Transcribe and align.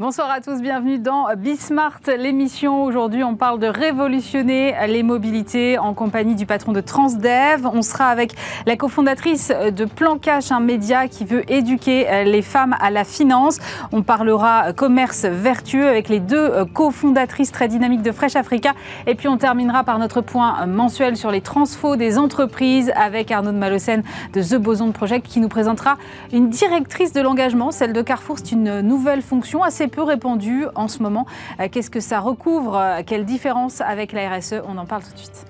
Bonsoir 0.00 0.30
à 0.30 0.40
tous, 0.40 0.62
bienvenue 0.62 0.98
dans 0.98 1.26
Bismart, 1.36 2.00
l'émission. 2.16 2.84
Aujourd'hui, 2.84 3.22
on 3.22 3.36
parle 3.36 3.58
de 3.58 3.66
révolutionner 3.66 4.74
les 4.88 5.02
mobilités 5.02 5.76
en 5.76 5.92
compagnie 5.92 6.34
du 6.34 6.46
patron 6.46 6.72
de 6.72 6.80
Transdev. 6.80 7.66
On 7.66 7.82
sera 7.82 8.06
avec 8.06 8.32
la 8.64 8.76
cofondatrice 8.76 9.48
de 9.50 9.84
Plan 9.84 10.16
Cash, 10.16 10.52
un 10.52 10.60
média 10.60 11.06
qui 11.06 11.26
veut 11.26 11.44
éduquer 11.52 12.24
les 12.24 12.40
femmes 12.40 12.76
à 12.80 12.90
la 12.90 13.04
finance. 13.04 13.58
On 13.92 14.00
parlera 14.00 14.72
commerce 14.72 15.26
vertueux 15.26 15.86
avec 15.86 16.08
les 16.08 16.20
deux 16.20 16.64
cofondatrices 16.72 17.52
très 17.52 17.68
dynamiques 17.68 18.00
de 18.00 18.12
Fresh 18.12 18.36
Africa. 18.36 18.72
Et 19.06 19.14
puis, 19.14 19.28
on 19.28 19.36
terminera 19.36 19.84
par 19.84 19.98
notre 19.98 20.22
point 20.22 20.64
mensuel 20.64 21.18
sur 21.18 21.30
les 21.30 21.42
transfos 21.42 21.96
des 21.96 22.16
entreprises 22.16 22.90
avec 22.96 23.30
Arnaud 23.30 23.52
de 23.52 23.58
Malocène 23.58 24.02
de 24.32 24.42
The 24.42 24.54
Boson 24.54 24.92
Project 24.92 25.26
qui 25.26 25.40
nous 25.40 25.48
présentera 25.48 25.98
une 26.32 26.48
directrice 26.48 27.12
de 27.12 27.20
l'engagement, 27.20 27.70
celle 27.70 27.92
de 27.92 28.00
Carrefour. 28.00 28.38
C'est 28.38 28.52
une 28.52 28.80
nouvelle 28.80 29.20
fonction 29.20 29.62
assez 29.62 29.89
peu 29.90 30.02
répandu 30.02 30.64
en 30.74 30.88
ce 30.88 31.02
moment. 31.02 31.26
Euh, 31.60 31.68
qu'est-ce 31.70 31.90
que 31.90 32.00
ça 32.00 32.20
recouvre? 32.20 32.76
Euh, 32.76 33.02
Quelle 33.04 33.24
différence 33.24 33.80
avec 33.80 34.12
la 34.12 34.36
RSE 34.36 34.62
On 34.66 34.78
en 34.78 34.86
parle 34.86 35.02
tout 35.02 35.12
de 35.12 35.18
suite. 35.18 35.46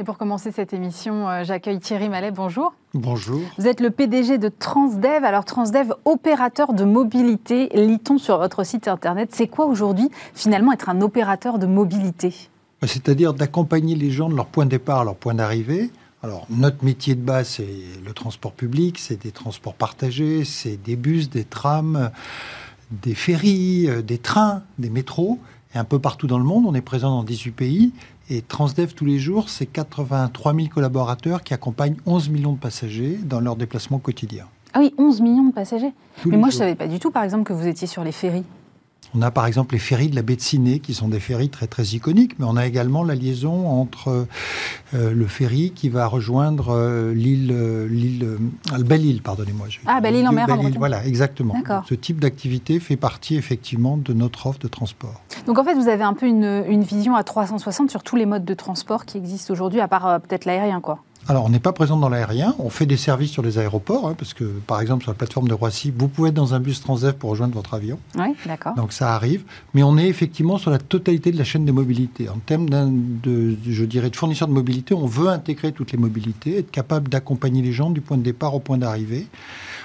Et 0.00 0.04
pour 0.04 0.16
commencer 0.16 0.52
cette 0.52 0.72
émission, 0.72 1.28
euh, 1.28 1.42
j'accueille 1.42 1.80
Thierry 1.80 2.08
Mallet. 2.08 2.30
Bonjour. 2.30 2.72
Bonjour. 2.94 3.40
Vous 3.58 3.66
êtes 3.66 3.80
le 3.80 3.90
PDG 3.90 4.38
de 4.38 4.48
Transdev. 4.48 5.24
Alors 5.24 5.44
Transdev, 5.44 5.92
opérateur 6.04 6.72
de 6.72 6.84
mobilité, 6.84 7.68
lit-on 7.74 8.16
sur 8.16 8.38
votre 8.38 8.62
site 8.64 8.86
internet. 8.86 9.30
C'est 9.32 9.48
quoi 9.48 9.66
aujourd'hui 9.66 10.08
finalement 10.34 10.70
être 10.72 10.88
un 10.88 11.00
opérateur 11.00 11.58
de 11.58 11.66
mobilité? 11.66 12.32
C'est-à-dire 12.86 13.34
d'accompagner 13.34 13.96
les 13.96 14.12
gens 14.12 14.28
de 14.28 14.36
leur 14.36 14.46
point 14.46 14.66
de 14.66 14.70
départ 14.70 15.00
à 15.00 15.04
leur 15.04 15.16
point 15.16 15.34
d'arrivée 15.34 15.90
alors, 16.22 16.46
notre 16.50 16.84
métier 16.84 17.14
de 17.14 17.20
base, 17.20 17.48
c'est 17.48 17.68
le 18.04 18.12
transport 18.12 18.52
public, 18.52 18.98
c'est 18.98 19.22
des 19.22 19.30
transports 19.30 19.74
partagés, 19.74 20.44
c'est 20.44 20.76
des 20.76 20.96
bus, 20.96 21.30
des 21.30 21.44
trams, 21.44 22.10
des 22.90 23.14
ferries, 23.14 23.88
euh, 23.88 24.02
des 24.02 24.18
trains, 24.18 24.62
des 24.78 24.90
métros. 24.90 25.38
Et 25.74 25.78
un 25.78 25.84
peu 25.84 25.98
partout 25.98 26.26
dans 26.26 26.38
le 26.38 26.44
monde, 26.44 26.64
on 26.66 26.74
est 26.74 26.80
présent 26.80 27.10
dans 27.10 27.22
18 27.22 27.50
pays. 27.52 27.92
Et 28.30 28.42
Transdev, 28.42 28.94
tous 28.94 29.04
les 29.04 29.18
jours, 29.18 29.48
c'est 29.48 29.66
83 29.66 30.54
000 30.54 30.68
collaborateurs 30.68 31.42
qui 31.42 31.54
accompagnent 31.54 31.96
11 32.04 32.30
millions 32.30 32.52
de 32.52 32.58
passagers 32.58 33.18
dans 33.22 33.40
leurs 33.40 33.56
déplacements 33.56 33.98
quotidiens. 33.98 34.46
Ah 34.74 34.80
oui, 34.80 34.92
11 34.98 35.20
millions 35.20 35.44
de 35.44 35.52
passagers. 35.52 35.92
Mais 36.26 36.36
moi, 36.36 36.50
je 36.50 36.56
ne 36.56 36.58
savais 36.58 36.74
pas 36.74 36.88
du 36.88 36.98
tout, 36.98 37.10
par 37.10 37.22
exemple, 37.22 37.44
que 37.44 37.52
vous 37.52 37.66
étiez 37.66 37.86
sur 37.86 38.02
les 38.02 38.12
ferries. 38.12 38.44
On 39.14 39.22
a 39.22 39.30
par 39.30 39.46
exemple 39.46 39.74
les 39.74 39.78
ferries 39.78 40.08
de 40.08 40.16
la 40.16 40.22
baie 40.22 40.36
de 40.36 40.40
Ciné, 40.40 40.80
qui 40.80 40.94
sont 40.94 41.08
des 41.08 41.20
ferries 41.20 41.48
très 41.48 41.66
très 41.66 41.84
iconiques, 41.84 42.38
mais 42.38 42.44
on 42.48 42.56
a 42.56 42.66
également 42.66 43.04
la 43.04 43.14
liaison 43.14 43.68
entre 43.68 44.26
euh, 44.94 45.12
le 45.12 45.26
ferry 45.26 45.72
qui 45.74 45.88
va 45.88 46.06
rejoindre 46.06 46.68
euh, 46.70 47.14
l'île, 47.14 47.50
euh, 47.52 47.86
l'île, 47.88 48.38
Belle-Île, 48.78 49.22
pardonnez-moi. 49.22 49.68
Ah, 49.86 50.00
Belle-Île 50.00 50.28
en 50.28 50.32
mer. 50.32 50.46
Belle 50.46 50.74
voilà, 50.78 51.04
exactement. 51.06 51.54
Ce 51.88 51.94
type 51.94 52.20
d'activité 52.20 52.80
fait 52.80 52.96
partie 52.96 53.36
effectivement 53.36 53.96
de 53.96 54.12
notre 54.12 54.46
offre 54.46 54.58
de 54.58 54.68
transport. 54.68 55.22
Donc 55.46 55.58
en 55.58 55.64
fait, 55.64 55.74
vous 55.74 55.88
avez 55.88 56.04
un 56.04 56.14
peu 56.14 56.26
une, 56.26 56.64
une 56.68 56.82
vision 56.82 57.14
à 57.14 57.24
360 57.24 57.90
sur 57.90 58.02
tous 58.02 58.16
les 58.16 58.26
modes 58.26 58.44
de 58.44 58.54
transport 58.54 59.04
qui 59.04 59.16
existent 59.16 59.52
aujourd'hui, 59.52 59.80
à 59.80 59.88
part 59.88 60.20
peut-être 60.20 60.44
l'aérien, 60.44 60.80
quoi. 60.80 61.00
Alors, 61.30 61.44
on 61.44 61.50
n'est 61.50 61.60
pas 61.60 61.72
présent 61.72 61.98
dans 61.98 62.08
l'aérien. 62.08 62.54
On 62.58 62.70
fait 62.70 62.86
des 62.86 62.96
services 62.96 63.30
sur 63.30 63.42
les 63.42 63.58
aéroports, 63.58 64.08
hein, 64.08 64.14
parce 64.16 64.32
que, 64.32 64.44
par 64.44 64.80
exemple, 64.80 65.02
sur 65.02 65.12
la 65.12 65.14
plateforme 65.14 65.46
de 65.46 65.52
Roissy, 65.52 65.92
vous 65.94 66.08
pouvez 66.08 66.30
être 66.30 66.34
dans 66.34 66.54
un 66.54 66.60
bus 66.60 66.80
Transdev 66.80 67.12
pour 67.16 67.28
rejoindre 67.28 67.54
votre 67.54 67.74
avion. 67.74 67.98
Oui, 68.16 68.34
d'accord. 68.46 68.74
Donc, 68.76 68.94
ça 68.94 69.14
arrive. 69.14 69.44
Mais 69.74 69.82
on 69.82 69.98
est 69.98 70.08
effectivement 70.08 70.56
sur 70.56 70.70
la 70.70 70.78
totalité 70.78 71.30
de 71.30 71.36
la 71.36 71.44
chaîne 71.44 71.66
des 71.66 71.72
mobilités. 71.72 72.30
En 72.30 72.38
termes 72.38 72.70
de, 72.70 73.56
je 73.68 73.84
dirais, 73.84 74.08
de 74.08 74.16
fournisseurs 74.16 74.48
de 74.48 74.54
mobilité, 74.54 74.94
on 74.94 75.04
veut 75.04 75.28
intégrer 75.28 75.72
toutes 75.72 75.92
les 75.92 75.98
mobilités, 75.98 76.60
être 76.60 76.70
capable 76.70 77.10
d'accompagner 77.10 77.60
les 77.60 77.72
gens 77.72 77.90
du 77.90 78.00
point 78.00 78.16
de 78.16 78.22
départ 78.22 78.54
au 78.54 78.60
point 78.60 78.78
d'arrivée. 78.78 79.26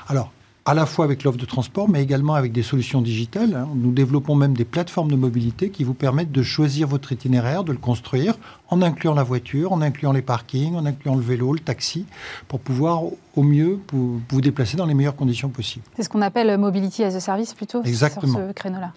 Alors, 0.08 0.32
à 0.66 0.74
la 0.74 0.86
fois 0.86 1.04
avec 1.06 1.24
l'offre 1.24 1.38
de 1.38 1.46
transport, 1.46 1.90
mais 1.90 2.02
également 2.02 2.36
avec 2.36 2.52
des 2.54 2.64
solutions 2.64 3.02
digitales. 3.02 3.54
Hein. 3.56 3.68
Nous 3.76 3.92
développons 3.92 4.36
même 4.36 4.54
des 4.54 4.64
plateformes 4.66 5.12
de 5.12 5.16
mobilité 5.16 5.70
qui 5.70 5.84
vous 5.84 5.94
permettent 5.94 6.32
de 6.32 6.44
choisir 6.44 6.88
votre 6.88 7.12
itinéraire, 7.12 7.64
de 7.64 7.74
le 7.74 7.78
construire, 7.78 8.36
en 8.70 8.82
incluant 8.82 9.14
la 9.14 9.24
voiture, 9.24 9.74
en 9.74 9.82
incluant 9.82 10.14
les 10.14 10.22
parkings, 10.22 10.76
en 10.76 10.86
incluant 10.86 11.16
le 11.16 11.22
vélo, 11.22 11.54
le 11.54 11.60
taxi, 11.60 12.06
pour 12.48 12.60
pouvoir 12.60 13.04
au 13.36 13.44
mieux 13.44 13.80
vous, 13.92 14.22
vous 14.30 14.42
déplacer 14.42 14.78
dans 14.78 14.86
les 14.86 14.94
meilleures 14.94 15.16
conditions 15.16 15.50
possibles. 15.50 15.86
C'est 15.96 16.04
ce 16.04 16.10
qu'on 16.10 16.22
appelle 16.22 16.58
mobility 16.58 17.04
as 17.04 17.16
a 17.16 17.20
service 17.20 17.54
plutôt 17.54 17.84
Exactement. 17.84 18.34
sur 18.34 18.48
ce 18.48 18.54
créneau-là. 18.54 18.94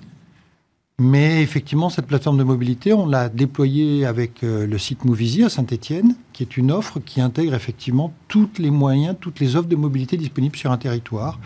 Mais 0.99 1.43
effectivement, 1.43 1.91
cette 1.91 2.07
plateforme 2.07 2.39
de 2.39 2.43
mobilité, 2.43 2.95
on 2.95 3.05
l'a 3.05 3.29
déployée 3.29 4.07
avec 4.07 4.43
euh, 4.43 4.67
le 4.67 4.79
site 4.79 5.05
Movizy 5.05 5.45
à 5.45 5.51
Saint-Etienne, 5.51 6.15
qui 6.33 6.43
est 6.43 6.57
une 6.57 6.73
offre 6.73 7.01
qui 7.01 7.21
intègre 7.21 7.53
effectivement 7.53 8.15
tous 8.29 8.49
les 8.57 8.71
moyens, 8.71 9.15
toutes 9.21 9.39
les 9.39 9.57
offres 9.57 9.69
de 9.69 9.77
mobilité 9.77 10.17
disponibles 10.17 10.57
sur 10.57 10.73
un 10.73 10.79
territoire. 10.79 11.39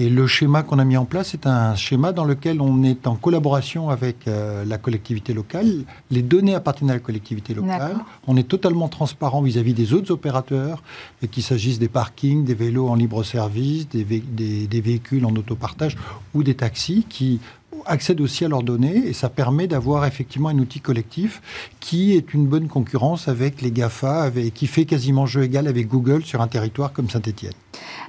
Et 0.00 0.10
le 0.10 0.26
schéma 0.26 0.64
qu'on 0.64 0.80
a 0.80 0.84
mis 0.84 0.96
en 0.96 1.04
place 1.04 1.32
est 1.34 1.46
un 1.46 1.76
schéma 1.76 2.10
dans 2.10 2.24
lequel 2.24 2.60
on 2.60 2.82
est 2.82 3.06
en 3.06 3.14
collaboration 3.14 3.88
avec 3.88 4.26
euh, 4.26 4.64
la 4.64 4.78
collectivité 4.78 5.32
locale. 5.32 5.84
Les 6.10 6.22
données 6.22 6.56
appartiennent 6.56 6.90
à 6.90 6.94
la 6.94 6.98
collectivité 6.98 7.54
locale. 7.54 7.98
On 8.26 8.36
est 8.36 8.48
totalement 8.48 8.88
transparent 8.88 9.42
vis-à-vis 9.42 9.74
des 9.74 9.92
autres 9.92 10.10
opérateurs, 10.10 10.82
qu'il 11.30 11.44
s'agisse 11.44 11.78
des 11.78 11.88
parkings, 11.88 12.44
des 12.44 12.54
vélos 12.54 12.88
en 12.88 12.96
libre 12.96 13.22
service, 13.22 13.88
des, 13.88 14.02
des 14.02 14.80
véhicules 14.80 15.24
en 15.24 15.36
autopartage 15.36 15.96
ou 16.34 16.42
des 16.42 16.54
taxis 16.54 17.06
qui 17.08 17.38
accèdent 17.86 18.20
aussi 18.20 18.44
à 18.44 18.48
leurs 18.48 18.62
données 18.62 18.96
et 19.06 19.12
ça 19.12 19.28
permet 19.28 19.66
d'avoir 19.66 20.04
effectivement 20.06 20.48
un 20.48 20.58
outil 20.58 20.80
collectif 20.80 21.42
qui 21.80 22.16
est 22.16 22.34
une 22.34 22.46
bonne 22.46 22.68
concurrence 22.68 23.28
avec 23.28 23.62
les 23.62 23.70
GAFA 23.70 24.30
et 24.36 24.50
qui 24.50 24.66
fait 24.66 24.84
quasiment 24.84 25.26
jeu 25.26 25.44
égal 25.44 25.66
avec 25.66 25.88
Google 25.88 26.24
sur 26.24 26.40
un 26.40 26.48
territoire 26.48 26.92
comme 26.92 27.08
Saint-Etienne. 27.08 27.52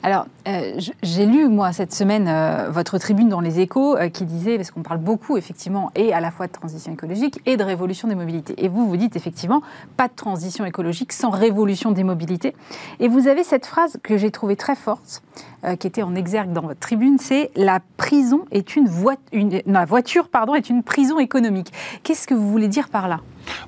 Alors, 0.01 0.27
euh, 0.47 0.79
j'ai 1.03 1.25
lu, 1.25 1.49
moi, 1.49 1.73
cette 1.73 1.93
semaine, 1.93 2.27
euh, 2.27 2.69
votre 2.69 2.97
tribune 2.97 3.27
dans 3.27 3.41
les 3.41 3.59
échos 3.59 3.97
euh, 3.97 4.07
qui 4.07 4.23
disait, 4.25 4.55
parce 4.55 4.71
qu'on 4.71 4.81
parle 4.81 4.99
beaucoup, 4.99 5.35
effectivement, 5.35 5.91
et 5.95 6.13
à 6.13 6.21
la 6.21 6.31
fois 6.31 6.47
de 6.47 6.53
transition 6.53 6.93
écologique 6.93 7.41
et 7.45 7.57
de 7.57 7.63
révolution 7.63 8.07
des 8.07 8.15
mobilités. 8.15 8.53
Et 8.63 8.69
vous, 8.69 8.87
vous 8.87 8.95
dites, 8.95 9.17
effectivement, 9.17 9.61
pas 9.97 10.07
de 10.07 10.13
transition 10.15 10.63
écologique 10.63 11.11
sans 11.11 11.31
révolution 11.31 11.91
des 11.91 12.03
mobilités. 12.03 12.55
Et 12.99 13.09
vous 13.09 13.27
avez 13.27 13.43
cette 13.43 13.65
phrase 13.65 13.97
que 14.01 14.17
j'ai 14.17 14.31
trouvée 14.31 14.55
très 14.55 14.75
forte, 14.75 15.21
qui 15.79 15.87
était 15.87 16.03
en 16.03 16.15
exergue 16.15 16.53
dans 16.53 16.61
votre 16.61 16.79
tribune, 16.79 17.17
c'est 17.17 17.51
la 17.55 17.81
prison 17.97 18.45
est 18.51 18.77
une, 18.77 18.87
une 19.33 19.61
la 19.65 19.83
voiture 19.83 20.29
pardon, 20.29 20.55
est 20.55 20.69
une 20.69 20.83
prison 20.83 21.19
économique. 21.19 21.73
Qu'est-ce 22.03 22.27
que 22.27 22.33
vous 22.33 22.49
voulez 22.49 22.69
dire 22.69 22.87
par 22.87 23.09
là? 23.09 23.19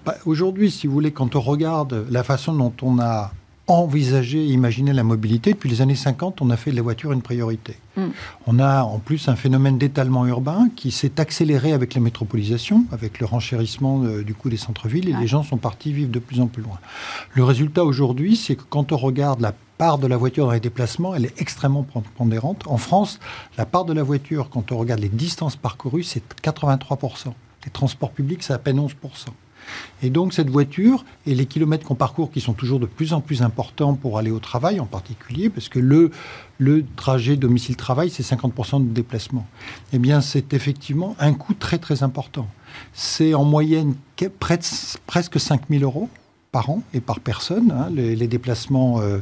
Bah, 0.06 0.16
Aujourd'hui, 0.26 0.72
si 0.72 0.88
vous 0.88 0.94
voulez, 0.94 1.12
quand 1.12 1.36
on 1.36 1.42
regarde 1.42 2.06
la 2.10 2.24
façon 2.24 2.54
dont 2.54 2.74
on 2.82 3.00
a 3.00 3.32
envisager, 3.80 4.46
imaginer 4.46 4.94
la 4.94 5.04
mobilité. 5.04 5.54
Depuis 5.54 5.70
les 5.70 5.82
années 5.82 5.96
50, 5.96 6.42
on 6.42 6.50
a 6.50 6.58
fait 6.58 6.72
de 6.72 6.76
la 6.76 6.82
voiture 6.82 7.12
une 7.12 7.22
priorité. 7.22 7.78
Mm. 7.96 8.08
On 8.48 8.60
a 8.60 8.84
en 8.84 9.00
plus 9.00 9.28
un 9.28 9.36
phénomène 9.36 9.78
d'étalement 9.78 10.26
urbain 10.26 10.70
qui 10.76 10.92
s'est 10.92 11.20
accéléré 11.20 11.74
avec 11.74 11.94
la 11.94 12.02
métropolisation, 12.02 12.86
avec 12.92 13.20
le 13.20 13.26
renchérissement 13.26 14.04
euh, 14.04 14.24
du 14.24 14.34
coût 14.34 14.50
des 14.50 14.58
centres-villes, 14.58 15.10
et 15.10 15.14
les 15.14 15.28
gens 15.28 15.44
sont 15.44 15.58
partis 15.58 15.94
vivre 15.94 16.12
de 16.12 16.20
plus 16.20 16.42
en 16.42 16.48
plus 16.48 16.64
loin. 16.64 16.80
Le 17.34 17.44
résultat 17.44 17.84
aujourd'hui, 17.84 18.36
c'est 18.36 18.56
que 18.56 18.64
quand 18.70 18.92
on 18.92 18.98
regarde 18.98 19.42
la 19.42 19.54
part 19.78 19.98
de 19.98 20.08
la 20.08 20.18
voiture 20.18 20.46
dans 20.46 20.52
les 20.52 20.60
déplacements, 20.60 21.16
elle 21.16 21.26
est 21.26 21.42
extrêmement 21.42 21.86
pondérante. 22.16 22.64
En 22.68 22.78
France, 22.78 23.20
la 23.58 23.66
part 23.66 23.86
de 23.86 23.94
la 23.94 24.04
voiture, 24.04 24.50
quand 24.50 24.72
on 24.72 24.78
regarde 24.78 25.00
les 25.00 25.10
distances 25.10 25.56
parcourues, 25.56 26.04
c'est 26.04 26.24
83%. 26.44 27.34
Les 27.66 27.72
transports 27.72 28.12
publics, 28.12 28.44
c'est 28.44 28.54
à 28.54 28.60
peine 28.60 28.80
11%. 28.80 28.90
Et 30.04 30.10
donc 30.10 30.34
cette 30.34 30.50
voiture 30.50 31.06
et 31.26 31.36
les 31.36 31.46
kilomètres 31.46 31.86
qu'on 31.86 31.96
parcourt 31.96 32.32
qui 32.32 32.42
sont 32.42 32.54
toujours 32.54 32.80
de 32.80 32.86
plus 32.86 33.14
en 33.14 33.22
plus 33.22 33.42
importants 33.42 33.94
pour 33.94 34.18
aller 34.18 34.32
au 34.32 34.40
travail 34.40 34.80
en 34.80 34.86
particulier, 34.86 35.50
parce 35.50 35.70
que 35.70 35.80
le, 35.80 36.12
le 36.58 36.86
trajet 36.96 37.36
domicile-travail, 37.36 38.10
c'est 38.10 38.24
50% 38.24 38.88
de 38.88 38.94
déplacement, 38.94 39.46
eh 39.94 40.00
bien 40.00 40.22
c'est 40.22 40.54
effectivement 40.54 41.16
un 41.20 41.34
coût 41.34 41.54
très 41.54 41.78
très 41.78 42.04
important. 42.04 42.48
C'est 42.94 43.34
en 43.34 43.44
moyenne 43.44 43.96
presque 44.40 45.40
5 45.40 45.62
000 45.70 45.84
euros 45.84 46.10
par 46.52 46.70
an 46.70 46.82
et 46.94 47.02
par 47.02 47.20
personne, 47.20 47.72
hein, 47.72 47.90
les, 47.92 48.28
déplacements 48.28 49.00
euh, 49.00 49.20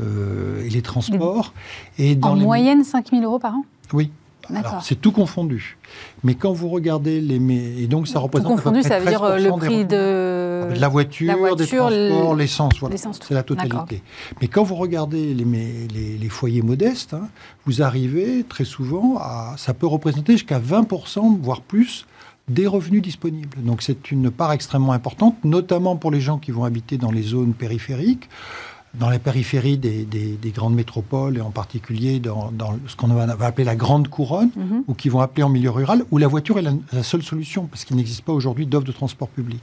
euh, 0.00 0.64
et 0.64 0.70
les 0.70 0.82
transports. 0.82 1.52
Et 1.98 2.18
en 2.22 2.36
moyenne 2.36 2.84
5 2.84 3.10
000 3.10 3.22
euros 3.22 3.38
par 3.38 3.54
an? 3.54 3.64
Oui. 3.92 4.10
Alors, 4.54 4.82
c'est 4.82 5.00
tout 5.00 5.12
confondu. 5.12 5.76
Mais 6.24 6.34
quand 6.34 6.52
vous 6.52 6.68
regardez 6.68 7.20
les. 7.20 7.36
Et 7.82 7.86
donc, 7.86 8.08
ça 8.08 8.18
représente. 8.18 8.48
Tout 8.48 8.56
confondu, 8.56 8.82
ça 8.82 8.98
veut 8.98 9.06
dire 9.06 9.22
euh, 9.22 9.38
le 9.38 9.50
prix 9.52 9.84
de. 9.84 10.78
La 10.78 10.88
voiture, 10.88 11.56
des 11.56 11.66
transports, 11.66 12.34
l'essence. 12.34 12.78
Voilà. 12.80 12.96
C'est 12.96 13.34
la 13.34 13.42
totalité. 13.42 14.02
Mais 14.40 14.48
quand 14.48 14.62
vous 14.62 14.76
regardez 14.76 15.34
les, 15.34 15.44
les, 15.44 16.18
les 16.18 16.28
foyers 16.28 16.62
modestes, 16.62 17.14
hein, 17.14 17.28
vous 17.66 17.82
arrivez 17.82 18.44
très 18.48 18.64
souvent 18.64 19.16
à. 19.18 19.54
Ça 19.56 19.74
peut 19.74 19.86
représenter 19.86 20.32
jusqu'à 20.32 20.58
20%, 20.58 21.38
voire 21.40 21.62
plus, 21.62 22.06
des 22.48 22.66
revenus 22.66 23.02
disponibles. 23.02 23.62
Donc, 23.62 23.82
c'est 23.82 24.10
une 24.10 24.30
part 24.30 24.52
extrêmement 24.52 24.92
importante, 24.92 25.36
notamment 25.44 25.96
pour 25.96 26.10
les 26.10 26.20
gens 26.20 26.38
qui 26.38 26.50
vont 26.50 26.64
habiter 26.64 26.98
dans 26.98 27.10
les 27.10 27.22
zones 27.22 27.54
périphériques 27.54 28.28
dans 28.94 29.08
la 29.08 29.18
périphérie 29.18 29.78
des, 29.78 30.52
grandes 30.52 30.74
métropoles, 30.74 31.38
et 31.38 31.40
en 31.40 31.50
particulier 31.50 32.18
dans, 32.18 32.50
ce 32.86 32.96
qu'on 32.96 33.06
va, 33.08 33.24
appeler 33.44 33.64
la 33.64 33.76
grande 33.76 34.08
couronne, 34.08 34.50
mhm. 34.56 34.84
ou 34.88 34.94
qui 34.94 35.08
vont 35.08 35.20
appeler 35.20 35.42
en 35.42 35.48
milieu 35.48 35.70
rural, 35.70 36.04
où 36.10 36.18
la 36.18 36.26
voiture 36.26 36.58
est 36.58 36.62
la, 36.62 37.02
seule 37.02 37.22
solution, 37.22 37.66
parce 37.66 37.84
qu'il 37.84 37.96
n'existe 37.96 38.22
pas 38.22 38.32
aujourd'hui 38.32 38.66
d'offre 38.66 38.86
de 38.86 38.92
transport 38.92 39.28
public. 39.28 39.62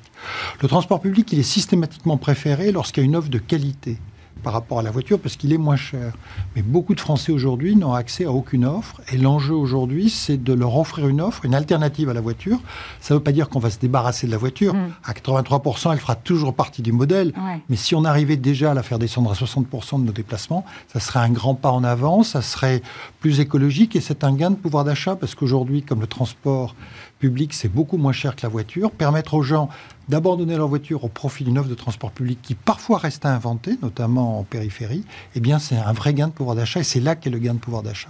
Le 0.62 0.68
transport 0.68 1.02
public, 1.02 1.32
il 1.34 1.40
est 1.40 1.44
systématiquement 1.44 2.18
préféré 2.18 2.72
lorsqu'il 2.72 3.04
y 3.04 3.06
a 3.06 3.10
une 3.10 3.16
offre 3.16 3.30
de 3.30 3.40
qualité. 3.40 3.98
Par 4.38 4.54
rapport 4.54 4.80
à 4.80 4.84
la 4.84 4.92
voiture 4.92 5.20
parce 5.20 5.36
qu'il 5.36 5.54
est 5.54 5.58
moins 5.58 5.76
cher. 5.76 6.14
Mais 6.56 6.62
beaucoup 6.62 6.96
de 6.96 7.00
Français 7.00 7.32
aujourd'hui 7.32 7.76
n'ont 7.76 7.94
accès 7.94 8.26
à 8.26 8.32
aucune 8.32 8.66
offre. 8.66 9.02
Et 9.12 9.18
l'enjeu 9.18 9.54
aujourd'hui, 9.54 10.10
c'est 10.10 10.42
de 10.42 10.54
leur 10.54 10.76
offrir 10.78 11.08
une 11.08 11.22
offre, 11.22 11.46
une 11.46 11.56
alternative 11.56 12.10
à 12.10 12.14
la 12.14 12.22
voiture. 12.22 12.60
Ça 13.00 13.14
ne 13.14 13.20
veut 13.20 13.24
pas 13.24 13.32
dire 13.32 13.50
qu'on 13.50 13.60
va 13.60 13.70
se 13.70 13.80
débarrasser 13.80 14.28
de 14.28 14.32
la 14.32 14.38
voiture. 14.38 14.74
Mm. 14.74 14.94
À 15.04 15.14
83%, 15.14 15.94
elle 15.94 16.00
fera 16.00 16.16
toujours 16.16 16.54
partie 16.54 16.82
du 16.82 16.92
modèle. 16.92 17.34
Mais 17.70 17.76
si 17.76 17.96
on 17.96 18.06
arrivait 18.06 18.38
déjà 18.38 18.72
à 18.72 18.74
la 18.74 18.84
faire 18.84 19.00
descendre 19.00 19.32
à 19.32 19.34
60% 19.34 20.02
de 20.02 20.06
nos 20.06 20.12
déplacements, 20.12 20.66
ça 20.88 21.00
serait 21.00 21.20
un 21.20 21.30
grand 21.30 21.56
pas 21.56 21.72
en 21.72 21.84
avant, 21.84 22.24
ça 22.24 22.42
serait 22.42 22.82
plus 23.20 23.40
écologique 23.40 23.96
et 23.96 24.02
c'est 24.02 24.24
un 24.24 24.34
gain 24.34 24.52
de 24.52 24.56
pouvoir 24.56 24.84
d'achat 24.84 25.16
parce 25.16 25.36
qu'aujourd'hui, 25.36 25.84
comme 25.84 26.02
le 26.02 26.08
transport 26.08 26.76
public, 27.20 27.54
c'est 27.54 27.70
beaucoup 27.70 27.98
moins 27.98 28.12
cher 28.12 28.36
que 28.36 28.42
la 28.44 28.50
voiture. 28.50 28.92
Permettre 28.92 29.34
aux 29.34 29.44
gens 29.44 29.70
d'abandonner 30.10 30.56
leur 30.56 30.68
voiture 30.68 31.04
au 31.04 31.10
profit 31.10 31.44
d'une 31.44 31.58
offre 31.58 31.70
de 31.70 31.76
transport 31.76 32.12
public 32.12 32.40
qui 32.42 32.56
parfois 32.56 32.98
reste 32.98 33.26
à 33.26 33.34
inventer, 33.34 33.78
notamment 33.82 34.40
en 34.40 34.44
périphérie, 34.44 35.04
eh 35.36 35.40
bien 35.40 35.60
c'est 35.60 35.78
un 35.78 35.94
vrai 35.94 36.14
gain 36.14 36.28
de 36.28 36.34
pouvoir 36.34 36.56
d'achat 36.56 36.80
et 36.80 36.84
c'est 36.84 37.00
là 37.00 37.16
qu'est 37.16 37.30
le 37.30 37.40
gain 37.40 37.54
de 37.54 37.60
pouvoir 37.60 37.84
d'achat. 37.84 38.10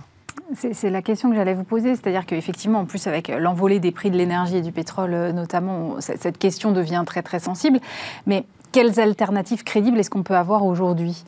C'est 0.55 0.89
la 0.89 1.01
question 1.01 1.29
que 1.29 1.35
j'allais 1.35 1.53
vous 1.53 1.65
poser, 1.65 1.95
c'est-à-dire 1.95 2.25
qu'effectivement, 2.25 2.79
en 2.79 2.85
plus 2.85 3.05
avec 3.07 3.27
l'envolée 3.27 3.81
des 3.81 3.91
prix 3.91 4.09
de 4.09 4.15
l'énergie 4.15 4.55
et 4.55 4.61
du 4.61 4.71
pétrole 4.71 5.13
euh, 5.13 5.33
notamment, 5.33 5.99
cette 5.99 6.37
question 6.37 6.71
devient 6.71 7.03
très 7.05 7.21
très 7.21 7.39
sensible. 7.39 7.81
Mais 8.27 8.45
quelles 8.71 8.99
alternatives 8.99 9.63
crédibles 9.63 9.99
est-ce 9.99 10.09
qu'on 10.09 10.23
peut 10.23 10.37
avoir 10.37 10.65
aujourd'hui? 10.65 11.25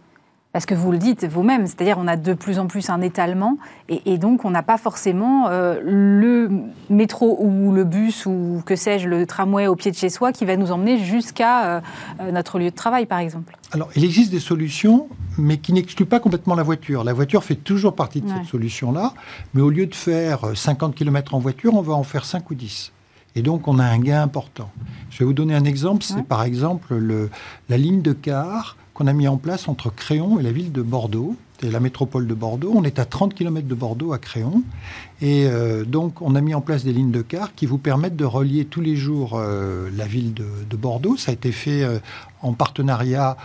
Parce 0.52 0.66
que 0.66 0.74
vous 0.74 0.92
le 0.92 0.98
dites 0.98 1.26
vous-même, 1.26 1.68
c'est-à-dire 1.68 1.98
on 2.00 2.08
a 2.08 2.16
de 2.16 2.34
plus 2.34 2.58
en 2.58 2.68
plus 2.68 2.90
un 2.90 3.02
étalement 3.02 3.58
et, 3.88 4.18
donc 4.18 4.46
on 4.46 4.50
n'a 4.50 4.64
pas 4.64 4.78
forcément 4.78 5.48
euh, 5.48 5.80
le 5.84 6.50
métro 6.90 7.38
ou 7.40 7.72
le 7.72 7.84
bus 7.84 8.26
ou 8.26 8.64
que 8.66 8.76
sais-je, 8.76 9.08
le 9.08 9.28
tramway 9.28 9.68
au 9.68 9.76
pied 9.76 9.92
de 9.92 9.96
chez 9.96 10.10
soi 10.10 10.32
qui 10.32 10.46
va 10.46 10.58
nous 10.58 10.72
emmener 10.72 10.98
jusqu'à 10.98 11.66
euh, 11.66 11.82
euh, 12.20 12.32
notre 12.32 12.58
lieu 12.58 12.72
de 12.72 12.76
travail 12.76 13.06
par 13.06 13.20
exemple. 13.20 13.58
Alors 13.72 13.90
il 13.96 14.04
existe 14.04 14.32
des 14.32 14.40
solutions 14.40 15.08
mais 15.38 15.58
qui 15.58 15.72
n'excluent 15.72 16.06
pas 16.06 16.20
complètement 16.20 16.56
la 16.56 16.64
voiture. 16.64 17.04
La 17.04 17.14
voiture 17.14 17.44
fait 17.44 17.56
toujours 17.56 17.96
partie 17.96 18.22
de 18.22 18.28
cette 18.28 18.46
solution-là, 18.46 19.14
mais 19.54 19.62
au 19.62 19.70
lieu 19.70 19.86
de 19.86 19.96
faire 19.96 20.40
50 20.56 20.96
km 20.96 21.36
en 21.36 21.40
voiture, 21.40 21.76
on 21.76 21.82
va 21.82 21.94
en 21.94 22.04
faire 22.04 22.26
5 22.26 22.50
ou 22.52 22.56
10. 22.56 22.92
Et 23.36 23.42
donc, 23.42 23.68
on 23.68 23.80
a 23.80 23.86
un 23.86 24.00
gain 24.00 24.22
important. 24.22 24.70
Je 25.10 25.20
vais 25.20 25.26
vous 25.26 25.34
donner 25.34 25.56
un 25.56 25.64
exemple. 25.64 26.04
C'est 26.04 26.24
par 26.24 26.44
exemple 26.44 26.96
le, 26.96 27.30
la 27.70 27.78
ligne 27.78 28.02
de 28.02 28.12
car 28.12 28.76
qu'on 29.00 29.08
a 29.08 29.14
mis 29.14 29.30
en 29.30 29.38
place 29.38 29.70
entre 29.70 29.90
Créon 29.90 30.40
et 30.40 30.44
la 30.44 30.52
ville 30.52 30.74
de 30.74 30.82
Bordeaux, 30.82 31.38
et 31.64 31.72
la 31.72 31.80
métropole 31.80 32.28
de 32.28 32.34
Bordeaux. 32.34 32.74
On 32.76 32.84
est 32.84 33.00
à 33.00 33.06
30 33.06 33.34
km 33.34 33.66
de 33.66 33.76
Bordeaux 33.76 34.12
à 34.12 34.18
Créon. 34.18 34.62
Et 35.22 35.46
euh, 35.46 35.86
donc, 35.86 36.22
on 36.22 36.36
a 36.36 36.42
mis 36.42 36.54
en 36.54 36.60
place 36.60 36.84
des 36.84 36.92
lignes 36.92 37.12
de 37.12 37.22
car 37.22 37.56
qui 37.56 37.66
vous 37.66 37.78
permettent 37.78 38.18
de 38.18 38.26
relier 38.26 38.66
tous 38.66 38.82
les 38.82 38.98
jours 38.98 39.34
euh, 39.36 39.90
la 39.96 40.06
ville 40.06 40.34
de, 40.34 40.76
Bordeaux. 40.76 41.16
Ça 41.16 41.32
a 41.32 41.34
été 41.34 41.54
fait 41.54 41.82
euh, 41.84 42.00
en 42.42 42.52
partenariat 42.52 43.38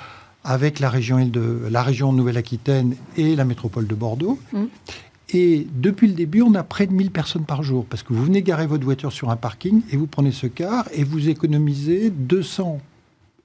avec 0.42 0.80
la 0.80 0.90
région, 0.90 1.24
de, 1.24 1.60
la 1.70 1.82
région 1.82 2.12
Nouvelle-Aquitaine 2.12 2.96
et 3.16 3.36
la 3.36 3.44
métropole 3.44 3.86
de 3.86 3.94
Bordeaux. 3.94 4.38
Mmh. 4.52 4.64
Et 5.30 5.68
depuis 5.72 6.08
le 6.08 6.14
début, 6.14 6.42
on 6.42 6.54
a 6.54 6.64
près 6.64 6.86
de 6.86 6.92
1000 6.92 7.12
personnes 7.12 7.44
par 7.44 7.62
jour, 7.62 7.86
parce 7.86 8.02
que 8.02 8.12
vous 8.12 8.24
venez 8.24 8.42
garer 8.42 8.66
votre 8.66 8.84
voiture 8.84 9.12
sur 9.12 9.30
un 9.30 9.36
parking 9.36 9.82
et 9.90 9.96
vous 9.96 10.06
prenez 10.06 10.32
ce 10.32 10.46
car 10.48 10.88
et 10.92 11.04
vous 11.04 11.28
économisez 11.28 12.10
200 12.10 12.80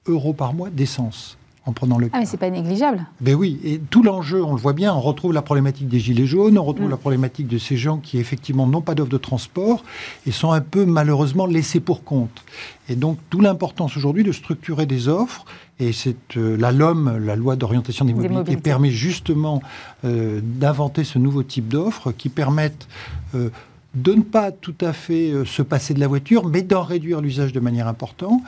euros 0.06 0.32
par 0.32 0.54
mois 0.54 0.70
d'essence 0.70 1.38
en 1.70 1.72
prenant 1.72 1.98
le 1.98 2.10
Ah, 2.12 2.18
mais 2.18 2.26
c'est 2.26 2.36
pas 2.36 2.50
négligeable. 2.50 3.06
Ben 3.20 3.34
oui, 3.34 3.60
et 3.64 3.78
tout 3.78 4.02
l'enjeu, 4.02 4.42
on 4.42 4.54
le 4.54 4.60
voit 4.60 4.72
bien, 4.72 4.92
on 4.92 5.00
retrouve 5.00 5.32
la 5.32 5.42
problématique 5.42 5.88
des 5.88 6.00
gilets 6.00 6.26
jaunes, 6.26 6.58
on 6.58 6.64
retrouve 6.64 6.88
mm. 6.88 6.90
la 6.90 6.96
problématique 6.96 7.46
de 7.46 7.58
ces 7.58 7.76
gens 7.76 7.98
qui, 7.98 8.18
effectivement, 8.18 8.66
n'ont 8.66 8.80
pas 8.80 8.94
d'offre 8.94 9.10
de 9.10 9.18
transport 9.18 9.84
et 10.26 10.32
sont 10.32 10.50
un 10.50 10.60
peu, 10.60 10.84
malheureusement, 10.84 11.46
laissés 11.46 11.80
pour 11.80 12.02
compte. 12.02 12.44
Et 12.88 12.96
donc, 12.96 13.18
tout 13.30 13.40
l'importance 13.40 13.96
aujourd'hui 13.96 14.24
de 14.24 14.32
structurer 14.32 14.84
des 14.84 15.08
offres, 15.08 15.44
et 15.78 15.92
c'est 15.92 16.36
euh, 16.36 16.56
la 16.56 16.72
LOM, 16.72 17.18
la 17.24 17.36
loi 17.36 17.54
d'orientation 17.54 18.04
des, 18.04 18.12
mobilités, 18.12 18.56
permet 18.56 18.90
justement 18.90 19.62
euh, 20.04 20.40
d'inventer 20.42 21.04
ce 21.04 21.18
nouveau 21.18 21.44
type 21.44 21.68
d'offres 21.68 22.10
qui 22.10 22.28
permettent 22.28 22.88
euh, 23.36 23.50
de 23.94 24.14
ne 24.14 24.22
pas 24.22 24.50
tout 24.50 24.74
à 24.80 24.92
fait 24.92 25.32
se 25.44 25.62
passer 25.62 25.94
de 25.94 26.00
la 26.00 26.06
voiture, 26.06 26.46
mais 26.46 26.62
d'en 26.62 26.82
réduire 26.82 27.20
l'usage 27.20 27.52
de 27.52 27.58
manière 27.58 27.88
importante 27.88 28.40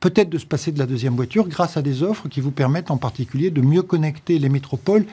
peut-être 0.00 0.30
de 0.30 0.38
se 0.38 0.46
passer 0.46 0.72
de 0.72 0.78
la 0.78 0.86
deuxième 0.86 1.14
voiture 1.14 1.46
grâce 1.46 1.76
à 1.76 1.82
des 1.82 2.02
offres 2.02 2.28
qui 2.28 2.40
vous 2.40 2.50
permettent 2.50 2.90
en 2.90 2.96
particulier 2.96 3.50
de 3.50 3.60
mieux 3.60 3.82
connecter 3.82 4.38
les 4.38 4.48
métropoles 4.48 5.04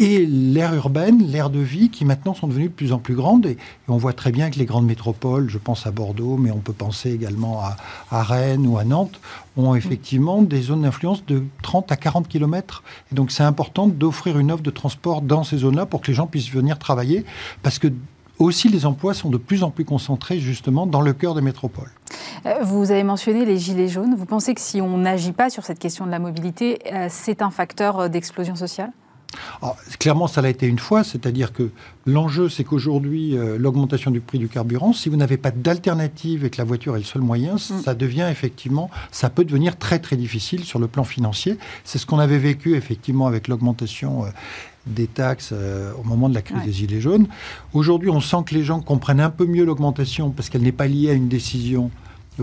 et 0.00 0.24
l'aire 0.26 0.74
urbaine, 0.74 1.26
l'aire 1.26 1.50
de 1.50 1.58
vie 1.58 1.90
qui 1.90 2.04
maintenant 2.04 2.32
sont 2.32 2.46
devenues 2.46 2.68
de 2.68 2.72
plus 2.72 2.92
en 2.92 2.98
plus 2.98 3.14
grandes. 3.14 3.46
Et, 3.46 3.58
on 3.88 3.96
voit 3.96 4.12
très 4.12 4.30
bien 4.30 4.50
que 4.50 4.58
les 4.58 4.64
grandes 4.64 4.86
métropoles, 4.86 5.48
je 5.50 5.58
pense 5.58 5.86
à 5.86 5.90
Bordeaux, 5.90 6.36
mais 6.36 6.50
on 6.50 6.58
peut 6.58 6.72
penser 6.72 7.10
également 7.10 7.60
à, 8.10 8.22
Rennes 8.22 8.66
ou 8.66 8.78
à 8.78 8.84
Nantes, 8.84 9.20
ont 9.56 9.74
effectivement 9.74 10.42
des 10.42 10.62
zones 10.62 10.82
d'influence 10.82 11.26
de 11.26 11.42
30 11.62 11.90
à 11.90 11.96
40 11.96 12.28
km. 12.28 12.84
Donc 13.10 13.32
c'est 13.32 13.42
important 13.42 13.88
d'offrir 13.88 14.38
une 14.38 14.52
offre 14.52 14.62
de 14.62 14.70
transport 14.70 15.20
dans 15.20 15.42
ces 15.42 15.58
zones-là 15.58 15.86
pour 15.86 16.00
que 16.00 16.08
les 16.08 16.14
gens 16.14 16.28
puissent 16.28 16.50
venir 16.50 16.78
travailler. 16.78 17.24
Parce 17.62 17.80
que 17.80 17.88
aussi 18.38 18.68
les 18.68 18.86
emplois 18.86 19.14
sont 19.14 19.30
de 19.30 19.36
plus 19.36 19.62
en 19.62 19.70
plus 19.70 19.84
concentrés 19.84 20.38
justement 20.38 20.86
dans 20.86 21.00
le 21.00 21.12
cœur 21.12 21.34
des 21.34 21.40
métropoles. 21.40 21.90
Euh, 22.46 22.62
vous 22.62 22.90
avez 22.90 23.04
mentionné 23.04 23.44
les 23.44 23.58
gilets 23.58 23.88
jaunes. 23.88 24.14
Vous 24.16 24.26
pensez 24.26 24.54
que 24.54 24.60
si 24.60 24.80
on 24.80 24.98
n'agit 24.98 25.32
pas 25.32 25.50
sur 25.50 25.64
cette 25.64 25.78
question 25.78 26.06
de 26.06 26.10
la 26.10 26.18
mobilité, 26.18 26.78
euh, 26.92 27.06
c'est 27.10 27.42
un 27.42 27.50
facteur 27.50 28.00
euh, 28.00 28.08
d'explosion 28.08 28.56
sociale? 28.56 28.90
Ah, 29.60 29.74
clairement, 29.98 30.26
ça 30.26 30.40
l'a 30.40 30.48
été 30.48 30.66
une 30.66 30.78
fois, 30.78 31.04
c'est-à-dire 31.04 31.52
que 31.52 31.70
l'enjeu, 32.06 32.48
c'est 32.48 32.64
qu'aujourd'hui, 32.64 33.36
l'augmentation 33.58 34.10
du 34.10 34.22
prix 34.22 34.38
du 34.38 34.48
carburant, 34.48 34.94
si 34.94 35.10
vous 35.10 35.16
n'avez 35.16 35.36
pas 35.36 35.50
d'alternative 35.50 36.46
et 36.46 36.50
que 36.50 36.56
la 36.56 36.64
voiture 36.64 36.96
est 36.96 37.00
le 37.00 37.04
seul 37.04 37.20
moyen, 37.20 37.56
mm. 37.56 37.58
ça 37.58 37.94
devient 37.94 38.26
effectivement, 38.30 38.88
ça 39.12 39.28
peut 39.28 39.44
devenir 39.44 39.76
très 39.76 39.98
très 39.98 40.16
difficile 40.16 40.64
sur 40.64 40.78
le 40.78 40.88
plan 40.88 41.04
financier. 41.04 41.58
C'est 41.84 41.98
ce 41.98 42.06
qu'on 42.06 42.18
avait 42.18 42.38
vécu 42.38 42.74
effectivement 42.74 43.26
avec 43.26 43.48
l'augmentation 43.48 44.24
des 44.88 45.06
taxes 45.06 45.50
euh, 45.52 45.92
au 45.98 46.04
moment 46.04 46.28
de 46.28 46.34
la 46.34 46.42
crise 46.42 46.62
des 46.64 46.72
Gilets 46.72 47.00
jaunes. 47.00 47.26
Aujourd'hui, 47.72 48.10
on 48.10 48.20
sent 48.20 48.38
que 48.46 48.54
les 48.54 48.64
gens 48.64 48.80
comprennent 48.80 49.20
un 49.20 49.30
peu 49.30 49.46
mieux 49.46 49.64
l'augmentation 49.64 50.30
parce 50.30 50.48
qu'elle 50.48 50.62
n'est 50.62 50.72
pas 50.72 50.86
liée 50.86 51.10
à 51.10 51.12
une 51.12 51.28
décision 51.28 51.90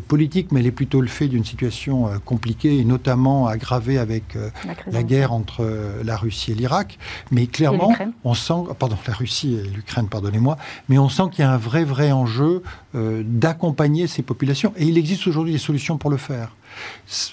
politique, 0.07 0.51
mais 0.51 0.59
elle 0.59 0.65
est 0.65 0.71
plutôt 0.71 0.99
le 0.99 1.07
fait 1.07 1.29
d'une 1.29 1.45
situation 1.45 2.07
euh, 2.07 2.17
compliquée 2.23 2.79
et 2.79 2.83
notamment 2.83 3.47
aggravée 3.47 3.97
avec 3.97 4.35
euh, 4.35 4.49
la, 4.91 5.03
guerre 5.03 5.31
entre 5.31 5.65
la 6.03 6.17
Russie 6.17 6.51
et 6.51 6.55
l'Irak. 6.55 6.99
Mais 7.31 7.47
clairement, 7.47 7.93
on 8.25 8.33
sent, 8.33 8.73
pardon, 8.77 8.97
la 9.07 9.13
Russie 9.13 9.55
et 9.55 9.63
l'Ukraine, 9.63 10.09
pardonnez-moi, 10.09 10.57
mais 10.89 10.97
on 10.97 11.07
sent 11.07 11.23
qu'il 11.31 11.45
y 11.45 11.47
a 11.47 11.51
un 11.51 11.57
vrai, 11.57 11.85
vrai 11.85 12.11
enjeu 12.11 12.61
d'accompagner 12.93 14.07
ces 14.07 14.21
populations. 14.21 14.73
Et 14.75 14.85
il 14.85 14.97
existe 14.97 15.27
aujourd'hui 15.27 15.53
des 15.53 15.59
solutions 15.59 15.97
pour 15.97 16.09
le 16.09 16.17
faire. 16.17 16.51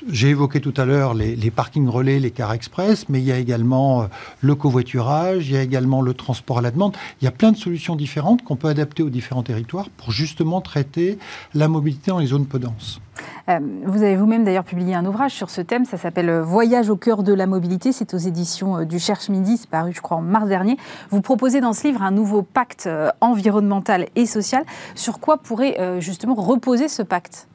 J'ai 0.09 0.29
évoqué 0.29 0.61
tout 0.61 0.75
à 0.77 0.85
l'heure 0.85 1.15
les, 1.15 1.51
parkings 1.51 1.89
relais, 1.89 2.19
les 2.19 2.31
cars 2.31 2.53
express, 2.53 3.09
mais 3.09 3.21
il 3.21 3.25
y 3.25 3.33
a 3.33 3.39
également 3.39 4.03
euh, 4.03 4.07
le 4.41 4.55
covoiturage, 4.55 5.49
il 5.49 5.55
y 5.55 5.57
a 5.57 5.63
également 5.63 6.03
le 6.03 6.15
transport 6.15 6.59
à 6.59 6.63
la 6.63 6.71
demande. 6.71 6.97
Il 7.21 7.25
y 7.25 7.29
a 7.29 7.31
plein 7.31 7.53
de 7.53 7.57
solutions 7.57 7.97
différentes 7.97 8.43
qu'on 8.43 8.57
peut 8.57 8.69
adapter 8.69 9.03
aux 9.03 9.11
différents 9.11 9.43
territoires 9.43 9.89
pour 9.91 10.11
justement 10.11 10.61
traiter 10.61 11.19
la 11.55 11.69
mobilité 11.69 12.11
dans 12.11 12.19
les 12.19 12.27
zones 12.27 12.47
peu 12.47 12.59
denses. 12.59 13.01
Euh, 13.49 13.59
vous 13.85 14.03
avez 14.03 14.17
vous-même 14.17 14.45
d'ailleurs 14.45 14.65
publié 14.65 14.95
un 14.95 15.05
ouvrage 15.05 15.33
sur 15.33 15.51
ce 15.51 15.61
thème, 15.61 15.85
ça 15.85 15.97
s'appelle 15.97 16.29
euh, 16.29 16.43
Voyage 16.43 16.89
au 16.89 16.97
cœur 16.97 17.23
de 17.23 17.33
la 17.33 17.47
mobilité, 17.47 17.93
c'est 17.93 18.15
aux 18.15 18.19
éditions 18.19 18.85
du 18.85 18.99
Cherche 18.99 19.29
Midi, 19.29 19.59
c'est 19.59 19.71
paru 19.71 19.93
je 19.95 20.01
crois 20.01 20.17
en 20.17 20.23
mars 20.23 20.49
dernier. 20.49 20.77
Vous 21.11 21.21
proposez 21.21 21.61
dans 21.61 21.73
ce 21.73 21.87
livre 21.87 22.03
un 22.03 22.11
nouveau 22.11 22.43
pacte 22.43 22.89
environnemental 23.21 24.07
et 24.17 24.27
social. 24.27 24.65
Sur 24.95 25.21
quoi 25.21 25.39
pourrait 25.39 26.01
justement 26.01 26.35
reposer 26.35 26.89
ce 26.89 27.03
pacte? 27.03 27.49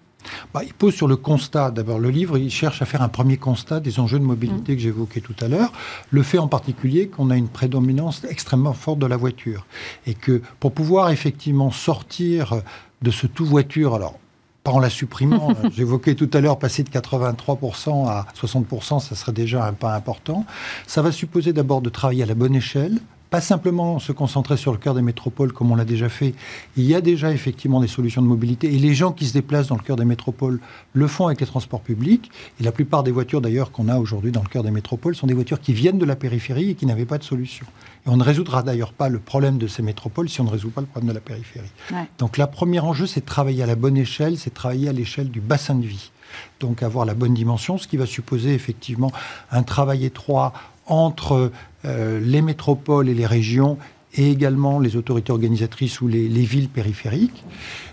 Bah, 0.54 0.62
il 0.64 0.74
pose 0.74 0.94
sur 0.94 1.08
le 1.08 1.16
constat. 1.16 1.72
D'abord, 1.72 2.00
le 2.00 2.10
livre, 2.10 2.38
il 2.38 2.52
cherche 2.52 2.82
à 2.82 2.86
faire 2.86 3.02
un 3.02 3.10
premier 3.10 3.38
constat 3.38 3.80
des 3.80 4.00
enjeux 4.00 4.20
de 4.20 4.24
mobilité 4.24 4.76
que 4.76 4.82
j'évoquais 4.82 5.22
tout 5.22 5.36
à 5.42 5.48
l'heure. 5.48 5.72
Le 6.10 6.24
fait 6.24 6.38
en 6.38 6.48
particulier 6.48 7.08
qu'on 7.08 7.30
a 7.30 7.38
une 7.38 7.48
prédominance 7.48 8.24
extrêmement 8.30 8.74
forte 8.74 9.00
de 9.00 9.06
la 9.06 9.18
voiture. 9.18 9.66
Et 10.06 10.14
que 10.14 10.42
pour 10.60 10.74
pouvoir 10.74 11.10
effectivement 11.10 11.72
sortir 11.72 12.62
de 13.02 13.12
ce 13.12 13.28
tout 13.28 13.46
voiture, 13.46 13.96
alors 13.96 14.20
pas 14.64 14.72
en 14.72 14.80
la 14.80 14.90
supprimant, 14.90 15.54
j'évoquais 15.72 16.16
tout 16.16 16.30
à 16.34 16.42
l'heure 16.42 16.60
passer 16.60 16.84
de 16.84 16.90
83% 16.90 18.08
à 18.08 18.26
60%, 18.36 19.00
ça 19.00 19.16
serait 19.16 19.32
déjà 19.32 19.66
un 19.66 19.74
pas 19.74 19.96
important. 19.96 20.46
Ça 20.88 21.02
va 21.02 21.12
supposer 21.12 21.54
d'abord 21.54 21.82
de 21.82 21.90
travailler 21.90 22.24
à 22.24 22.26
la 22.26 22.36
bonne 22.36 22.56
échelle, 22.56 23.00
pas 23.30 23.42
simplement 23.42 24.00
se 24.00 24.12
concentrer 24.12 24.58
sur 24.58 24.72
le 24.72 24.78
cœur 24.78 24.94
des 24.94 25.02
métropoles 25.02 25.52
comme 25.52 25.72
on 25.72 25.76
l'a 25.76 25.86
déjà 25.86 26.10
fait. 26.10 26.34
Il 26.78 26.86
y 26.86 26.96
a 26.96 27.02
déjà 27.02 27.32
effectivement 27.32 27.82
des 27.82 27.88
solutions 27.88 28.22
de 28.22 28.28
mobilité 28.28 28.74
et 28.74 28.80
les 28.80 28.94
gens 28.94 29.12
qui 29.12 29.26
se 29.26 29.34
déplacent 29.34 29.68
dans 29.68 29.76
le 29.76 29.82
cœur 29.82 29.98
des 29.98 30.06
métropoles 30.06 30.60
le 30.94 31.08
font 31.08 31.28
avec 31.28 31.42
les 31.42 31.48
transports 31.48 31.82
publics. 31.82 32.32
Et 32.60 32.64
la 32.64 32.72
plupart 32.72 33.04
des 33.04 33.12
voitures 33.12 33.42
d'ailleurs 33.42 33.72
qu'on 33.72 33.90
a 33.90 33.98
aujourd'hui 33.98 34.32
dans 34.32 34.44
le 34.44 34.48
cœur 34.48 34.64
des 34.64 34.72
métropoles 34.72 35.16
sont 35.16 35.28
des 35.28 35.34
voitures 35.34 35.60
qui 35.60 35.74
viennent 35.74 35.98
de 35.98 36.06
la 36.06 36.16
périphérie 36.16 36.72
et 36.72 36.76
qui 36.76 36.86
n'avaient 36.86 37.06
pas 37.06 37.18
de 37.18 37.24
solution. 37.24 37.66
Et 38.06 38.10
on 38.10 38.18
ne 38.18 38.24
résoudra 38.24 38.64
d'ailleurs 38.64 38.94
pas 38.94 39.10
le 39.10 39.20
problème 39.20 39.58
de 39.58 39.68
ces 39.68 39.84
métropoles 39.84 40.30
si 40.30 40.40
on 40.40 40.46
ne 40.46 40.50
résout 40.50 40.70
pas 40.70 40.82
le 40.82 40.88
problème 40.88 41.10
de 41.10 41.14
la 41.14 41.22
périphérie. 41.22 41.72
Donc 42.18 42.38
la 42.38 42.48
première 42.48 42.86
enjeu, 42.86 43.08
c'est 43.08 43.22
de 43.22 43.26
travailler 43.26 43.64
à 43.64 43.66
la 43.68 43.76
bonne 43.76 43.98
échelle, 43.98 44.38
c'est 44.38 44.52
de 44.52 44.56
travailler 44.56 44.88
à 44.88 44.94
l'échelle 44.94 45.30
du 45.30 45.42
bassin 45.42 45.76
de 45.76 45.86
vie. 45.86 46.12
Donc 46.60 46.84
avoir 46.84 47.06
la 47.06 47.14
bonne 47.14 47.34
dimension, 47.34 47.78
ce 47.78 47.88
qui 47.88 47.98
va 47.98 48.06
supposer 48.06 48.54
effectivement 48.54 49.12
un 49.52 49.64
travail 49.64 50.06
étroit 50.06 50.54
entre 50.88 51.52
euh, 51.86 52.20
les 52.20 52.42
métropoles 52.42 53.10
et 53.10 53.14
les 53.14 53.26
régions 53.26 53.78
et 54.16 54.32
également 54.32 54.80
les 54.80 54.96
autorités 54.96 55.32
organisatrices 55.32 56.02
ou 56.02 56.08
les, 56.08 56.28
villes 56.28 56.70
périphériques. 56.70 57.46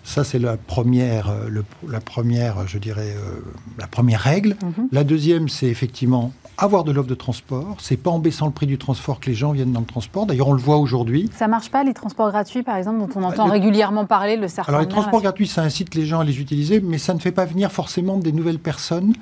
Ça, 0.05 0.25
c'est 0.25 0.39
la 0.39 0.57
première, 0.57 1.29
euh, 1.29 1.63
la 1.89 2.01
première, 2.01 2.67
je 2.67 2.79
dirais, 2.79 3.15
euh, 3.17 3.41
la 3.79 3.87
première 3.87 4.21
règle. 4.21 4.57
Mhm. 4.63 4.89
La 4.93 5.05
deuxième, 5.05 5.49
c'est 5.49 5.67
effectivement 5.67 6.33
avoir 6.57 6.85
de 6.85 6.93
l'offre 6.93 7.09
de 7.09 7.15
transport. 7.15 7.77
C'est 7.81 7.97
pas 7.97 8.11
en 8.11 8.21
baissant 8.21 8.47
le 8.47 8.53
prix 8.53 8.67
du 8.67 8.79
transport 8.79 9.19
que 9.19 9.29
les 9.29 9.35
gens 9.35 9.53
viennent 9.53 9.73
dans 9.73 9.81
le 9.81 9.87
transport. 9.87 10.27
D'ailleurs, 10.27 10.49
on 10.49 10.53
le 10.53 10.61
voit 10.61 10.77
aujourd'hui. 10.77 11.29
Ça 11.35 11.49
marche 11.49 11.71
pas 11.71 11.83
les 11.83 11.95
transports 11.95 12.31
gratuits, 12.31 12.63
par 12.63 12.77
exemple, 12.77 13.01
dont 13.01 13.21
on 13.21 13.25
entend 13.25 13.47
régulièrement 13.47 14.07
parler, 14.07 14.37
le 14.37 14.47
Alors 14.69 14.81
les 14.81 14.89
transports 14.89 15.21
gratuits, 15.21 15.49
ça 15.49 15.63
incite 15.63 15.95
les 15.95 16.07
gens 16.07 16.21
à 16.21 16.25
les 16.25 16.41
utiliser, 16.41 16.81
mais 16.81 16.99
ça 16.99 17.13
ne 17.13 17.19
fait 17.19 17.33
pas 17.33 17.45
venir 17.45 17.73
forcément 17.73 18.19
des 18.19 18.33
nouvelles 18.33 18.61
personnes. 18.61 19.15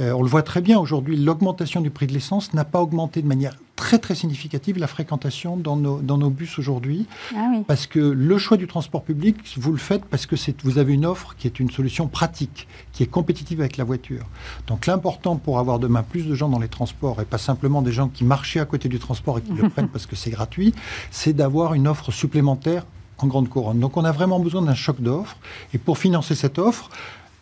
Euh, 0.00 0.12
on 0.12 0.22
le 0.22 0.28
voit 0.28 0.42
très 0.42 0.60
bien 0.60 0.78
aujourd'hui. 0.78 1.16
L'augmentation 1.16 1.80
du 1.80 1.90
prix 1.90 2.06
de 2.06 2.12
l'essence 2.12 2.52
n'a 2.54 2.64
pas 2.64 2.80
augmenté 2.80 3.22
de 3.22 3.26
manière 3.26 3.56
très 3.76 3.98
très 3.98 4.14
significative 4.14 4.78
la 4.78 4.86
fréquentation 4.86 5.56
dans 5.56 5.76
nos, 5.76 6.00
dans 6.00 6.16
nos 6.18 6.30
bus 6.30 6.58
aujourd'hui. 6.58 7.06
Ah 7.34 7.52
parce 7.66 7.86
que 7.86 7.98
le 7.98 8.38
choix 8.38 8.56
du 8.56 8.66
transport 8.66 9.02
public, 9.02 9.36
vous 9.58 9.72
le 9.72 9.78
faites 9.78 10.04
parce 10.04 10.26
que 10.26 10.34
vous 10.64 10.78
avez 10.78 10.94
une 10.94 11.06
offre 11.06 11.34
qui 11.38 11.46
est 11.46 11.60
une 11.60 11.70
solution 11.70 12.08
pratique, 12.08 12.66
qui 12.92 13.02
est 13.02 13.06
compétitive 13.06 13.60
avec 13.60 13.76
la 13.76 13.84
voiture. 13.84 14.24
Donc 14.66 14.86
l'important 14.86 15.36
pour 15.36 15.58
avoir 15.58 15.78
demain 15.78 16.02
plus 16.02 16.26
de 16.26 16.34
gens 16.34 16.48
dans 16.48 16.58
les 16.58 16.68
transports 16.68 17.20
et 17.20 17.24
pas 17.24 17.38
simplement 17.38 17.82
des 17.82 17.92
gens 17.92 18.08
qui 18.08 18.24
marchaient 18.24 18.60
à 18.60 18.64
côté 18.64 18.88
du 18.88 18.98
transport 18.98 19.38
et 19.38 19.42
qui 19.42 19.52
le 19.52 19.68
prennent 19.70 19.88
parce 19.88 20.06
que 20.06 20.16
c'est 20.16 20.30
gratuit, 20.30 20.74
c'est 21.10 21.34
d'avoir 21.34 21.74
une 21.74 21.86
offre 21.86 22.10
supplémentaire 22.10 22.84
en 23.18 23.26
grande 23.26 23.48
couronne. 23.48 23.78
Donc 23.78 23.96
on 23.96 24.04
a 24.04 24.12
vraiment 24.12 24.40
besoin 24.40 24.62
d'un 24.62 24.74
choc 24.74 25.00
d'offres. 25.00 25.36
Et 25.74 25.78
pour 25.78 25.98
financer 25.98 26.34
cette 26.34 26.58
offre, 26.58 26.90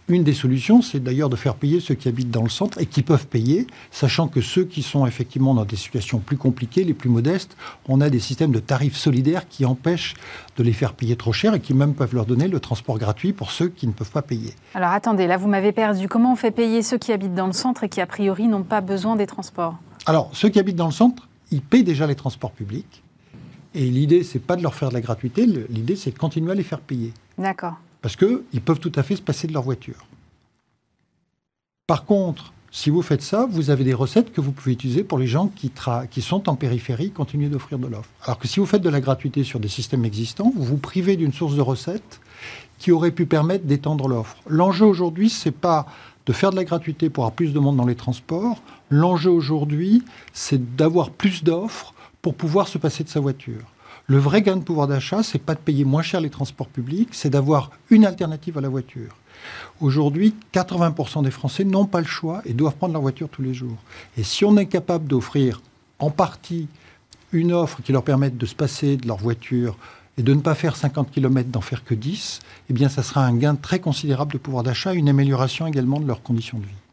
une 0.08 0.22
des 0.22 0.34
solutions, 0.34 0.82
c'est 0.82 1.00
d'ailleurs 1.00 1.30
de 1.30 1.36
faire 1.36 1.54
payer 1.54 1.80
ceux 1.80 1.94
qui 1.94 2.08
habitent 2.08 2.30
dans 2.30 2.42
le 2.42 2.50
centre 2.50 2.78
et 2.78 2.86
qui 2.86 3.02
peuvent 3.02 3.26
payer, 3.26 3.66
sachant 3.90 4.28
que 4.28 4.40
ceux 4.40 4.64
qui 4.64 4.82
sont 4.82 5.06
effectivement 5.06 5.54
dans 5.54 5.64
des 5.64 5.76
situations 5.76 6.18
plus 6.18 6.36
compliquées, 6.36 6.84
les 6.84 6.92
plus 6.94 7.08
modestes, 7.08 7.56
on 7.88 8.00
a 8.00 8.10
des 8.10 8.20
systèmes 8.20 8.52
de 8.52 8.58
tarifs 8.58 8.96
solidaires 8.96 9.48
qui 9.48 9.64
empêchent 9.64 10.14
de 10.56 10.62
les 10.62 10.72
faire 10.72 10.92
payer 10.92 11.16
trop 11.16 11.32
cher 11.32 11.54
et 11.54 11.60
qui 11.60 11.72
même 11.72 11.94
peuvent 11.94 12.14
leur 12.14 12.26
donner 12.26 12.48
le 12.48 12.60
transport 12.60 12.98
gratuit 12.98 13.32
pour 13.32 13.50
ceux 13.50 13.68
qui 13.68 13.86
ne 13.86 13.92
peuvent 13.92 14.10
pas 14.10 14.22
payer. 14.22 14.52
Alors 14.74 14.90
attendez, 14.90 15.26
là 15.26 15.38
vous 15.38 15.48
m'avez 15.48 15.72
perdu. 15.72 16.08
Comment 16.08 16.32
on 16.32 16.36
fait 16.36 16.50
payer 16.50 16.82
ceux 16.82 16.98
qui 16.98 17.12
habitent 17.12 17.34
dans 17.34 17.46
le 17.46 17.52
centre 17.52 17.84
et 17.84 17.88
qui 17.88 18.00
a 18.00 18.06
priori 18.06 18.46
n'ont 18.46 18.62
pas 18.62 18.82
besoin 18.82 19.16
des 19.16 19.26
transports? 19.26 19.76
Alors 20.06 20.30
ceux 20.34 20.50
qui 20.50 20.58
habitent 20.58 20.76
dans 20.76 20.86
le 20.86 20.92
centre, 20.92 21.28
ils 21.50 21.62
payent 21.62 21.84
déjà 21.84 22.06
les 22.06 22.14
transports 22.14 22.52
publics. 22.52 23.02
Et 23.74 23.86
l'idée, 23.86 24.22
c'est 24.22 24.38
pas 24.38 24.54
de 24.54 24.62
leur 24.62 24.74
faire 24.74 24.90
de 24.90 24.94
la 24.94 25.00
gratuité, 25.00 25.46
l'idée, 25.46 25.96
c'est 25.96 26.12
de 26.12 26.18
continuer 26.18 26.52
à 26.52 26.54
les 26.54 26.62
faire 26.62 26.80
payer. 26.80 27.12
D'accord. 27.38 27.74
Parce 28.04 28.16
qu'ils 28.16 28.60
peuvent 28.62 28.80
tout 28.80 28.92
à 28.96 29.02
fait 29.02 29.16
se 29.16 29.22
passer 29.22 29.46
de 29.46 29.54
leur 29.54 29.62
voiture. 29.62 30.06
Par 31.86 32.04
contre, 32.04 32.52
si 32.70 32.90
vous 32.90 33.00
faites 33.00 33.22
ça, 33.22 33.46
vous 33.50 33.70
avez 33.70 33.82
des 33.82 33.94
recettes 33.94 34.30
que 34.30 34.42
vous 34.42 34.52
pouvez 34.52 34.72
utiliser 34.72 35.04
pour 35.04 35.16
les 35.16 35.26
gens 35.26 35.48
qui, 35.48 35.72
sont 36.20 36.50
en 36.50 36.54
périphérie, 36.54 37.12
continuer 37.12 37.48
d'offrir 37.48 37.78
de 37.78 37.86
l'offre. 37.86 38.10
Alors 38.22 38.38
que 38.38 38.46
si 38.46 38.60
vous 38.60 38.66
faites 38.66 38.82
de 38.82 38.90
la 38.90 39.00
gratuité 39.00 39.42
sur 39.42 39.58
des 39.58 39.68
systèmes 39.68 40.04
existants, 40.04 40.52
vous 40.54 40.64
vous 40.64 40.76
privez 40.76 41.16
d'une 41.16 41.32
source 41.32 41.56
de 41.56 41.62
recettes 41.62 42.20
qui 42.78 42.92
aurait 42.92 43.10
pu 43.10 43.24
permettre 43.24 43.64
d'étendre 43.64 44.06
l'offre. 44.06 44.36
L'enjeu 44.46 44.84
aujourd'hui, 44.84 45.30
c'est 45.30 45.50
pas 45.50 45.86
de 46.26 46.34
faire 46.34 46.50
de 46.50 46.56
la 46.56 46.64
gratuité 46.64 47.08
pour 47.08 47.24
avoir 47.24 47.34
plus 47.34 47.54
de 47.54 47.58
monde 47.58 47.78
dans 47.78 47.86
les 47.86 47.94
transports. 47.94 48.60
L'enjeu 48.90 49.30
aujourd'hui, 49.30 50.02
c'est 50.34 50.76
d'avoir 50.76 51.08
plus 51.08 51.42
d'offres 51.42 51.94
pour 52.20 52.34
pouvoir 52.34 52.68
se 52.68 52.76
passer 52.76 53.02
de 53.02 53.08
sa 53.08 53.20
voiture. 53.20 53.64
Le 54.06 54.18
vrai 54.18 54.42
gain 54.42 54.56
de 54.56 54.62
pouvoir 54.62 54.86
d'achat, 54.86 55.22
c'est 55.22 55.38
pas 55.38 55.54
de 55.54 55.60
payer 55.60 55.84
moins 55.84 56.02
cher 56.02 56.20
les 56.20 56.28
transports 56.28 56.68
publics, 56.68 57.08
c'est 57.12 57.30
d'avoir 57.30 57.70
une 57.88 58.04
alternative 58.04 58.58
à 58.58 58.60
la 58.60 58.68
voiture. 58.68 59.16
Aujourd'hui, 59.80 60.34
80% 60.52 61.24
des 61.24 61.30
Français 61.30 61.64
n'ont 61.64 61.86
pas 61.86 62.00
le 62.00 62.06
choix 62.06 62.42
et 62.44 62.52
doivent 62.52 62.74
prendre 62.74 62.92
leur 62.92 63.00
voiture 63.00 63.30
tous 63.30 63.40
les 63.40 63.54
jours. 63.54 63.78
Et 64.18 64.22
si 64.22 64.44
on 64.44 64.58
est 64.58 64.66
capable 64.66 65.06
d'offrir 65.06 65.62
en 65.98 66.10
partie 66.10 66.68
une 67.32 67.52
offre 67.52 67.80
qui 67.82 67.92
leur 67.92 68.04
permette 68.04 68.36
de 68.36 68.44
se 68.44 68.54
passer 68.54 68.98
de 68.98 69.08
leur 69.08 69.16
voiture 69.16 69.78
et 70.18 70.22
de 70.22 70.34
ne 70.34 70.40
pas 70.40 70.54
faire 70.54 70.76
50 70.76 71.10
km, 71.10 71.48
d'en 71.48 71.62
faire 71.62 71.82
que 71.82 71.94
10, 71.94 72.40
eh 72.68 72.72
bien, 72.74 72.90
ça 72.90 73.02
sera 73.02 73.24
un 73.24 73.34
gain 73.34 73.54
très 73.54 73.80
considérable 73.80 74.34
de 74.34 74.38
pouvoir 74.38 74.62
d'achat, 74.64 74.92
une 74.92 75.08
amélioration 75.08 75.66
également 75.66 75.98
de 75.98 76.06
leurs 76.06 76.22
conditions 76.22 76.58
de 76.58 76.64
vie. 76.64 76.83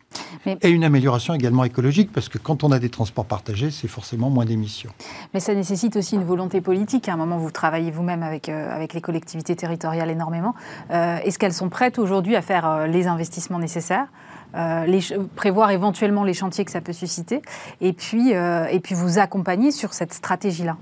Et 0.46 0.70
une 0.70 0.84
amélioration 0.84 1.34
également 1.34 1.64
écologique, 1.64 2.12
parce 2.12 2.30
que 2.30 2.38
quand 2.38 2.64
on 2.64 2.72
a 2.72 2.80
des 2.80 2.90
transports 2.90 3.26
partagés, 3.26 3.72
c'est 3.72 3.88
forcément 3.88 4.30
moins 4.30 4.46
d'émissions. 4.46 4.92
Mais 5.34 5.40
ça 5.40 5.54
nécessite 5.54 5.96
aussi 5.96 6.16
une 6.16 6.24
volonté 6.24 6.62
politique. 6.62 7.10
À 7.10 7.14
un 7.14 7.18
moment, 7.18 7.38
vous 7.38 7.52
travaillez 7.52 7.92
vous-même 7.92 8.24
avec, 8.24 8.50
euh, 8.50 8.76
avec 8.76 8.94
les 8.94 9.02
collectivités 9.02 9.56
territoriales 9.56 10.10
énormément. 10.10 10.56
Euh, 10.92 11.18
est-ce 11.24 11.38
qu'elles 11.38 11.54
sont 11.54 11.70
prêtes 11.70 12.00
aujourd'hui 12.00 12.36
à 12.36 12.42
faire 12.42 12.68
euh, 12.68 12.88
les 12.88 13.08
investissements 13.08 13.60
nécessaires 13.60 14.08
les, 14.54 15.00
prévoir 15.38 15.72
éventuellement 15.72 16.26
les 16.26 16.34
chantiers 16.34 16.66
que 16.66 16.72
ça 16.72 16.82
peut 16.82 16.92
susciter, 16.92 17.42
et 17.80 17.94
puis, 17.94 18.32
et 18.32 18.80
puis 18.84 18.96
vous 18.96 19.18
accompagner 19.18 19.72
sur 19.72 19.94
cette 19.94 20.14
stratégie-là? 20.14 20.76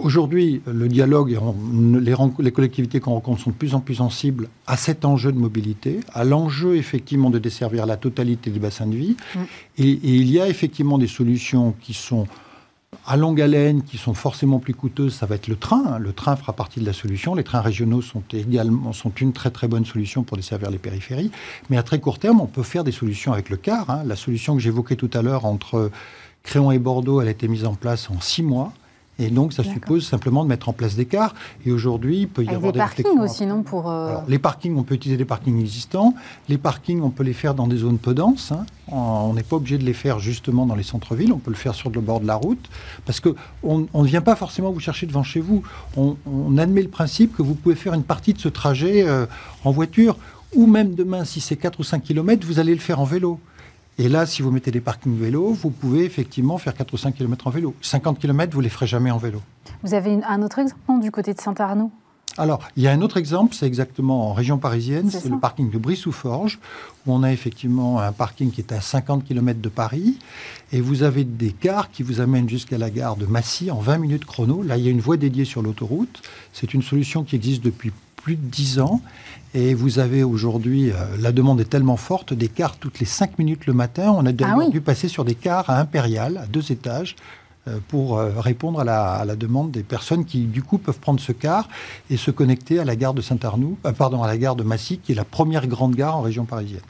Aujourd'hui, 0.00 0.60
le 0.66 0.88
dialogue, 0.88 1.38
les, 2.00 2.52
collectivités 2.52 2.98
qu'on 2.98 3.12
rencontre 3.12 3.42
sont 3.42 3.50
de 3.50 3.54
plus 3.54 3.74
en 3.74 3.80
plus 3.80 3.96
sensibles 3.96 4.48
à 4.66 4.76
cet 4.76 5.04
enjeu 5.04 5.30
de 5.30 5.38
mobilité, 5.38 6.00
à 6.14 6.24
l'enjeu 6.24 6.76
effectivement 6.76 7.30
de 7.30 7.38
desservir 7.38 7.86
la 7.86 7.96
totalité 7.96 8.50
du 8.50 8.58
bassin 8.58 8.86
de 8.86 8.96
vie. 8.96 9.16
Mm. 9.34 9.38
Et, 9.78 9.98
il 10.02 10.30
y 10.30 10.40
a 10.40 10.48
effectivement 10.48 10.98
des 10.98 11.06
solutions 11.06 11.74
qui 11.80 11.94
sont 11.94 12.26
à 13.06 13.16
longue 13.16 13.40
haleine, 13.40 13.82
qui 13.82 13.98
sont 13.98 14.14
forcément 14.14 14.58
plus 14.58 14.74
coûteuses. 14.74 15.14
Ça 15.14 15.26
va 15.26 15.36
être 15.36 15.46
le 15.46 15.56
train. 15.56 15.98
Le 15.98 16.12
train 16.12 16.34
fera 16.34 16.54
partie 16.54 16.80
de 16.80 16.86
la 16.86 16.92
solution. 16.92 17.36
Les 17.36 17.44
trains 17.44 17.60
régionaux 17.60 18.02
sont 18.02 18.22
également 18.32 18.92
sont 18.92 19.12
une 19.20 19.32
très 19.32 19.50
très 19.50 19.68
bonne 19.68 19.84
solution 19.84 20.24
pour 20.24 20.36
desservir 20.36 20.70
les 20.70 20.78
périphéries. 20.78 21.30
Mais 21.70 21.76
à 21.76 21.84
très 21.84 22.00
court 22.00 22.18
terme, 22.18 22.40
on 22.40 22.46
peut 22.46 22.64
faire 22.64 22.82
des 22.82 22.92
solutions 22.92 23.32
avec 23.32 23.48
le 23.48 23.56
car. 23.56 23.90
Hein. 23.90 24.02
La 24.06 24.16
solution 24.16 24.56
que 24.56 24.60
j'évoquais 24.60 24.96
tout 24.96 25.10
à 25.14 25.22
l'heure 25.22 25.44
entre 25.44 25.92
Créon 26.42 26.72
et 26.72 26.80
Bordeaux, 26.80 27.20
elle 27.20 27.28
a 27.28 27.32
été 27.32 27.46
mise 27.46 27.64
en 27.64 27.74
place 27.74 28.10
en 28.10 28.20
six 28.20 28.42
mois. 28.42 28.72
Et 29.20 29.30
donc, 29.30 29.52
ça 29.52 29.64
suppose 29.64 30.06
simplement 30.06 30.44
de 30.44 30.48
mettre 30.48 30.68
en 30.68 30.72
place 30.72 30.94
des 30.94 31.04
cars. 31.04 31.34
Et 31.66 31.72
aujourd'hui, 31.72 32.20
il 32.20 32.28
peut 32.28 32.44
y 32.44 32.48
avoir 32.50 32.72
des, 32.72 32.78
parkings 32.78 33.18
aussi, 33.18 33.46
non 33.46 33.64
pour 33.64 33.90
euh, 33.90 34.14
Les 34.28 34.38
parkings, 34.38 34.76
on 34.76 34.84
peut 34.84 34.94
utiliser 34.94 35.16
des 35.16 35.24
parkings 35.24 35.58
existants. 35.58 36.14
Les 36.48 36.56
parkings, 36.56 37.02
on 37.02 37.10
peut 37.10 37.24
les 37.24 37.32
faire 37.32 37.54
dans 37.54 37.66
des 37.66 37.78
zones 37.78 37.98
peu 37.98 38.14
denses. 38.14 38.52
Hein. 38.52 38.64
On 38.86 39.34
n'est 39.34 39.42
pas 39.42 39.56
obligé 39.56 39.76
de 39.76 39.84
les 39.84 39.92
faire 39.92 40.20
justement 40.20 40.66
dans 40.66 40.76
les 40.76 40.84
centres-villes. 40.84 41.32
On 41.32 41.38
peut 41.38 41.50
le 41.50 41.56
faire 41.56 41.74
sur 41.74 41.90
le 41.90 42.00
bord 42.00 42.20
de 42.20 42.28
la 42.28 42.36
route. 42.36 42.64
Parce 43.06 43.18
qu'on 43.18 43.34
ne 43.64 44.06
vient 44.06 44.20
pas 44.20 44.36
forcément 44.36 44.70
vous 44.70 44.80
chercher 44.80 45.06
devant 45.06 45.24
chez 45.24 45.40
vous. 45.40 45.64
On, 45.96 46.16
admet 46.56 46.82
le 46.82 46.88
principe 46.88 47.36
que 47.36 47.42
vous 47.42 47.54
pouvez 47.54 47.74
faire 47.74 47.94
une 47.94 48.04
partie 48.04 48.34
de 48.34 48.38
ce 48.38 48.48
trajet 48.48 49.02
euh, 49.06 49.26
en 49.64 49.72
voiture. 49.72 50.16
Ou 50.54 50.66
même 50.66 50.94
demain, 50.94 51.24
si 51.24 51.40
c'est 51.40 51.56
4 51.56 51.80
ou 51.80 51.82
5 51.82 52.02
km, 52.04 52.46
vous 52.46 52.60
allez 52.60 52.74
le 52.74 52.80
faire 52.80 53.00
en 53.00 53.04
vélo. 53.04 53.40
Et 53.98 54.08
là, 54.08 54.26
si 54.26 54.42
vous 54.42 54.52
mettez 54.52 54.70
des 54.70 54.80
parkings 54.80 55.18
vélo, 55.18 55.52
vous 55.52 55.70
pouvez 55.70 56.04
effectivement 56.04 56.56
faire 56.56 56.74
4 56.74 56.92
ou 56.94 56.96
5 56.96 57.16
km 57.16 57.48
en 57.48 57.50
vélo. 57.50 57.74
50 57.80 58.18
km, 58.18 58.54
vous 58.54 58.60
ne 58.60 58.64
les 58.64 58.70
ferez 58.70 58.86
jamais 58.86 59.10
en 59.10 59.18
vélo. 59.18 59.42
Vous 59.82 59.94
avez 59.94 60.18
un 60.24 60.42
autre 60.42 60.60
exemple 60.60 61.02
du 61.02 61.10
côté 61.10 61.34
de 61.34 61.40
Saint-Arnaud? 61.40 61.90
Alors, 62.36 62.60
il 62.76 62.84
y 62.84 62.86
a 62.86 62.92
un 62.92 63.00
autre 63.00 63.16
exemple, 63.16 63.56
c'est 63.56 63.66
exactement 63.66 64.30
en 64.30 64.32
région 64.32 64.58
parisienne, 64.58 65.10
c'est 65.10 65.28
le 65.28 65.40
parking 65.40 65.70
de 65.70 65.78
Brie-sous-Forges, 65.78 66.60
où 67.04 67.12
on 67.12 67.24
a 67.24 67.32
effectivement 67.32 67.98
un 67.98 68.12
parking 68.12 68.52
qui 68.52 68.60
est 68.60 68.70
à 68.70 68.80
50 68.80 69.24
km 69.24 69.60
de 69.60 69.68
Paris, 69.68 70.18
et 70.70 70.80
vous 70.80 71.02
avez 71.02 71.24
des 71.24 71.50
cars 71.50 71.90
qui 71.90 72.04
vous 72.04 72.20
amènent 72.20 72.48
jusqu'à 72.48 72.78
la 72.78 72.90
gare 72.90 73.16
de 73.16 73.26
Massy 73.26 73.72
en 73.72 73.80
20 73.80 73.98
minutes 73.98 74.24
chrono. 74.24 74.62
Là, 74.62 74.76
il 74.76 74.84
y 74.84 74.88
a 74.88 74.90
une 74.92 75.00
voie 75.00 75.16
dédiée 75.16 75.44
sur 75.44 75.62
l'autoroute. 75.62 76.22
C'est 76.52 76.74
une 76.74 76.82
solution 76.82 77.24
qui 77.24 77.34
existe 77.34 77.64
depuis 77.64 77.90
plus 78.14 78.36
de 78.36 78.46
10 78.46 78.78
ans. 78.80 79.00
Et 79.54 79.74
vous 79.74 79.98
avez 79.98 80.24
aujourd'hui, 80.24 80.90
euh, 80.90 80.94
la 81.18 81.32
demande 81.32 81.60
est 81.60 81.70
tellement 81.70 81.96
forte, 81.96 82.34
des 82.34 82.48
cars 82.48 82.76
toutes 82.76 83.00
les 83.00 83.06
5 83.06 83.38
minutes 83.38 83.66
le 83.66 83.72
matin. 83.72 84.12
On 84.14 84.26
a 84.26 84.30
ah 84.30 84.68
dû 84.70 84.80
passer 84.80 85.08
sur 85.08 85.24
des 85.24 85.34
cars 85.34 85.70
à 85.70 85.80
Impérial, 85.80 86.36
à 86.36 86.46
deux 86.46 86.70
étages, 86.70 87.16
euh, 87.66 87.78
pour 87.88 88.18
euh, 88.18 88.32
répondre 88.38 88.80
à 88.80 88.84
la, 89.24 89.36
demande 89.36 89.70
des 89.70 89.82
personnes 89.82 90.26
qui, 90.26 90.44
du 90.44 90.62
coup, 90.62 90.76
peuvent 90.76 90.98
prendre 90.98 91.20
ce 91.20 91.32
car 91.32 91.68
et 92.10 92.18
se 92.18 92.30
connecter 92.30 92.78
à 92.78 92.84
la 92.84 92.94
gare 92.94 93.14
de 93.14 93.22
Saint-Arnoux, 93.22 93.78
pardon, 93.96 94.22
à 94.22 94.26
la 94.26 94.36
gare 94.36 94.54
de 94.54 94.64
Massy, 94.64 94.98
qui 94.98 95.12
est 95.12 95.14
la 95.14 95.24
première 95.24 95.66
grande 95.66 95.94
gare 95.94 96.16
en 96.16 96.20
région 96.20 96.44
parisienne. 96.44 96.82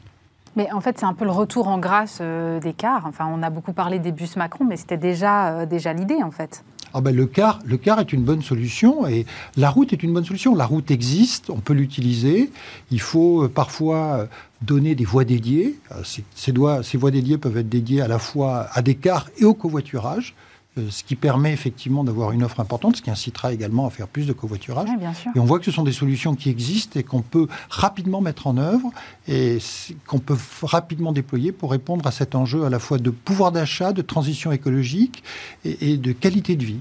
Mais 0.57 0.69
en 0.73 0.81
fait, 0.81 0.99
c'est 0.99 1.05
un 1.05 1.13
peu 1.13 1.23
le 1.23 1.31
retour 1.31 1.69
en 1.69 1.77
grâce 1.77 2.19
des 2.19 2.73
cars. 2.73 3.03
Enfin, 3.05 3.29
on 3.31 3.41
a 3.43 3.49
beaucoup 3.49 3.71
parlé 3.71 3.99
des 3.99 4.11
bus 4.11 4.35
Macron, 4.35 4.65
mais 4.67 4.75
c'était 4.75 4.97
déjà, 4.97 5.65
déjà 5.65 5.93
l'idée, 5.93 6.21
en 6.23 6.31
fait. 6.31 6.63
Ah 6.93 7.01
ben 7.01 7.15
le, 7.15 7.27
car, 7.27 7.59
est 7.99 8.13
une 8.13 8.23
bonne 8.23 8.41
solution 8.41 9.05
et 9.07 9.25
la 9.57 9.69
route 9.69 9.93
est 9.93 10.01
une 10.01 10.13
bonne 10.13 10.25
solution. 10.25 10.55
La 10.55 10.65
route 10.65 10.89
existe, 10.91 11.49
on 11.49 11.59
peut 11.59 11.73
l'utiliser. 11.73 12.49
Il 12.91 13.01
faut 13.01 13.43
euh, 13.43 13.47
parfois 13.47 13.97
euh, 13.97 14.25
donner 14.61 14.95
des 14.95 15.05
voies 15.05 15.25
dédiées. 15.25 15.79
Euh, 15.91 16.03
ces 16.35 16.51
voies 16.51 17.11
dédiées 17.11 17.37
peuvent 17.37 17.57
être 17.57 17.69
dédiées 17.69 18.01
à 18.01 18.07
la 18.07 18.19
fois 18.19 18.67
à 18.73 18.81
des 18.81 18.95
cars 18.95 19.29
et 19.37 19.45
au 19.45 19.53
covoiturage. 19.53 20.35
Euh, 20.79 20.89
ce 20.89 21.03
qui 21.03 21.15
permet 21.15 21.53
effectivement 21.53 22.03
d'avoir 22.03 22.31
une 22.31 22.43
offre 22.43 22.59
importante, 22.59 22.97
ce 22.97 23.01
qui 23.01 23.09
incitera 23.09 23.53
également 23.53 23.85
à 23.85 23.89
faire 23.89 24.07
plus 24.07 24.25
de 24.25 24.33
covoiturage. 24.33 24.89
et 25.35 25.39
on 25.39 25.45
voit 25.45 25.59
que 25.59 25.65
ce 25.65 25.71
sont 25.71 25.83
des 25.83 25.91
solutions 25.91 26.35
qui 26.35 26.49
existent 26.49 26.99
et 26.99 27.03
qu'on 27.03 27.21
peut 27.21 27.47
rapidement 27.69 28.21
mettre 28.21 28.47
en 28.47 28.57
œuvre 28.57 28.91
et 29.27 29.59
qu'on 30.07 30.19
peut 30.19 30.37
rapidement 30.63 31.11
déployer 31.11 31.51
pour 31.51 31.71
répondre 31.71 32.05
à 32.07 32.11
cet 32.11 32.35
enjeu 32.35 32.65
à 32.65 32.69
la 32.69 32.79
fois 32.79 32.97
de 32.97 33.09
pouvoir 33.09 33.51
d'achat, 33.51 33.93
de 33.93 34.01
transition 34.01 34.51
écologique 34.51 35.23
et, 35.63 35.97
de 35.97 36.11
qualité 36.11 36.55
de 36.55 36.65
vie. 36.65 36.79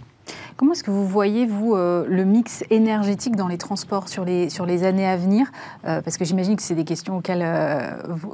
Comment 0.57 0.73
est-ce 0.73 0.83
que 0.83 0.91
vous 0.91 1.07
voyez, 1.07 1.47
vous, 1.47 1.75
euh, 1.75 2.05
le 2.09 2.25
mix 2.25 2.65
énergétique 2.71 3.37
dans 3.37 3.47
les 3.47 3.59
transports 3.59 4.09
sur 4.09 4.25
les, 4.25 4.51
sur 4.51 4.67
les 4.67 4.85
années 4.85 5.07
à 5.07 5.17
venir? 5.17 5.47
Euh, 5.87 6.01
Parce 6.03 6.17
que 6.17 6.25
j'imagine 6.25 6.57
que 6.57 6.63
c'est 6.63 6.75
des 6.75 6.85
questions 6.85 7.19
auxquelles 7.19 7.45
euh, 7.45 7.91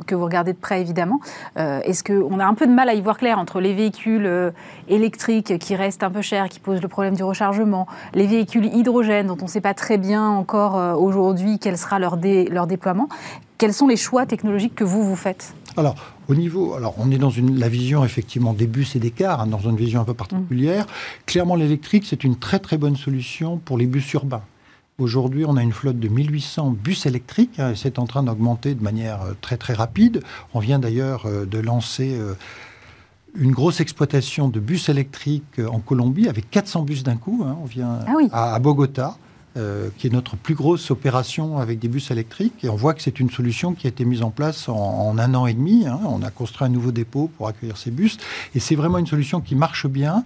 que 0.06 0.14
vous 0.14 0.24
regardez 0.24 0.52
de 0.52 0.58
près, 0.58 0.80
évidemment. 0.80 1.20
est-ce 1.56 2.02
qu'on 2.02 2.38
a 2.40 2.46
un 2.46 2.54
peu 2.54 2.66
de 2.66 2.72
mal 2.72 2.88
à 2.88 2.94
y 2.94 3.00
voir 3.00 3.18
clair 3.18 3.38
entre 3.38 3.60
les 3.60 3.74
véhicules 3.74 4.52
électriques 4.88 5.58
qui 5.58 5.76
restent 5.76 6.02
un 6.02 6.10
peu 6.10 6.22
chers, 6.22 6.48
qui 6.48 6.60
posent 6.60 6.80
le 6.82 6.88
problème 6.88 7.14
du 7.14 7.22
rechargement, 7.22 7.86
les 8.14 8.26
véhicules 8.26 8.66
hydrogènes 8.66 9.26
dont 9.26 9.36
on 9.40 9.44
ne 9.44 9.50
sait 9.50 9.60
pas 9.60 9.74
très 9.74 9.98
bien 9.98 10.26
encore 10.26 11.00
aujourd'hui 11.00 11.58
quel 11.58 11.76
sera 11.76 11.98
leur, 11.98 12.16
leur 12.50 12.66
déploiement? 12.66 13.08
Quels 13.58 13.74
sont 13.74 13.86
les 13.86 13.96
choix 13.96 14.26
technologiques 14.26 14.74
que 14.74 14.84
vous, 14.84 15.02
vous 15.02 15.16
faites? 15.16 15.54
Alors, 15.76 15.96
au 16.28 16.34
niveau, 16.34 16.74
alors 16.74 16.94
on 16.98 17.10
est 17.10 17.18
dans 17.18 17.30
une, 17.30 17.58
la 17.58 17.68
vision 17.68 18.04
effectivement 18.04 18.52
des 18.52 18.66
bus 18.66 18.96
et 18.96 19.00
des 19.00 19.10
cars, 19.10 19.40
hein, 19.40 19.46
dans 19.46 19.58
une 19.58 19.76
vision 19.76 20.00
un 20.00 20.04
peu 20.04 20.14
particulière. 20.14 20.86
Clairement, 21.26 21.56
l'électrique, 21.56 22.04
c'est 22.06 22.24
une 22.24 22.36
très 22.36 22.58
très 22.58 22.78
bonne 22.78 22.96
solution 22.96 23.58
pour 23.58 23.78
les 23.78 23.86
bus 23.86 24.12
urbains. 24.12 24.42
Aujourd'hui, 24.98 25.44
on 25.44 25.56
a 25.56 25.62
une 25.62 25.72
flotte 25.72 25.98
de 25.98 26.06
1800 26.06 26.70
bus 26.70 27.06
électriques 27.06 27.58
hein, 27.58 27.72
et 27.72 27.74
c'est 27.74 27.98
en 27.98 28.06
train 28.06 28.22
d'augmenter 28.22 28.74
de 28.74 28.82
manière 28.82 29.22
euh, 29.22 29.32
très 29.40 29.56
très 29.56 29.74
rapide. 29.74 30.22
On 30.54 30.60
vient 30.60 30.78
d'ailleurs 30.78 31.26
euh, 31.26 31.46
de 31.46 31.58
lancer 31.58 32.14
euh, 32.14 32.34
une 33.34 33.50
grosse 33.50 33.80
exploitation 33.80 34.46
de 34.48 34.60
bus 34.60 34.88
électriques 34.88 35.60
en 35.68 35.80
Colombie 35.80 36.28
avec 36.28 36.48
400 36.48 36.82
bus 36.82 37.02
d'un 37.02 37.16
coup. 37.16 37.44
Hein. 37.44 37.56
On 37.60 37.64
vient 37.64 37.98
ah 38.30 38.54
à 38.54 38.58
Bogota. 38.60 39.16
Euh, 39.56 39.88
qui 39.98 40.08
est 40.08 40.10
notre 40.10 40.34
plus 40.34 40.56
grosse 40.56 40.90
opération 40.90 41.58
avec 41.58 41.78
des 41.78 41.86
bus 41.86 42.10
électriques. 42.10 42.64
Et 42.64 42.68
on 42.68 42.74
voit 42.74 42.92
que 42.92 43.00
c'est 43.00 43.20
une 43.20 43.30
solution 43.30 43.72
qui 43.74 43.86
a 43.86 43.90
été 43.90 44.04
mise 44.04 44.22
en 44.24 44.30
place 44.30 44.68
en, 44.68 45.16
un 45.16 45.34
an 45.36 45.46
et 45.46 45.54
demi. 45.54 45.86
Hein. 45.86 46.00
On 46.06 46.24
a 46.24 46.30
construit 46.32 46.66
un 46.66 46.70
nouveau 46.70 46.90
dépôt 46.90 47.30
pour 47.36 47.46
accueillir 47.46 47.76
ces 47.76 47.92
bus. 47.92 48.18
Et 48.56 48.58
c'est 48.58 48.74
vraiment 48.74 48.98
une 48.98 49.06
solution 49.06 49.40
qui 49.40 49.54
marche 49.54 49.86
bien. 49.86 50.24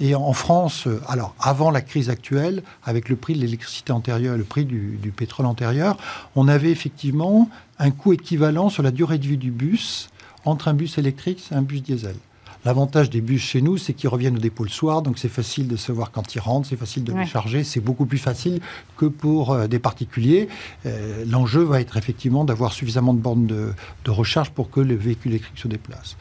Et 0.00 0.16
en 0.16 0.32
France, 0.32 0.88
euh, 0.88 1.00
alors 1.06 1.36
avant 1.38 1.70
la 1.70 1.82
crise 1.82 2.10
actuelle, 2.10 2.64
avec 2.82 3.08
le 3.08 3.14
prix 3.14 3.34
de 3.34 3.42
l'électricité 3.42 3.92
antérieure, 3.92 4.36
le 4.36 4.42
prix 4.42 4.64
du, 4.64 4.98
du 5.00 5.12
pétrole 5.12 5.46
antérieur, 5.46 5.96
on 6.34 6.48
avait 6.48 6.72
effectivement 6.72 7.48
un 7.78 7.92
coût 7.92 8.12
équivalent 8.12 8.70
sur 8.70 8.82
la 8.82 8.90
durée 8.90 9.18
de 9.18 9.26
vie 9.28 9.38
du 9.38 9.52
bus 9.52 10.08
entre 10.44 10.66
un 10.66 10.74
bus 10.74 10.98
électrique 10.98 11.44
et 11.52 11.54
un 11.54 11.62
bus 11.62 11.80
diesel. 11.80 12.16
L'avantage 12.64 13.10
des 13.10 13.20
bus 13.20 13.42
chez 13.42 13.60
nous, 13.60 13.76
c'est 13.76 13.92
qu'ils 13.92 14.08
reviennent 14.08 14.36
au 14.36 14.40
dépôt 14.40 14.64
le 14.64 14.70
soir, 14.70 15.02
donc 15.02 15.18
c'est 15.18 15.28
facile 15.28 15.68
de 15.68 15.76
savoir 15.76 16.10
quand 16.10 16.34
ils 16.34 16.38
rentrent, 16.38 16.68
c'est 16.68 16.76
facile 16.76 17.04
de 17.04 17.12
les 17.12 17.26
charger, 17.26 17.62
c'est 17.62 17.80
beaucoup 17.80 18.06
plus 18.06 18.18
facile 18.18 18.60
que 18.96 19.06
pour 19.06 19.52
euh, 19.52 19.66
des 19.66 19.78
particuliers. 19.78 20.48
Euh, 20.86 21.24
l'enjeu 21.26 21.62
va 21.62 21.80
être 21.80 21.96
effectivement 21.96 22.44
d'avoir 22.44 22.72
suffisamment 22.72 23.12
de 23.12 23.20
bornes 23.20 23.46
de, 23.46 23.74
recharge 24.10 24.50
pour 24.50 24.70
que 24.70 24.80
le 24.80 24.94
véhicule 24.94 25.32
électrique 25.32 25.58
se 25.58 25.68
déplace. 25.68 26.16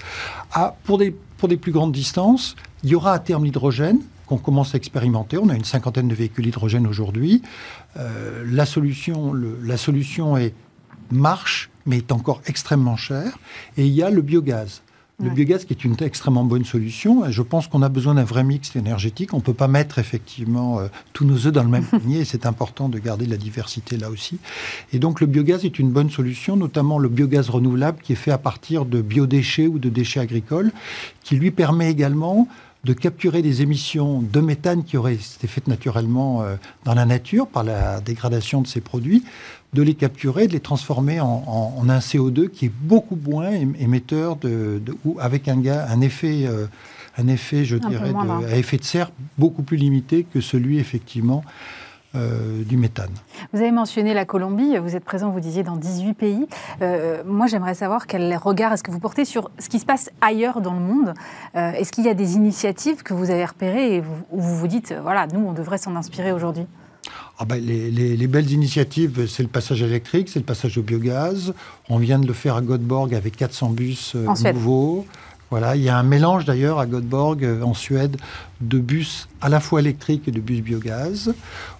Ah, 0.51 0.75
pour, 0.83 0.97
des, 0.97 1.15
pour 1.37 1.47
des 1.47 1.57
plus 1.57 1.71
grandes 1.71 1.91
distances, 1.91 2.55
il 2.83 2.89
y 2.89 2.95
aura 2.95 3.13
à 3.13 3.19
terme 3.19 3.45
l'hydrogène 3.45 3.99
qu'on 4.25 4.37
commence 4.37 4.73
à 4.73 4.77
expérimenter. 4.77 5.37
On 5.37 5.49
a 5.49 5.55
une 5.55 5.63
cinquantaine 5.63 6.07
de 6.07 6.15
véhicules 6.15 6.47
hydrogène 6.47 6.87
aujourd'hui. 6.87 7.41
Euh, 7.97 8.43
la, 8.49 8.65
solution, 8.65 9.33
la 9.33 9.77
solution 9.77 10.37
est 10.37 10.53
marche, 11.11 11.69
mais 11.85 11.97
est 11.97 12.11
encore 12.11 12.41
extrêmement 12.47 12.97
chère. 12.97 13.37
Et 13.77 13.85
il 13.85 13.93
y 13.93 14.01
a 14.01 14.09
le 14.09 14.21
biogaz. 14.21 14.81
Le 15.21 15.29
biogaz 15.29 15.65
qui 15.65 15.73
est 15.73 15.83
une 15.83 15.95
extrêmement 16.01 16.43
bonne 16.43 16.65
solution. 16.65 17.29
Je 17.29 17.41
pense 17.43 17.67
qu'on 17.67 17.81
a 17.83 17.89
besoin 17.89 18.15
d'un 18.15 18.23
vrai 18.23 18.43
mix 18.43 18.75
énergétique. 18.75 19.33
On 19.33 19.37
ne 19.37 19.41
peut 19.41 19.53
pas 19.53 19.67
mettre 19.67 19.99
effectivement 19.99 20.79
euh, 20.79 20.87
tous 21.13 21.23
nos 21.23 21.45
œufs 21.45 21.53
dans 21.53 21.63
le 21.63 21.69
même 21.69 21.85
panier 21.91 22.19
et 22.19 22.25
c'est 22.25 22.45
important 22.45 22.89
de 22.89 22.97
garder 22.97 23.25
de 23.25 23.31
la 23.31 23.37
diversité 23.37 23.95
là 23.97 24.09
aussi. 24.09 24.39
Et 24.91 24.99
donc 24.99 25.21
le 25.21 25.27
biogaz 25.27 25.65
est 25.65 25.77
une 25.77 25.91
bonne 25.91 26.09
solution, 26.09 26.55
notamment 26.55 26.97
le 26.97 27.09
biogaz 27.09 27.49
renouvelable 27.49 27.99
qui 28.01 28.13
est 28.13 28.17
fait 28.17 28.31
à 28.31 28.37
partir 28.37 28.85
de 28.85 29.01
biodéchets 29.01 29.67
ou 29.67 29.77
de 29.77 29.89
déchets 29.89 30.19
agricoles, 30.19 30.71
qui 31.23 31.35
lui 31.35 31.51
permet 31.51 31.91
également 31.91 32.47
de 32.83 32.93
capturer 32.93 33.41
des 33.41 33.61
émissions 33.61 34.21
de 34.21 34.39
méthane 34.41 34.83
qui 34.83 34.97
auraient 34.97 35.13
été 35.13 35.47
faites 35.47 35.67
naturellement 35.67 36.41
euh, 36.41 36.55
dans 36.83 36.93
la 36.93 37.05
nature 37.05 37.47
par 37.47 37.63
la 37.63 38.01
dégradation 38.01 38.61
de 38.61 38.67
ces 38.67 38.81
produits 38.81 39.23
de 39.73 39.81
les 39.81 39.95
capturer, 39.95 40.47
de 40.47 40.53
les 40.53 40.59
transformer 40.59 41.19
en, 41.19 41.89
un 41.89 41.99
CO2 41.99 42.49
qui 42.49 42.65
est 42.65 42.71
beaucoup 42.81 43.15
moins 43.15 43.51
émetteur 43.51 44.35
de, 44.37 44.81
ou 45.03 45.17
avec 45.19 45.47
un, 45.47 45.61
un 45.65 46.01
effet, 46.01 46.45
euh, 46.45 46.67
un 47.17 47.27
effet, 47.27 47.65
je 47.65 47.77
dirais, 47.77 48.13
de, 48.13 48.53
effet 48.53 48.77
de 48.77 48.83
serre 48.83 49.11
beaucoup 49.37 49.63
plus 49.63 49.77
limité 49.77 50.25
que 50.31 50.41
celui 50.41 50.77
effectivement 50.77 51.43
euh, 52.15 52.63
du 52.63 52.77
méthane. 52.77 53.11
Vous 53.53 53.59
avez 53.59 53.71
mentionné 53.71 54.13
la 54.13 54.25
Colombie, 54.25 54.77
vous 54.77 54.95
êtes 54.95 55.05
présent, 55.05 55.29
vous 55.29 55.39
disiez, 55.39 55.63
dans 55.63 55.75
18 55.75 56.13
pays. 56.13 56.47
Euh, 56.81 57.23
moi, 57.25 57.47
j'aimerais 57.47 57.75
savoir 57.75 58.07
quel 58.07 58.35
regard 58.37 58.73
est-ce 58.73 58.83
que 58.83 58.91
vous 58.91 58.99
portez 58.99 59.25
sur 59.25 59.51
ce 59.59 59.69
qui 59.69 59.79
se 59.79 59.85
passe 59.85 60.11
ailleurs 60.21 60.61
dans 60.61 60.73
le 60.73 60.79
monde. 60.79 61.13
est-ce 61.53 61.91
qu'il 61.91 62.05
y 62.05 62.09
a 62.09 62.13
des 62.13 62.35
initiatives 62.35 63.03
que 63.03 63.13
vous 63.13 63.29
avez 63.29 63.45
repérées 63.45 63.97
et 63.97 64.03
où 64.31 64.41
vous 64.41 64.57
vous 64.57 64.67
dites, 64.67 64.93
voilà, 65.01 65.27
nous, 65.27 65.39
on 65.39 65.53
devrait 65.53 65.77
s'en 65.77 65.95
inspirer 65.95 66.31
aujourd'hui? 66.31 66.67
Ah 67.39 67.45
ben, 67.45 67.63
les, 67.63 68.27
belles 68.27 68.51
initiatives, 68.51 69.27
c'est 69.27 69.43
le 69.43 69.49
passage 69.49 69.81
électrique, 69.81 70.29
c'est 70.29 70.39
le 70.39 70.45
passage 70.45 70.77
au 70.77 70.83
biogaz. 70.83 71.53
On 71.89 71.97
vient 71.97 72.19
de 72.19 72.27
le 72.27 72.33
faire 72.33 72.55
à 72.55 72.61
Göteborg 72.61 73.13
avec 73.15 73.35
400 73.35 73.69
bus 73.71 74.13
euh, 74.15 74.27
nouveaux. 74.53 75.05
Voilà, 75.53 75.75
il 75.75 75.83
y 75.83 75.89
a 75.89 75.99
un 75.99 76.01
mélange 76.01 76.45
d'ailleurs 76.45 76.79
à 76.79 76.87
Göteborg, 76.87 77.45
euh, 77.45 77.61
en 77.61 77.75
Suède, 77.75 78.17
de 78.59 78.79
bus 78.79 79.27
à 79.39 79.49
la 79.49 79.59
fois 79.59 79.81
électriques 79.81 80.27
et 80.27 80.31
de 80.31 80.39
bus 80.39 80.61
biogaz. 80.61 81.31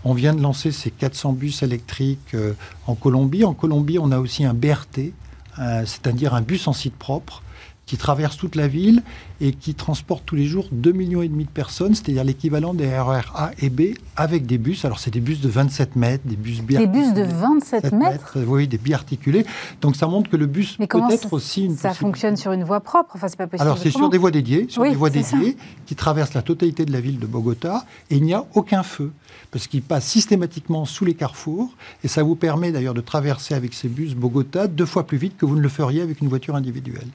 On 0.04 0.14
vient 0.14 0.36
de 0.36 0.42
lancer 0.44 0.72
ces 0.72 0.92
400 0.92 1.34
bus 1.34 1.64
électriques 1.64 2.36
euh, 2.36 2.54
en 2.86 2.94
Colombie. 2.94 3.44
En 3.44 3.56
Colombie, 3.56 3.98
on 3.98 4.12
a 4.12 4.20
aussi 4.20 4.46
un 4.46 4.54
BRT, 4.54 5.12
c'est-à-dire 5.58 6.36
un 6.36 6.42
bus 6.42 6.68
en 6.68 6.74
site 6.74 6.96
propre 6.96 7.42
qui 7.86 7.98
traverse 7.98 8.38
toute 8.38 8.56
la 8.56 8.68
ville 8.68 9.04
et 9.42 9.52
qui 9.52 9.74
transporte 9.74 10.24
tous 10.26 10.36
les 10.36 10.46
jours 10.46 10.70
2,5 10.74 10.94
millions 10.94 11.22
et 11.22 11.28
demi 11.28 11.44
de 11.44 11.50
personnes, 11.50 11.96
c'est-à-dire 11.96 12.24
l'équivalent 12.24 12.74
des 12.74 12.88
RER 12.88 13.22
A 13.36 13.52
et 13.60 13.70
B 13.70 13.96
avec 14.16 14.46
des 14.46 14.58
bus. 14.58 14.86
Alors 14.86 15.00
c'est 15.00 15.12
des 15.12 15.20
bus 15.20 15.42
de 15.42 15.50
27 15.50 15.96
mètres, 15.96 16.24
des 16.26 16.38
bus 16.38 16.62
Des 16.62 16.88
bus 16.88 17.14
de 17.14 17.24
27 17.24 17.92
mètres, 17.92 18.38
Oui, 18.48 18.68
des 18.68 18.78
biarticulés. 18.78 19.46
Donc 19.82 19.96
ça 19.96 20.08
montre 20.08 20.30
que 20.30 20.38
le 20.38 20.46
bus 20.46 20.78
peut 20.78 21.00
être 21.12 21.34
aussi 21.34 21.66
une 21.66 21.76
Ça 21.76 21.94
fonctionne 21.94 22.38
sur 22.38 22.54
une 22.54 22.64
voie 22.64 22.80
propre? 22.80 23.16
Enfin, 23.16 23.28
c'est 23.28 23.38
pas 23.38 23.48
possible. 23.48 23.68
Alors 23.68 23.78
c'est 23.78 23.92
sur 23.92 24.10
des 24.10 24.18
voies 24.18 24.32
dédiées, 24.32 24.68
sur 24.70 24.84
des 24.84 24.96
voies 24.96 25.10
dédiées 25.10 25.58
qui 25.86 25.96
traversent 25.96 26.34
la 26.34 26.42
totalité 26.42 26.86
de 26.86 26.92
la 26.92 27.02
ville 27.02 27.20
de 27.20 27.28
Bogota 27.28 27.86
et 28.10 28.16
il 28.16 28.24
n'y 28.24 28.34
a 28.34 28.46
aucun 28.54 28.84
feu 28.84 29.12
parce 29.52 29.68
qu'il 29.68 29.82
passe 29.82 30.06
systématiquement 30.06 30.86
sous 30.86 31.06
les 31.06 31.16
carrefours 31.16 31.70
et 32.04 32.08
ça 32.08 32.24
vous 32.24 32.36
permet 32.36 32.72
d'ailleurs 32.72 32.94
de 32.94 33.02
traverser 33.02 33.56
avec 33.56 33.74
ces 33.74 33.90
bus 33.90 34.16
Bogota 34.16 34.68
deux 34.68 34.86
fois 34.86 35.06
plus 35.06 35.18
vite 35.18 35.38
que 35.38 35.46
vous 35.46 35.56
ne 35.56 35.62
le 35.62 35.70
feriez 35.70 36.02
avec 36.02 36.22
une 36.22 36.30
voiture 36.30 36.56
individuelle. 36.56 37.08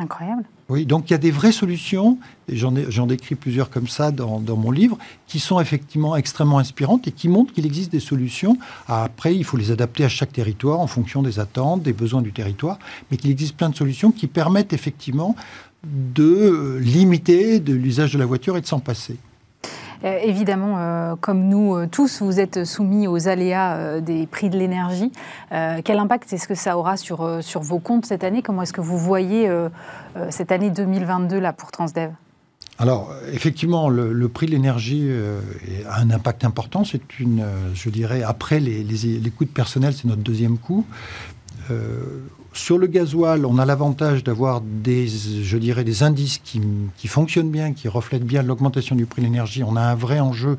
Incroyable. 0.00 0.44
Oui, 0.70 0.86
donc 0.86 1.10
il 1.10 1.12
y 1.12 1.14
a 1.14 1.18
des 1.18 1.30
vraies 1.30 1.52
solutions, 1.52 2.16
j'en 2.48 3.06
décris 3.06 3.34
plusieurs 3.34 3.68
comme 3.68 3.86
ça 3.86 4.10
dans, 4.10 4.40
mon 4.56 4.70
livre, 4.70 4.96
qui 5.26 5.38
sont 5.38 5.60
effectivement 5.60 6.16
extrêmement 6.16 6.58
inspirantes 6.58 7.06
et 7.06 7.12
qui 7.12 7.28
montrent 7.28 7.52
qu'il 7.52 7.66
existe 7.66 7.92
des 7.92 8.00
solutions. 8.00 8.56
Après, 8.88 9.36
il 9.36 9.44
faut 9.44 9.58
les 9.58 9.72
adapter 9.72 10.04
à 10.04 10.08
chaque 10.08 10.32
territoire 10.32 10.80
en 10.80 10.86
fonction 10.86 11.22
des 11.22 11.38
attentes, 11.38 11.82
des 11.82 11.92
besoins 11.92 12.22
du 12.22 12.32
territoire, 12.32 12.78
mais 13.10 13.18
qu'il 13.18 13.30
existe 13.30 13.56
plein 13.56 13.68
de 13.68 13.76
solutions 13.76 14.10
qui 14.10 14.26
permettent 14.26 14.72
effectivement 14.72 15.36
de 15.84 16.78
limiter 16.80 17.58
l'usage 17.60 18.14
de 18.14 18.18
la 18.18 18.26
voiture 18.26 18.56
et 18.56 18.62
de 18.62 18.66
s'en 18.66 18.80
passer. 18.80 19.18
Euh, 20.04 20.18
évidemment, 20.22 20.76
euh, 20.78 21.14
comme 21.20 21.48
nous 21.48 21.74
euh, 21.74 21.86
tous, 21.86 22.22
vous 22.22 22.40
êtes 22.40 22.64
soumis 22.64 23.06
aux 23.06 23.28
aléas 23.28 24.00
des 24.00 24.26
prix 24.26 24.48
de 24.48 24.58
l'énergie. 24.58 25.12
quel 25.50 25.98
impact 25.98 26.32
est-ce 26.32 26.48
que 26.48 26.54
ça 26.54 26.78
aura 26.78 26.96
sur, 26.96 27.42
sur 27.42 27.60
vos 27.60 27.78
comptes 27.78 28.06
cette 28.06 28.24
année? 28.24 28.42
Comment 28.42 28.62
est-ce 28.62 28.72
que 28.72 28.80
vous 28.80 28.98
voyez 28.98 29.50
cette 30.30 30.52
année 30.52 30.70
2022 30.70 31.38
là, 31.38 31.52
pour 31.52 31.70
Transdev? 31.70 32.12
Alors, 32.78 33.12
effectivement, 33.32 33.88
le, 33.88 34.28
prix 34.28 34.46
de 34.46 34.52
l'énergie 34.52 35.10
a 35.88 36.00
un 36.00 36.10
impact 36.10 36.44
important. 36.44 36.84
C'est 36.84 37.18
une, 37.18 37.44
je 37.74 37.90
dirais, 37.90 38.22
après 38.22 38.60
les, 38.60 38.82
les, 38.82 39.18
les 39.18 39.30
coûts 39.30 39.44
de 39.44 39.50
personnel, 39.50 39.92
c'est 39.92 40.06
notre 40.06 40.22
deuxième 40.22 40.58
coût. 40.58 40.86
Sur 42.52 42.78
le 42.78 42.88
gasoil, 42.88 43.46
on 43.46 43.58
a 43.58 43.64
l'avantage 43.64 44.24
d'avoir 44.24 44.60
des, 44.60 45.06
je 45.06 45.56
dirais, 45.56 45.84
des 45.84 46.02
indices 46.02 46.38
qui, 46.38 46.60
fonctionnent 47.06 47.50
bien, 47.50 47.72
qui 47.72 47.86
reflètent 47.86 48.24
bien 48.24 48.42
l'augmentation 48.42 48.96
du 48.96 49.06
prix 49.06 49.22
de 49.22 49.26
l'énergie. 49.26 49.62
On 49.62 49.76
a 49.76 49.82
un 49.82 49.94
vrai 49.94 50.18
enjeu 50.18 50.58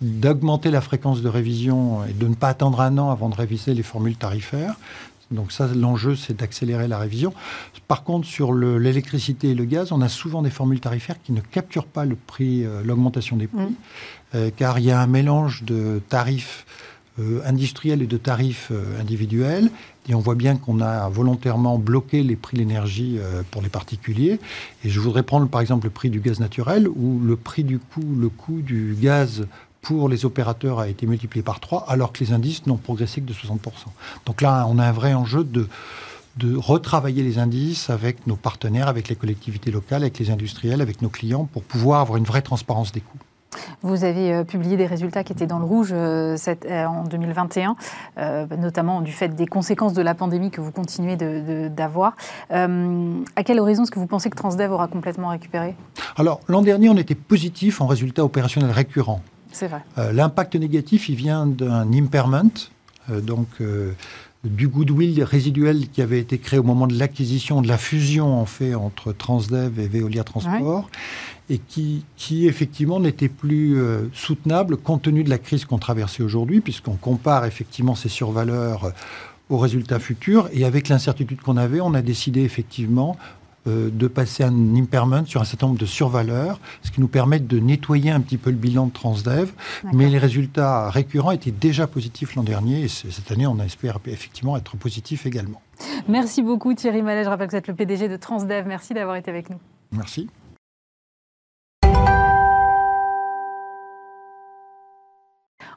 d'augmenter 0.00 0.70
la 0.70 0.80
fréquence 0.80 1.20
de 1.20 1.28
révision 1.28 2.04
et 2.04 2.12
de 2.12 2.28
ne 2.28 2.34
pas 2.34 2.48
attendre 2.48 2.80
un 2.80 2.96
an 2.98 3.10
avant 3.10 3.28
de 3.28 3.34
réviser 3.34 3.74
les 3.74 3.82
formules 3.82 4.16
tarifaires. 4.16 4.76
Donc 5.32 5.50
ça, 5.50 5.66
l'enjeu, 5.74 6.14
c'est 6.14 6.36
d'accélérer 6.36 6.86
la 6.86 6.98
révision. 6.98 7.32
Par 7.88 8.04
contre, 8.04 8.26
sur 8.26 8.54
l'électricité 8.54 9.50
et 9.50 9.54
le 9.54 9.64
gaz, 9.64 9.92
on 9.92 10.00
a 10.00 10.08
souvent 10.08 10.42
des 10.42 10.50
formules 10.50 10.80
tarifaires 10.80 11.20
qui 11.22 11.32
ne 11.32 11.40
capturent 11.40 11.86
pas 11.86 12.04
le 12.04 12.16
prix, 12.16 12.64
euh, 12.64 12.82
l'augmentation 12.84 13.36
des 13.36 13.46
prix, 13.46 13.62
mmh. 13.62 13.74
euh, 14.34 14.50
car 14.54 14.78
il 14.78 14.84
y 14.84 14.90
a 14.90 15.00
un 15.00 15.06
mélange 15.06 15.64
de 15.64 16.00
tarifs 16.08 16.66
euh, 17.18 17.40
industriels 17.44 18.02
et 18.02 18.06
de 18.06 18.16
tarifs 18.16 18.70
individuels. 19.00 19.70
Et 20.08 20.14
on 20.14 20.20
voit 20.20 20.34
bien 20.34 20.56
qu'on 20.56 20.80
a 20.80 21.08
volontairement 21.08 21.78
bloqué 21.78 22.22
les 22.22 22.36
prix 22.36 22.56
de 22.56 22.62
l'énergie 22.62 23.18
euh, 23.18 23.42
pour 23.50 23.62
les 23.62 23.68
particuliers. 23.68 24.40
Et 24.84 24.90
je 24.90 25.00
voudrais 25.00 25.22
prendre 25.22 25.48
par 25.48 25.60
exemple 25.60 25.86
le 25.86 25.90
prix 25.90 26.10
du 26.10 26.20
gaz 26.20 26.40
naturel, 26.40 26.88
où 26.88 27.20
le 27.20 27.36
prix 27.36 27.64
du 27.64 27.78
coût, 27.78 28.14
le 28.18 28.28
coût 28.28 28.62
du 28.62 28.96
gaz 29.00 29.46
pour 29.80 30.08
les 30.08 30.24
opérateurs 30.24 30.78
a 30.78 30.88
été 30.88 31.06
multiplié 31.06 31.42
par 31.42 31.60
3, 31.60 31.86
alors 31.88 32.12
que 32.12 32.24
les 32.24 32.32
indices 32.32 32.66
n'ont 32.66 32.76
progressé 32.76 33.20
que 33.20 33.26
de 33.26 33.32
60%. 33.32 33.58
Donc 34.26 34.40
là, 34.40 34.66
on 34.68 34.78
a 34.78 34.86
un 34.86 34.92
vrai 34.92 35.12
enjeu 35.12 35.42
de, 35.42 35.68
de 36.36 36.56
retravailler 36.56 37.22
les 37.22 37.38
indices 37.38 37.90
avec 37.90 38.26
nos 38.26 38.36
partenaires, 38.36 38.88
avec 38.88 39.08
les 39.08 39.16
collectivités 39.16 39.70
locales, 39.70 40.02
avec 40.02 40.18
les 40.18 40.30
industriels, 40.30 40.80
avec 40.80 41.02
nos 41.02 41.08
clients, 41.08 41.44
pour 41.52 41.62
pouvoir 41.64 42.00
avoir 42.00 42.16
une 42.16 42.24
vraie 42.24 42.42
transparence 42.42 42.92
des 42.92 43.00
coûts. 43.00 43.18
Vous 43.82 44.04
avez 44.04 44.32
euh, 44.32 44.44
publié 44.44 44.76
des 44.76 44.86
résultats 44.86 45.24
qui 45.24 45.32
étaient 45.32 45.46
dans 45.46 45.58
le 45.58 45.64
rouge 45.64 45.90
euh, 45.92 46.36
en 46.70 47.04
2021, 47.04 47.76
notamment 48.58 49.00
du 49.00 49.12
fait 49.12 49.28
des 49.28 49.46
conséquences 49.46 49.92
de 49.92 50.02
la 50.02 50.14
pandémie 50.14 50.50
que 50.50 50.60
vous 50.60 50.70
continuez 50.70 51.16
d'avoir. 51.16 52.16
à 52.50 53.44
quel 53.44 53.60
horizon 53.60 53.82
est-ce 53.82 53.90
que 53.90 53.98
vous 53.98 54.06
pensez 54.06 54.30
que 54.30 54.36
Transdev 54.36 54.72
aura 54.72 54.88
complètement 54.88 55.28
récupéré? 55.28 55.74
Alors, 56.16 56.40
l'an 56.48 56.62
dernier, 56.62 56.88
on 56.88 56.96
était 56.96 57.14
positif 57.14 57.80
en 57.80 57.86
résultats 57.86 58.24
opérationnels 58.24 58.70
récurrents. 58.70 59.22
C'est 59.52 59.68
vrai. 59.68 59.82
L'impact 60.12 60.56
négatif, 60.56 61.08
il 61.08 61.16
vient 61.16 61.46
d'un 61.46 61.92
impairment, 61.92 62.50
donc 63.08 63.48
du 64.44 64.68
goodwill 64.68 65.22
résiduel 65.22 65.88
qui 65.88 66.02
avait 66.02 66.18
été 66.18 66.38
créé 66.38 66.58
au 66.58 66.64
moment 66.64 66.86
de 66.86 66.98
l'acquisition, 66.98 67.62
de 67.62 67.68
la 67.68 67.78
fusion 67.78 68.40
en 68.40 68.46
fait 68.46 68.74
entre 68.74 69.12
Transdev 69.12 69.78
et 69.78 69.86
Veolia 69.86 70.24
Transport, 70.24 70.88
et 71.52 71.58
qui, 71.58 72.06
qui 72.16 72.48
effectivement 72.48 72.98
n'était 72.98 73.28
plus 73.28 73.78
euh, 73.78 74.08
soutenable 74.14 74.78
compte 74.78 75.02
tenu 75.02 75.22
de 75.22 75.28
la 75.28 75.36
crise 75.36 75.66
qu'on 75.66 75.76
traversait 75.76 76.22
aujourd'hui, 76.22 76.62
puisqu'on 76.62 76.96
compare 76.96 77.44
effectivement 77.44 77.94
ces 77.94 78.08
survaleurs 78.08 78.84
euh, 78.84 78.90
aux 79.50 79.58
résultats 79.58 79.98
futurs, 79.98 80.48
et 80.54 80.64
avec 80.64 80.88
l'incertitude 80.88 81.42
qu'on 81.42 81.58
avait, 81.58 81.82
on 81.82 81.92
a 81.92 82.00
décidé 82.00 82.40
effectivement 82.40 83.18
euh, 83.68 83.90
de 83.92 84.06
passer 84.06 84.44
un 84.44 84.74
impairment 84.76 85.26
sur 85.26 85.42
un 85.42 85.44
certain 85.44 85.66
nombre 85.66 85.78
de 85.78 85.84
survaleurs, 85.84 86.58
ce 86.82 86.90
qui 86.90 87.02
nous 87.02 87.08
permet 87.08 87.38
de 87.38 87.58
nettoyer 87.58 88.10
un 88.10 88.20
petit 88.20 88.38
peu 88.38 88.48
le 88.48 88.56
bilan 88.56 88.86
de 88.86 88.92
Transdev. 88.92 89.52
Mais 89.92 90.08
les 90.08 90.18
résultats 90.18 90.88
récurrents 90.88 91.32
étaient 91.32 91.50
déjà 91.50 91.86
positifs 91.86 92.34
l'an 92.34 92.44
dernier 92.44 92.80
et 92.80 92.88
cette 92.88 93.30
année, 93.30 93.46
on 93.46 93.58
espère 93.60 93.98
effectivement 94.06 94.56
être 94.56 94.78
positif 94.78 95.26
également. 95.26 95.60
Merci 96.08 96.40
beaucoup 96.40 96.72
Thierry 96.72 97.02
Mallet. 97.02 97.24
Je 97.24 97.28
rappelle 97.28 97.48
que 97.48 97.52
vous 97.52 97.58
êtes 97.58 97.68
le 97.68 97.74
PDG 97.74 98.08
de 98.08 98.16
Transdev. 98.16 98.66
Merci 98.66 98.94
d'avoir 98.94 99.16
été 99.16 99.30
avec 99.30 99.50
nous. 99.50 99.58
Merci. 99.92 100.28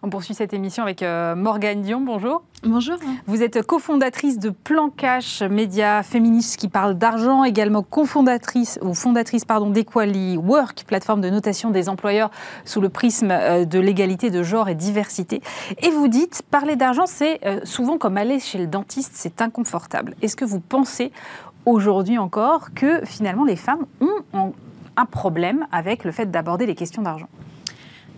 On 0.06 0.10
poursuit 0.10 0.36
cette 0.36 0.54
émission 0.54 0.84
avec 0.84 1.02
euh, 1.02 1.34
Morgane 1.34 1.82
Dion. 1.82 2.00
Bonjour. 2.00 2.44
Bonjour. 2.62 2.98
Vous 3.26 3.42
êtes 3.42 3.64
cofondatrice 3.64 4.38
de 4.38 4.52
Plan 4.52 4.92
Cash, 4.92 5.42
média 5.42 6.04
féministe 6.04 6.58
qui 6.58 6.68
parle 6.68 6.94
d'argent, 6.94 7.44
également 7.44 7.82
cofondatrice 7.82 8.78
ou 8.84 8.94
fondatrice 8.94 9.46
pardon 9.46 9.72
d'Equally 9.72 10.38
Work, 10.38 10.84
plateforme 10.86 11.22
de 11.22 11.32
notation 11.32 11.72
des 11.72 11.90
employeurs 11.90 12.30
sous 12.66 12.82
le 12.82 12.90
prisme 12.90 13.32
euh, 13.32 13.66
de 13.66 13.80
l'égalité 13.80 14.30
de 14.30 14.44
genre 14.44 14.70
et 14.70 14.76
diversité. 14.76 15.42
Et 15.82 15.90
vous 15.90 16.08
dites 16.08 16.44
parler 16.52 16.76
d'argent, 16.76 17.08
c'est 17.08 17.44
euh, 17.44 17.62
souvent 17.64 17.98
comme 17.98 18.18
aller 18.18 18.40
chez 18.40 18.60
le 18.60 18.68
dentiste, 18.68 19.14
c'est 19.16 19.42
inconfortable. 19.42 20.14
Est-ce 20.22 20.36
que 20.36 20.46
vous 20.46 20.60
pensez 20.60 21.12
aujourd'hui 21.66 22.20
encore 22.20 22.76
que 22.76 23.04
finalement 23.06 23.44
les 23.44 23.56
femmes 23.56 23.88
ont 24.02 24.54
un 24.98 25.06
problème 25.06 25.66
avec 25.72 26.04
le 26.04 26.12
fait 26.12 26.30
d'aborder 26.30 26.68
les 26.68 26.76
questions 26.76 27.02
d'argent? 27.02 27.28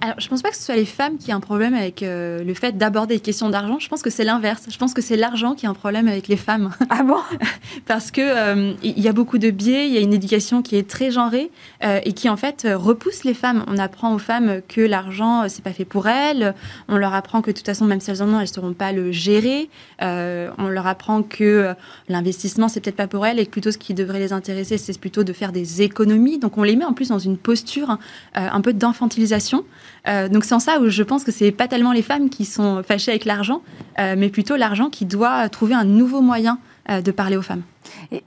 Alors, 0.01 0.19
je 0.19 0.27
pense 0.27 0.41
pas 0.41 0.49
que 0.49 0.55
ce 0.55 0.63
soit 0.63 0.75
les 0.75 0.85
femmes 0.85 1.17
qui 1.17 1.31
aient 1.31 1.33
un 1.33 1.39
problème 1.39 1.73
avec 1.73 2.03
euh, 2.03 2.43
le 2.43 2.53
fait 2.53 2.77
d'aborder 2.77 3.15
les 3.15 3.19
questions 3.19 3.49
d'argent. 3.49 3.79
Je 3.79 3.87
pense 3.89 4.01
que 4.01 4.09
c'est 4.09 4.23
l'inverse. 4.23 4.67
Je 4.69 4.77
pense 4.77 4.93
que 4.93 5.01
c'est 5.01 5.17
l'argent 5.17 5.55
qui 5.55 5.65
a 5.65 5.69
un 5.69 5.73
problème 5.73 6.07
avec 6.07 6.27
les 6.27 6.37
femmes. 6.37 6.71
Ah 6.89 7.03
bon? 7.03 7.17
Parce 7.85 8.11
que 8.11 8.21
euh, 8.21 8.73
il 8.83 8.99
y 8.99 9.07
a 9.07 9.13
beaucoup 9.13 9.37
de 9.37 9.49
biais, 9.49 9.87
il 9.87 9.93
y 9.93 9.97
a 9.97 10.01
une 10.01 10.13
éducation 10.13 10.61
qui 10.61 10.75
est 10.75 10.87
très 10.87 11.11
genrée 11.11 11.51
euh, 11.83 11.99
et 12.03 12.13
qui 12.13 12.29
en 12.29 12.37
fait 12.37 12.67
repousse 12.71 13.23
les 13.23 13.33
femmes. 13.33 13.63
On 13.67 13.77
apprend 13.77 14.13
aux 14.13 14.19
femmes 14.19 14.61
que 14.67 14.81
l'argent 14.81 15.47
c'est 15.49 15.63
pas 15.63 15.73
fait 15.73 15.85
pour 15.85 16.07
elles. 16.07 16.53
On 16.87 16.97
leur 16.97 17.13
apprend 17.13 17.41
que 17.41 17.51
de 17.51 17.55
toute 17.55 17.65
façon, 17.65 17.85
même 17.85 17.99
si 17.99 18.11
elles 18.11 18.21
en 18.21 18.29
ont, 18.29 18.39
elles 18.39 18.47
sauront 18.47 18.73
pas 18.73 18.91
le 18.91 19.11
gérer. 19.11 19.69
on 19.99 20.67
leur 20.69 20.87
apprend 20.87 21.23
que 21.23 21.73
l'investissement 22.07 22.67
c'est 22.67 22.79
peut-être 22.79 22.95
pas 22.95 23.07
pour 23.07 23.25
elles 23.25 23.39
et 23.39 23.45
que 23.45 23.51
plutôt 23.51 23.71
ce 23.71 23.77
qui 23.77 23.93
devrait 23.93 24.19
les 24.19 24.33
intéresser 24.33 24.77
c'est 24.77 24.97
plutôt 24.99 25.23
de 25.23 25.33
faire 25.33 25.51
des 25.51 25.81
économies. 25.81 26.39
Donc 26.39 26.57
on 26.57 26.63
les 26.63 26.75
met 26.75 26.85
en 26.85 26.93
plus 26.93 27.09
dans 27.09 27.19
une 27.19 27.37
posture 27.37 27.97
un 28.33 28.61
peu 28.61 28.73
d'infantilisation. 28.73 29.65
Euh, 30.07 30.29
donc 30.29 30.45
c'est 30.45 30.55
en 30.55 30.59
ça 30.59 30.79
où 30.79 30.89
je 30.89 31.03
pense 31.03 31.23
que 31.23 31.31
c'est 31.31 31.51
pas 31.51 31.67
tellement 31.67 31.91
les 31.91 32.01
femmes 32.01 32.29
qui 32.29 32.45
sont 32.45 32.81
fâchées 32.83 33.11
avec 33.11 33.25
l'argent, 33.25 33.61
euh, 33.99 34.15
mais 34.17 34.29
plutôt 34.29 34.55
l'argent 34.55 34.89
qui 34.89 35.05
doit 35.05 35.49
trouver 35.49 35.73
un 35.73 35.83
nouveau 35.83 36.21
moyen 36.21 36.59
euh, 36.89 37.01
de 37.01 37.11
parler 37.11 37.37
aux 37.37 37.41
femmes. 37.41 37.63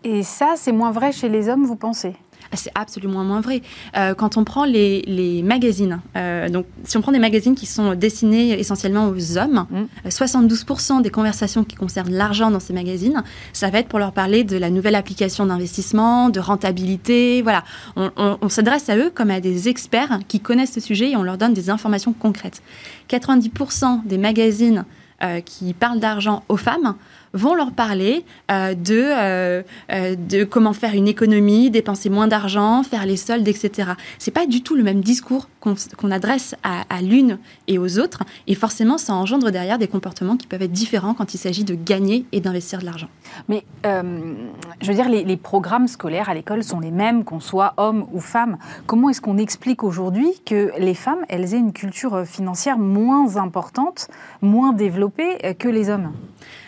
et 0.04 0.22
ça, 0.22 0.54
c'est 0.56 0.72
moins 0.72 0.90
vrai 0.90 1.12
chez 1.12 1.28
les 1.28 1.48
hommes, 1.48 1.64
vous 1.64 1.76
pensez? 1.76 2.14
C'est 2.52 2.72
absolument 2.74 3.24
moins 3.24 3.40
vrai. 3.40 3.62
Euh, 3.96 4.14
quand 4.14 4.36
on 4.36 4.44
prend 4.44 4.64
les, 4.64 5.42
magazines, 5.44 6.00
euh, 6.16 6.48
donc 6.48 6.66
si 6.84 6.96
on 6.96 7.00
prend 7.00 7.12
des 7.12 7.18
magazines 7.18 7.54
qui 7.54 7.66
sont 7.66 7.94
destinés 7.94 8.58
essentiellement 8.58 9.08
aux 9.08 9.38
hommes, 9.38 9.66
72% 10.06 10.98
mm. 10.98 11.02
des 11.02 11.10
conversations 11.10 11.64
qui 11.64 11.76
concernent 11.76 12.12
l'argent 12.12 12.50
dans 12.50 12.60
ces 12.60 12.72
magazines, 12.72 13.22
ça 13.52 13.70
va 13.70 13.78
être 13.78 13.88
pour 13.88 13.98
leur 13.98 14.12
parler 14.12 14.44
de 14.44 14.56
la 14.56 14.70
nouvelle 14.70 14.94
application 14.94 15.46
d'investissement, 15.46 16.28
de 16.28 16.40
rentabilité. 16.40 17.42
Voilà, 17.42 17.64
on, 17.96 18.48
s'adresse 18.48 18.88
à 18.88 18.96
eux 18.96 19.10
comme 19.14 19.30
à 19.30 19.40
des 19.40 19.68
experts 19.68 20.18
qui 20.28 20.40
connaissent 20.40 20.72
ce 20.72 20.80
sujet 20.80 21.10
et 21.10 21.16
on 21.16 21.22
leur 21.22 21.38
donne 21.38 21.54
des 21.54 21.70
informations 21.70 22.12
concrètes. 22.12 22.62
90% 23.08 24.04
des 24.04 24.18
magazines 24.18 24.84
euh, 25.22 25.40
qui 25.40 25.74
parlent 25.74 26.00
d'argent 26.00 26.44
aux 26.48 26.56
femmes 26.56 26.94
vont 27.32 27.54
leur 27.54 27.72
parler 27.72 28.24
euh, 28.50 28.74
de, 28.74 29.02
euh, 29.02 29.62
euh, 29.92 30.16
de 30.16 30.44
comment 30.44 30.72
faire 30.72 30.94
une 30.94 31.08
économie, 31.08 31.70
dépenser 31.70 32.10
moins 32.10 32.28
d'argent, 32.28 32.82
faire 32.82 33.06
les 33.06 33.16
soldes, 33.16 33.46
etc. 33.46 33.92
C'est 34.18 34.30
pas 34.30 34.46
du 34.46 34.62
tout 34.62 34.74
le 34.74 34.82
même 34.82 35.00
discours 35.00 35.48
qu'on 35.60 36.10
adresse 36.10 36.54
à, 36.62 37.02
l'une 37.02 37.38
et 37.68 37.76
aux 37.76 37.98
autres, 37.98 38.22
et 38.46 38.54
forcément, 38.54 38.96
ça 38.96 39.12
engendre 39.12 39.50
derrière 39.50 39.76
des 39.76 39.88
comportements 39.88 40.38
qui 40.38 40.46
peuvent 40.46 40.62
être 40.62 40.72
différents 40.72 41.12
quand 41.12 41.34
il 41.34 41.38
s'agit 41.38 41.64
de 41.64 41.74
gagner 41.74 42.24
et 42.32 42.40
d'investir 42.40 42.78
de 42.78 42.86
l'argent. 42.86 43.08
Mais 43.50 43.62
je 43.84 44.86
veux 44.86 44.94
dire, 44.94 45.10
les, 45.10 45.22
les 45.22 45.36
programmes 45.36 45.86
scolaires 45.86 46.30
à 46.30 46.34
l'école 46.34 46.64
sont 46.64 46.80
les 46.80 46.90
mêmes, 46.90 47.24
qu'on 47.24 47.40
soit 47.40 47.74
homme 47.76 48.06
ou 48.10 48.20
femme. 48.20 48.56
Comment 48.86 49.10
est-ce 49.10 49.20
qu'on 49.20 49.36
explique 49.36 49.84
aujourd'hui 49.84 50.32
que 50.46 50.72
les 50.78 50.94
femmes, 50.94 51.26
elles 51.28 51.52
aient 51.52 51.58
une 51.58 51.74
culture 51.74 52.24
financière 52.24 52.78
moins 52.78 53.36
importante, 53.36 54.08
moins 54.40 54.72
développée 54.72 55.54
que 55.58 55.68
les 55.68 55.90
hommes? 55.90 56.10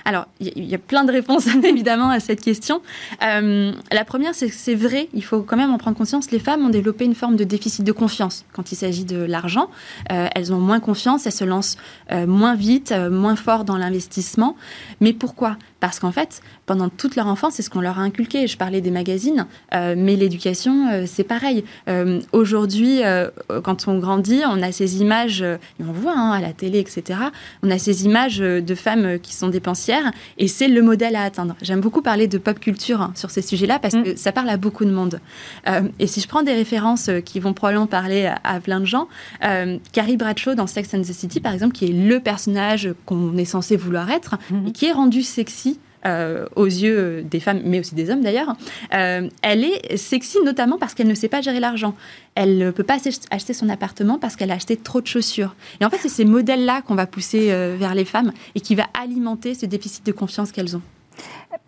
Alors, 0.05 0.27
il 0.41 0.65
y, 0.65 0.75
a 0.75 0.79
plein 0.79 1.05
de 1.05 1.13
réponses 1.13 1.47
évidemment 1.65 2.11
à 2.11 2.21
cette 2.21 2.41
question. 2.41 2.83
Euh, 3.23 3.73
la 3.91 4.05
première, 4.05 4.35
c'est 4.35 4.49
que 4.49 4.55
c'est 4.55 4.75
vrai, 4.75 5.09
il 5.15 5.25
faut 5.25 5.43
quand 5.43 5.57
même 5.57 5.73
en 5.73 5.79
prendre 5.79 5.97
conscience, 5.97 6.31
les 6.31 6.39
femmes 6.39 6.65
ont 6.65 6.71
développé 6.71 7.05
une 7.05 7.15
forme 7.15 7.37
de 7.37 7.45
déficit 7.45 7.85
de 7.85 7.93
confiance 7.93 8.45
quand 8.53 8.73
il 8.73 8.77
s'agit 8.77 9.05
de 9.05 9.19
l'argent. 9.19 9.71
Euh, 10.11 10.29
elles 10.35 10.53
ont 10.53 10.59
moins 10.59 10.81
confiance, 10.81 11.27
elles 11.27 11.33
se 11.33 11.45
lancent 11.45 11.77
euh, 12.11 12.27
moins 12.27 12.55
vite, 12.55 12.93
moins 13.11 13.37
fort 13.37 13.65
dans 13.65 13.77
l'investissement. 13.77 14.57
Mais 15.01 15.13
pourquoi? 15.13 15.57
Parce 15.83 15.99
qu'en 15.99 16.13
fait, 16.13 16.41
pendant 16.65 16.89
toute 16.89 17.17
leur 17.17 17.27
enfance, 17.27 17.55
c'est 17.55 17.63
ce 17.63 17.69
qu'on 17.69 17.81
leur 17.81 17.99
a 17.99 18.03
inculqué. 18.03 18.47
Je 18.47 18.57
parlais 18.57 18.81
des 18.81 18.93
magazines, 18.93 19.47
mais 19.73 20.17
l'éducation, 20.17 21.05
c'est 21.07 21.25
pareil. 21.25 21.65
Aujourd'hui, 22.33 23.01
quand 23.65 23.89
on 23.89 23.99
grandit, 23.99 24.43
on 24.49 24.63
a 24.63 24.71
ces 24.71 25.01
images, 25.01 25.45
on 25.81 25.93
voit 25.93 26.15
hein, 26.17 26.31
à 26.31 26.41
la 26.41 26.53
télé, 26.53 26.79
etc., 26.79 27.19
on 27.63 27.71
a 27.71 27.79
ces 27.79 28.05
images 28.05 28.39
de 28.39 28.75
femmes 28.75 29.19
qui 29.19 29.35
sont 29.35 29.49
dépensières 29.49 30.13
et 30.39 30.49
c'est 30.49 30.69
le 30.69 30.83
modèle 30.83 31.17
à 31.17 31.25
atteindre. 31.25 31.57
J'aime 31.63 31.81
beaucoup 31.81 32.03
parler 32.03 32.29
de 32.29 32.39
pop 32.39 32.61
culture 32.61 33.01
hein, 33.01 33.13
sur 33.15 33.31
ces 33.31 33.43
sujets-là 33.43 33.79
parce 33.79 33.95
mm. 33.95 34.03
que 34.03 34.17
ça 34.17 34.33
parle 34.33 34.49
à 34.49 34.57
beaucoup 34.57 34.85
de 34.85 34.91
monde. 34.91 35.21
Euh, 35.67 35.89
et 35.99 36.07
si 36.07 36.21
je 36.21 36.29
prends 36.29 36.43
des 36.43 36.53
références 36.53 37.09
euh, 37.09 37.21
qui 37.21 37.41
vont 37.41 37.53
probablement 37.53 37.87
parler 37.87 38.31
à, 38.45 38.61
plein 38.61 38.81
de 38.81 38.85
gens, 38.85 39.09
euh, 39.45 39.79
Carrie 39.93 40.17
Bradshaw 40.17 40.55
dans 40.55 40.67
Sex 40.67 40.95
and 40.95 41.03
the 41.03 41.13
City, 41.13 41.41
par 41.41 41.53
exemple, 41.53 41.75
qui 41.75 41.87
est 41.87 41.93
le 42.09 42.21
personnage 42.21 42.91
qu'on 43.07 43.37
est 43.37 43.45
censé 43.45 43.77
vouloir 43.77 44.11
être 44.11 44.37
mm-hmm. 44.37 44.69
et 44.69 44.73
qui 44.73 44.87
est 44.87 44.93
rendu 44.93 45.23
sexy 45.23 45.72
euh, 46.05 46.47
aux 46.57 46.67
yeux 46.67 47.23
des 47.23 47.39
femmes, 47.39 47.61
mais 47.65 47.79
aussi 47.79 47.95
des 47.95 48.11
hommes 48.11 48.23
d'ailleurs, 48.23 48.57
euh, 48.93 49.29
elle 49.43 49.65
est 49.65 49.97
sexy 49.97 50.39
notamment 50.45 50.79
parce 50.79 50.95
qu'elle 50.95 51.07
ne 51.07 51.15
sait 51.15 51.29
pas 51.29 51.41
gérer 51.41 51.61
l'argent. 51.61 51.95
Elle 52.35 52.59
ne 52.59 52.71
peut 52.71 52.83
pas 52.83 52.99
acheter 53.31 53.53
son 53.53 53.69
appartement 53.69 54.19
parce 54.19 54.35
qu'elle 54.35 54.51
a 54.51 54.55
acheté 54.55 54.77
trop 54.77 55.01
de 55.01 55.07
chaussures. 55.07 55.55
Et 55.81 55.85
en 55.85 55.91
fait, 55.91 55.99
c'est 55.99 56.09
ces 56.09 56.25
modèles-là 56.25 56.83
qu'on 56.83 56.95
va 56.95 57.07
pousser 57.07 57.53
euh, 57.53 57.77
vers 57.79 57.95
les 57.95 58.05
femmes 58.05 58.33
et 58.55 58.61
qui 58.61 58.75
va 58.75 58.87
alimenter 59.01 59.55
ce 59.55 59.67
déficit 59.67 60.05
de 60.05 60.13
confiance 60.13 60.51
qu'elles 60.51 60.77
ont. 60.77 60.83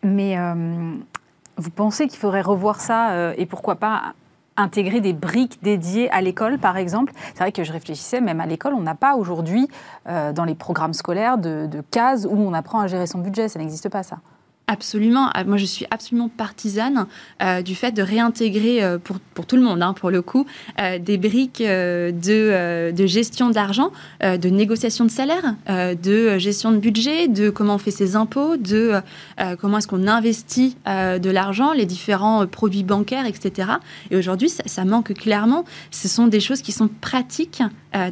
Mais 0.02 0.36
vous 1.56 1.70
pensez 1.70 2.08
qu'il 2.08 2.18
faudrait 2.18 2.42
revoir 2.42 2.80
ça 2.80 3.34
et 3.36 3.46
pourquoi 3.46 3.76
pas 3.76 4.14
intégrer 4.56 5.00
des 5.00 5.12
briques 5.12 5.58
dédiées 5.62 6.10
à 6.10 6.20
l'école, 6.20 6.58
par 6.58 6.76
exemple. 6.76 7.12
C'est 7.34 7.40
vrai 7.40 7.52
que 7.52 7.64
je 7.64 7.72
réfléchissais, 7.72 8.20
même 8.20 8.40
à 8.40 8.46
l'école, 8.46 8.74
on 8.74 8.82
n'a 8.82 8.94
pas 8.94 9.16
aujourd'hui, 9.16 9.68
euh, 10.08 10.32
dans 10.32 10.44
les 10.44 10.54
programmes 10.54 10.94
scolaires, 10.94 11.38
de, 11.38 11.66
de 11.66 11.80
cases 11.80 12.26
où 12.28 12.36
on 12.36 12.52
apprend 12.52 12.80
à 12.80 12.86
gérer 12.86 13.06
son 13.06 13.18
budget. 13.18 13.48
Ça 13.48 13.58
n'existe 13.58 13.88
pas, 13.88 14.02
ça. 14.02 14.18
Absolument. 14.66 15.28
Ah, 15.34 15.44
moi, 15.44 15.58
je 15.58 15.66
suis 15.66 15.84
absolument 15.90 16.30
partisane 16.30 17.06
euh, 17.42 17.60
du 17.60 17.74
fait 17.74 17.92
de 17.92 18.00
réintégrer 18.00 18.82
euh, 18.82 18.96
pour, 18.96 19.18
pour, 19.20 19.44
tout 19.44 19.56
le 19.56 19.62
monde, 19.62 19.82
hein, 19.82 19.92
pour 19.92 20.10
le 20.10 20.22
coup, 20.22 20.46
euh, 20.80 20.98
des 20.98 21.18
briques 21.18 21.62
de, 21.62 22.90
de, 22.90 23.06
gestion 23.06 23.50
d'argent, 23.50 23.90
de 24.22 24.48
négociation 24.48 25.04
de 25.04 25.10
salaire, 25.10 25.54
de 25.68 26.38
gestion 26.38 26.72
de 26.72 26.78
budget, 26.78 27.28
de 27.28 27.50
comment 27.50 27.74
on 27.74 27.78
fait 27.78 27.90
ses 27.90 28.16
impôts, 28.16 28.56
de 28.56 28.94
comment 29.60 29.78
est-ce 29.78 29.88
qu'on 29.88 30.06
investit 30.06 30.76
de 30.86 31.30
l'argent, 31.30 31.72
les 31.72 31.86
différents 31.86 32.46
produits 32.46 32.84
bancaires, 32.84 33.26
etc. 33.26 33.68
Et 34.10 34.16
aujourd'hui, 34.16 34.48
ça, 34.48 34.62
ça, 34.66 34.84
manque 34.84 35.12
clairement. 35.12 35.64
Ce 35.90 36.08
sont 36.08 36.26
des 36.26 36.40
choses 36.40 36.62
qui 36.62 36.72
sont 36.72 36.88
pratiques 36.88 37.62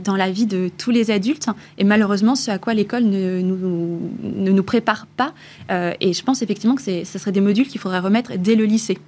dans 0.05 0.17
la 0.17 0.31
vie 0.31 0.47
de 0.47 0.71
tous 0.79 0.91
les 0.91 1.11
adultes 1.11 1.49
et 1.79 1.85
malheureusement, 1.85 2.35
ce 2.35 2.51
à 2.51 2.59
quoi 2.59 2.75
l'école 2.75 3.05
ne, 3.05 3.41
nous, 3.41 4.63
prépare 4.63 5.07
pas. 5.07 5.33
et 5.69 6.13
je 6.13 6.23
pense 6.23 6.43
effectivement 6.43 6.77
que 6.77 6.83
ce 6.83 7.19
serait 7.19 7.33
des 7.33 7.41
modules 7.41 7.67
qu'il 7.67 7.81
faudrait 7.81 7.99
remettre 7.99 8.33
dès 8.37 8.55
le 8.55 8.65
lycée. 8.65 8.99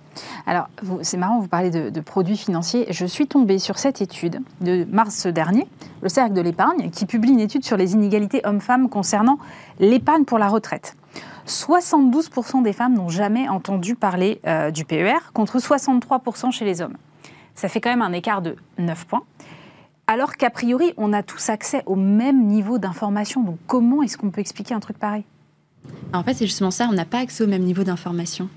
Alors, 0.47 0.69
c'est 1.03 1.17
marrant, 1.17 1.41
vous 1.41 1.49
parlez 1.49 1.71
de, 1.71 2.01
produits 2.01 2.37
financiers. 2.37 2.87
Je 2.91 3.07
suis 3.07 3.27
tombée 3.27 3.59
sur 3.59 3.79
cette 3.79 4.01
étude 4.01 4.41
de 4.61 4.85
mars 4.91 5.27
dernier, 5.27 5.67
le 6.03 6.09
Cercle 6.09 6.35
de 6.35 6.41
l'épargne, 6.41 6.91
qui 6.91 7.07
publie 7.07 7.31
une 7.31 7.41
étude 7.41 7.65
sur 7.65 7.77
les 7.77 7.93
inégalités 7.95 8.41
hommes-femmes 8.45 8.89
concernant 8.89 9.39
l'épargne 9.81 10.25
pour 10.25 10.39
la 10.39 10.49
retraite. 10.49 10.97
72% 11.47 12.63
des 12.63 12.73
femmes 12.73 12.95
n'ont 12.95 13.09
jamais 13.09 13.49
entendu 13.49 13.95
parler 13.95 14.41
euh, 14.47 14.71
du 14.71 14.85
PER, 14.85 15.19
contre 15.33 15.59
63% 15.59 16.51
chez 16.51 16.65
les 16.65 16.81
hommes. 16.81 16.97
Ça 17.55 17.69
fait 17.69 17.81
quand 17.81 17.91
même 17.91 18.03
un 18.03 18.13
écart 18.13 18.43
de 18.43 18.57
9 18.79 19.07
points. 19.07 19.23
Alors 20.07 20.37
qu'a 20.37 20.51
priori, 20.51 20.93
on 20.97 21.12
a 21.12 21.23
tous 21.23 21.49
accès 21.49 21.83
au 21.87 21.97
même 21.97 22.47
niveau 22.47 22.79
d'information. 22.79 23.43
Donc 23.43 23.59
comment 23.67 24.03
est-ce 24.03 24.19
qu'on 24.19 24.31
peut 24.31 24.40
expliquer 24.40 24.75
un 24.75 24.81
truc 24.81 24.99
pareil? 24.99 25.25
En 26.12 26.23
fait, 26.23 26.35
c'est 26.35 26.47
justement 26.47 26.71
ça, 26.71 26.88
on 26.90 26.95
n'a 26.95 27.05
pas 27.05 27.19
accès 27.19 27.45
au 27.45 27.47
même 27.47 27.62
niveau 27.62 27.85
d'information. 27.85 28.49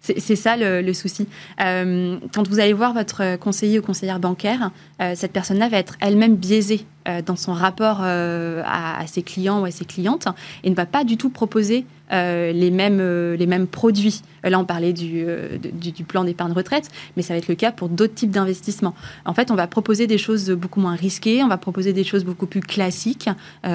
C'est 0.00 0.36
ça 0.36 0.56
le, 0.56 0.92
souci. 0.92 1.26
Euh, 1.60 2.18
quand 2.32 2.46
vous 2.48 2.60
allez 2.60 2.72
voir 2.72 2.92
votre 2.94 3.36
conseiller 3.36 3.78
ou 3.78 3.82
conseillère 3.82 4.20
bancaire, 4.20 4.70
euh, 5.00 5.12
cette 5.16 5.32
personne-là 5.32 5.68
va 5.68 5.78
être 5.78 5.96
elle-même 6.00 6.36
biaisée 6.36 6.86
euh, 7.08 7.22
dans 7.22 7.36
son 7.36 7.52
rapport 7.52 8.02
à, 8.02 9.04
ses 9.06 9.22
clients 9.22 9.60
ou 9.60 9.64
à 9.64 9.70
ses 9.70 9.84
clientes 9.84 10.28
et 10.62 10.70
ne 10.70 10.74
va 10.74 10.86
pas 10.86 11.04
du 11.04 11.16
tout 11.16 11.30
proposer 11.30 11.86
les, 12.12 12.70
mêmes, 12.70 13.00
les 13.34 13.46
mêmes 13.46 13.66
produits. 13.66 14.22
Là, 14.44 14.60
on 14.60 14.64
parlait 14.64 14.92
du, 14.92 15.26
du, 15.58 16.04
plan 16.04 16.22
d'épargne 16.22 16.52
retraite, 16.52 16.88
mais 17.16 17.22
ça 17.22 17.34
va 17.34 17.38
être 17.38 17.48
le 17.48 17.56
cas 17.56 17.72
pour 17.72 17.88
d'autres 17.88 18.14
types 18.14 18.30
d'investissements. 18.30 18.94
En 19.24 19.34
fait, 19.34 19.50
on 19.50 19.56
va 19.56 19.66
proposer 19.66 20.06
des 20.06 20.18
choses 20.18 20.50
beaucoup 20.50 20.78
moins 20.78 20.94
risquées, 20.94 21.42
on 21.42 21.48
va 21.48 21.56
proposer 21.56 21.92
des 21.92 22.04
choses 22.04 22.24
beaucoup 22.24 22.46
plus 22.46 22.60
classiques 22.60 23.28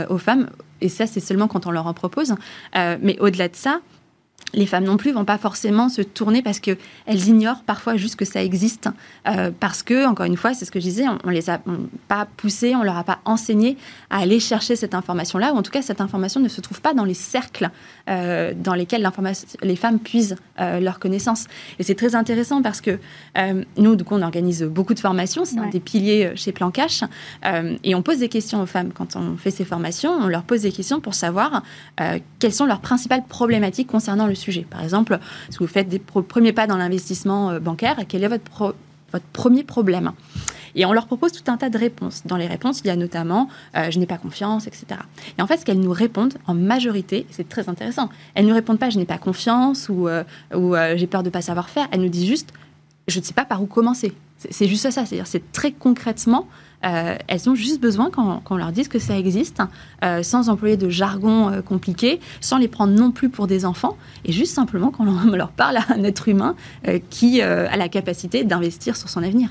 aux 0.10 0.18
femmes, 0.18 0.50
et 0.80 0.88
ça, 0.88 1.08
c'est 1.08 1.20
seulement 1.20 1.50
quand 1.50 1.68
on 1.68 1.72
leur 1.72 1.88
en 1.88 1.94
propose. 1.94 2.36
mais 2.74 3.20
au-delà 3.20 3.50
de 3.50 3.56
ça, 3.56 3.82
les 4.54 4.66
femmes 4.66 4.84
non 4.84 4.98
plus 4.98 5.12
vont 5.12 5.26
pas 5.26 5.38
forcément 5.38 5.90
se 5.90 6.02
tourner 6.02 6.42
parce 6.42 6.60
que 6.60 6.78
elles 7.06 7.28
ignorent 7.28 7.64
parfois 7.64 7.96
juste 7.96 8.16
que 8.16 8.26
ça 8.26 8.44
existe. 8.44 8.90
Euh, 9.28 9.52
parce 9.58 9.84
que 9.84 10.08
encore 10.08 10.26
une 10.26 10.38
fois 10.38 10.54
c'est 10.54 10.66
ce 10.66 10.72
que 10.72 10.80
je 10.80 10.86
disais 10.86 11.06
on, 11.08 11.28
ne 11.28 11.34
les 11.34 11.50
a 11.50 11.62
pas 12.08 12.28
poussées 12.38 12.76
on 12.76 12.84
leur 12.84 12.98
a 12.98 13.04
pas 13.04 13.20
enseigné 13.26 13.78
à 14.10 14.20
aller 14.20 14.40
chercher 14.40 14.76
cette 14.76 14.96
information 14.96 15.38
là 15.40 15.54
ou 15.54 15.58
en 15.58 15.62
tout 15.62 15.72
cas 15.72 15.82
cette 15.82 16.02
information 16.02 16.40
ne 16.40 16.50
se 16.50 16.62
trouve 16.62 16.82
pas 16.82 16.94
dans 16.94 17.04
les 17.04 17.14
cercles 17.14 17.70
euh, 18.10 18.54
dans 18.56 18.74
lesquels 18.74 19.08
les 19.62 19.76
femmes 19.76 20.00
puisent 20.00 20.36
euh, 20.60 20.80
leurs 20.80 21.00
connaissances 21.00 21.46
et 21.80 21.84
c'est 21.84 21.96
très 21.96 22.16
intéressant 22.16 22.62
parce 22.62 22.82
que 22.82 23.00
nous 23.78 23.96
du 23.96 24.04
coup 24.04 24.16
on 24.16 24.22
organise 24.22 24.64
beaucoup 24.64 24.94
de 24.94 25.00
formations 25.00 25.46
c'est 25.46 25.60
un 25.60 25.68
des 25.68 25.80
piliers 25.80 26.32
chez 26.36 26.52
Plan 26.52 26.72
Cash 26.72 27.04
et 27.84 27.96
on 27.96 28.02
pose 28.02 28.20
des 28.20 28.30
questions 28.30 28.62
aux 28.62 28.66
femmes. 28.66 28.92
Quand 28.94 29.16
on 29.16 29.38
fait 29.38 29.52
ces 29.52 29.66
formations 29.66 30.12
on 30.12 30.28
leur 30.28 30.44
pose 30.44 30.62
des 30.62 30.72
questions 30.72 31.00
pour 31.00 31.14
savoir 31.14 31.64
quelles 32.40 32.54
sont 32.54 32.66
leurs 32.66 32.82
principales 32.82 33.24
problématiques 33.28 33.88
concernant 33.88 34.28
le 34.28 34.36
Par 34.70 34.84
exemple, 34.84 35.20
si 35.50 35.58
vous 35.60 35.68
faites 35.68 35.90
des 35.90 36.00
premiers 36.00 36.54
pas 36.54 36.68
dans 36.68 36.78
l'investissement 36.78 37.52
euh, 37.52 37.60
bancaire, 37.60 37.98
quel 38.08 38.24
est 38.24 38.28
votre, 38.28 38.76
votre 39.12 39.26
premier 39.34 39.64
problème? 39.64 40.12
Et 40.74 40.86
on 40.86 40.94
leur 40.94 41.06
propose 41.06 41.34
tout 41.34 41.52
un 41.52 41.58
tas 41.58 41.70
de 41.70 41.78
réponses. 41.78 42.22
Dans 42.26 42.38
les 42.38 42.48
réponses, 42.48 42.82
il 42.84 42.88
y 42.88 42.90
a 42.92 42.96
notamment 42.96 43.50
euh, 43.76 43.92
je 43.92 44.00
n'ai 44.00 44.06
pas 44.06 44.18
confiance, 44.18 44.68
etc. 44.68 44.86
Et 45.38 45.42
en 45.42 45.48
fait, 45.48 45.58
ce 45.58 45.66
qu'elles 45.66 45.80
nous 45.80 45.92
répondent 45.92 46.36
en 46.48 46.54
majorité, 46.54 47.26
c'est 47.30 47.50
très 47.50 47.68
intéressant. 47.68 48.10
Elles 48.36 48.46
ne 48.46 48.54
répondent 48.54 48.80
pas 48.80 48.90
je 48.90 48.98
n'ai 48.98 49.06
pas 49.06 49.18
confiance 49.18 49.90
ou, 49.90 50.08
euh, 50.08 50.24
ou 50.56 50.76
j'ai 50.96 51.08
peur 51.08 51.24
de 51.24 51.28
ne 51.28 51.32
pas 51.32 51.42
savoir 51.42 51.70
faire. 51.70 51.88
Elles 51.92 52.02
nous 52.02 52.10
disent 52.10 52.28
juste 52.28 52.54
je 53.08 53.20
ne 53.20 53.24
sais 53.24 53.34
pas 53.34 53.46
par 53.46 53.62
où 53.62 53.66
commencer. 53.66 54.14
C'est 54.50 54.68
juste 54.68 54.84
ça. 54.84 54.92
C'est-à-dire, 54.92 55.28
c'est 55.28 55.52
très 55.52 55.72
concrètement 55.72 56.48
euh, 56.86 57.16
elles 57.28 57.50
ont 57.50 57.56
juste 57.56 57.82
besoin 57.82 58.10
qu'on 58.10 58.58
leur 58.58 58.72
dise 58.72 58.88
que 58.88 59.00
ça 59.00 59.18
existe, 59.18 59.62
euh, 60.04 60.24
sans 60.24 60.50
employer 60.50 60.78
de 60.78 60.90
jargon 60.90 61.50
euh, 61.50 61.62
compliqué, 61.62 62.20
sans 62.40 62.58
les 62.58 62.68
prendre 62.68 62.94
non 62.94 63.12
plus 63.12 63.30
pour 63.30 63.48
des 63.48 63.66
enfants, 63.66 63.98
et 64.26 64.32
juste 64.32 64.54
simplement 64.54 64.92
qu'on 64.92 65.06
leur 65.06 65.50
parle 65.56 65.78
à 65.78 65.86
un 65.90 66.04
être 66.04 66.28
humain 66.28 66.56
qui 67.10 67.42
a 67.42 67.76
la 67.76 67.90
capacité 67.90 68.44
d'investir 68.44 68.96
sur 68.96 69.10
son 69.10 69.24
avenir. 69.24 69.50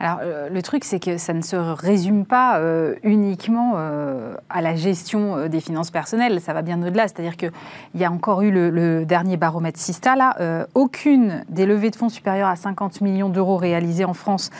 Alors, 0.00 0.18
euh, 0.22 0.48
le 0.48 0.62
truc, 0.62 0.84
c'est 0.84 1.00
que 1.00 1.18
ça 1.18 1.32
ne 1.32 1.42
se 1.42 1.56
résume 1.56 2.26
pas 2.26 2.58
euh, 2.58 2.94
uniquement 3.02 3.74
euh, 3.76 4.34
à 4.50 4.60
la 4.60 4.74
gestion 4.74 5.48
des 5.48 5.60
finances 5.60 5.90
personnelles. 5.90 6.40
Ça 6.40 6.52
va 6.52 6.62
bien 6.62 6.82
au-delà. 6.82 7.08
C'est-à-dire 7.08 7.36
qu'il 7.36 7.52
y 7.94 8.04
a 8.04 8.10
encore 8.10 8.42
eu 8.42 8.50
le, 8.50 9.04
dernier 9.04 9.36
baromètre 9.36 9.78
Sista. 9.78 10.14
Aucune 10.74 11.44
des 11.48 11.66
levées 11.66 11.90
de 11.90 11.96
fonds 11.96 12.08
supérieures 12.08 12.48
à 12.48 12.56
50 12.56 13.00
millions 13.00 13.28
d'euros 13.28 13.56
réalisées 13.56 14.04
en 14.04 14.14
France 14.14 14.50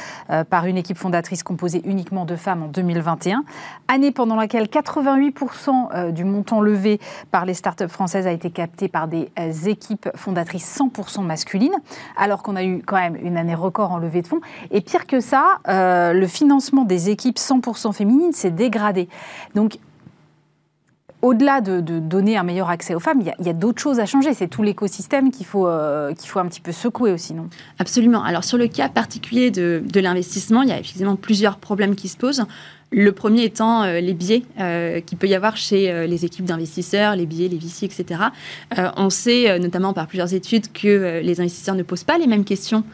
par 0.51 0.67
une 0.67 0.77
équipe 0.77 0.97
fondatrice 0.97 1.43
composée 1.43 1.83
uniquement 1.85 2.25
de 2.25 2.35
femmes 2.35 2.65
en 2.65 2.69
2021. 2.69 3.45
Année 3.89 4.11
pendant 4.11 4.37
laquelle 4.37 4.67
88% 4.67 6.13
du 6.13 6.25
montant 6.25 6.61
levé 6.61 6.99
par 7.31 7.45
les 7.45 7.55
startups 7.55 7.89
françaises 7.89 8.27
a 8.27 8.33
été 8.33 8.51
capté 8.51 8.89
par 8.89 9.07
des 9.07 9.31
équipes 9.67 10.09
fondatrices 10.17 10.79
100% 10.79 11.25
masculines, 11.25 11.77
alors 12.17 12.43
qu'on 12.43 12.57
a 12.57 12.65
eu 12.65 12.83
quand 12.85 12.97
même 12.97 13.17
une 13.17 13.37
année 13.37 13.55
record 13.55 13.93
en 13.93 13.99
levée 13.99 14.23
de 14.23 14.27
fonds. 14.27 14.41
Et 14.71 14.81
pire 14.81 15.07
que 15.07 15.21
ça, 15.25 15.59
euh, 15.69 16.13
le 16.13 16.27
financement 16.27 16.85
des 16.85 17.11
équipes 17.11 17.39
100% 17.39 17.93
féminines 17.93 18.33
s'est 18.33 18.51
dégradé. 18.51 19.09
Donc, 19.55 19.79
au-delà 21.23 21.63
de, 21.63 21.81
donner 21.81 22.37
un 22.37 22.43
meilleur 22.43 22.69
accès 22.69 22.95
aux 22.95 23.01
femmes, 23.01 23.23
il 23.23 23.47
y 23.47 23.49
a, 23.49 23.53
d'autres 23.55 23.81
choses 23.81 23.99
à 23.99 24.05
changer. 24.05 24.35
C'est 24.35 24.47
tout 24.47 24.63
l'écosystème 24.63 25.31
qu'il 25.31 25.47
faut, 25.47 25.67
euh, 25.67 26.13
faut 26.23 26.39
un 26.39 26.47
petit 26.47 26.61
peu 26.61 26.71
secouer 26.71 27.13
aussi, 27.13 27.33
non? 27.33 27.49
Absolument. 27.79 28.23
Alors 28.23 28.45
sur 28.45 28.59
le 28.59 28.69
cas 28.69 28.91
particulier 28.91 29.51
de, 29.51 29.83
de 29.85 30.01
l'investissement, 30.01 30.61
il 30.63 30.69
y 30.69 30.73
a 30.73 30.79
effectivement 30.79 31.17
plusieurs 31.17 31.57
problèmes 31.57 31.95
qui 31.95 32.09
se 32.09 32.19
posent. 32.19 32.45
Le 32.97 33.11
premier 33.11 33.43
étant 33.43 33.83
euh, 33.83 33.99
les 33.99 34.15
biais 34.15 34.45
euh, 34.61 35.01
qu'il 35.01 35.19
peut 35.19 35.27
y 35.27 35.35
avoir 35.35 35.57
chez 35.57 35.91
euh, 35.91 36.07
les 36.07 36.25
équipes 36.25 36.45
d'investisseurs, 36.45 37.17
les 37.17 37.27
biais, 37.27 37.49
les 37.49 37.59
VC, 37.59 37.87
etc. 37.87 38.21
on 38.97 39.11
sait 39.11 39.59
notamment 39.59 39.93
par 39.93 40.07
plusieurs 40.07 40.33
études 40.33 40.71
que 40.73 41.21
les 41.21 41.41
investisseurs 41.41 41.75
ne 41.75 41.83
posent 41.83 42.05
pas 42.05 42.19
les 42.19 42.27
mêmes 42.27 42.45
questions 42.45 42.85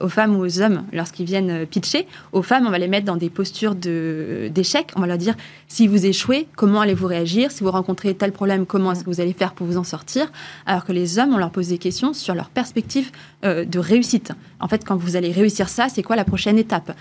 aux 0.00 0.08
femmes 0.08 0.36
ou 0.36 0.44
aux 0.44 0.60
hommes 0.60 0.84
lorsqu'ils 0.92 1.26
viennent 1.26 1.66
pitcher. 1.66 2.06
Aux 2.32 2.42
femmes, 2.42 2.66
on 2.66 2.70
va 2.70 2.78
les 2.78 2.88
mettre 2.88 3.06
dans 3.06 3.16
des 3.16 3.30
postures 3.30 3.74
d'échec. 3.74 4.92
on 4.96 5.00
va 5.00 5.06
leur 5.06 5.18
dire 5.18 5.34
si 5.68 5.86
vous 5.86 6.06
échouez, 6.06 6.48
comment 6.56 6.80
allez-vous 6.80 7.06
réagir? 7.06 7.50
Si 7.50 7.62
vous 7.62 7.70
rencontrez 7.70 8.14
tel 8.14 8.32
problème, 8.32 8.66
comment 8.66 8.92
est-ce 8.92 9.04
que 9.04 9.10
vous 9.10 9.20
allez 9.20 9.32
faire 9.32 9.52
pour 9.52 9.66
vous 9.66 9.76
en 9.76 9.84
sortir? 9.84 10.30
Alors 10.66 10.84
que 10.84 10.92
les 10.92 11.18
hommes, 11.18 11.34
on 11.34 11.38
leur 11.38 11.50
pose 11.50 11.68
des 11.68 11.78
questions 11.78 12.12
sur 12.12 12.34
leur 12.34 12.50
perspective 12.50 13.10
de 13.42 13.78
réussite. 13.78 14.32
En 14.60 14.68
fait, 14.68 14.84
quand 14.84 14.96
vous 14.96 15.16
allez 15.16 15.30
réussir 15.30 15.68
ça, 15.68 15.88
c'est 15.88 16.02
quoi 16.02 16.16
la 16.16 16.24
prochaine 16.24 16.58
étape? 16.58 16.92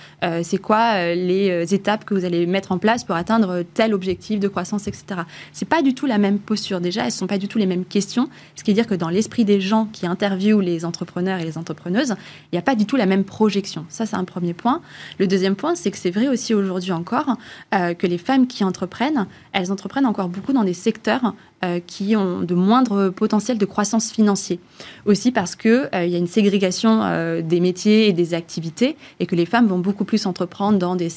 C'est 0.43 0.59
quoi 0.59 1.13
les 1.13 1.73
étapes 1.73 2.05
que 2.05 2.13
vous 2.13 2.25
allez 2.25 2.44
mettre 2.51 2.71
en 2.71 2.77
place 2.77 3.03
pour 3.03 3.15
atteindre 3.15 3.63
tel 3.73 3.93
objectif 3.93 4.39
de 4.39 4.47
croissance, 4.47 4.88
etc. 4.88 5.21
C'est 5.53 5.67
pas 5.67 5.81
du 5.81 5.93
tout 5.93 6.05
la 6.05 6.17
même 6.17 6.39
posture. 6.39 6.81
Déjà, 6.81 7.05
elles 7.05 7.12
sont 7.12 7.27
pas 7.27 7.38
du 7.38 7.47
tout 7.47 7.58
les 7.58 7.65
mêmes 7.65 7.86
questions. 7.86 8.29
Ce 8.55 8.63
qui 8.63 8.71
veut 8.71 8.75
dire 8.75 8.88
que 8.88 8.95
dans 8.95 9.10
l'esprit 9.10 9.45
des 9.45 9.62
gens 9.62 9.88
qui 9.91 10.08
interviewent 10.08 10.62
les 10.62 10.86
entrepreneurs 10.86 11.39
et 11.39 11.45
les 11.45 11.58
entrepreneuses, 11.58 12.15
il 12.51 12.55
n'y 12.55 12.60
a 12.60 12.62
pas 12.62 12.75
du 12.75 12.86
tout 12.86 12.95
la 12.95 13.05
même 13.05 13.23
projection. 13.23 13.86
Ça, 13.89 14.05
c'est 14.05 14.15
un 14.15 14.23
premier 14.23 14.53
point. 14.53 14.81
Le 15.19 15.27
deuxième 15.27 15.55
point, 15.55 15.75
c'est 15.75 15.91
que 15.91 15.97
c'est 15.97 16.12
vrai 16.12 16.27
aussi 16.27 16.53
aujourd'hui 16.53 16.91
encore 16.91 17.38
euh, 17.73 17.93
que 17.93 18.08
les 18.08 18.17
femmes 18.17 18.47
qui 18.47 18.63
entreprennent, 18.63 19.27
elles 19.51 19.71
entreprennent 19.71 20.05
encore 20.05 20.29
beaucoup 20.29 20.53
dans 20.53 20.63
des 20.63 20.73
secteurs 20.73 21.34
euh, 21.65 21.80
qui 21.86 22.15
ont 22.15 22.41
de 22.41 22.54
moindres 22.54 23.12
potentiels 23.12 23.58
de 23.58 23.65
croissance 23.65 24.12
financier. 24.12 24.60
Aussi 25.06 25.32
parce 25.32 25.56
qu'il 25.56 25.89
euh, 25.93 26.06
y 26.06 26.15
a 26.15 26.17
une 26.17 26.28
ségrégation 26.28 27.01
euh, 27.04 27.41
des 27.41 27.60
métiers 27.60 28.08
et 28.08 28.13
des 28.13 28.34
activités 28.34 28.95
et 29.19 29.25
que 29.25 29.36
les 29.36 29.45
femmes 29.45 29.67
vont 29.67 29.80
beaucoup 29.80 30.06
plus 30.06 30.25
entreprendre 30.25 30.78
dans 30.78 30.95
des, 30.95 31.10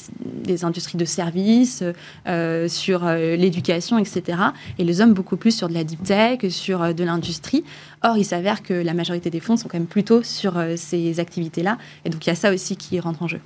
des 0.43 0.65
industries 0.65 0.97
de 0.97 1.05
services, 1.05 1.83
sur 2.67 3.05
l'éducation, 3.05 3.97
etc. 3.97 4.37
Et 4.77 4.83
les 4.83 5.01
hommes 5.01 5.13
beaucoup 5.13 5.37
plus 5.37 5.55
sur 5.55 5.69
de 5.69 5.73
la 5.73 5.83
deep 5.83 6.03
tech, 6.03 6.39
sur 6.49 6.93
de 6.93 7.03
l'industrie. 7.03 7.63
Or, 8.03 8.17
il 8.17 8.25
s'avère 8.25 8.63
que 8.63 8.73
la 8.73 8.93
majorité 8.93 9.29
des 9.29 9.39
fonds 9.39 9.57
sont 9.57 9.67
quand 9.67 9.77
même 9.77 9.87
plutôt 9.87 10.23
sur 10.23 10.61
ces 10.75 11.19
activités-là. 11.19 11.77
Et 12.05 12.09
donc, 12.09 12.25
il 12.25 12.29
y 12.29 12.31
a 12.31 12.35
ça 12.35 12.53
aussi 12.53 12.75
qui 12.75 12.99
rentre 12.99 13.23
en 13.23 13.27
jeu. 13.27 13.39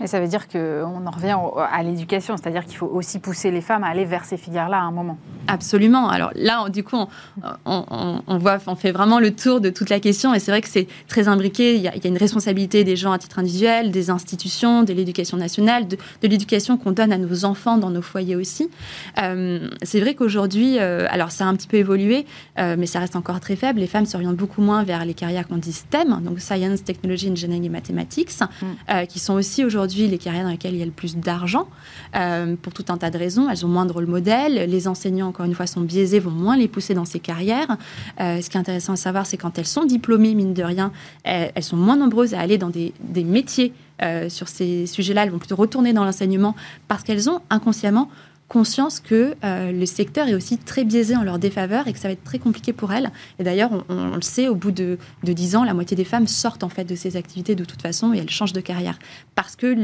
Mais 0.00 0.06
ça 0.06 0.20
veut 0.20 0.28
dire 0.28 0.48
qu'on 0.48 1.06
en 1.06 1.10
revient 1.10 1.36
à 1.70 1.82
l'éducation, 1.82 2.36
c'est-à-dire 2.36 2.64
qu'il 2.64 2.76
faut 2.76 2.86
aussi 2.86 3.18
pousser 3.18 3.50
les 3.50 3.60
femmes 3.60 3.84
à 3.84 3.88
aller 3.88 4.04
vers 4.04 4.24
ces 4.24 4.36
filières-là 4.36 4.78
à 4.78 4.82
un 4.82 4.90
moment. 4.90 5.18
Absolument. 5.46 6.08
Alors 6.08 6.30
là, 6.34 6.68
du 6.68 6.84
coup, 6.84 6.96
on, 7.64 8.38
voit, 8.38 8.58
on 8.66 8.76
fait 8.76 8.92
vraiment 8.92 9.18
le 9.18 9.34
tour 9.34 9.60
de 9.60 9.70
toute 9.70 9.90
la 9.90 10.00
question, 10.00 10.34
et 10.34 10.38
c'est 10.38 10.50
vrai 10.50 10.60
que 10.60 10.68
c'est 10.68 10.86
très 11.08 11.28
imbriqué. 11.28 11.74
Il 11.74 11.80
y, 11.82 11.88
a, 11.88 11.94
une 12.04 12.18
responsabilité 12.18 12.84
des 12.84 12.96
gens 12.96 13.12
à 13.12 13.18
titre 13.18 13.38
individuel, 13.38 13.90
des 13.90 14.10
institutions, 14.10 14.82
de 14.82 14.92
l'éducation 14.92 15.36
nationale, 15.36 15.88
de, 15.88 15.96
l'éducation 16.22 16.76
qu'on 16.76 16.92
donne 16.92 17.12
à 17.12 17.18
nos 17.18 17.44
enfants 17.44 17.78
dans 17.78 17.90
nos 17.90 18.02
foyers 18.02 18.36
aussi. 18.36 18.70
Euh, 19.20 19.68
c'est 19.82 20.00
vrai 20.00 20.14
qu'aujourd'hui, 20.14 20.78
euh, 20.78 21.06
alors 21.10 21.30
ça 21.30 21.44
a 21.44 21.48
un 21.48 21.54
petit 21.54 21.68
peu 21.68 21.76
évolué, 21.76 22.26
euh, 22.58 22.76
mais 22.78 22.86
ça 22.86 23.00
reste 23.00 23.16
encore 23.16 23.40
très 23.40 23.56
faible. 23.56 23.80
Les 23.80 23.86
femmes 23.86 24.06
s'orientent 24.06 24.36
beaucoup 24.36 24.62
moins 24.62 24.82
vers 24.84 25.04
les 25.04 25.14
carrières 25.14 25.46
qu'on 25.48 25.56
dit 25.56 25.72
STEM, 25.72 26.20
donc 26.22 26.40
Science, 26.40 26.84
Technology, 26.84 27.30
Engineering 27.30 27.64
et 27.64 27.68
Mathematics, 27.68 28.30
mm. 28.40 29.06
qui 29.06 29.18
sont 29.18 29.34
aussi 29.34 29.64
aujourd'hui 29.68 30.08
les 30.08 30.18
carrières 30.18 30.44
dans 30.44 30.50
lesquelles 30.50 30.74
il 30.74 30.80
y 30.80 30.82
a 30.82 30.86
le 30.86 30.90
plus 30.90 31.16
d'argent, 31.16 31.68
euh, 32.16 32.56
pour 32.60 32.72
tout 32.72 32.84
un 32.88 32.96
tas 32.96 33.10
de 33.10 33.18
raisons. 33.18 33.48
Elles 33.48 33.64
ont 33.64 33.68
moins 33.68 33.86
de 33.86 33.92
rôle 33.92 34.06
modèle. 34.06 34.68
Les 34.68 34.88
enseignants, 34.88 35.28
encore 35.28 35.46
une 35.46 35.54
fois, 35.54 35.66
sont 35.66 35.82
biaisés, 35.82 36.18
vont 36.18 36.30
moins 36.30 36.56
les 36.56 36.68
pousser 36.68 36.94
dans 36.94 37.04
ces 37.04 37.20
carrières. 37.20 37.76
Euh, 38.20 38.40
ce 38.40 38.50
qui 38.50 38.56
est 38.56 38.60
intéressant 38.60 38.94
à 38.94 38.96
savoir, 38.96 39.26
c'est 39.26 39.36
quand 39.36 39.58
elles 39.58 39.66
sont 39.66 39.84
diplômées, 39.84 40.34
mine 40.34 40.54
de 40.54 40.62
rien, 40.62 40.90
elles, 41.22 41.52
sont 41.62 41.76
moins 41.76 41.96
nombreuses 41.96 42.34
à 42.34 42.40
aller 42.40 42.58
dans 42.58 42.70
des, 42.70 42.92
métiers 43.24 43.72
euh, 44.02 44.28
sur 44.28 44.48
ces 44.48 44.86
sujets-là. 44.86 45.24
Elles 45.24 45.30
vont 45.30 45.38
plutôt 45.38 45.56
retourner 45.56 45.92
dans 45.92 46.04
l'enseignement 46.04 46.56
parce 46.88 47.04
qu'elles 47.04 47.30
ont 47.30 47.40
inconsciemment 47.50 48.10
conscience 48.48 48.98
que 49.00 49.34
euh, 49.44 49.72
le 49.72 49.86
secteur 49.86 50.26
est 50.28 50.34
aussi 50.34 50.56
très 50.56 50.84
biaisé 50.84 51.14
en 51.14 51.22
leur 51.22 51.38
défaveur 51.38 51.86
et 51.86 51.92
que 51.92 51.98
ça 51.98 52.08
va 52.08 52.12
être 52.12 52.24
très 52.24 52.38
compliqué 52.38 52.72
pour 52.72 52.92
elles. 52.92 53.10
Et 53.38 53.44
d'ailleurs, 53.44 53.70
on, 53.88 54.14
le 54.14 54.22
sait, 54.22 54.48
au 54.48 54.54
bout 54.54 54.70
de, 54.70 54.98
de 55.22 55.32
10 55.32 55.56
ans, 55.56 55.64
la 55.64 55.74
moitié 55.74 55.96
des 55.96 56.04
femmes 56.04 56.26
sortent 56.26 56.64
en 56.64 56.70
fait 56.70 56.84
de 56.84 56.94
ces 56.94 57.16
activités 57.16 57.54
de 57.54 57.64
toute 57.64 57.82
façon 57.82 58.14
et 58.14 58.18
elles 58.18 58.30
changent 58.30 58.54
de 58.54 58.60
carrière. 58.60 58.98
Parce 59.34 59.54
que 59.54 59.74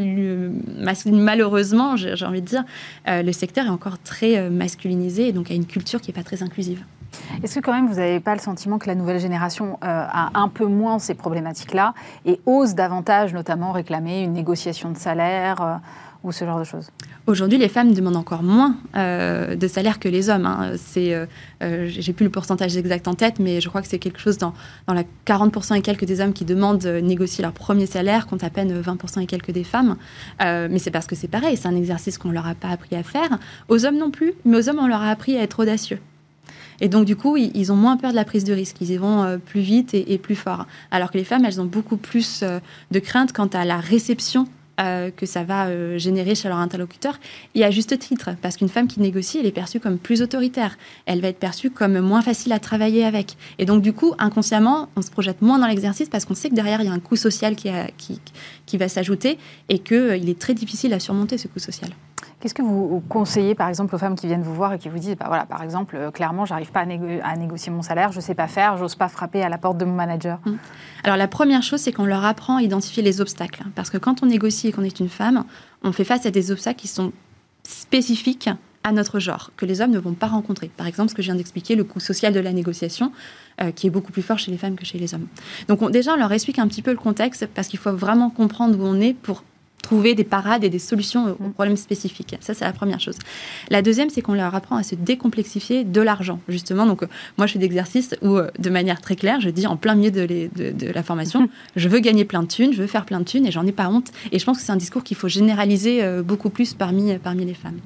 malheureusement, 1.10 1.96
j'ai 1.96 2.24
envie 2.24 2.40
de 2.40 2.46
dire, 2.46 2.64
euh, 3.06 3.22
le 3.22 3.32
secteur 3.32 3.66
est 3.66 3.70
encore 3.70 3.98
très 3.98 4.38
euh, 4.38 4.50
masculinisé 4.50 5.28
et 5.28 5.32
donc 5.32 5.50
a 5.50 5.54
une 5.54 5.66
culture 5.66 6.00
qui 6.00 6.10
n'est 6.10 6.14
pas 6.14 6.24
très 6.24 6.42
inclusive. 6.42 6.82
Est-ce 7.42 7.56
que 7.56 7.60
quand 7.60 7.72
même 7.72 7.86
vous 7.86 7.96
n'avez 7.96 8.18
pas 8.18 8.34
le 8.34 8.40
sentiment 8.40 8.78
que 8.78 8.88
la 8.88 8.96
nouvelle 8.96 9.20
génération 9.20 9.78
a 9.82 10.30
un 10.34 10.48
peu 10.48 10.66
moins 10.66 10.98
ces 10.98 11.14
problématiques-là 11.14 11.94
et 12.26 12.40
ose 12.44 12.74
davantage 12.74 13.32
notamment 13.32 13.70
réclamer 13.70 14.22
une 14.22 14.32
négociation 14.32 14.90
de 14.90 14.98
salaire 14.98 15.80
ou 16.24 16.32
ce 16.32 16.44
genre 16.44 16.58
de 16.58 16.64
choses? 16.64 16.90
Aujourd'hui, 17.26 17.56
les 17.56 17.70
femmes 17.70 17.94
demandent 17.94 18.18
encore 18.18 18.42
moins 18.42 18.76
euh, 18.96 19.56
de 19.56 19.66
salaire 19.66 19.98
que 19.98 20.10
les 20.10 20.28
hommes. 20.28 20.44
Hein. 20.44 20.72
C'est, 20.76 21.14
euh, 21.14 21.24
euh, 21.62 21.86
j'ai 21.88 22.12
plus 22.12 22.24
le 22.24 22.30
pourcentage 22.30 22.76
exact 22.76 23.08
en 23.08 23.14
tête, 23.14 23.38
mais 23.38 23.62
je 23.62 23.68
crois 23.70 23.80
que 23.80 23.88
c'est 23.88 23.98
quelque 23.98 24.20
chose 24.20 24.36
dans, 24.36 24.52
dans 24.86 24.92
la 24.92 25.04
40% 25.26 25.74
et 25.74 25.80
quelques 25.80 26.04
des 26.04 26.20
hommes 26.20 26.34
qui 26.34 26.44
demandent 26.44 26.80
de 26.80 27.00
négocier 27.00 27.40
leur 27.40 27.52
premier 27.52 27.86
salaire, 27.86 28.26
compte 28.26 28.44
à 28.44 28.50
peine 28.50 28.78
20% 28.78 29.22
et 29.22 29.26
quelques 29.26 29.52
des 29.52 29.64
femmes. 29.64 29.96
mais 30.40 30.78
c'est 30.78 30.90
parce 30.90 31.06
que 31.06 31.16
c'est 31.16 31.28
pareil, 31.28 31.56
c'est 31.56 31.68
un 31.68 31.76
exercice 31.76 32.18
qu'on 32.18 32.30
leur 32.30 32.46
a 32.46 32.54
pas 32.54 32.68
appris 32.68 32.94
à 32.94 33.02
faire. 33.02 33.38
Aux 33.68 33.86
hommes 33.86 33.96
non 33.96 34.10
plus, 34.10 34.34
mais 34.44 34.58
aux 34.58 34.68
hommes 34.68 34.80
on 34.80 34.86
leur 34.86 35.00
a 35.00 35.10
appris 35.10 35.38
à 35.38 35.42
être 35.42 35.60
audacieux. 35.60 36.00
Et 36.80 36.88
donc, 36.88 37.04
du 37.04 37.14
coup, 37.16 37.36
ils, 37.36 37.72
ont 37.72 37.76
moins 37.76 37.96
peur 37.96 38.10
de 38.10 38.16
la 38.16 38.24
prise 38.24 38.42
de 38.42 38.52
risque. 38.52 38.78
Ils 38.80 38.90
y 38.90 38.96
vont 38.96 39.40
plus 39.46 39.60
vite 39.60 39.94
et, 39.94 40.12
et, 40.12 40.18
plus 40.18 40.34
fort. 40.34 40.66
Alors 40.90 41.12
que 41.12 41.16
les 41.16 41.24
femmes, 41.24 41.44
elles 41.44 41.60
ont 41.60 41.66
beaucoup 41.66 41.96
plus 41.96 42.44
de 42.90 42.98
crainte 42.98 43.32
quant 43.32 43.46
à 43.46 43.64
la 43.64 43.78
réception 43.78 44.48
euh, 44.80 45.10
que 45.10 45.26
ça 45.26 45.44
va 45.44 45.66
euh, 45.66 45.98
générer 45.98 46.34
chez 46.34 46.48
leur 46.48 46.58
interlocuteur, 46.58 47.18
et 47.54 47.64
à 47.64 47.70
juste 47.70 47.98
titre, 47.98 48.30
parce 48.42 48.56
qu'une 48.56 48.68
femme 48.68 48.88
qui 48.88 49.00
négocie, 49.00 49.38
elle 49.38 49.46
est 49.46 49.52
perçue 49.52 49.78
comme 49.78 49.98
plus 49.98 50.22
autoritaire, 50.22 50.76
elle 51.06 51.20
va 51.20 51.28
être 51.28 51.38
perçue 51.38 51.70
comme 51.70 52.00
moins 52.00 52.22
facile 52.22 52.52
à 52.52 52.58
travailler 52.58 53.04
avec. 53.04 53.36
Et 53.58 53.66
donc, 53.66 53.82
du 53.82 53.92
coup, 53.92 54.14
inconsciemment, 54.18 54.88
on 54.96 55.02
se 55.02 55.10
projette 55.10 55.42
moins 55.42 55.58
dans 55.58 55.66
l'exercice 55.66 56.08
parce 56.08 56.24
qu'on 56.24 56.34
sait 56.34 56.50
que 56.50 56.54
derrière, 56.54 56.80
il 56.80 56.86
y 56.86 56.90
a 56.90 56.92
un 56.92 57.00
coût 57.00 57.16
social 57.16 57.54
qui, 57.56 57.68
va 58.76 58.88
s'ajouter 58.88 59.38
et 59.68 59.78
qu'il 59.78 59.96
euh, 59.96 60.14
est 60.14 60.38
très 60.38 60.54
difficile 60.54 60.92
à 60.92 60.98
surmonter 60.98 61.38
ce 61.38 61.46
coût 61.48 61.60
social. 61.60 61.90
Qu'est-ce 62.40 62.54
que 62.54 62.62
vous 62.62 63.02
conseillez, 63.08 63.54
par 63.54 63.68
exemple, 63.68 63.94
aux 63.94 63.98
femmes 63.98 64.14
qui 64.14 64.26
viennent 64.26 64.42
vous 64.42 64.54
voir 64.54 64.72
et 64.72 64.78
qui 64.78 64.88
vous 64.88 64.98
disent, 64.98 65.16
bah 65.16 65.26
voilà, 65.28 65.46
par 65.46 65.62
exemple, 65.62 65.96
euh, 65.96 66.10
clairement, 66.10 66.44
j'arrive 66.44 66.70
pas 66.70 66.80
à, 66.80 67.36
négocier 67.36 67.72
mon 67.72 67.82
salaire, 67.82 68.12
je 68.12 68.20
sais 68.20 68.34
pas 68.34 68.48
faire, 68.48 68.76
j'ose 68.76 68.94
pas 68.94 69.08
frapper 69.08 69.42
à 69.42 69.48
la 69.48 69.58
porte 69.58 69.78
de 69.78 69.84
mon 69.84 69.94
manager? 69.94 70.38
Mmh. 70.44 70.52
Alors 71.04 71.16
la 71.16 71.28
première 71.28 71.62
chose, 71.62 71.80
c'est 71.80 71.92
qu'on 71.92 72.04
leur 72.04 72.24
apprend 72.24 72.56
à 72.56 72.62
identifier 72.62 73.02
les 73.02 73.20
obstacles, 73.20 73.64
parce 73.74 73.90
que 73.90 73.98
quand 73.98 74.22
on 74.22 74.26
négocie 74.26 74.68
et 74.68 74.72
qu'on 74.72 74.84
est 74.84 75.00
une 75.00 75.08
femme, 75.08 75.44
on 75.82 75.92
fait 75.92 76.04
face 76.04 76.26
à 76.26 76.30
des 76.30 76.50
obstacles 76.50 76.80
qui 76.80 76.88
sont 76.88 77.12
spécifiques 77.62 78.50
à 78.84 78.92
notre 78.92 79.18
genre, 79.18 79.50
que 79.56 79.64
les 79.64 79.80
hommes 79.80 79.92
ne 79.92 79.98
vont 79.98 80.12
pas 80.12 80.26
rencontrer. 80.26 80.70
Par 80.76 80.86
exemple, 80.86 81.08
ce 81.08 81.14
que 81.14 81.22
je 81.22 81.28
viens 81.28 81.36
d'expliquer, 81.36 81.74
le 81.74 81.84
coût 81.84 82.00
social 82.00 82.34
de 82.34 82.40
la 82.40 82.52
négociation, 82.52 83.12
euh, 83.62 83.70
qui 83.70 83.86
est 83.86 83.90
beaucoup 83.90 84.12
plus 84.12 84.22
fort 84.22 84.38
chez 84.38 84.50
les 84.50 84.58
femmes 84.58 84.76
que 84.76 84.84
chez 84.84 84.98
les 84.98 85.14
hommes. 85.14 85.26
Donc 85.68 85.90
déjà, 85.90 86.12
on 86.12 86.16
leur 86.16 86.30
explique 86.32 86.58
un 86.58 86.68
petit 86.68 86.82
peu 86.82 86.90
le 86.90 86.98
contexte, 86.98 87.46
parce 87.46 87.68
qu'il 87.68 87.78
faut 87.78 87.92
vraiment 87.92 88.28
comprendre 88.28 88.78
où 88.78 88.84
on 88.84 89.00
est 89.00 89.14
pour 89.14 89.42
trouver 89.84 90.14
des 90.14 90.24
parades 90.24 90.64
et 90.64 90.70
des 90.70 90.78
solutions 90.78 91.36
aux 91.38 91.44
mm. 91.48 91.52
problèmes 91.52 91.76
spécifiques. 91.76 92.36
Ça, 92.40 92.54
c'est 92.54 92.64
la 92.64 92.72
première 92.72 93.00
chose. 93.00 93.18
La 93.68 93.82
deuxième, 93.82 94.08
c'est 94.08 94.22
qu'on 94.22 94.32
leur 94.32 94.54
apprend 94.54 94.76
à 94.76 94.82
se 94.82 94.94
décomplexifier 94.94 95.84
de 95.84 96.00
l'argent, 96.00 96.40
justement. 96.48 96.86
Donc, 96.86 97.02
euh, 97.02 97.06
moi, 97.36 97.46
je 97.46 97.52
fais 97.52 97.58
des 97.58 97.66
exercices 97.66 98.14
où, 98.22 98.36
euh, 98.36 98.50
de 98.58 98.70
manière 98.70 99.00
très 99.02 99.14
claire, 99.14 99.40
je 99.40 99.50
dis 99.50 99.66
en 99.66 99.76
plein 99.76 99.94
milieu 99.94 100.10
de, 100.10 100.26
de, 100.26 100.92
la 100.92 101.02
formation, 101.02 101.48
je 101.76 101.88
veux 101.88 102.00
gagner 102.00 102.24
plein 102.24 102.42
de 102.42 102.48
thunes, 102.48 102.72
je 102.72 102.80
veux 102.80 102.86
faire 102.86 103.04
plein 103.04 103.20
de 103.20 103.24
thunes 103.24 103.46
et 103.46 103.50
j'en 103.50 103.66
ai 103.66 103.72
pas 103.72 103.88
honte. 103.88 104.10
Et 104.32 104.38
je 104.38 104.44
pense 104.46 104.58
que 104.58 104.64
c'est 104.64 104.72
un 104.72 104.76
discours 104.76 105.04
qu'il 105.04 105.18
faut 105.18 105.28
généraliser 105.28 106.02
euh, 106.02 106.22
beaucoup 106.22 106.48
plus 106.48 106.72
parmi, 106.72 107.16
parmi 107.18 107.44
les 107.44 107.54
femmes. 107.54 107.78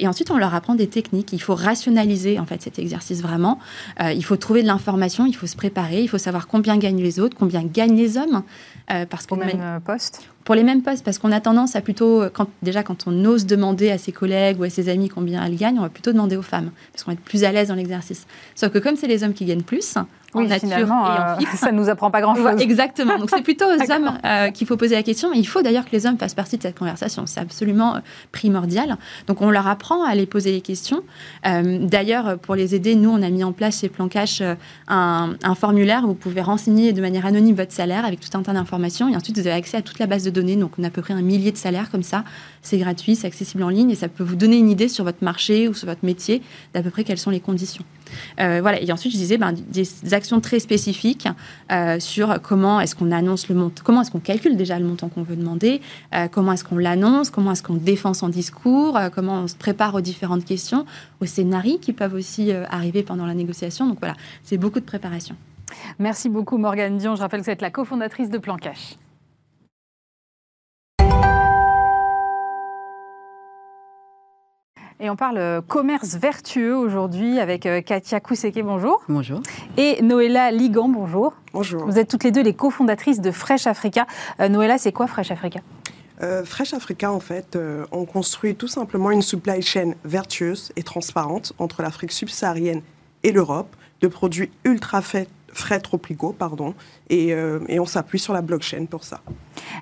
et 0.00 0.06
ensuite, 0.06 0.30
on 0.30 0.36
leur 0.36 0.54
apprend 0.54 0.74
des 0.74 0.86
techniques. 0.86 1.32
Il 1.32 1.40
faut 1.40 1.54
rationaliser, 1.54 2.38
en 2.38 2.44
fait, 2.44 2.60
cet 2.60 2.78
exercice 2.78 3.22
vraiment. 3.22 3.58
il 4.00 4.24
faut 4.24 4.36
trouver 4.36 4.62
de 4.62 4.66
l'information, 4.66 5.24
il 5.26 5.34
faut 5.34 5.46
se 5.46 5.56
préparer, 5.56 6.02
il 6.02 6.08
faut 6.08 6.18
savoir 6.18 6.46
combien 6.46 6.76
gagnent 6.76 7.02
les 7.02 7.18
autres, 7.20 7.36
combien 7.36 7.62
gagnent 7.62 7.96
les 7.96 8.18
hommes. 8.18 8.42
parce 8.86 9.26
Au 9.30 9.36
même 9.36 9.80
poste 9.84 10.28
pour 10.44 10.54
les 10.54 10.62
mêmes 10.62 10.82
postes, 10.82 11.04
parce 11.04 11.18
qu'on 11.18 11.32
a 11.32 11.40
tendance 11.40 11.76
à 11.76 11.80
plutôt, 11.80 12.24
quand, 12.32 12.48
déjà 12.62 12.82
quand 12.82 13.06
on 13.06 13.24
ose 13.24 13.46
demander 13.46 13.90
à 13.90 13.98
ses 13.98 14.12
collègues 14.12 14.58
ou 14.60 14.64
à 14.64 14.70
ses 14.70 14.88
amis 14.88 15.08
combien 15.08 15.44
elles 15.44 15.56
gagnent, 15.56 15.78
on 15.78 15.82
va 15.82 15.88
plutôt 15.88 16.12
demander 16.12 16.36
aux 16.36 16.42
femmes, 16.42 16.70
parce 16.92 17.04
qu'on 17.04 17.12
va 17.12 17.14
être 17.14 17.20
plus 17.20 17.44
à 17.44 17.52
l'aise 17.52 17.68
dans 17.68 17.74
l'exercice. 17.74 18.26
Sauf 18.54 18.72
que 18.72 18.78
comme 18.78 18.96
c'est 18.96 19.06
les 19.06 19.24
hommes 19.24 19.34
qui 19.34 19.44
gagnent 19.44 19.62
plus, 19.62 19.96
oui, 20.34 20.48
finalement, 20.58 21.06
euh, 21.06 21.36
ça 21.56 21.72
ne 21.72 21.76
nous 21.76 21.88
apprend 21.88 22.10
pas 22.10 22.20
grand-chose. 22.20 22.60
exactement. 22.60 23.18
Donc 23.18 23.30
c'est 23.30 23.42
plutôt 23.42 23.66
aux 23.66 23.90
hommes 23.92 24.18
euh, 24.24 24.50
qu'il 24.50 24.66
faut 24.66 24.76
poser 24.76 24.94
la 24.94 25.02
question. 25.02 25.30
Mais 25.30 25.38
il 25.38 25.46
faut 25.46 25.62
d'ailleurs 25.62 25.84
que 25.84 25.92
les 25.92 26.06
hommes 26.06 26.18
fassent 26.18 26.34
partie 26.34 26.56
de 26.56 26.62
cette 26.62 26.78
conversation. 26.78 27.26
C'est 27.26 27.40
absolument 27.40 27.96
euh, 27.96 28.00
primordial. 28.32 28.96
Donc 29.26 29.42
on 29.42 29.50
leur 29.50 29.66
apprend 29.66 30.04
à 30.04 30.14
les 30.14 30.26
poser 30.26 30.52
les 30.52 30.60
questions. 30.60 31.02
d'ailleurs, 31.44 32.38
pour 32.38 32.54
les 32.54 32.74
aider, 32.74 32.94
nous, 32.94 33.10
on 33.10 33.22
a 33.22 33.30
mis 33.30 33.44
en 33.44 33.52
place 33.52 33.80
chez 33.80 33.88
Plan 33.88 34.08
Cash 34.08 34.42
un, 34.88 35.36
formulaire 35.54 36.04
où 36.04 36.08
vous 36.08 36.14
pouvez 36.14 36.40
renseigner 36.40 36.92
de 36.92 37.00
manière 37.00 37.26
anonyme 37.26 37.54
votre 37.54 37.72
salaire 37.72 38.04
avec 38.04 38.20
tout 38.20 38.36
un 38.36 38.42
tas 38.42 38.52
d'informations. 38.52 39.08
Et 39.08 39.16
ensuite, 39.16 39.38
vous 39.38 39.46
avez 39.46 39.56
accès 39.56 39.76
à 39.76 39.82
toute 39.82 39.98
la 39.98 40.06
base 40.06 40.24
de 40.24 40.30
données. 40.30 40.56
Donc 40.56 40.72
on 40.78 40.84
a 40.84 40.88
à 40.88 40.90
peu 40.90 41.02
près 41.02 41.14
un 41.14 41.22
millier 41.22 41.52
de 41.52 41.56
salaires 41.56 41.90
comme 41.90 42.02
ça. 42.02 42.24
C'est 42.62 42.78
gratuit, 42.78 43.16
c'est 43.16 43.26
accessible 43.26 43.62
en 43.62 43.68
ligne 43.68 43.90
et 43.90 43.96
ça 43.96 44.08
peut 44.08 44.24
vous 44.24 44.36
donner 44.36 44.56
une 44.56 44.70
idée 44.70 44.88
sur 44.88 45.04
votre 45.04 45.22
marché 45.22 45.68
ou 45.68 45.74
sur 45.74 45.88
votre 45.88 46.04
métier 46.04 46.42
d'à 46.74 46.82
peu 46.82 46.90
près 46.90 47.04
quelles 47.04 47.18
sont 47.18 47.30
les 47.30 47.40
conditions. 47.40 47.84
Voilà. 48.38 48.80
Et 48.80 48.90
ensuite, 48.92 49.12
je 49.12 49.18
disais 49.18 49.38
ben, 49.38 49.52
des 49.52 49.84
très 50.42 50.60
spécifiques 50.60 51.28
euh, 51.70 51.98
sur 52.00 52.40
comment 52.42 52.80
est-ce 52.80 52.94
qu'on 52.94 53.10
annonce 53.10 53.48
le 53.48 53.54
montant, 53.54 53.82
comment 53.84 54.02
est-ce 54.02 54.10
qu'on 54.10 54.20
calcule 54.20 54.56
déjà 54.56 54.78
le 54.78 54.84
montant 54.84 55.08
qu'on 55.08 55.22
veut 55.22 55.36
demander, 55.36 55.80
euh, 56.14 56.28
comment 56.28 56.52
est-ce 56.52 56.64
qu'on 56.64 56.78
l'annonce, 56.78 57.30
comment 57.30 57.52
est-ce 57.52 57.62
qu'on 57.62 57.74
défend 57.74 58.14
son 58.14 58.28
discours, 58.28 58.96
euh, 58.96 59.08
comment 59.10 59.40
on 59.40 59.48
se 59.48 59.56
prépare 59.56 59.94
aux 59.94 60.00
différentes 60.00 60.44
questions, 60.44 60.86
aux 61.20 61.26
scénarios 61.26 61.78
qui 61.78 61.92
peuvent 61.92 62.14
aussi 62.14 62.52
arriver 62.52 63.02
pendant 63.02 63.26
la 63.26 63.34
négociation. 63.34 63.88
Donc 63.88 63.98
voilà, 64.00 64.14
c'est 64.42 64.58
beaucoup 64.58 64.80
de 64.80 64.84
préparation. 64.84 65.34
Merci 65.98 66.28
beaucoup 66.28 66.58
Morgane 66.58 66.98
Dion. 66.98 67.16
Je 67.16 67.22
rappelle 67.22 67.40
que 67.40 67.46
vous 67.46 67.50
êtes 67.50 67.62
la 67.62 67.70
cofondatrice 67.70 68.28
de 68.28 68.38
Plan 68.38 68.56
Cash. 68.56 68.96
Et 75.04 75.10
on 75.10 75.16
parle 75.16 75.38
euh, 75.38 75.60
commerce 75.60 76.14
vertueux 76.14 76.76
aujourd'hui 76.76 77.40
avec 77.40 77.66
euh, 77.66 77.80
Katia 77.80 78.20
Kouseke, 78.20 78.62
bonjour. 78.62 79.02
Bonjour. 79.08 79.40
Et 79.76 80.00
Noëlla 80.00 80.52
Ligan, 80.52 80.88
bonjour. 80.88 81.34
Bonjour. 81.52 81.84
Vous 81.86 81.98
êtes 81.98 82.08
toutes 82.08 82.22
les 82.22 82.30
deux 82.30 82.44
les 82.44 82.54
cofondatrices 82.54 83.20
de 83.20 83.32
Fresh 83.32 83.66
Africa. 83.66 84.06
Euh, 84.38 84.48
Noëlla, 84.48 84.78
c'est 84.78 84.92
quoi 84.92 85.08
Fresh 85.08 85.32
Africa? 85.32 85.58
Fresh 86.44 86.72
Africa, 86.72 87.10
en 87.10 87.18
fait, 87.18 87.58
on 87.90 88.04
construit 88.04 88.54
tout 88.54 88.68
simplement 88.68 89.10
une 89.10 89.22
supply 89.22 89.60
chain 89.60 89.94
vertueuse 90.04 90.70
et 90.76 90.84
transparente 90.84 91.52
entre 91.58 91.82
l'Afrique 91.82 92.12
subsaharienne 92.12 92.80
et 93.24 93.32
l'Europe 93.32 93.74
de 94.00 94.06
produits 94.06 94.52
ultra 94.64 95.02
faits 95.02 95.28
frais 95.52 95.80
tropicaux, 95.80 96.34
pardon, 96.36 96.74
et, 97.10 97.32
euh, 97.32 97.60
et 97.68 97.78
on 97.78 97.86
s'appuie 97.86 98.18
sur 98.18 98.32
la 98.32 98.42
blockchain 98.42 98.86
pour 98.86 99.04
ça. 99.04 99.20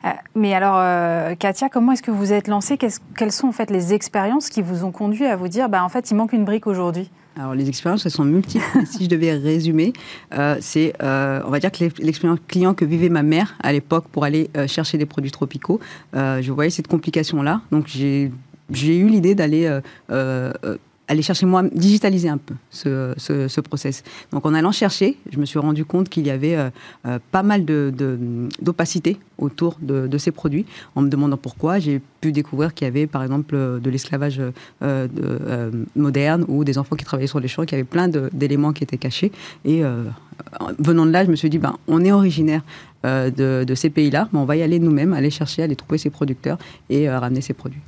Euh, 0.05 0.09
mais 0.35 0.55
alors, 0.55 0.77
euh, 0.79 1.35
Katia, 1.35 1.69
comment 1.69 1.93
est-ce 1.93 2.03
que 2.03 2.11
vous 2.11 2.33
êtes 2.33 2.49
lancée? 2.49 2.77
Quelles 2.77 3.33
sont 3.33 3.49
en 3.49 3.53
fait 3.53 3.71
les 3.71 3.95
expériences 3.95 4.49
qui 4.49 4.63
vous 4.63 4.85
ont 4.85 4.93
conduit 4.93 5.27
à 5.27 5.37
vous 5.37 5.49
dire, 5.49 5.69
bah, 5.69 5.85
en 5.85 5.89
fait, 5.89 6.11
il 6.11 6.15
manque 6.15 6.33
une 6.33 6.45
brique 6.45 6.67
aujourd'hui? 6.67 7.11
Alors 7.37 7.55
les 7.55 7.69
expériences, 7.69 8.05
elles 8.05 8.13
sont 8.13 8.25
multiples. 8.25 8.67
si 8.87 9.05
je 9.05 9.09
devais 9.09 9.33
résumer, 9.37 9.93
c'est, 10.61 10.93
on 11.01 11.49
va 11.49 11.61
dire 11.61 11.71
que 11.71 11.85
l'expérience 12.03 12.41
client 12.49 12.75
que 12.75 12.85
vivait 12.85 13.09
ma 13.09 13.23
mère 13.23 13.55
à 13.63 13.73
l'époque 13.73 14.07
pour 14.11 14.25
aller 14.25 14.51
chercher 14.67 14.99
des 14.99 15.07
produits 15.07 15.31
tropicaux, 15.31 15.81
je 16.13 16.51
voyais 16.51 16.71
cette 16.71 16.89
complication-là. 16.89 17.63
Donc 17.71 17.87
j'ai, 17.87 18.33
j'ai 18.73 18.99
eu 18.99 19.07
l'idée 19.07 19.37
d'aller 19.37 19.81
aller 21.11 21.23
chercher 21.23 21.45
moi, 21.45 21.65
digitaliser 21.65 22.29
un 22.29 22.39
peu 22.39 22.55
ce, 22.71 23.15
ce, 23.19 23.61
process. 23.61 24.05
Donc 24.33 24.47
en 24.47 24.55
allant 24.55 24.71
chercher, 24.71 25.19
je 25.31 25.39
me 25.39 25.45
suis 25.45 25.59
rendu 25.59 25.85
compte 25.85 26.09
qu'il 26.09 26.25
y 26.25 26.31
avait 26.31 26.55
euh, 26.55 26.71
euh, 27.05 27.19
pas 27.33 27.43
mal 27.43 27.65
d'opacité 27.65 29.15
de, 29.15 29.45
autour 29.45 29.77
de, 29.83 30.07
de, 30.07 30.19
ces 30.19 30.31
produits. 30.31 30.67
En 30.95 31.03
me 31.03 31.09
demandant 31.09 31.37
pourquoi, 31.37 31.81
j'ai 31.81 32.01
pu 32.21 32.31
découvrir 32.31 32.75
qu'il 32.75 32.85
y 32.85 32.89
avait 32.89 33.09
par 33.09 33.23
exemple 33.25 33.57
de 33.57 33.91
l'esclavage 33.91 34.41
euh, 34.83 35.71
moderne 35.97 36.45
ou 36.47 36.63
des 36.63 36.79
enfants 36.79 36.95
qui 36.95 37.05
travaillaient 37.05 37.27
sur 37.27 37.41
les 37.41 37.49
champs, 37.49 37.65
qu'il 37.65 37.73
y 37.73 37.81
avait 37.81 37.85
plein 37.85 38.07
d'éléments 38.09 38.73
qui 38.73 38.85
étaient 38.85 38.97
cachés. 38.97 39.33
Et 39.65 39.83
venant 40.79 41.07
de 41.07 41.11
là, 41.11 41.25
je 41.25 41.31
me 41.31 41.37
suis 41.37 41.51
dit, 41.51 41.59
ben, 41.59 41.77
on 41.89 42.05
est 42.05 42.13
originaire 42.13 42.63
de, 43.05 43.75
ces 43.75 43.91
pays-là, 43.91 44.29
mais 44.33 44.39
on 44.39 44.45
va 44.45 44.57
y 44.57 44.63
aller 44.63 44.79
nous-mêmes, 44.79 45.13
aller 45.13 45.31
chercher, 45.31 45.63
aller 45.65 45.77
trouver 45.77 45.99
ces 45.99 46.11
producteurs 46.11 46.59
et 46.89 47.11
ramener 47.11 47.41
ces 47.41 47.55
produits. 47.55 47.81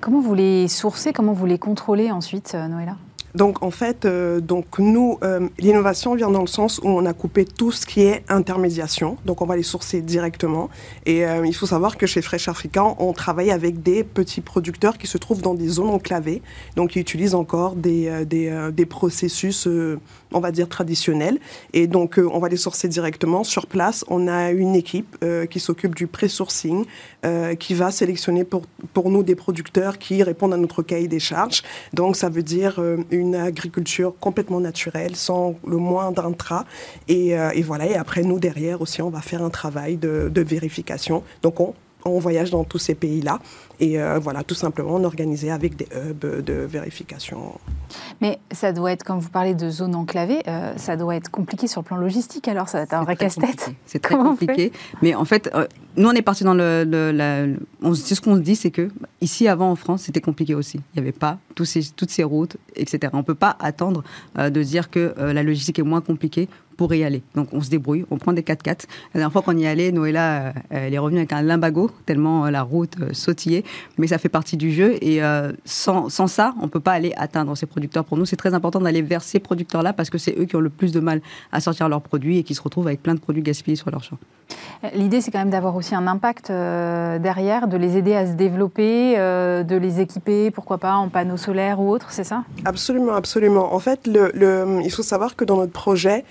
Comment 0.00 0.20
vous 0.20 0.34
les 0.34 0.68
sourcez 0.68 1.12
Comment 1.12 1.32
vous 1.32 1.46
les 1.46 1.58
contrôlez 1.58 2.10
ensuite, 2.10 2.52
euh, 2.54 2.68
Noëlla? 2.68 2.96
Donc 3.34 3.62
en 3.62 3.70
fait, 3.70 4.04
euh, 4.04 4.40
donc 4.40 4.78
nous, 4.78 5.18
euh, 5.22 5.48
l'innovation 5.58 6.14
vient 6.14 6.30
dans 6.30 6.40
le 6.40 6.46
sens 6.46 6.80
où 6.82 6.88
on 6.88 7.04
a 7.04 7.12
coupé 7.12 7.44
tout 7.44 7.72
ce 7.72 7.84
qui 7.84 8.02
est 8.02 8.24
intermédiation. 8.28 9.16
Donc 9.26 9.42
on 9.42 9.46
va 9.46 9.56
les 9.56 9.62
sourcer 9.62 10.00
directement. 10.00 10.70
Et 11.04 11.26
euh, 11.26 11.46
il 11.46 11.54
faut 11.54 11.66
savoir 11.66 11.96
que 11.96 12.06
chez 12.06 12.22
Fresh 12.22 12.48
Africa, 12.48 12.84
on 12.98 13.12
travaille 13.12 13.50
avec 13.50 13.82
des 13.82 14.02
petits 14.04 14.40
producteurs 14.40 14.98
qui 14.98 15.06
se 15.06 15.18
trouvent 15.18 15.42
dans 15.42 15.54
des 15.54 15.68
zones 15.68 15.90
enclavées, 15.90 16.42
donc 16.76 16.90
qui 16.90 17.00
utilisent 17.00 17.34
encore 17.34 17.76
des, 17.76 18.24
des, 18.24 18.86
processus, 18.86 19.68
on 20.32 20.40
va 20.40 20.50
dire 20.50 20.68
traditionnels. 20.68 21.38
Et 21.72 21.86
donc 21.86 22.18
on 22.18 22.38
va 22.38 22.48
les 22.48 22.56
sourcer 22.56 22.88
directement 22.88 23.44
sur 23.44 23.66
place. 23.66 24.04
On 24.08 24.28
a 24.28 24.50
une 24.50 24.74
équipe 24.74 25.16
qui 25.50 25.60
s'occupe 25.60 25.94
du 25.94 26.06
pré-sourcing, 26.06 26.84
qui 27.58 27.74
va 27.74 27.90
sélectionner 27.90 28.44
pour, 28.44 28.62
pour 28.94 29.10
nous 29.10 29.22
des 29.22 29.34
producteurs 29.34 29.98
qui 29.98 30.22
répondent 30.22 30.54
à 30.54 30.56
notre 30.56 30.82
cahier 30.82 31.08
des 31.08 31.20
charges. 31.20 31.62
Donc 31.92 32.16
ça 32.16 32.28
veut 32.28 32.42
dire 32.42 32.80
agriculture 33.34 34.14
complètement 34.18 34.60
naturelle, 34.60 35.16
sans 35.16 35.54
le 35.66 35.76
moindre 35.76 36.24
intra. 36.24 36.64
Et, 37.08 37.38
euh, 37.38 37.50
et, 37.54 37.62
voilà, 37.62 37.86
et 37.86 37.94
après, 37.96 38.22
nous, 38.22 38.38
derrière 38.38 38.80
aussi, 38.80 39.02
on 39.02 39.10
va 39.10 39.20
faire 39.20 39.42
un 39.42 39.50
travail 39.50 39.96
de, 39.96 40.30
de 40.32 40.40
vérification. 40.40 41.22
Donc, 41.42 41.60
on, 41.60 41.74
on 42.04 42.18
voyage 42.18 42.50
dans 42.50 42.64
tous 42.64 42.78
ces 42.78 42.94
pays-là. 42.94 43.40
Et 43.80 44.00
euh, 44.00 44.18
voilà, 44.18 44.42
tout 44.42 44.54
simplement, 44.54 44.96
on 44.96 45.04
organisait 45.04 45.50
avec 45.50 45.76
des 45.76 45.86
hubs 45.94 46.44
de 46.44 46.52
vérification. 46.52 47.58
Mais 48.20 48.40
ça 48.50 48.72
doit 48.72 48.90
être, 48.90 49.04
quand 49.04 49.18
vous 49.18 49.30
parlez 49.30 49.54
de 49.54 49.70
zone 49.70 49.94
enclavée, 49.94 50.40
euh, 50.48 50.72
ça 50.76 50.96
doit 50.96 51.14
être 51.14 51.30
compliqué 51.30 51.68
sur 51.68 51.82
le 51.82 51.86
plan 51.86 51.96
logistique, 51.96 52.48
alors 52.48 52.68
ça 52.68 52.78
va 52.78 52.84
être 52.84 52.94
un 52.94 53.04
vrai 53.04 53.16
casse-tête. 53.16 53.70
C'est 53.86 53.98
très 54.02 54.16
compliqué. 54.16 54.72
Mais 55.00 55.14
en 55.14 55.24
fait, 55.24 55.48
euh, 55.54 55.66
nous, 55.96 56.08
on 56.08 56.12
est 56.12 56.22
parti 56.22 56.42
dans 56.42 56.54
le. 56.54 56.84
le 56.84 57.56
c'est 57.94 58.16
ce 58.16 58.20
qu'on 58.20 58.34
se 58.34 58.40
dit, 58.40 58.56
c'est 58.56 58.72
que 58.72 58.90
ici, 59.20 59.46
avant 59.46 59.70
en 59.70 59.76
France, 59.76 60.02
c'était 60.02 60.20
compliqué 60.20 60.54
aussi. 60.56 60.78
Il 60.94 61.00
n'y 61.00 61.08
avait 61.08 61.16
pas 61.16 61.38
tous 61.54 61.64
ces, 61.64 61.84
toutes 61.94 62.10
ces 62.10 62.24
routes, 62.24 62.56
etc. 62.74 63.12
On 63.12 63.18
ne 63.18 63.22
peut 63.22 63.34
pas 63.34 63.56
attendre 63.60 64.02
de 64.36 64.62
dire 64.62 64.90
que 64.90 65.14
la 65.18 65.42
logistique 65.42 65.78
est 65.78 65.82
moins 65.82 66.00
compliquée 66.00 66.48
pour 66.78 66.94
y 66.94 67.04
aller. 67.04 67.22
Donc 67.34 67.48
on 67.52 67.60
se 67.60 67.68
débrouille, 67.68 68.06
on 68.10 68.16
prend 68.16 68.32
des 68.32 68.40
4x4. 68.40 68.86
La 69.12 69.20
dernière 69.20 69.32
fois 69.32 69.42
qu'on 69.42 69.58
y 69.58 69.66
allait, 69.66 69.92
Noëlla, 69.92 70.54
elle 70.70 70.94
est 70.94 70.98
revenue 70.98 71.18
avec 71.18 71.34
un 71.34 71.42
limbago, 71.42 71.90
tellement 72.06 72.48
la 72.48 72.62
route 72.62 72.96
sautillait 73.12 73.64
mais 73.98 74.06
ça 74.06 74.18
fait 74.18 74.28
partie 74.28 74.56
du 74.56 74.72
jeu. 74.72 74.96
Et 75.02 75.22
euh, 75.22 75.52
sans, 75.64 76.08
sans, 76.08 76.26
ça, 76.26 76.54
on 76.60 76.64
ne 76.64 76.68
peut 76.68 76.80
pas 76.80 76.92
aller 76.92 77.12
atteindre 77.16 77.56
ces 77.56 77.66
producteurs. 77.66 78.04
Pour 78.04 78.16
nous, 78.16 78.24
c'est 78.24 78.36
très 78.36 78.54
important 78.54 78.80
d'aller 78.80 79.02
vers 79.02 79.22
ces 79.22 79.38
producteurs-là 79.38 79.92
parce 79.92 80.10
que 80.10 80.18
c'est 80.18 80.38
eux 80.38 80.44
qui 80.44 80.56
ont 80.56 80.60
le 80.60 80.70
plus 80.70 80.92
de 80.92 81.00
mal 81.00 81.20
à 81.52 81.60
sortir 81.60 81.88
leurs 81.88 82.02
produits 82.02 82.38
et 82.38 82.42
qui 82.42 82.54
se 82.54 82.62
retrouvent 82.62 82.86
avec 82.86 83.02
plein 83.02 83.14
de 83.14 83.20
produits 83.20 83.42
gaspillés 83.42 83.76
sur 83.76 83.90
leur 83.90 84.02
champ. 84.02 84.18
L'idée, 84.94 85.20
c'est 85.20 85.30
quand 85.30 85.40
même 85.40 85.50
d'avoir 85.50 85.76
aussi 85.76 85.94
un 85.94 86.06
impact 86.06 86.50
euh, 86.50 87.18
derrière, 87.18 87.68
de 87.68 87.76
les 87.76 87.96
aider 87.96 88.14
à 88.14 88.26
se 88.26 88.32
développer, 88.32 89.18
euh, 89.18 89.62
de 89.62 89.76
les 89.76 90.00
équiper, 90.00 90.50
pourquoi 90.50 90.78
pas, 90.78 90.94
en 90.94 91.08
panneaux 91.08 91.36
solaires 91.36 91.80
ou 91.80 91.90
autres, 91.90 92.10
c'est 92.10 92.24
ça? 92.24 92.44
Absolument, 92.64 93.14
absolument. 93.14 93.74
En 93.74 93.78
fait, 93.80 94.06
le, 94.06 94.30
le, 94.34 94.80
il 94.84 94.90
faut 94.90 95.02
savoir 95.02 95.36
que 95.36 95.44
dans 95.44 95.56
notre 95.56 95.72
projet, 95.72 96.24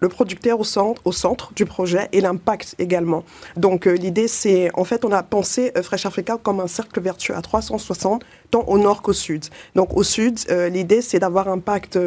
le 0.00 0.08
producteur 0.08 0.60
au 0.60 0.64
centre, 0.64 1.02
au 1.04 1.12
centre 1.12 1.52
du 1.54 1.64
projet 1.64 2.08
et 2.12 2.20
l'impact 2.20 2.74
également. 2.78 3.24
Donc 3.56 3.86
euh, 3.86 3.94
l'idée 3.94 4.28
c'est, 4.28 4.70
en 4.74 4.84
fait, 4.84 5.04
on 5.04 5.12
a 5.12 5.22
pensé 5.22 5.72
euh, 5.76 5.82
Fresh 5.82 6.06
Africa 6.06 6.38
comme 6.42 6.60
un 6.60 6.66
cercle 6.66 7.00
vertueux 7.00 7.36
à 7.36 7.42
360, 7.42 8.24
tant 8.50 8.64
au 8.66 8.78
nord 8.78 9.02
qu'au 9.02 9.12
sud. 9.12 9.46
Donc 9.74 9.96
au 9.96 10.02
sud, 10.02 10.38
euh, 10.50 10.68
l'idée 10.68 11.02
c'est 11.02 11.18
d'avoir 11.18 11.48
un 11.48 11.58
impact 11.58 11.98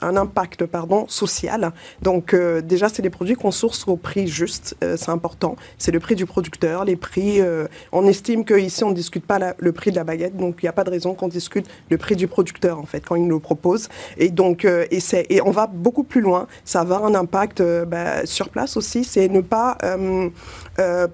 un 0.00 0.16
impact 0.16 0.66
pardon, 0.66 1.06
social. 1.08 1.72
Donc 2.02 2.34
euh, 2.34 2.60
déjà, 2.60 2.88
c'est 2.88 3.02
des 3.02 3.10
produits 3.10 3.34
qu'on 3.34 3.50
source 3.50 3.86
au 3.86 3.96
prix 3.96 4.26
juste, 4.26 4.76
euh, 4.82 4.96
c'est 4.96 5.10
important. 5.10 5.56
C'est 5.78 5.92
le 5.92 6.00
prix 6.00 6.14
du 6.14 6.26
producteur, 6.26 6.84
les 6.84 6.96
prix. 6.96 7.40
Euh, 7.40 7.66
on 7.92 8.06
estime 8.06 8.44
qu'ici, 8.44 8.84
on 8.84 8.90
ne 8.90 8.94
discute 8.94 9.24
pas 9.24 9.38
le 9.56 9.72
prix 9.72 9.90
de 9.90 9.96
la 9.96 10.04
baguette, 10.04 10.36
donc 10.36 10.56
il 10.62 10.64
n'y 10.64 10.68
a 10.68 10.72
pas 10.72 10.84
de 10.84 10.90
raison 10.90 11.14
qu'on 11.14 11.28
discute 11.28 11.66
le 11.88 11.98
prix 11.98 12.16
du 12.16 12.28
producteur, 12.28 12.78
en 12.78 12.86
fait, 12.86 13.04
quand 13.06 13.16
il 13.16 13.26
nous 13.26 13.36
le 13.36 13.40
propose. 13.40 13.88
Et 14.16 14.28
donc, 14.30 14.64
et, 14.64 14.98
et 15.28 15.42
on 15.42 15.50
va 15.50 15.66
beaucoup 15.66 16.04
plus 16.04 16.20
loin. 16.20 16.46
Ça 16.64 16.84
va 16.84 16.98
un 16.98 17.14
impact 17.14 17.62
bah, 17.86 18.26
sur 18.26 18.48
place 18.48 18.76
aussi, 18.76 19.04
c'est 19.04 19.28
ne 19.28 19.40
pas 19.40 19.78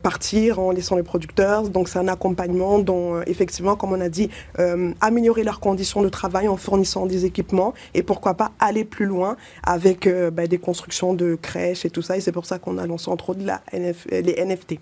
partir 0.02 0.58
en 0.58 0.70
laissant 0.70 0.96
les 0.96 1.02
producteurs. 1.02 1.68
Donc 1.68 1.88
c'est 1.88 1.98
un 1.98 2.08
accompagnement 2.08 2.78
dont, 2.78 3.20
effectivement, 3.22 3.76
comme 3.76 3.92
on 3.92 4.00
a 4.00 4.08
dit, 4.08 4.30
améliorer 5.00 5.44
leurs 5.44 5.60
conditions 5.60 6.02
de 6.02 6.08
travail 6.08 6.48
en 6.48 6.56
fournissant 6.56 7.06
des 7.06 7.24
équipements 7.24 7.74
et 7.94 8.02
pourquoi 8.02 8.34
pas 8.34 8.52
aller 8.58 8.84
plus 8.84 9.06
loin 9.06 9.36
avec 9.62 10.06
euh, 10.06 10.30
bah, 10.30 10.46
des 10.46 10.58
constructions 10.58 11.14
de 11.14 11.36
crèches 11.40 11.84
et 11.84 11.90
tout 11.90 12.02
ça. 12.02 12.16
Et 12.16 12.20
c'est 12.20 12.32
pour 12.32 12.46
ça 12.46 12.58
qu'on 12.58 12.78
a 12.78 12.86
lancé 12.86 13.10
entre 13.10 13.30
autres 13.30 13.44
la 13.44 13.62
les 13.72 14.44
NFT. 14.44 14.78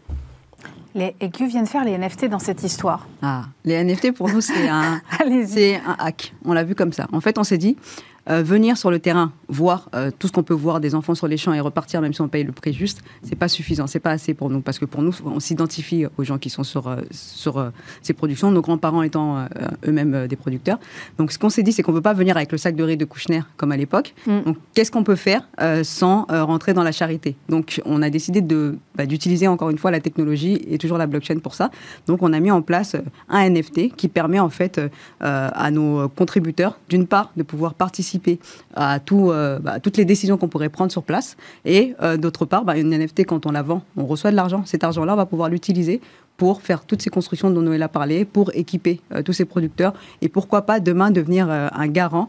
Les, 0.95 1.17
et 1.21 1.31
que 1.31 1.45
viennent 1.45 1.67
faire 1.67 1.85
les 1.85 1.99
NFT 1.99 2.27
dans 2.27 2.39
cette 2.39 2.63
histoire 2.63 3.09
ah, 3.21 3.47
Les 3.65 3.83
NFT, 3.83 4.13
pour 4.13 4.29
nous, 4.29 4.41
c'est 4.41 4.69
un, 4.69 5.01
un 5.21 5.97
hack. 5.99 6.33
On 6.45 6.53
l'a 6.53 6.63
vu 6.63 6.75
comme 6.75 6.93
ça. 6.93 7.09
En 7.13 7.21
fait, 7.21 7.37
on 7.37 7.45
s'est 7.45 7.59
dit, 7.59 7.77
euh, 8.31 8.43
venir 8.43 8.79
sur 8.79 8.91
le 8.91 8.99
terrain, 8.99 9.33
voir 9.49 9.91
euh, 9.95 10.11
tout 10.19 10.29
ce 10.29 10.33
qu'on 10.33 10.43
peut 10.43 10.55
voir 10.55 10.81
des 10.81 10.95
enfants 10.95 11.15
sur 11.15 11.29
les 11.29 11.37
champs 11.37 11.53
et 11.53 11.61
repartir, 11.61 12.01
même 12.01 12.15
si 12.15 12.23
on 12.23 12.29
paye 12.29 12.45
le 12.45 12.53
prix 12.53 12.73
juste, 12.73 13.03
c'est 13.23 13.37
pas 13.37 13.49
suffisant, 13.49 13.87
c'est 13.87 14.01
pas 14.01 14.13
assez 14.13 14.33
pour 14.33 14.49
nous. 14.49 14.61
Parce 14.61 14.79
que 14.79 14.87
pour 14.87 15.03
nous, 15.03 15.13
on 15.27 15.41
s'identifie 15.41 16.07
aux 16.17 16.25
gens 16.25 16.39
qui 16.39 16.49
sont 16.49 16.65
sur, 16.65 16.89
euh, 16.89 16.97
sur 17.11 17.73
ces 18.01 18.15
productions, 18.15 18.51
nos 18.51 18.63
grands-parents 18.63 19.03
étant 19.03 19.47
eux-mêmes 19.87 20.27
des 20.27 20.37
producteurs. 20.37 20.79
Donc 21.19 21.33
ce 21.33 21.39
qu'on 21.39 21.51
s'est 21.51 21.63
dit, 21.63 21.73
c'est 21.73 21.83
qu'on 21.83 21.93
ne 21.93 21.97
veut 21.97 22.03
pas 22.03 22.15
venir 22.15 22.37
avec 22.37 22.51
le 22.53 22.59
sac 22.59 22.77
de 22.77 22.83
riz 22.83 22.97
de 22.97 23.05
Kouchner 23.05 23.43
comme 23.57 23.73
à 23.73 23.77
l'époque. 23.77 24.15
Mm. 24.27 24.43
Donc 24.43 24.57
qu'est-ce 24.75 24.91
qu'on 24.91 25.05
peut 25.05 25.17
faire 25.17 25.47
sans 25.83 26.27
rentrer 26.29 26.73
dans 26.73 26.83
la 26.83 26.93
charité? 26.93 27.37
Donc 27.49 27.81
on 27.85 28.03
a 28.03 28.11
décidé 28.11 28.41
de, 28.41 28.79
bah, 28.97 29.07
d'utiliser 29.07 29.49
encore 29.49 29.71
une 29.71 29.79
fois 29.79 29.91
la 29.91 30.01
technologie 30.01 30.61
et 30.69 30.79
toujours 30.79 30.99
la 30.99 31.07
blockchain 31.07 31.39
pour 31.39 31.55
ça. 31.55 31.71
Donc 32.07 32.23
on 32.23 32.33
a 32.33 32.41
mis 32.41 32.51
en 32.51 32.63
place 32.63 32.97
un 33.29 33.51
NFT 33.51 33.95
qui 33.97 34.09
permet 34.09 34.41
en 34.41 34.51
fait 34.51 34.81
à 35.21 35.71
nos 35.71 36.09
contributeurs, 36.09 36.79
d'une 36.89 37.07
part, 37.07 37.31
de 37.37 37.43
pouvoir 37.43 37.75
participer 37.75 38.14
à, 38.75 38.99
euh, 39.13 39.59
bah, 39.59 39.81
toutes 39.81 39.97
les 39.97 40.05
décisions 40.05 40.37
qu'on 40.37 40.49
pourrait 40.49 40.69
prendre 40.69 40.93
sur 40.93 41.03
place. 41.03 41.37
Et 41.65 41.95
euh, 42.03 42.17
d'autre 42.17 42.45
part, 42.45 42.65
bah, 42.65 42.77
une 42.77 42.91
NFT, 42.97 43.27
quand 43.27 43.47
on 43.47 43.53
la 43.53 43.63
vend, 43.63 43.83
on 43.97 44.07
reçoit 44.07 44.31
de 44.31 44.37
l'argent. 44.37 44.63
Cet 44.67 44.85
argent-là, 44.85 45.15
on 45.15 45.17
va 45.17 45.27
pouvoir 45.27 45.49
l'utiliser 45.49 46.01
pour 46.37 46.63
faire 46.63 46.85
toutes 46.85 47.03
ces 47.03 47.11
constructions 47.11 47.51
dont 47.51 47.63
Noël 47.63 47.83
a 47.83 47.89
parlé, 47.89 48.25
pour 48.25 48.51
équiper 48.55 49.01
euh, 49.13 49.23
tous 49.23 49.33
ces 49.33 49.45
producteurs 49.45 49.95
et 50.21 50.29
pourquoi 50.29 50.63
pas 50.63 50.81
demain 50.81 51.11
devenir 51.11 51.49
un 51.49 51.89
garant 51.89 52.29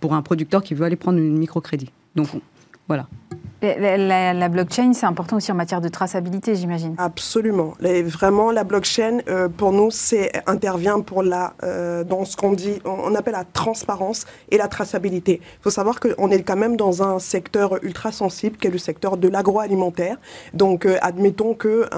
pour 0.00 0.14
un 0.14 0.22
producteur 0.22 0.62
qui 0.62 0.74
veut 0.74 0.84
aller 0.84 0.96
prendre 0.96 1.18
une 1.18 1.38
microcrédit. 1.38 1.90
Donc 2.14 2.28
voilà. 2.88 3.06
La, 3.60 4.48
blockchain, 4.48 4.92
c'est 4.92 5.06
important 5.06 5.36
aussi 5.36 5.50
en 5.50 5.56
matière 5.56 5.80
de 5.80 5.88
traçabilité, 5.88 6.54
j'imagine. 6.54 6.94
Absolument. 6.96 7.74
vraiment, 8.04 8.52
la 8.52 8.62
blockchain, 8.62 9.18
euh, 9.28 9.48
pour 9.48 9.72
nous, 9.72 9.90
intervient 10.46 11.00
pour 11.00 11.24
la, 11.24 11.54
euh, 11.64 12.04
dans 12.04 12.24
ce 12.24 12.36
qu'on 12.36 12.52
dit, 12.52 12.80
on, 12.84 13.14
appelle 13.16 13.32
la 13.32 13.44
transparence 13.44 14.26
et 14.50 14.58
la 14.58 14.68
traçabilité. 14.68 15.40
Il 15.42 15.62
faut 15.62 15.70
savoir 15.70 15.98
qu'on 15.98 16.30
est 16.30 16.42
quand 16.42 16.56
même 16.56 16.76
dans 16.76 17.02
un 17.02 17.18
secteur 17.18 17.82
ultra 17.82 18.12
sensible, 18.12 18.56
qui 18.56 18.68
est 18.68 18.70
le 18.70 18.78
secteur 18.78 19.16
de 19.16 19.26
l'agroalimentaire. 19.26 20.18
Donc, 20.54 20.86
euh, 20.86 20.96
admettons 21.02 21.54
que, 21.54 21.88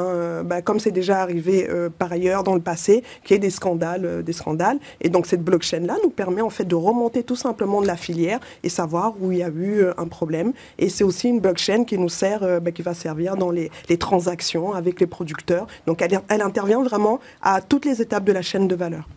bah, 0.42 0.62
comme 0.62 0.80
c'est 0.80 0.90
déjà 0.90 1.20
arrivé 1.20 1.68
par 1.98 2.12
ailleurs 2.12 2.42
dans 2.42 2.54
le 2.54 2.60
passé, 2.60 3.04
qu'il 3.24 3.34
y 3.34 3.36
ait 3.36 3.38
des 3.38 3.50
scandales, 3.50 4.22
des 4.22 4.32
scandales. 4.32 4.78
Et 5.00 5.10
donc, 5.10 5.26
cette 5.26 5.42
blockchain-là 5.42 5.96
nous 6.02 6.10
permet 6.10 6.40
en 6.40 6.50
fait 6.50 6.64
de 6.64 6.74
remonter 6.74 7.22
tout 7.22 7.36
simplement 7.36 7.82
de 7.82 7.86
la 7.86 7.96
filière 7.96 8.40
et 8.62 8.68
savoir 8.68 9.14
où 9.20 9.30
il 9.32 9.38
y 9.38 9.42
a 9.42 9.48
eu 9.48 9.84
un 9.98 10.06
problème. 10.06 10.52
Et 10.78 10.88
c'est 10.88 11.04
aussi 11.04 11.28
une 11.28 11.40
blockchain 11.50 11.84
qui 11.84 11.98
nous 11.98 12.08
sert, 12.08 12.60
bah, 12.60 12.70
qui 12.70 12.82
va 12.82 12.94
servir 12.94 13.36
dans 13.36 13.50
les, 13.50 13.70
transactions 13.98 14.72
avec 14.72 15.00
les 15.00 15.06
producteurs. 15.06 15.66
Donc 15.86 16.00
elle, 16.00 16.20
elle 16.28 16.42
intervient 16.42 16.82
vraiment 16.82 17.20
à 17.42 17.60
toutes 17.60 17.84
les 17.84 18.00
étapes 18.00 18.24
de 18.24 18.32
la 18.32 18.42
chaîne 18.42 18.68
de 18.68 18.74
valeur. 18.74 19.08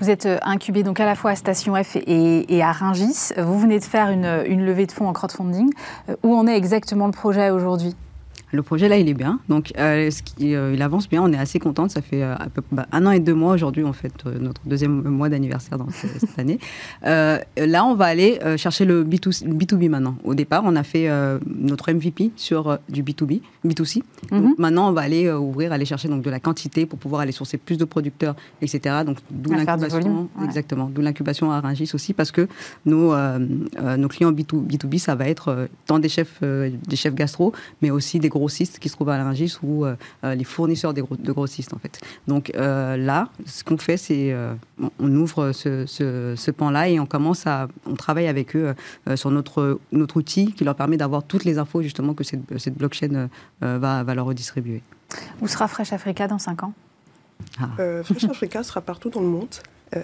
Vous 0.00 0.10
êtes 0.10 0.26
euh, 0.26 0.38
incubé 0.42 0.82
donc 0.82 1.00
à 1.00 1.06
la 1.06 1.14
fois 1.14 1.32
à 1.32 1.36
Station 1.36 1.74
F 1.82 1.96
et, 1.96 2.62
à 2.62 2.72
Ringis. 2.72 3.32
Vous 3.36 3.58
venez 3.58 3.78
de 3.78 3.84
faire 3.84 4.10
une, 4.10 4.44
une, 4.46 4.64
levée 4.64 4.86
de 4.86 4.92
fonds 4.92 5.08
en 5.08 5.12
crowdfunding. 5.12 5.70
Euh, 6.08 6.16
où 6.22 6.34
en 6.34 6.46
est 6.46 6.56
exactement 6.56 7.06
le 7.06 7.12
projet 7.12 7.50
aujourd'hui? 7.50 7.94
Le 8.54 8.62
projet 8.62 8.88
là, 8.88 8.96
il 8.96 9.08
est 9.08 9.14
bien. 9.14 9.40
Donc, 9.48 9.72
euh, 9.78 10.10
euh, 10.40 10.72
il 10.74 10.82
avance 10.82 11.08
bien. 11.08 11.22
On 11.22 11.32
est 11.32 11.38
assez 11.38 11.58
contente. 11.58 11.90
Ça 11.90 12.00
fait 12.00 12.22
euh, 12.22 12.34
peu, 12.52 12.62
bah, 12.72 12.86
un 12.92 13.04
an 13.06 13.10
et 13.10 13.20
deux 13.20 13.34
mois 13.34 13.52
aujourd'hui, 13.52 13.84
en 13.84 13.92
fait, 13.92 14.24
notre 14.40 14.60
deuxième 14.64 15.02
mois 15.02 15.28
d'anniversaire 15.28 15.78
dans 15.78 15.88
cette 15.90 16.38
année. 16.38 16.58
là, 17.02 17.84
on 17.84 17.94
va 17.94 18.06
aller 18.06 18.38
chercher 18.56 18.84
le 18.84 19.04
B2, 19.04 19.44
B2B 19.44 19.88
maintenant. 19.88 20.16
Au 20.24 20.34
départ, 20.34 20.62
on 20.64 20.76
a 20.76 20.82
fait 20.82 21.08
notre 21.46 21.92
MVP 21.92 22.30
sur 22.36 22.78
du 22.88 23.02
B2B, 23.02 23.40
B2C. 23.64 24.02
Mhm. 24.30 24.54
maintenant, 24.58 24.88
on 24.88 24.92
va 24.92 25.02
aller 25.02 25.30
ouvrir, 25.30 25.72
aller 25.72 25.84
chercher 25.84 26.08
donc 26.08 26.22
de 26.22 26.30
la 26.30 26.40
quantité 26.40 26.86
pour 26.86 26.98
pouvoir 26.98 27.22
aller 27.22 27.32
sourcer 27.32 27.58
plus 27.58 27.76
de 27.76 27.84
producteurs, 27.84 28.36
etc. 28.62 28.96
Donc, 29.04 29.18
d'où 29.30 29.52
l'incubation. 29.52 30.28
Exactement. 30.44 30.90
D'où 30.92 31.02
l'incubation 31.02 31.50
à 31.50 31.60
Rungis 31.60 31.90
aussi, 31.94 32.14
parce 32.14 32.30
que 32.30 32.46
nos, 32.86 33.14
nos 33.16 34.08
clients 34.08 34.32
B2, 34.32 34.66
B2B, 34.66 34.98
ça 34.98 35.14
va 35.14 35.28
être 35.28 35.68
tant 35.86 35.98
des 35.98 36.08
chefs, 36.08 36.40
des 36.42 36.96
chefs 36.96 37.14
gastro, 37.14 37.52
mais 37.82 37.90
aussi 37.90 38.18
des 38.18 38.28
gros 38.28 38.43
grossistes 38.44 38.78
qui 38.78 38.90
se 38.90 38.94
trouvent 38.94 39.08
à 39.08 39.16
Laringis 39.16 39.56
ou 39.62 39.86
euh, 39.86 39.96
euh, 40.22 40.34
les 40.34 40.44
fournisseurs 40.44 40.92
de 40.92 41.32
grossistes 41.32 41.72
en 41.72 41.78
fait. 41.78 41.98
Donc 42.28 42.52
euh, 42.54 42.96
là, 42.98 43.28
ce 43.46 43.64
qu'on 43.64 43.78
fait, 43.78 43.96
c'est 43.96 44.36
on 44.98 45.16
ouvre 45.16 45.52
ce, 45.52 45.86
ce, 45.86 46.50
pan-là 46.50 46.88
et 46.88 47.00
on 47.00 47.06
commence 47.06 47.46
à, 47.46 47.68
on 47.86 47.94
travaille 47.94 48.28
avec 48.28 48.54
eux 48.54 48.74
sur 49.14 49.30
notre, 49.30 49.80
notre 49.92 50.16
outil 50.18 50.52
qui 50.52 50.64
leur 50.64 50.74
permet 50.74 50.96
d'avoir 50.96 51.22
toutes 51.22 51.44
les 51.44 51.58
infos 51.58 51.82
justement 51.82 52.14
que 52.14 52.24
cette, 52.24 52.58
cette 52.58 52.76
blockchain 52.76 53.28
va, 53.60 54.02
va 54.02 54.14
leur 54.14 54.26
redistribuer. 54.26 54.82
Où 55.40 55.48
sera 55.48 55.68
Fresh 55.68 55.92
Africa 55.92 56.28
dans 56.28 56.38
5 56.38 56.64
ans? 56.64 56.72
Ah. 57.60 57.68
Fresh 58.04 58.24
Africa 58.24 58.62
sera 58.62 58.80
partout 58.80 59.10
dans 59.10 59.20
le 59.20 59.28
monde. 59.28 59.54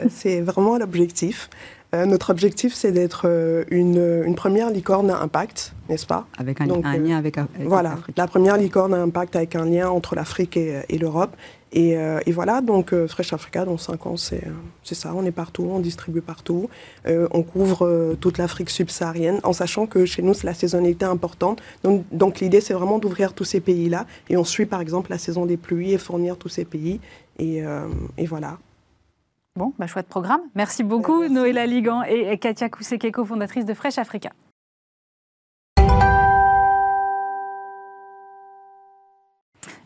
c'est 0.09 0.41
vraiment 0.41 0.79
l'objectif. 0.79 1.51
Notre 1.93 2.31
objectif, 2.31 2.73
c'est 2.75 2.93
d'être 2.93 3.27
une, 3.71 4.23
une, 4.25 4.35
première 4.35 4.71
licorne 4.71 5.11
à 5.11 5.19
impact, 5.21 5.75
n'est-ce 5.89 6.07
pas? 6.07 6.27
Avec 6.39 6.61
un, 6.61 6.67
lien 6.67 7.17
avec, 7.17 7.37
avec 7.37 7.51
Voilà, 7.65 7.99
la 8.17 8.27
première 8.27 8.57
licorne 8.57 8.95
à 8.95 9.03
impact 9.03 9.35
avec 9.35 9.57
un 9.57 9.65
lien 9.65 9.91
entre 9.91 10.15
l'Afrique 10.15 10.57
et, 10.57 10.83
et 10.89 10.99
l'Europe. 10.99 11.37
Euh, 11.77 12.21
et, 12.27 12.33
voilà, 12.33 12.61
donc 12.61 12.93
euh, 12.93 13.07
Fresh 13.07 13.33
Africa, 13.33 13.65
dans 13.65 13.79
5 13.79 14.07
ans, 14.07 14.17
c'est 14.17 14.43
ça, 14.83 15.13
on 15.15 15.25
est 15.25 15.33
partout, 15.33 15.69
on 15.71 15.81
distribue 15.81 16.21
partout. 16.21 16.69
Euh, 17.07 17.29
on 17.31 17.43
couvre 17.43 18.17
toute 18.21 18.39
l'Afrique 18.39 18.71
subsaharienne, 18.71 19.41
en 19.45 19.53
sachant 19.53 19.87
que 19.87 20.05
chez 20.05 20.23
nous, 20.23 20.35
c'est 20.35 20.47
la 20.47 20.55
saisonnalité 20.55 21.05
importante. 21.05 21.63
Donc, 21.85 22.05
donc 22.13 22.41
l'idée, 22.41 22.61
c'est 22.61 22.75
vraiment 22.75 22.99
d'ouvrir 22.99 23.33
tous 23.33 23.45
ces 23.45 23.61
pays-là. 23.61 24.07
Et 24.29 24.37
on 24.37 24.45
suit, 24.45 24.67
par 24.67 24.81
exemple, 24.81 25.11
la 25.11 25.19
saison 25.19 25.47
des 25.47 25.57
pluies 25.57 25.93
et 25.93 25.99
fournir 25.99 26.37
tous 26.37 26.49
ces 26.49 26.65
pays. 26.65 27.01
Et, 27.39 27.63
et 28.19 28.27
voilà. 28.27 28.59
Bon, 29.57 29.73
bah, 29.79 29.87
chouette 29.89 30.07
programme. 30.07 30.41
Merci 30.55 30.85
beaucoup, 30.85 31.27
Noëlla 31.29 31.67
Ligan 31.67 32.03
et 32.03 32.39
Katia 32.39 32.69
Kousekeko, 32.69 33.25
fondatrice 33.25 33.65
de 33.65 33.75
Fresh 33.75 33.99
Africa. 33.99 34.31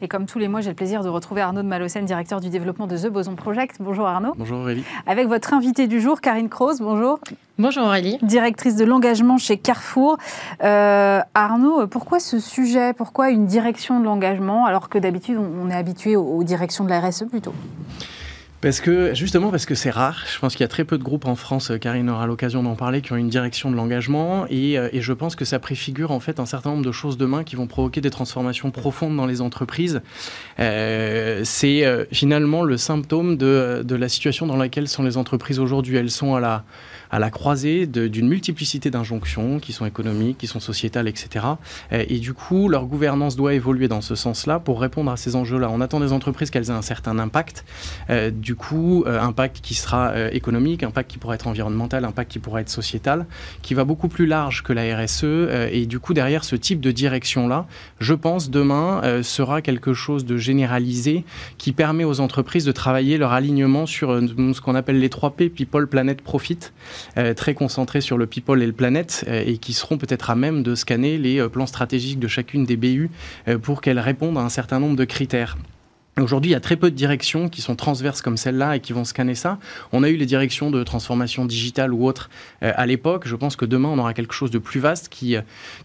Et 0.03 0.09
comme 0.09 0.27
tous 0.27 0.39
les 0.39 0.49
mois, 0.49 0.61
j'ai 0.61 0.69
le 0.69 0.77
plaisir 0.77 1.03
de 1.03 1.09
retrouver 1.09 1.41
Arnaud 1.41 1.63
de 1.63 1.67
Malocène, 1.67 2.05
directeur 2.05 2.41
du 2.41 2.51
développement 2.51 2.87
de 2.87 2.99
The 2.99 3.07
Boson 3.07 3.37
Project. 3.37 3.77
Bonjour 3.81 4.07
Arnaud. 4.07 4.35
Bonjour 4.37 4.59
Aurélie. 4.59 4.85
Avec 5.07 5.29
votre 5.29 5.55
invité 5.55 5.87
du 5.87 5.99
jour, 5.99 6.21
Karine 6.21 6.51
Kroos. 6.51 6.77
Bonjour. 6.81 7.19
Bonjour 7.59 7.85
Aurélie. 7.85 8.19
Directrice 8.21 8.77
de 8.77 8.85
l'engagement 8.85 9.39
chez 9.39 9.57
Carrefour. 9.57 10.19
Euh, 10.63 11.21
Arnaud, 11.33 11.87
pourquoi 11.87 12.21
ce 12.21 12.39
sujet? 12.39 12.93
Pourquoi 12.93 13.31
une 13.31 13.47
direction 13.47 13.99
de 13.99 14.05
l'engagement 14.05 14.67
alors 14.67 14.91
que 14.91 14.99
d'habitude 14.99 15.39
on 15.39 15.71
est 15.71 15.75
habitué 15.75 16.17
aux 16.17 16.45
directions 16.45 16.85
de 16.85 16.91
la 16.91 17.01
RSE 17.01 17.25
plutôt? 17.31 17.55
Parce 18.65 18.81
que, 18.81 19.13
justement, 19.13 19.51
parce 19.51 19.67
que 19.67 19.75
c'est 19.75 19.91
rare. 19.91 20.25
Je 20.33 20.39
pense 20.39 20.55
qu'il 20.55 20.63
y 20.63 20.65
a 20.65 20.69
très 20.69 20.85
peu 20.85 20.97
de 20.97 21.03
groupes 21.03 21.27
en 21.27 21.35
France, 21.35 21.71
euh, 21.71 21.77
Karine 21.77 22.09
aura 22.09 22.27
l'occasion 22.27 22.63
d'en 22.63 22.77
parler, 22.77 23.03
qui 23.03 23.13
ont 23.13 23.17
une 23.17 23.29
direction 23.29 23.71
de 23.71 23.77
l'engagement. 23.77 24.47
Et, 24.49 24.79
euh, 24.79 24.89
et, 24.95 25.03
je 25.03 25.13
pense 25.13 25.37
que 25.37 25.45
ça 25.45 25.59
préfigure, 25.59 26.13
en 26.13 26.19
fait, 26.19 26.41
un 26.41 26.47
certain 26.47 26.71
nombre 26.71 26.83
de 26.83 26.91
choses 26.91 27.19
demain 27.19 27.45
qui 27.45 27.57
vont 27.57 27.67
provoquer 27.67 28.01
des 28.01 28.09
transformations 28.09 28.71
profondes 28.71 29.19
dans 29.19 29.27
les 29.27 29.43
entreprises. 29.43 30.01
Euh, 30.61 31.43
c'est 31.45 31.85
finalement 32.11 32.63
le 32.63 32.79
symptôme 32.79 33.37
de, 33.37 33.83
de, 33.85 33.97
la 33.97 34.09
situation 34.09 34.47
dans 34.47 34.57
laquelle 34.57 34.89
sont 34.89 35.03
les 35.03 35.19
entreprises 35.19 35.59
aujourd'hui. 35.59 35.99
Elles 35.99 36.11
sont 36.11 36.35
à 36.35 36.41
la, 36.41 36.65
à 37.15 37.21
la 37.21 37.31
croisée 37.31 37.87
d'une 37.87 38.29
multiplicité 38.29 38.91
d'injonctions 38.91 39.61
qui 39.61 39.73
sont 39.73 39.87
économiques, 39.87 40.39
qui 40.39 40.49
sont 40.49 40.59
sociétales, 40.59 41.07
etc. 41.07 41.47
Et 41.93 42.19
du 42.19 42.35
coup, 42.35 42.69
leur 42.69 42.87
gouvernance 42.87 43.37
doit 43.37 43.55
évoluer 43.55 43.87
dans 43.87 44.01
ce 44.01 44.17
sens-là 44.17 44.59
pour 44.59 44.81
répondre 44.81 45.13
à 45.13 45.17
ces 45.17 45.37
enjeux-là. 45.37 45.71
On 45.71 45.81
attend 45.81 46.01
des 46.01 46.13
entreprises 46.13 46.51
qu'elles 46.51 46.71
aient 46.71 46.71
un 46.71 46.83
certain 46.83 47.19
impact. 47.19 47.65
Euh, 48.11 48.31
du 48.31 48.57
coup, 48.57 49.05
euh, 49.07 49.21
impact 49.21 49.61
qui 49.63 49.75
sera 49.75 50.09
euh, 50.09 50.31
économique, 50.33 50.83
impact 50.83 51.11
qui 51.11 51.19
pourrait 51.19 51.37
être 51.37 51.47
environnemental, 51.47 52.05
impact 52.05 52.33
qui 52.33 52.39
pourrait 52.39 52.63
être 52.63 52.69
sociétal, 52.69 53.27
qui 53.63 53.75
va 53.75 53.85
beaucoup 53.85 54.09
plus 54.09 54.27
large 54.27 54.63
que 54.63 54.73
la 54.73 54.97
RSE. 54.97 55.25
Et 55.71 55.87
du 55.87 56.01
coup, 56.01 56.15
derrière 56.15 56.45
ce 56.45 56.57
type 56.57 56.81
de 56.81 56.91
direction-là, 56.91 57.67
je 58.01 58.15
pense 58.15 58.51
demain 58.51 59.23
sera 59.23 59.63
quelque 59.63 59.95
chose 59.95 60.25
de 60.25 60.37
généralisé 60.37 61.25
qui 61.59 61.73
permet 61.73 62.05
aux 62.05 62.21
entreprises 62.21 62.65
de 62.65 62.73
travailler 62.73 63.19
leur 63.19 63.33
alignement 63.33 63.87
sur 63.87 64.11
ce 64.11 64.61
qu'on 64.61 64.75
appelle 64.75 64.99
les 64.99 65.09
3 65.09 65.33
P, 65.33 65.49
People, 65.49 65.87
Planet, 65.87 66.21
Profit. 66.21 66.59
Euh, 67.17 67.35
très 67.35 67.55
concentrés 67.55 68.01
sur 68.01 68.19
le 68.19 68.27
people 68.27 68.63
et 68.63 68.67
le 68.67 68.73
planète 68.73 69.25
euh, 69.29 69.43
et 69.47 69.59
qui 69.59 69.73
seront 69.73 69.99
peut-être 69.99 70.31
à 70.31 70.35
même 70.35 70.63
de 70.63 70.75
scanner 70.75 71.19
les 71.19 71.41
euh, 71.41 71.49
plans 71.49 71.67
stratégiques 71.67 72.19
de 72.19 72.29
chacune 72.29 72.65
des 72.65 72.77
BU 72.77 73.11
pour 73.63 73.81
qu'elles 73.81 73.99
répondent 73.99 74.39
à 74.39 74.41
un 74.41 74.49
certain 74.49 74.81
nombre 74.81 74.97
de 74.97 75.05
critères. 75.05 75.57
Aujourd'hui, 76.21 76.53
il 76.53 76.55
y 76.55 76.57
a 76.57 76.61
très 76.61 76.77
peu 76.77 76.93
de 76.93 76.97
directions 76.97 77.49
qui 77.49 77.61
sont 77.61 77.75
transverses 77.75 78.23
comme 78.23 78.37
celle-là 78.37 78.77
et 78.77 78.81
qui 78.81 78.93
vont 78.93 79.05
scanner 79.05 79.35
ça. 79.35 79.59
On 79.91 80.05
a 80.05 80.09
eu 80.09 80.17
les 80.17 80.27
directions 80.27 80.71
de 80.71 80.85
transformation 80.85 81.45
digitale 81.45 81.93
ou 81.93 82.07
autres 82.07 82.31
euh, 82.63 82.73
à 82.77 82.87
l'époque. 82.87 83.27
Je 83.27 83.35
pense 83.35 83.57
que 83.57 83.65
demain, 83.65 83.89
on 83.89 83.99
aura 83.99 84.15
quelque 84.15 84.33
chose 84.33 84.53
de 84.53 84.59
plus 84.59 84.79
vaste 84.79 85.09
qui, 85.09 85.37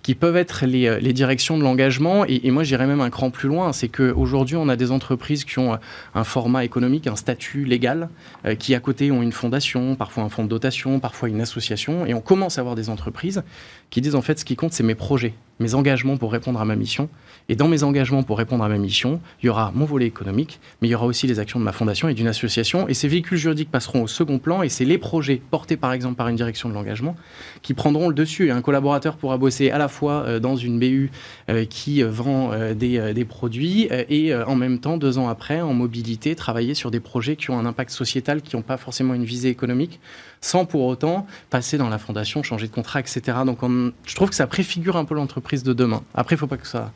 qui 0.04 0.14
peuvent 0.14 0.38
être 0.38 0.68
les, 0.68 1.00
les 1.00 1.14
directions 1.14 1.58
de 1.58 1.64
l'engagement. 1.64 2.26
Et, 2.28 2.52
moi, 2.52 2.64
j'irais 2.64 2.86
même 2.86 3.02
un 3.02 3.10
cran 3.10 3.32
plus 3.32 3.50
loin. 3.50 3.74
C'est 3.74 3.90
qu'aujourd'hui, 3.90 4.56
on 4.56 4.70
a 4.70 4.76
des 4.76 4.92
entreprises 4.92 5.46
qui 5.46 5.58
ont 5.58 5.80
un 6.14 6.24
format 6.24 6.64
économique, 6.64 7.08
un 7.08 7.16
statut 7.16 7.66
légal, 7.66 8.10
euh, 8.46 8.54
qui 8.54 8.76
à 8.76 8.80
côté 8.80 9.10
ont 9.10 9.24
une 9.24 9.32
fondation, 9.32 9.96
parfois 9.96 10.24
un 10.24 10.30
fonds 10.30 10.44
de 10.44 10.50
dotation, 10.50 11.00
parfois 11.00 11.30
une 11.30 11.42
association. 11.42 12.06
Et 12.06 12.14
on 12.14 12.22
commence 12.22 12.60
à 12.60 12.62
avoir 12.62 12.76
des 12.76 12.92
entreprises 12.92 13.42
qui 13.90 14.00
disent 14.00 14.14
en 14.14 14.22
fait, 14.22 14.38
ce 14.38 14.46
qui 14.46 14.56
compte, 14.56 14.74
c'est 14.74 14.84
mes 14.84 14.94
projets, 14.94 15.34
mes 15.60 15.74
engagements 15.74 16.18
pour 16.18 16.32
répondre 16.32 16.62
à 16.62 16.66
ma 16.66 16.76
mission. 16.76 17.10
Et 17.50 17.56
dans 17.56 17.68
mes 17.68 17.82
engagements 17.82 18.22
pour 18.22 18.38
répondre 18.38 18.64
à 18.64 18.70
ma 18.70 18.78
mission, 18.78 19.20
il 19.42 19.48
y 19.48 19.50
aura 19.50 19.72
mon 19.74 19.86
volet 19.86 20.06
économique, 20.06 20.60
mais 20.82 20.88
il 20.88 20.92
y 20.92 20.96
aura 20.96 21.08
aussi 21.08 21.26
les 21.26 21.40
actions 21.40 21.60
de 21.60 21.66
ma 21.66 21.72
fondation 21.72 22.08
et 22.08 22.14
d'une 22.14 22.28
association. 22.28 22.88
Et 22.88 22.94
ces 22.94 23.08
véhicules 23.08 23.40
juridiques 23.40 23.72
passeront 23.72 24.04
au 24.04 24.08
second 24.08 24.38
plan 24.38 24.62
et 24.62 24.70
c'est 24.70 24.86
les 24.86 25.00
projets 25.00 25.42
portés 25.50 25.76
par 25.76 25.92
exemple 25.92 26.16
par 26.16 26.28
une 26.28 26.36
direction 26.36 26.70
de 26.70 26.76
l'engagement 26.76 27.16
qui 27.64 27.74
prendront 27.74 28.08
le 28.08 28.14
dessus. 28.14 28.48
Et 28.48 28.52
un 28.52 28.62
collaborateur 28.62 29.18
pourra 29.18 29.38
bosser 29.38 29.72
à 29.72 29.80
la 29.80 29.88
fois 29.88 30.24
euh, 30.28 30.40
dans 30.40 30.56
une 30.56 30.78
BU 30.78 31.12
euh, 31.50 31.66
qui 31.66 32.04
vend 32.04 32.52
euh, 32.54 32.76
des, 32.76 33.14
des, 33.14 33.26
produits 33.26 33.88
et 33.92 34.34
en 34.36 34.56
même 34.56 34.80
temps, 34.80 34.98
deux 34.98 35.18
ans 35.18 35.28
après, 35.28 35.62
en 35.62 35.74
mobilité, 35.74 36.36
travailler 36.36 36.76
sur 36.76 36.92
des 36.92 37.00
projets 37.00 37.36
qui 37.36 37.50
ont 37.50 37.58
un 37.58 37.66
impact 37.66 37.90
sociétal, 37.90 38.42
qui 38.42 38.56
n'ont 38.56 38.62
pas 38.62 38.78
forcément 38.78 39.14
une 39.14 39.24
visée 39.24 39.50
économique, 39.50 40.00
sans 40.42 40.66
pour 40.66 40.86
autant 40.86 41.26
passer 41.50 41.78
dans 41.78 41.90
la 41.90 41.98
fondation, 41.98 42.44
changer 42.44 42.68
de 42.68 42.74
contrat, 42.74 43.00
etc. 43.00 43.22
Donc 43.46 43.64
on, 43.64 43.92
je 44.06 44.16
trouve 44.16 44.30
que 44.30 44.36
ça 44.36 44.48
préfigure 44.48 44.98
un 44.98 45.06
peu 45.06 45.16
l'entreprise 45.16 45.64
de 45.64 45.74
demain. 45.74 46.04
Après, 46.14 46.36
il 46.36 46.38
ne 46.38 46.42
faut 46.42 46.48
pas 46.48 46.58
que 46.58 46.68
ça 46.68 46.92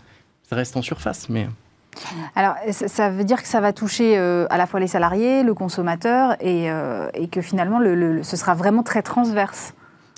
ça 0.49 0.55
reste 0.55 0.75
en 0.77 0.81
surface, 0.81 1.29
mais... 1.29 1.47
Alors, 2.35 2.55
ça 2.71 3.09
veut 3.09 3.23
dire 3.23 3.41
que 3.41 3.47
ça 3.47 3.61
va 3.61 3.73
toucher 3.73 4.17
euh, 4.17 4.45
à 4.49 4.57
la 4.57 4.65
fois 4.65 4.79
les 4.79 4.87
salariés, 4.87 5.43
le 5.43 5.53
consommateur, 5.53 6.35
et, 6.41 6.69
euh, 6.71 7.07
et 7.13 7.27
que 7.27 7.41
finalement, 7.41 7.79
le, 7.79 7.95
le, 7.95 8.23
ce 8.23 8.37
sera 8.37 8.55
vraiment 8.55 8.83
très 8.83 9.01
transverse. 9.01 9.73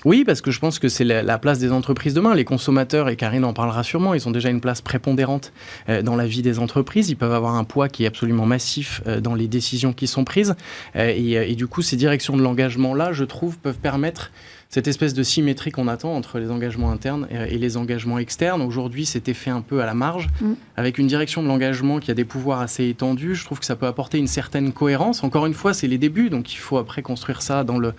Oui, 0.06 0.24
parce 0.24 0.40
que 0.40 0.52
je 0.52 0.60
pense 0.60 0.78
que 0.78 0.88
c'est 0.88 1.04
la, 1.04 1.24
la, 1.24 1.40
place 1.40 1.58
des 1.58 1.72
entreprises 1.72 2.14
demain. 2.14 2.36
Les 2.36 2.46
consommateurs, 2.46 3.10
et 3.10 3.16
Karine 3.16 3.44
en 3.44 3.54
parlera 3.54 3.82
sûrement, 3.84 4.14
ils 4.14 4.28
ont 4.28 4.32
déjà 4.32 4.50
une 4.50 4.62
place 4.62 4.82
prépondérante 4.82 5.52
euh, 5.90 6.04
dans 6.04 6.16
la 6.16 6.28
vie 6.28 6.44
des 6.44 6.60
entreprises. 6.60 7.10
Ils 7.10 7.16
peuvent 7.16 7.34
avoir 7.34 7.56
un 7.56 7.64
poids 7.64 7.90
qui 7.90 8.04
est 8.04 8.08
absolument 8.08 8.46
massif 8.46 9.02
dans 9.22 9.34
les 9.34 9.48
décisions 9.48 9.94
qui 9.94 10.06
sont 10.06 10.24
prises. 10.24 10.56
Et, 10.96 11.34
et, 11.34 11.56
du 11.56 11.66
coup, 11.66 11.82
ces 11.82 11.96
directions 11.96 12.38
de 12.38 12.44
l'engagement-là, 12.44 13.14
je 13.14 13.24
trouve, 13.24 13.58
peuvent 13.58 13.80
permettre 13.80 14.32
cette 14.76 14.90
espèce 14.90 15.14
de 15.14 15.24
symétrie 15.24 15.72
qu'on 15.72 15.88
attend 15.88 16.14
entre 16.14 16.38
les 16.38 16.52
engagements 16.52 16.92
internes 16.92 17.28
et, 17.30 17.58
les 17.58 17.78
engagements 17.78 18.20
externes. 18.20 18.62
Aujourd'hui, 18.62 19.06
c'était 19.06 19.34
fait 19.34 19.50
un 19.50 19.62
peu 19.62 19.82
à 19.82 19.86
la 19.86 19.94
marge. 19.94 20.28
Mm. 20.42 20.52
Avec 20.76 20.98
une 20.98 21.08
direction 21.08 21.42
de 21.42 21.48
l'engagement 21.48 22.00
qui 22.00 22.12
a 22.12 22.14
des 22.14 22.26
pouvoirs 22.26 22.60
assez 22.60 22.90
étendus, 22.90 23.36
je 23.36 23.46
trouve 23.46 23.62
que 23.62 23.66
ça 23.66 23.78
peut 23.78 23.86
apporter 23.86 24.18
une 24.18 24.28
certaine 24.28 24.74
cohérence. 24.74 25.24
Encore 25.24 25.46
une 25.46 25.54
fois, 25.54 25.74
c'est 25.74 25.88
les 25.88 25.98
débuts, 25.98 26.30
donc 26.30 26.52
il 26.52 26.58
faut 26.58 26.78
après 26.78 27.02
construire 27.04 27.42
ça 27.42 27.64
dans 27.64 27.78
le, 27.78 27.94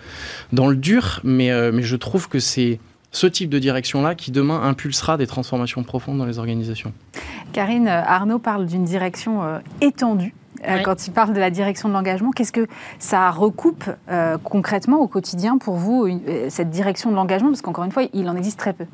dans 0.53 0.67
le 0.67 0.75
dur. 0.75 1.19
Mais, 1.23 1.49
euh, 1.49 1.71
mais 1.73 1.81
je 1.81 1.95
trouve 1.95 2.29
que 2.29 2.37
c'est 2.37 2.79
ce 3.11 3.25
type 3.25 3.49
de 3.49 3.57
direction-là 3.57 4.13
qui 4.13 4.29
demain 4.29 4.61
impulsera 4.61 5.17
des 5.17 5.25
transformations 5.25 5.81
profondes 5.81 6.19
dans 6.19 6.27
les 6.27 6.37
organisations. 6.37 6.93
Karine, 7.53 7.87
Arnaud 7.87 8.37
parle 8.37 8.67
d'une 8.67 8.85
direction 8.85 9.43
euh, 9.43 9.57
étendue. 9.81 10.35
Euh, 10.65 10.77
oui. 10.77 10.83
Quand 10.83 11.07
il 11.07 11.11
parle 11.11 11.33
de 11.33 11.39
la 11.39 11.49
direction 11.49 11.89
de 11.89 11.93
l'engagement, 11.93 12.31
qu'est-ce 12.31 12.51
que 12.51 12.67
ça 12.99 13.29
recoupe 13.29 13.85
euh, 14.09 14.37
concrètement 14.43 14.99
au 14.99 15.07
quotidien 15.07 15.57
pour 15.57 15.75
vous, 15.75 16.07
une, 16.07 16.21
euh, 16.27 16.47
cette 16.49 16.69
direction 16.69 17.11
de 17.11 17.15
l'engagement? 17.15 17.49
Parce 17.49 17.61
qu'encore 17.61 17.83
une 17.83 17.91
fois, 17.91 18.03
il 18.13 18.29
en 18.29 18.35
existe 18.35 18.59
très 18.59 18.73
peu. 18.73 18.85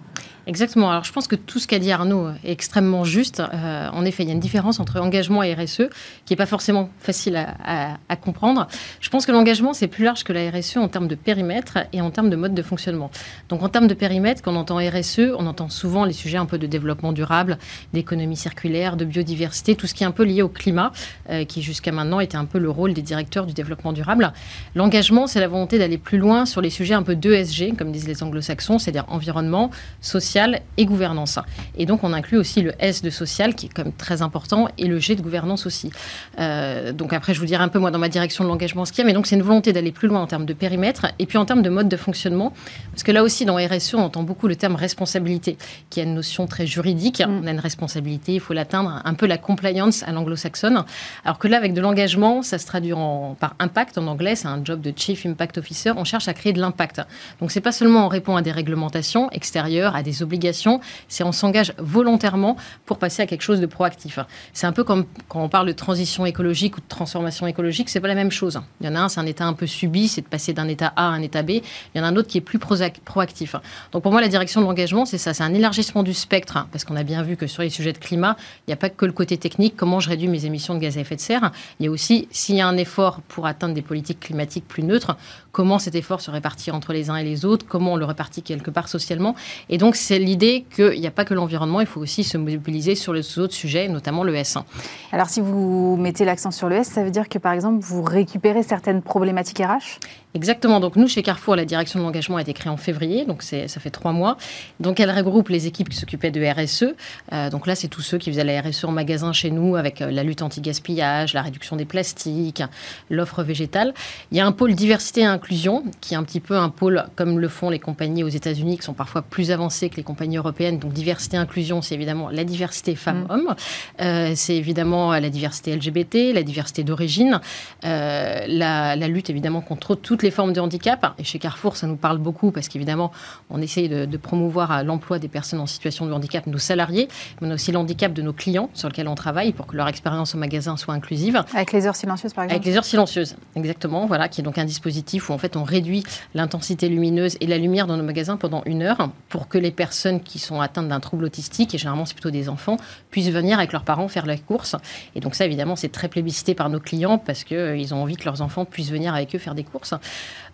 Exactement. 0.45 0.91
Alors, 0.91 1.05
je 1.05 1.13
pense 1.13 1.27
que 1.27 1.37
tout 1.37 1.57
ce 1.57 1.67
qu'a 1.67 1.79
dit 1.79 1.91
Arnaud 1.91 2.29
est 2.43 2.51
extrêmement 2.51 3.05
juste. 3.05 3.39
Euh, 3.39 3.89
en 3.89 4.03
effet, 4.03 4.23
il 4.23 4.27
y 4.27 4.29
a 4.29 4.33
une 4.33 4.41
différence 4.41 4.81
entre 4.81 4.99
engagement 4.99 5.41
et 5.41 5.53
RSE 5.53 5.83
qui 6.25 6.33
n'est 6.33 6.37
pas 6.37 6.45
forcément 6.45 6.89
facile 6.99 7.37
à, 7.37 8.15
comprendre. 8.17 8.67
Je 8.99 9.09
pense 9.09 9.25
que 9.25 9.31
l'engagement, 9.31 9.73
c'est 9.73 9.87
plus 9.87 10.03
large 10.03 10.23
que 10.23 10.33
la 10.33 10.49
RSE 10.51 10.77
en 10.77 10.87
termes 10.87 11.07
de 11.07 11.15
périmètre 11.15 11.79
et 11.93 12.01
en 12.01 12.11
termes 12.11 12.29
de 12.29 12.35
mode 12.35 12.53
de 12.53 12.61
fonctionnement. 12.61 13.09
Donc, 13.49 13.63
en 13.63 13.69
termes 13.69 13.87
de 13.87 13.93
périmètre, 13.93 14.41
quand 14.41 14.53
on 14.53 14.57
entend 14.57 14.77
RSE, 14.77 15.33
on 15.37 15.47
entend 15.47 15.69
souvent 15.69 16.05
les 16.05 16.13
sujets 16.13 16.37
un 16.37 16.45
peu 16.45 16.57
de 16.57 16.67
développement 16.67 17.13
durable, 17.13 17.57
d'économie 17.93 18.37
circulaire, 18.37 18.97
de 18.97 19.05
biodiversité, 19.05 19.75
tout 19.75 19.87
ce 19.87 19.93
qui 19.93 20.03
est 20.03 20.07
un 20.07 20.11
peu 20.11 20.23
lié 20.23 20.41
au 20.41 20.49
climat, 20.49 20.91
euh, 21.29 21.45
qui 21.45 21.61
jusqu'à 21.61 21.91
maintenant 21.91 22.19
était 22.19 22.37
un 22.37 22.45
peu 22.45 22.59
le 22.59 22.69
rôle 22.69 22.93
des 22.93 23.01
directeurs 23.01 23.45
du 23.45 23.53
développement 23.53 23.93
durable. 23.93 24.33
L'engagement, 24.75 25.25
c'est 25.25 25.39
la 25.39 25.47
volonté 25.47 25.79
d'aller 25.79 25.97
plus 25.97 26.17
loin 26.17 26.45
sur 26.45 26.61
les 26.61 26.69
sujets 26.69 26.93
un 26.93 27.03
peu 27.03 27.15
d'ESG, 27.15 27.75
comme 27.77 27.91
disent 27.91 28.07
les 28.07 28.23
anglo-saxons, 28.23 28.77
c'est-à-dire 28.77 29.05
environnement, 29.07 29.71
social, 30.01 30.32
et 30.77 30.85
gouvernance. 30.85 31.39
Et 31.77 31.85
donc, 31.85 32.03
on 32.03 32.13
inclut 32.13 32.37
aussi 32.37 32.61
le 32.61 32.73
S 32.79 33.01
de 33.01 33.09
social, 33.09 33.55
qui 33.55 33.67
est 33.67 33.69
quand 33.69 33.83
même 33.83 33.93
très 33.93 34.21
important, 34.21 34.67
et 34.77 34.85
le 34.85 34.99
G 34.99 35.15
de 35.15 35.21
gouvernance 35.21 35.65
aussi. 35.65 35.91
Euh, 36.39 36.91
donc, 36.91 37.13
après, 37.13 37.33
je 37.33 37.39
vous 37.39 37.45
dirai 37.45 37.63
un 37.63 37.67
peu, 37.67 37.79
moi, 37.79 37.91
dans 37.91 37.99
ma 37.99 38.09
direction 38.09 38.43
de 38.43 38.49
l'engagement, 38.49 38.85
ce 38.85 38.91
qu'il 38.91 39.01
y 39.01 39.03
a. 39.03 39.05
Mais 39.05 39.13
donc, 39.13 39.27
c'est 39.27 39.35
une 39.35 39.43
volonté 39.43 39.73
d'aller 39.73 39.91
plus 39.91 40.07
loin 40.07 40.21
en 40.21 40.27
termes 40.27 40.45
de 40.45 40.53
périmètre 40.53 41.07
et 41.19 41.25
puis 41.25 41.37
en 41.37 41.45
termes 41.45 41.61
de 41.61 41.69
mode 41.69 41.89
de 41.89 41.97
fonctionnement. 41.97 42.53
Parce 42.91 43.03
que 43.03 43.11
là 43.11 43.23
aussi, 43.23 43.45
dans 43.45 43.55
RSE, 43.55 43.95
on 43.95 43.99
entend 43.99 44.23
beaucoup 44.23 44.47
le 44.47 44.55
terme 44.55 44.75
responsabilité, 44.75 45.57
qui 45.89 45.99
a 45.99 46.03
une 46.03 46.15
notion 46.15 46.47
très 46.47 46.65
juridique. 46.65 47.21
Mm. 47.21 47.41
On 47.43 47.47
a 47.47 47.51
une 47.51 47.59
responsabilité, 47.59 48.35
il 48.35 48.39
faut 48.39 48.53
l'atteindre, 48.53 49.01
un 49.03 49.13
peu 49.13 49.25
la 49.25 49.37
compliance 49.37 50.03
à 50.03 50.11
l'anglo-saxonne. 50.11 50.83
Alors 51.25 51.39
que 51.39 51.47
là, 51.47 51.57
avec 51.57 51.73
de 51.73 51.81
l'engagement, 51.81 52.41
ça 52.41 52.57
se 52.57 52.65
traduit 52.65 52.93
en, 52.93 53.35
par 53.39 53.55
impact 53.59 53.97
en 53.97 54.07
anglais, 54.07 54.35
c'est 54.35 54.47
un 54.47 54.63
job 54.63 54.81
de 54.81 54.93
Chief 54.95 55.25
Impact 55.25 55.59
Officer. 55.59 55.91
On 55.95 56.03
cherche 56.03 56.27
à 56.27 56.33
créer 56.33 56.53
de 56.53 56.59
l'impact. 56.59 57.01
Donc, 57.39 57.51
c'est 57.51 57.61
pas 57.61 57.71
seulement 57.71 58.05
on 58.05 58.09
répond 58.09 58.35
à 58.35 58.41
des 58.41 58.51
réglementations 58.51 59.29
extérieures, 59.31 59.95
à 59.95 60.03
des 60.03 60.22
des 60.23 60.25
obligations, 60.25 60.79
c'est 61.07 61.23
on 61.23 61.31
s'engage 61.31 61.73
volontairement 61.77 62.57
pour 62.85 62.97
passer 62.97 63.21
à 63.21 63.25
quelque 63.25 63.41
chose 63.41 63.59
de 63.59 63.65
proactif. 63.65 64.19
C'est 64.53 64.67
un 64.67 64.71
peu 64.71 64.83
comme 64.83 65.05
quand 65.27 65.43
on 65.43 65.49
parle 65.49 65.67
de 65.67 65.73
transition 65.73 66.25
écologique 66.25 66.77
ou 66.77 66.81
de 66.81 66.87
transformation 66.87 67.47
écologique, 67.47 67.89
c'est 67.89 67.99
pas 67.99 68.07
la 68.07 68.15
même 68.15 68.31
chose. 68.31 68.61
Il 68.81 68.87
y 68.87 68.89
en 68.89 68.95
a 68.95 68.99
un, 69.01 69.09
c'est 69.09 69.19
un 69.19 69.25
état 69.25 69.45
un 69.45 69.53
peu 69.53 69.67
subi, 69.67 70.07
c'est 70.07 70.21
de 70.21 70.27
passer 70.27 70.53
d'un 70.53 70.67
état 70.67 70.93
A 70.95 71.07
à 71.07 71.09
un 71.09 71.21
état 71.21 71.43
B. 71.43 71.49
Il 71.49 71.63
y 71.95 71.99
en 71.99 72.03
a 72.03 72.07
un 72.07 72.15
autre 72.15 72.27
qui 72.27 72.37
est 72.37 72.41
plus 72.41 72.59
proactif. 72.59 73.55
Donc 73.91 74.03
pour 74.03 74.11
moi, 74.11 74.21
la 74.21 74.27
direction 74.27 74.61
de 74.61 74.65
l'engagement, 74.65 75.05
c'est 75.05 75.17
ça, 75.17 75.33
c'est 75.33 75.43
un 75.43 75.53
élargissement 75.53 76.03
du 76.03 76.13
spectre, 76.13 76.67
parce 76.71 76.83
qu'on 76.85 76.95
a 76.95 77.03
bien 77.03 77.23
vu 77.23 77.37
que 77.37 77.47
sur 77.47 77.63
les 77.63 77.69
sujets 77.69 77.93
de 77.93 77.97
climat, 77.97 78.37
il 78.59 78.69
n'y 78.69 78.73
a 78.73 78.77
pas 78.77 78.89
que 78.89 79.05
le 79.05 79.11
côté 79.11 79.37
technique, 79.37 79.75
comment 79.75 79.99
je 79.99 80.09
réduis 80.09 80.27
mes 80.27 80.45
émissions 80.45 80.75
de 80.75 80.79
gaz 80.79 80.97
à 80.97 81.01
effet 81.01 81.15
de 81.15 81.21
serre. 81.21 81.51
Il 81.79 81.85
y 81.85 81.87
a 81.87 81.91
aussi, 81.91 82.27
s'il 82.31 82.55
y 82.55 82.61
a 82.61 82.67
un 82.67 82.77
effort 82.77 83.21
pour 83.27 83.47
atteindre 83.47 83.73
des 83.73 83.81
politiques 83.81 84.19
climatiques 84.19 84.67
plus 84.67 84.83
neutres, 84.83 85.17
comment 85.51 85.79
cet 85.79 85.95
effort 85.95 86.21
se 86.21 86.31
répartit 86.31 86.71
entre 86.71 86.93
les 86.93 87.09
uns 87.09 87.15
et 87.15 87.23
les 87.23 87.45
autres, 87.45 87.65
comment 87.67 87.93
on 87.93 87.95
le 87.95 88.05
répartit 88.05 88.41
quelque 88.41 88.71
part 88.71 88.87
socialement. 88.87 89.35
Et 89.69 89.77
donc, 89.77 89.95
c'est 89.95 90.12
l'idée 90.19 90.65
qu'il 90.75 90.99
n'y 90.99 91.07
a 91.07 91.11
pas 91.11 91.25
que 91.25 91.33
l'environnement, 91.33 91.81
il 91.81 91.87
faut 91.87 92.01
aussi 92.01 92.23
se 92.23 92.37
mobiliser 92.37 92.95
sur 92.95 93.13
les 93.13 93.39
autres 93.39 93.53
sujets, 93.53 93.87
notamment 93.87 94.23
le 94.23 94.33
S1. 94.33 94.63
Alors, 95.11 95.29
si 95.29 95.41
vous 95.41 95.97
mettez 95.97 96.25
l'accent 96.25 96.51
sur 96.51 96.69
le 96.69 96.77
S, 96.77 96.87
ça 96.87 97.03
veut 97.03 97.11
dire 97.11 97.29
que, 97.29 97.37
par 97.37 97.53
exemple, 97.53 97.83
vous 97.83 98.03
récupérez 98.03 98.63
certaines 98.63 99.01
problématiques 99.01 99.59
RH 99.59 99.99
Exactement. 100.35 100.79
Donc 100.79 100.95
nous, 100.95 101.07
chez 101.07 101.21
Carrefour, 101.21 101.55
la 101.55 101.65
direction 101.65 101.99
de 101.99 102.05
l'engagement 102.05 102.37
a 102.37 102.41
été 102.41 102.53
créée 102.53 102.71
en 102.71 102.77
février, 102.77 103.25
donc 103.25 103.43
ça 103.43 103.67
fait 103.67 103.91
trois 103.91 104.13
mois. 104.13 104.37
Donc 104.79 104.99
elle 104.99 105.11
regroupe 105.11 105.49
les 105.49 105.67
équipes 105.67 105.89
qui 105.89 105.97
s'occupaient 105.97 106.31
de 106.31 106.43
RSE. 106.43 106.95
Euh, 107.31 107.51
donc 107.51 107.67
là, 107.67 107.75
c'est 107.75 107.87
tous 107.87 108.01
ceux 108.01 108.17
qui 108.17 108.31
faisaient 108.31 108.43
la 108.43 108.61
RSE 108.61 108.85
en 108.85 108.91
magasin 108.91 109.31
chez 109.31 109.51
nous, 109.51 109.75
avec 109.75 110.01
euh, 110.01 110.09
la 110.09 110.23
lutte 110.23 110.41
anti-gaspillage, 110.41 111.33
la 111.33 111.43
réduction 111.43 111.75
des 111.75 111.85
plastiques, 111.85 112.63
l'offre 113.11 113.43
végétale. 113.43 113.93
Il 114.31 114.37
y 114.37 114.41
a 114.41 114.47
un 114.47 114.51
pôle 114.51 114.73
diversité 114.73 115.21
et 115.21 115.25
inclusion, 115.25 115.83
qui 116.01 116.15
est 116.15 116.17
un 116.17 116.23
petit 116.23 116.39
peu 116.39 116.57
un 116.57 116.69
pôle 116.69 117.05
comme 117.15 117.39
le 117.39 117.47
font 117.47 117.69
les 117.69 117.79
compagnies 117.79 118.23
aux 118.23 118.29
États-Unis, 118.29 118.77
qui 118.77 118.83
sont 118.83 118.93
parfois 118.93 119.21
plus 119.21 119.51
avancées 119.51 119.89
que 119.89 119.97
les 119.97 120.03
compagnies 120.03 120.37
européennes. 120.37 120.79
Donc 120.79 120.93
diversité 120.93 121.37
et 121.37 121.39
inclusion, 121.39 121.83
c'est 121.83 121.93
évidemment 121.93 122.29
la 122.31 122.43
diversité 122.43 122.95
femmes-hommes, 122.95 123.49
mm. 123.49 124.01
euh, 124.01 124.31
c'est 124.35 124.55
évidemment 124.55 125.11
la 125.11 125.29
diversité 125.29 125.75
LGBT, 125.75 126.33
la 126.33 126.41
diversité 126.43 126.83
d'origine, 126.83 127.39
la, 127.83 128.95
la 128.95 129.07
lutte 129.07 129.29
évidemment 129.29 129.61
contre 129.61 129.93
toutes 129.93 130.22
les 130.23 130.31
formes 130.31 130.53
de 130.53 130.59
handicap. 130.59 131.13
Et 131.17 131.23
chez 131.23 131.39
Carrefour, 131.39 131.77
ça 131.77 131.87
nous 131.87 131.95
parle 131.95 132.17
beaucoup 132.17 132.51
parce 132.51 132.67
qu'évidemment, 132.67 133.11
on 133.49 133.61
essaye 133.61 133.89
de, 133.89 134.17
promouvoir 134.17 134.83
l'emploi 134.83 135.19
des 135.19 135.27
personnes 135.27 135.59
en 135.59 135.67
situation 135.67 136.05
de 136.05 136.13
handicap, 136.13 136.47
nos 136.47 136.57
salariés, 136.57 137.09
mais 137.41 137.47
on 137.47 137.51
a 137.51 137.55
aussi 137.55 137.71
l'handicap 137.71 138.13
de 138.13 138.21
nos 138.21 138.31
clients 138.31 138.69
sur 138.73 138.87
lequel 138.87 139.07
on 139.07 139.15
travaille 139.15 139.51
pour 139.51 139.67
que 139.67 139.75
leur 139.75 139.87
expérience 139.87 140.33
au 140.33 140.37
magasin 140.37 140.77
soit 140.77 140.93
inclusive. 140.93 141.43
Avec 141.53 141.73
les 141.73 141.85
heures 141.85 141.95
silencieuses, 141.95 142.33
par 142.33 142.45
exemple 142.45 142.55
Avec 142.55 142.65
les 142.65 142.77
heures 142.77 142.85
silencieuses, 142.85 143.35
exactement. 143.55 144.05
Voilà, 144.05 144.29
qui 144.29 144.41
est 144.41 144.43
donc 144.43 144.57
un 144.57 144.65
dispositif 144.65 145.29
où 145.29 145.33
en 145.33 145.37
fait 145.37 145.57
on 145.57 145.63
réduit 145.63 146.03
l'intensité 146.33 146.87
lumineuse 146.87 147.37
et 147.41 147.47
la 147.47 147.57
lumière 147.57 147.85
dans 147.85 147.97
nos 147.97 148.03
magasins 148.03 148.37
pendant 148.37 148.63
une 148.65 148.81
heure 148.81 149.09
pour 149.29 149.49
que 149.49 149.57
les 149.57 149.71
personnes 149.71 150.21
qui 150.21 150.39
sont 150.39 150.61
atteintes 150.61 150.87
d'un 150.87 151.01
trouble 151.01 151.25
autistique, 151.25 151.75
et 151.75 151.77
généralement 151.77 152.05
c'est 152.05 152.13
plutôt 152.13 152.31
des 152.31 152.47
enfants, 152.47 152.77
puissent 153.11 153.29
venir 153.29 153.57
avec 153.57 153.73
leurs 153.73 153.83
parents 153.83 154.07
faire 154.07 154.25
la 154.25 154.37
course. 154.37 154.75
Et 155.15 155.19
donc 155.19 155.35
ça, 155.35 155.45
évidemment, 155.45 155.75
c'est 155.75 155.91
très 155.91 156.07
plébiscité 156.07 156.55
par 156.55 156.69
nos 156.69 156.79
clients 156.79 157.17
parce 157.17 157.43
qu'ils 157.43 157.57
euh, 157.57 157.93
ont 157.93 158.03
envie 158.03 158.15
que 158.15 158.25
leurs 158.25 158.41
enfants 158.41 158.65
puissent 158.65 158.91
venir 158.91 159.13
avec 159.13 159.35
eux 159.35 159.39
faire 159.39 159.55
des 159.55 159.63
courses. 159.63 159.93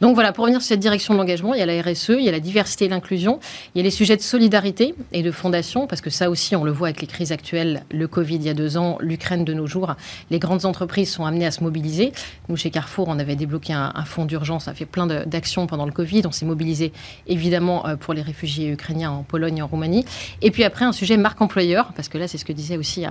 Donc 0.01 0.15
voilà, 0.15 0.31
pour 0.31 0.43
revenir 0.45 0.61
sur 0.61 0.69
cette 0.69 0.79
direction 0.79 1.13
de 1.13 1.19
l'engagement, 1.19 1.53
il 1.53 1.59
y 1.59 1.61
a 1.61 1.65
la 1.65 1.81
RSE, 1.81 2.11
il 2.17 2.23
y 2.23 2.29
a 2.29 2.31
la 2.31 2.39
diversité 2.39 2.85
et 2.85 2.87
l'inclusion, 2.87 3.39
il 3.75 3.79
y 3.79 3.81
a 3.81 3.83
les 3.83 3.91
sujets 3.91 4.15
de 4.15 4.21
solidarité 4.21 4.95
et 5.11 5.23
de 5.23 5.31
fondation, 5.31 5.87
parce 5.87 5.99
que 5.99 6.09
ça 6.09 6.29
aussi, 6.29 6.55
on 6.55 6.63
le 6.63 6.71
voit 6.71 6.87
avec 6.87 7.01
les 7.01 7.07
crises 7.07 7.33
actuelles, 7.33 7.83
le 7.91 8.07
Covid 8.07 8.35
il 8.35 8.43
y 8.43 8.49
a 8.49 8.53
deux 8.53 8.77
ans, 8.77 8.97
l'Ukraine 9.01 9.43
de 9.43 9.53
nos 9.53 9.67
jours, 9.67 9.95
les 10.29 10.39
grandes 10.39 10.63
entreprises 10.65 11.11
sont 11.11 11.25
amenées 11.25 11.45
à 11.45 11.51
se 11.51 11.63
mobiliser. 11.63 12.13
Nous, 12.47 12.55
chez 12.55 12.69
Carrefour, 12.69 13.09
on 13.09 13.19
avait 13.19 13.35
débloqué 13.35 13.73
un, 13.73 13.91
fonds 14.05 14.25
d'urgence, 14.25 14.65
ça 14.65 14.71
a 14.71 14.73
fait 14.73 14.85
plein 14.85 15.05
d'actions 15.05 15.67
pendant 15.67 15.85
le 15.85 15.91
Covid, 15.91 16.21
on 16.25 16.31
s'est 16.31 16.45
mobilisé 16.45 16.93
évidemment 17.27 17.85
euh, 17.85 17.95
pour 17.97 18.13
les 18.13 18.21
réfugiés 18.21 18.69
ukrainiens 18.69 19.11
en 19.11 19.23
Pologne 19.23 19.57
et 19.57 19.61
en 19.61 19.67
Roumanie. 19.67 20.05
Et 20.41 20.51
puis 20.51 20.63
après, 20.63 20.85
un 20.85 20.93
sujet 20.93 21.17
marque 21.17 21.41
employeur, 21.41 21.91
parce 21.95 22.07
que 22.07 22.17
là, 22.17 22.27
c'est 22.27 22.37
ce 22.37 22.45
que 22.45 22.53
disait 22.53 22.77
aussi 22.77 23.05
euh, 23.05 23.09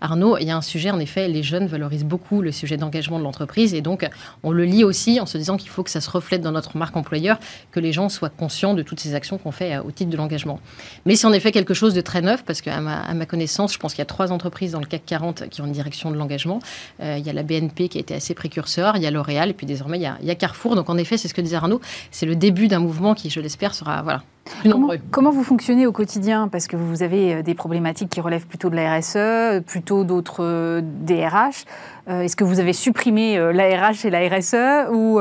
Arnaud, 0.00 0.38
il 0.38 0.46
y 0.46 0.50
a 0.52 0.56
un 0.56 0.62
sujet, 0.62 0.92
en 0.92 1.00
effet, 1.00 1.26
les 1.26 1.42
jeunes 1.42 1.66
valorisent 1.66 2.04
beaucoup 2.04 2.42
le 2.42 2.52
sujet 2.52 2.76
d'engagement 2.76 3.18
de 3.18 3.24
l'entreprise, 3.24 3.74
et 3.74 3.80
donc 3.80 4.08
on 4.44 4.52
le 4.52 4.64
lit 4.64 4.84
aussi 4.84 5.18
en 5.18 5.26
se 5.26 5.36
disant 5.36 5.56
qu'il 5.56 5.70
faut 5.70 5.82
que 5.82 5.87
ça 5.90 6.00
se 6.00 6.10
reflète 6.10 6.40
dans 6.40 6.52
notre 6.52 6.76
marque 6.76 6.96
employeur, 6.96 7.38
que 7.72 7.80
les 7.80 7.92
gens 7.92 8.08
soient 8.08 8.30
conscients 8.30 8.74
de 8.74 8.82
toutes 8.82 9.00
ces 9.00 9.14
actions 9.14 9.38
qu'on 9.38 9.52
fait 9.52 9.74
euh, 9.74 9.82
au 9.82 9.90
titre 9.90 10.10
de 10.10 10.16
l'engagement. 10.16 10.60
Mais 11.06 11.16
c'est 11.16 11.26
en 11.26 11.32
effet 11.32 11.52
quelque 11.52 11.74
chose 11.74 11.94
de 11.94 12.00
très 12.00 12.20
neuf, 12.20 12.44
parce 12.44 12.60
qu'à 12.60 12.80
ma, 12.80 13.00
à 13.00 13.14
ma 13.14 13.26
connaissance, 13.26 13.72
je 13.72 13.78
pense 13.78 13.92
qu'il 13.92 14.00
y 14.00 14.02
a 14.02 14.06
trois 14.06 14.32
entreprises 14.32 14.72
dans 14.72 14.80
le 14.80 14.86
CAC 14.86 15.02
40 15.06 15.48
qui 15.48 15.60
ont 15.60 15.66
une 15.66 15.72
direction 15.72 16.10
de 16.10 16.16
l'engagement. 16.16 16.60
Euh, 17.00 17.16
il 17.18 17.26
y 17.26 17.30
a 17.30 17.32
la 17.32 17.42
BNP 17.42 17.88
qui 17.88 17.98
a 17.98 18.00
été 18.00 18.14
assez 18.14 18.34
précurseur, 18.34 18.96
il 18.96 19.02
y 19.02 19.06
a 19.06 19.10
L'Oréal, 19.10 19.50
et 19.50 19.54
puis 19.54 19.66
désormais, 19.66 19.98
il 19.98 20.02
y, 20.02 20.06
a, 20.06 20.18
il 20.20 20.26
y 20.26 20.30
a 20.30 20.34
Carrefour. 20.34 20.76
Donc 20.76 20.90
en 20.90 20.96
effet, 20.96 21.16
c'est 21.16 21.28
ce 21.28 21.34
que 21.34 21.40
disait 21.40 21.56
Arnaud, 21.56 21.80
c'est 22.10 22.26
le 22.26 22.36
début 22.36 22.68
d'un 22.68 22.80
mouvement 22.80 23.14
qui, 23.14 23.30
je 23.30 23.40
l'espère, 23.40 23.74
sera 23.74 24.02
voilà, 24.02 24.22
Comment, 24.62 24.88
comment, 25.10 25.30
vous 25.30 25.44
fonctionnez 25.44 25.86
au 25.86 25.92
quotidien? 25.92 26.48
Parce 26.48 26.68
que 26.68 26.76
vous 26.76 27.02
avez 27.02 27.34
euh, 27.34 27.42
des 27.42 27.54
problématiques 27.54 28.08
qui 28.08 28.22
relèvent 28.22 28.46
plutôt 28.46 28.70
de 28.70 28.76
la 28.76 28.98
RSE, 28.98 29.62
plutôt 29.66 30.04
d'autres 30.04 30.80
DRH. 30.82 31.64
Est-ce 32.08 32.36
que 32.36 32.44
vous 32.44 32.58
avez 32.58 32.72
supprimé 32.72 33.36
la 33.52 33.90
RH 33.90 34.06
et 34.06 34.10
la 34.10 34.26
RSE 34.26 34.90
ou 34.90 35.20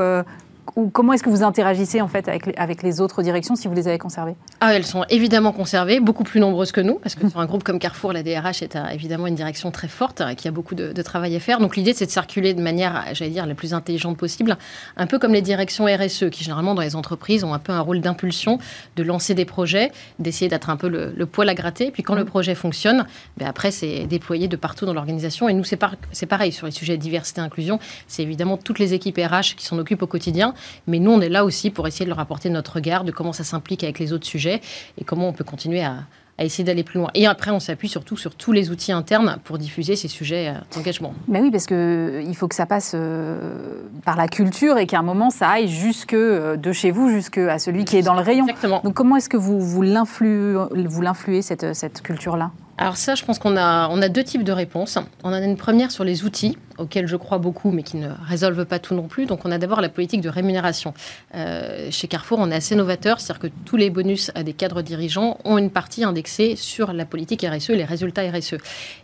ou 0.75 0.89
comment 0.89 1.13
est-ce 1.13 1.23
que 1.23 1.29
vous 1.29 1.43
interagissez 1.43 2.01
en 2.01 2.07
fait 2.07 2.27
avec, 2.27 2.57
avec 2.57 2.83
les 2.83 3.01
autres 3.01 3.23
directions 3.23 3.55
si 3.55 3.67
vous 3.67 3.73
les 3.73 3.87
avez 3.87 3.97
conservées? 3.97 4.35
Ah, 4.59 4.73
Elles 4.73 4.85
sont 4.85 5.03
évidemment 5.09 5.51
conservées, 5.51 5.99
beaucoup 5.99 6.23
plus 6.23 6.39
nombreuses 6.39 6.71
que 6.71 6.81
nous, 6.81 6.95
parce 6.95 7.15
que 7.15 7.27
sur 7.29 7.39
un 7.39 7.45
groupe 7.45 7.63
comme 7.63 7.79
Carrefour, 7.79 8.13
la 8.13 8.23
DRH 8.23 8.61
est 8.61 8.77
évidemment 8.93 9.27
une 9.27 9.35
direction 9.35 9.71
très 9.71 9.87
forte, 9.87 10.21
euh, 10.21 10.33
qui 10.33 10.47
a 10.47 10.51
beaucoup 10.51 10.75
de, 10.75 11.01
travail 11.01 11.35
à 11.35 11.39
faire. 11.39 11.59
Donc 11.59 11.77
l'idée, 11.77 11.93
c'est 11.93 12.05
de 12.05 12.11
circuler 12.11 12.53
de 12.53 12.61
manière, 12.61 13.05
j'allais 13.13 13.31
dire, 13.31 13.45
la 13.45 13.55
plus 13.55 13.73
intelligente 13.73 14.17
possible, 14.17 14.57
un 14.97 15.07
peu 15.07 15.19
comme 15.19 15.33
les 15.33 15.41
directions 15.41 15.85
RSE, 15.85 16.29
qui 16.31 16.43
généralement 16.43 16.75
dans 16.75 16.81
les 16.81 16.95
entreprises 16.95 17.43
ont 17.43 17.53
un 17.53 17.59
peu 17.59 17.71
un 17.71 17.79
rôle 17.79 18.01
d'impulsion, 18.01 18.59
de 18.95 19.03
lancer 19.03 19.33
des 19.33 19.45
projets, 19.45 19.91
d'essayer 20.19 20.49
d'être 20.49 20.69
un 20.69 20.75
peu 20.75 20.89
le, 20.89 21.25
poil 21.25 21.47
à 21.49 21.53
gratter. 21.53 21.91
Puis 21.91 22.03
quand 22.03 22.15
le 22.15 22.25
projet 22.25 22.55
fonctionne, 22.55 23.05
ben 23.37 23.47
après, 23.47 23.71
c'est 23.71 24.05
déployé 24.05 24.47
de 24.47 24.55
partout 24.55 24.85
dans 24.85 24.93
l'organisation. 24.93 25.47
Et 25.47 25.53
nous, 25.53 25.63
c'est 25.63 26.25
pareil 26.25 26.51
sur 26.51 26.65
les 26.65 26.71
sujets 26.71 26.97
de 26.97 27.01
diversité 27.01 27.41
et 27.41 27.43
inclusion. 27.43 27.79
C'est 28.07 28.23
évidemment 28.23 28.57
toutes 28.57 28.79
les 28.79 28.93
équipes 28.93 29.17
RH 29.17 29.55
qui 29.55 29.65
s'en 29.65 29.77
occupent 29.77 30.03
au 30.03 30.07
quotidien. 30.07 30.53
Mais 30.87 30.99
nous, 30.99 31.11
on 31.11 31.21
est 31.21 31.29
là 31.29 31.45
aussi 31.45 31.69
pour 31.69 31.87
essayer 31.87 32.05
de 32.05 32.09
leur 32.09 32.19
apporter 32.19 32.49
notre 32.49 32.75
regard 32.75 33.03
de 33.03 33.11
comment 33.11 33.33
ça 33.33 33.43
s'implique 33.43 33.83
avec 33.83 33.99
les 33.99 34.13
autres 34.13 34.25
sujets 34.25 34.61
et 34.99 35.03
comment 35.03 35.27
on 35.29 35.33
peut 35.33 35.43
continuer 35.43 35.83
à, 35.83 36.03
essayer 36.39 36.63
d'aller 36.63 36.83
plus 36.83 36.99
loin. 36.99 37.09
Et 37.15 37.25
après, 37.25 37.49
on 37.49 37.59
s'appuie 37.59 37.89
surtout 37.89 38.15
sur 38.15 38.35
tous 38.35 38.51
les 38.51 38.69
outils 38.69 38.91
internes 38.91 39.39
pour 39.43 39.57
diffuser 39.57 39.95
ces 39.95 40.07
sujets 40.07 40.49
euh, 40.49 40.59
d'engagement. 40.75 41.15
Mais 41.27 41.41
oui, 41.41 41.49
parce 41.49 41.65
qu'il 41.65 41.75
euh, 41.75 42.33
faut 42.33 42.47
que 42.47 42.53
ça 42.53 42.67
passe 42.67 42.91
euh, 42.93 43.81
par 44.05 44.15
la 44.15 44.27
culture 44.27 44.77
et 44.77 44.85
qu'à 44.85 44.99
un 44.99 45.03
moment, 45.03 45.31
ça 45.31 45.49
aille 45.49 45.67
jusque 45.67 46.13
de 46.13 46.71
chez 46.71 46.91
vous, 46.91 47.09
jusque 47.09 47.39
à 47.39 47.57
celui 47.57 47.85
qui 47.85 47.97
est 47.97 48.03
dans 48.03 48.13
le 48.13 48.21
rayon. 48.21 48.45
Exactement. 48.45 48.81
Donc 48.83 48.93
comment 48.93 49.15
est-ce 49.15 49.29
que 49.29 49.37
vous, 49.37 49.59
vous 49.59 49.81
l'influez, 49.81 51.41
cette, 51.41 51.73
cette 51.73 52.03
culture-là? 52.03 52.51
Alors 52.77 52.97
ça, 52.97 53.15
je 53.15 53.25
pense 53.25 53.39
qu'on 53.39 53.57
a, 53.57 53.89
on 53.89 53.99
a 54.03 54.09
deux 54.09 54.23
types 54.23 54.43
de 54.43 54.51
réponses. 54.51 54.99
On 55.23 55.29
en 55.29 55.33
a 55.33 55.41
une 55.41 55.57
première 55.57 55.89
sur 55.89 56.03
les 56.03 56.23
outils, 56.23 56.55
auxquels 56.77 57.07
je 57.07 57.15
crois 57.15 57.37
beaucoup, 57.37 57.71
mais 57.71 57.83
qui 57.83 57.97
ne 57.97 58.09
résolvent 58.27 58.65
pas 58.65 58.79
tout 58.79 58.95
non 58.95 59.07
plus. 59.07 59.25
Donc 59.25 59.45
on 59.45 59.51
a 59.51 59.57
d'abord 59.57 59.81
la 59.81 59.89
politique 59.89 60.21
de 60.21 60.29
rémunération. 60.29 60.93
Euh, 61.35 61.89
chez 61.91 62.07
Carrefour, 62.07 62.39
on 62.39 62.51
est 62.51 62.55
assez 62.55 62.75
novateur, 62.75 63.19
c'est-à-dire 63.19 63.49
que 63.49 63.53
tous 63.65 63.77
les 63.77 63.89
bonus 63.89 64.31
à 64.35 64.43
des 64.43 64.53
cadres 64.53 64.81
dirigeants 64.81 65.37
ont 65.43 65.57
une 65.57 65.69
partie 65.69 66.03
indexée 66.03 66.55
sur 66.55 66.93
la 66.93 67.05
politique 67.05 67.45
RSE 67.47 67.69
les 67.69 67.85
résultats 67.85 68.23
RSE. 68.29 68.55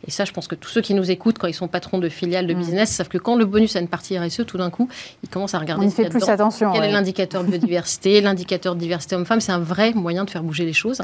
Et 0.08 0.12
ça, 0.12 0.26
je 0.26 0.32
pense 0.32 0.48
que 0.48 0.56
tous 0.56 0.70
ceux 0.70 0.82
qui 0.82 0.94
nous 0.94 1.12
écoutent, 1.12 1.38
quand 1.38 1.48
ils 1.48 1.54
sont 1.54 1.68
patrons 1.68 1.98
de 1.98 2.10
filiales 2.10 2.48
de 2.48 2.54
mm. 2.54 2.58
business, 2.58 2.90
savent 2.92 3.10
que 3.10 3.18
quand 3.18 3.36
le 3.36 3.46
bonus 3.46 3.76
a 3.76 3.80
une 3.80 3.88
partie 3.88 4.18
RSE, 4.18 4.46
tout 4.46 4.58
d'un 4.58 4.70
coup, 4.70 4.88
ils 5.24 5.30
commencent 5.30 5.54
à 5.54 5.60
regarder. 5.60 5.86
On 5.86 5.90
fait 5.90 6.10
plus 6.10 6.28
attention. 6.30 6.72
Quel 6.74 6.84
est 6.84 6.92
l'indicateur 6.92 7.44
de 7.44 7.50
biodiversité, 7.50 8.22
l'indicateur 8.22 8.76
de 8.76 8.80
diversité 8.80 9.16
homme-femme 9.16 9.42
C'est 9.42 9.52
un 9.52 9.60
vrai 9.60 9.94
moyen 9.94 10.26
de 10.26 10.30
faire 10.30 10.44
bouger 10.44 10.66
les 10.66 10.74
choses. 10.74 11.02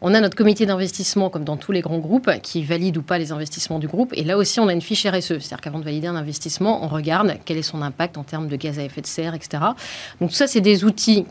On 0.00 0.14
a 0.14 0.20
notre 0.20 0.36
comité 0.36 0.66
d'investissement, 0.66 1.30
comme 1.30 1.44
dans 1.44 1.56
tous 1.56 1.72
les 1.72 1.80
grands 1.80 1.98
groupe 1.98 2.30
qui 2.42 2.64
valide 2.64 2.96
ou 2.96 3.02
pas 3.02 3.18
les 3.18 3.32
investissements 3.32 3.78
du 3.78 3.88
groupe. 3.88 4.12
Et 4.14 4.24
là 4.24 4.36
aussi, 4.36 4.60
on 4.60 4.68
a 4.68 4.72
une 4.72 4.80
fiche 4.82 5.06
RSE. 5.06 5.38
C'est-à-dire 5.38 5.60
qu'avant 5.60 5.78
de 5.78 5.84
valider 5.84 6.01
un 6.06 6.16
investissement, 6.16 6.84
on 6.84 6.88
regarde 6.88 7.36
quel 7.44 7.56
est 7.56 7.62
son 7.62 7.82
impact 7.82 8.18
en 8.18 8.24
termes 8.24 8.48
de 8.48 8.56
gaz 8.56 8.78
à 8.78 8.84
effet 8.84 9.00
de 9.00 9.06
serre, 9.06 9.34
etc. 9.34 9.62
Donc 10.20 10.32
ça, 10.32 10.46
c'est 10.46 10.60
des 10.60 10.84
outils 10.84 11.26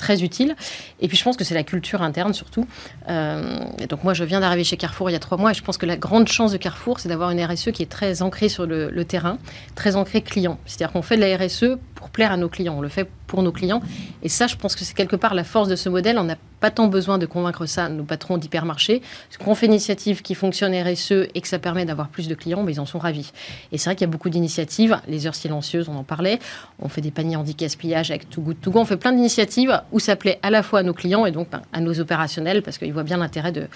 très 0.00 0.22
utiles. 0.22 0.56
Et 1.00 1.08
puis 1.08 1.16
je 1.16 1.22
pense 1.22 1.36
que 1.36 1.44
c'est 1.44 1.54
la 1.54 1.62
culture 1.62 2.02
interne 2.02 2.32
surtout. 2.32 2.66
Euh, 3.08 3.58
donc 3.88 4.02
moi, 4.02 4.14
je 4.14 4.24
viens 4.24 4.40
d'arriver 4.40 4.64
chez 4.64 4.78
Carrefour 4.78 5.10
il 5.10 5.12
y 5.12 5.16
a 5.16 5.20
trois 5.20 5.36
mois 5.36 5.50
et 5.50 5.54
je 5.54 5.62
pense 5.62 5.76
que 5.76 5.86
la 5.86 5.96
grande 5.96 6.26
chance 6.26 6.52
de 6.52 6.56
Carrefour, 6.56 7.00
c'est 7.00 7.08
d'avoir 7.08 7.30
une 7.30 7.44
RSE 7.44 7.70
qui 7.70 7.82
est 7.82 7.90
très 7.90 8.22
ancrée 8.22 8.48
sur 8.48 8.66
le, 8.66 8.90
le 8.90 9.04
terrain, 9.04 9.36
très 9.74 9.96
ancrée 9.96 10.22
client. 10.22 10.58
C'est-à-dire 10.64 10.92
qu'on 10.92 11.02
fait 11.02 11.16
de 11.16 11.20
la 11.20 11.36
RSE 11.36 11.78
pour 12.00 12.10
plaire 12.10 12.32
à 12.32 12.36
nos 12.36 12.48
clients. 12.48 12.74
On 12.78 12.80
le 12.80 12.88
fait 12.88 13.08
pour 13.26 13.42
nos 13.42 13.52
clients. 13.52 13.80
Et 14.22 14.28
ça, 14.28 14.46
je 14.46 14.56
pense 14.56 14.74
que 14.74 14.84
c'est 14.84 14.94
quelque 14.94 15.16
part 15.16 15.34
la 15.34 15.44
force 15.44 15.68
de 15.68 15.76
ce 15.76 15.88
modèle. 15.88 16.18
On 16.18 16.24
n'a 16.24 16.36
pas 16.60 16.70
tant 16.70 16.88
besoin 16.88 17.18
de 17.18 17.26
convaincre 17.26 17.66
ça 17.66 17.88
nos 17.88 18.04
patrons 18.04 18.38
d'hypermarché. 18.38 19.02
Quand 19.38 19.50
on 19.50 19.54
fait 19.54 19.66
une 19.66 19.72
initiative 19.72 20.22
qui 20.22 20.34
fonctionne 20.34 20.74
RSE 20.74 21.28
et 21.34 21.40
que 21.40 21.46
ça 21.46 21.58
permet 21.58 21.84
d'avoir 21.84 22.08
plus 22.08 22.26
de 22.26 22.34
clients, 22.34 22.62
mais 22.62 22.72
ils 22.72 22.80
en 22.80 22.86
sont 22.86 22.98
ravis. 22.98 23.32
Et 23.70 23.78
c'est 23.78 23.90
vrai 23.90 23.96
qu'il 23.96 24.06
y 24.06 24.08
a 24.08 24.10
beaucoup 24.10 24.30
d'initiatives. 24.30 24.98
Les 25.08 25.26
heures 25.26 25.34
silencieuses, 25.34 25.88
on 25.88 25.96
en 25.96 26.04
parlait. 26.04 26.38
On 26.80 26.88
fait 26.88 27.02
des 27.02 27.10
paniers 27.10 27.36
anti-gaspillage 27.36 28.10
avec 28.10 28.30
Too 28.30 28.40
Good 28.40 28.60
To 28.62 28.70
Go. 28.70 28.80
On 28.80 28.84
fait 28.86 28.96
plein 28.96 29.12
d'initiatives 29.12 29.80
où 29.92 30.00
ça 30.00 30.16
plaît 30.16 30.38
à 30.42 30.50
la 30.50 30.62
fois 30.62 30.80
à 30.80 30.82
nos 30.82 30.94
clients 30.94 31.26
et 31.26 31.32
donc 31.32 31.50
ben, 31.50 31.62
à 31.72 31.80
nos 31.80 32.00
opérationnels 32.00 32.62
parce 32.62 32.78
qu'ils 32.78 32.92
voient 32.92 33.02
bien 33.02 33.18
l'intérêt 33.18 33.52
de. 33.52 33.68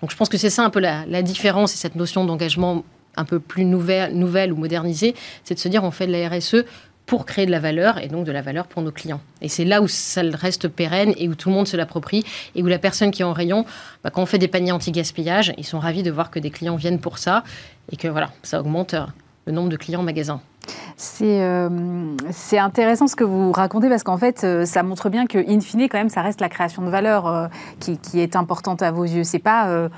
Donc 0.00 0.10
je 0.10 0.16
pense 0.16 0.28
que 0.28 0.36
c'est 0.36 0.50
ça 0.50 0.64
un 0.64 0.70
peu 0.70 0.80
la, 0.80 1.06
la 1.06 1.22
différence 1.22 1.74
et 1.74 1.76
cette 1.76 1.94
notion 1.94 2.24
d'engagement 2.24 2.84
un 3.18 3.24
peu 3.24 3.40
plus 3.40 3.64
nouvelle, 3.64 4.14
nouvelle 4.14 4.52
ou 4.52 4.56
modernisée, 4.56 5.14
c'est 5.44 5.54
de 5.54 5.58
se 5.58 5.68
dire 5.68 5.84
on 5.84 5.90
fait 5.90 6.06
de 6.06 6.12
la 6.12 6.28
RSE 6.28 6.64
pour 7.08 7.24
créer 7.24 7.46
de 7.46 7.50
la 7.50 7.58
valeur 7.58 7.98
et 7.98 8.06
donc 8.06 8.26
de 8.26 8.32
la 8.32 8.42
valeur 8.42 8.66
pour 8.66 8.82
nos 8.82 8.92
clients. 8.92 9.20
Et 9.40 9.48
c'est 9.48 9.64
là 9.64 9.80
où 9.80 9.88
ça 9.88 10.20
reste 10.34 10.68
pérenne 10.68 11.14
et 11.16 11.26
où 11.26 11.34
tout 11.34 11.48
le 11.48 11.54
monde 11.54 11.66
se 11.66 11.76
l'approprie 11.76 12.22
et 12.54 12.62
où 12.62 12.66
la 12.66 12.78
personne 12.78 13.10
qui 13.10 13.22
est 13.22 13.24
en 13.24 13.32
rayon, 13.32 13.64
bah, 14.04 14.10
quand 14.10 14.22
on 14.22 14.26
fait 14.26 14.38
des 14.38 14.46
paniers 14.46 14.72
anti-gaspillage, 14.72 15.54
ils 15.56 15.64
sont 15.64 15.80
ravis 15.80 16.02
de 16.02 16.10
voir 16.10 16.30
que 16.30 16.38
des 16.38 16.50
clients 16.50 16.76
viennent 16.76 17.00
pour 17.00 17.16
ça 17.16 17.44
et 17.90 17.96
que 17.96 18.08
voilà, 18.08 18.28
ça 18.42 18.60
augmente 18.60 18.92
euh, 18.92 19.06
le 19.46 19.52
nombre 19.52 19.70
de 19.70 19.78
clients 19.78 20.00
en 20.00 20.04
magasin. 20.04 20.42
Euh, 21.22 22.14
c'est 22.30 22.58
intéressant 22.58 23.06
ce 23.06 23.16
que 23.16 23.24
vous 23.24 23.52
racontez 23.52 23.88
parce 23.88 24.02
qu'en 24.02 24.18
fait, 24.18 24.44
euh, 24.44 24.66
ça 24.66 24.82
montre 24.82 25.08
bien 25.08 25.24
que, 25.24 25.38
in 25.38 25.60
fine, 25.60 25.88
quand 25.88 25.96
même, 25.96 26.10
ça 26.10 26.20
reste 26.20 26.42
la 26.42 26.50
création 26.50 26.82
de 26.82 26.90
valeur 26.90 27.48
qui, 27.80 27.96
qui, 27.96 28.20
est 28.20 28.36
importante 28.36 28.82
à 28.82 28.90
vos 28.90 29.04
yeux. 29.04 29.24
C'est 29.24 29.38
pas 29.38 29.88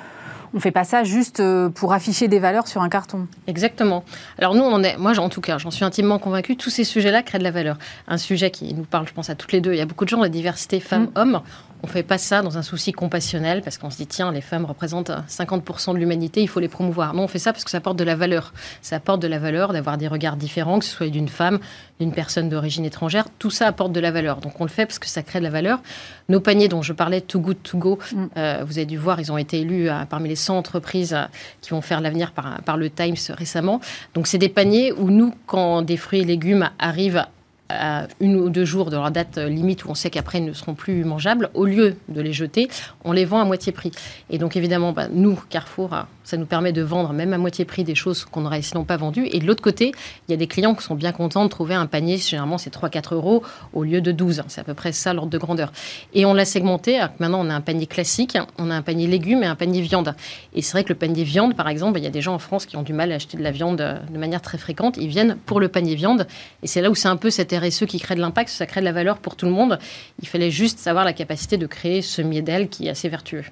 on 0.53 0.57
ne 0.57 0.61
fait 0.61 0.71
pas 0.71 0.85
ça 0.85 1.05
juste 1.05 1.41
euh, 1.41 1.69
pour 1.69 1.93
afficher 1.93 2.29
des 2.29 2.39
valeurs 2.39 2.67
sur 2.67 2.83
un 2.83 2.89
carton. 2.89 3.27
Exactement. 3.47 4.05
Alors 4.39 4.55
nous, 4.55 4.63
on 4.63 4.83
est, 4.83 4.97
moi 4.97 5.19
en 5.19 5.29
tout 5.29 5.41
cas, 5.41 5.59
j'en 5.59 5.71
suis 5.71 5.85
intimement 5.85 6.19
convaincue, 6.19 6.57
tous 6.57 6.71
ces 6.71 6.85
sujets-là 6.85 7.23
créent 7.23 7.39
de 7.39 7.45
la 7.45 7.51
valeur. 7.51 7.79
Un 8.09 8.19
sujet 8.19 8.51
qui 8.51 8.75
nous 8.75 8.85
parle, 8.85 9.07
je 9.07 9.13
pense, 9.13 9.31
à 9.31 9.35
toutes 9.35 9.53
les 9.53 9.61
deux. 9.61 9.73
Il 9.73 9.79
y 9.79 9.83
a 9.83 9.87
beaucoup 9.87 10.05
de 10.05 10.11
gens, 10.11 10.21
la 10.21 10.29
diversité 10.29 10.81
femmes-hommes. 10.81 11.33
Mm. 11.33 11.43
On 11.83 11.87
ne 11.87 11.93
fait 11.93 12.03
pas 12.03 12.19
ça 12.19 12.43
dans 12.43 12.59
un 12.59 12.63
souci 12.63 12.93
compassionnel 12.93 13.63
parce 13.63 13.79
qu'on 13.79 13.89
se 13.91 13.97
dit, 13.97 14.07
tiens, 14.07 14.33
les 14.33 14.43
femmes 14.43 14.67
représentent 14.67 15.11
50% 15.29 15.95
de 15.95 15.99
l'humanité, 15.99 16.43
il 16.43 16.49
faut 16.49 16.61
les 16.61 16.69
promouvoir. 16.69 17.15
Non, 17.15 17.23
on 17.23 17.29
fait 17.29 17.39
ça 17.39 17.53
parce 17.53 17.65
que 17.65 17.71
ça 17.71 17.79
apporte 17.79 17.97
de 17.97 18.05
la 18.05 18.17
valeur. 18.17 18.53
Ça 18.83 18.97
apporte 18.97 19.23
de 19.23 19.29
la 19.29 19.39
valeur 19.39 19.73
d'avoir 19.73 19.97
des 19.97 20.07
regards 20.07 20.37
différents, 20.37 20.79
que 20.79 20.85
ce 20.85 20.91
soit 20.91 21.09
d'une 21.09 21.29
femme, 21.29 21.59
d'une 21.99 22.13
personne 22.13 22.51
d'origine 22.51 22.85
étrangère. 22.85 23.29
Tout 23.39 23.51
ça 23.51 23.67
apporte 23.67 23.93
de 23.93 24.01
la 24.01 24.11
valeur. 24.11 24.41
Donc 24.41 24.61
on 24.61 24.65
le 24.65 24.71
fait 24.71 24.85
parce 24.85 24.99
que 24.99 25.09
ça 25.09 25.23
crée 25.23 25.39
de 25.39 25.45
la 25.45 25.51
valeur. 25.51 25.81
Nos 26.29 26.41
paniers 26.41 26.69
dont 26.69 26.83
je 26.83 26.93
parlais, 26.93 27.23
Too 27.23 27.41
Good 27.41 27.63
To 27.63 27.79
Go, 27.79 27.99
mm. 28.13 28.27
euh, 28.37 28.65
vous 28.67 28.77
avez 28.77 28.87
dû 28.87 28.99
voir, 28.99 29.19
ils 29.19 29.33
ont 29.33 29.39
été 29.39 29.61
élus 29.61 29.89
euh, 29.89 30.05
parmi 30.05 30.29
les 30.29 30.37
100 30.41 30.59
entreprises 30.59 31.15
euh, 31.15 31.25
qui 31.61 31.71
vont 31.71 31.81
faire 31.81 32.01
l'avenir 32.01 32.33
par, 32.33 32.77
le 32.77 32.91
Times 32.91 33.17
récemment. 33.31 33.81
Donc 34.15 34.27
c'est 34.27 34.39
des 34.39 34.49
paniers 34.49 34.93
où 34.93 35.11
nous, 35.11 35.35
quand 35.47 35.83
des 35.83 35.97
fruits 35.97 36.21
et 36.21 36.25
légumes 36.25 36.71
arrivent 36.79 37.25
à 37.69 38.09
une 38.21 38.37
ou 38.37 38.49
deux 38.49 38.65
jours 38.65 38.91
de 38.91 38.97
leur 38.97 39.11
date 39.13 39.39
limite 39.39 39.85
où 39.85 39.91
on 39.91 39.95
sait 39.95 40.11
qu'après 40.11 40.39
ils 40.39 40.45
ne 40.45 40.53
seront 40.53 40.75
plus 40.75 41.05
mangeables, 41.05 41.51
au 41.55 41.67
lieu 41.67 41.97
de 42.09 42.21
les 42.21 42.33
jeter, 42.33 42.69
on 43.05 43.13
les 43.13 43.25
vend 43.25 43.41
à 43.41 43.45
moitié 43.45 43.73
prix. 43.73 43.93
Et 44.29 44.39
donc 44.39 44.57
évidemment, 44.57 44.93
bah, 44.93 45.07
nous, 45.09 45.39
Carrefour, 45.51 45.95
ça 46.31 46.37
nous 46.37 46.47
permet 46.47 46.73
de 46.73 46.83
vendre 46.83 47.13
même 47.13 47.33
à 47.33 47.39
moitié 47.39 47.65
prix 47.65 47.83
des 47.83 47.97
choses 47.97 48.25
qu'on 48.25 48.43
n'aurait 48.43 48.63
sinon 48.63 48.85
pas 48.85 48.97
vendues. 48.97 49.27
Et 49.33 49.41
de 49.41 49.47
l'autre 49.47 49.63
côté, 49.63 49.93
il 50.29 50.31
y 50.31 50.35
a 50.35 50.37
des 50.37 50.47
clients 50.47 50.77
qui 50.77 50.85
sont 50.85 50.95
bien 50.95 51.11
contents 51.11 51.45
de 51.45 51.51
trouver 51.51 51.75
un 51.75 51.87
panier, 51.87 52.19
généralement 52.19 52.57
c'est 52.57 52.73
3-4 52.73 53.15
euros 53.15 53.43
au 53.73 53.83
lieu 53.83 54.01
de 54.01 54.13
12. 54.13 54.45
C'est 54.47 54.61
à 54.61 54.65
peu 54.65 54.75
près 54.75 54.93
ça 54.93 55.13
l'ordre 55.13 55.31
de 55.31 55.39
grandeur. 55.39 55.73
Et 56.15 56.25
on 56.25 56.33
l'a 56.33 56.45
segmenté. 56.45 57.05
Maintenant, 57.19 57.45
on 57.45 57.51
a 57.51 57.55
un 57.55 57.61
panier 57.61 57.89
classique, 57.89 58.39
on 58.59 58.71
a 58.71 58.77
un 58.77 58.83
panier 58.83 59.09
légumes 59.09 59.43
et 59.43 59.47
un 59.47 59.57
panier 59.57 59.81
viande. 59.81 60.15
Et 60.55 60.63
c'est 60.63 60.71
vrai 60.71 60.85
que 60.85 60.91
le 60.91 60.95
panier 60.95 61.25
viande, 61.25 61.57
par 61.57 61.69
exemple, 61.69 61.99
il 61.99 62.05
y 62.05 62.07
a 62.07 62.11
des 62.11 62.23
gens 62.23 62.35
en 62.35 62.39
France 62.39 62.65
qui 62.65 62.77
ont 62.77 62.85
du 62.85 62.93
mal 62.93 63.11
à 63.11 63.17
acheter 63.17 63.37
de 63.37 63.43
la 63.43 63.51
viande 63.51 63.79
de 63.79 64.19
manière 64.19 64.41
très 64.41 64.59
fréquente. 64.59 64.99
Ils 64.99 65.09
viennent 65.09 65.37
pour 65.47 65.59
le 65.59 65.67
panier 65.67 65.97
viande. 65.97 66.29
Et 66.63 66.69
c'est 66.69 66.81
là 66.81 66.91
où 66.91 66.95
c'est 66.95 67.09
un 67.09 67.17
peu 67.17 67.31
cette 67.31 67.53
RSE 67.53 67.87
qui 67.87 67.99
crée 67.99 68.15
de 68.15 68.21
l'impact, 68.21 68.51
ça 68.51 68.67
crée 68.67 68.81
de 68.81 68.85
la 68.85 68.93
valeur 68.93 69.19
pour 69.19 69.35
tout 69.35 69.47
le 69.47 69.53
monde. 69.53 69.81
Il 70.23 70.29
fallait 70.29 70.53
juste 70.53 70.79
savoir 70.79 71.05
la 71.05 71.13
capacité 71.13 71.57
de 71.57 71.67
créer 71.67 72.03
ce 72.03 72.23
miedel 72.23 72.69
qui 72.69 72.87
est 72.87 72.91
assez 72.91 73.09
vertueux. 73.09 73.43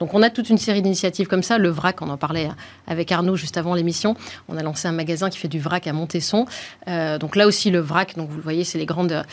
Donc 0.00 0.14
on 0.14 0.22
a 0.22 0.30
toute 0.30 0.50
une 0.50 0.58
série 0.58 0.82
d'initiatives 0.82 1.26
comme 1.26 1.42
ça. 1.42 1.58
Le 1.58 1.68
VRAC, 1.68 2.02
on 2.02 2.10
en 2.10 2.16
parlait 2.16 2.48
avec 2.86 3.10
Arnaud 3.12 3.36
juste 3.36 3.56
avant 3.56 3.74
l'émission. 3.74 4.14
On 4.48 4.56
a 4.56 4.62
lancé 4.62 4.88
un 4.88 4.92
magasin 4.92 5.30
qui 5.30 5.38
fait 5.38 5.48
du 5.48 5.58
VRAC 5.58 5.86
à 5.86 5.92
Montesson. 5.92 6.46
Euh, 6.88 7.18
donc 7.18 7.36
là 7.36 7.46
aussi 7.46 7.70
le 7.70 7.80
VRAC, 7.80 8.16
donc 8.16 8.28
vous 8.30 8.36
le 8.36 8.42
voyez, 8.42 8.64
c'est 8.64 8.78
les 8.78 8.86
grandes, 8.86 9.24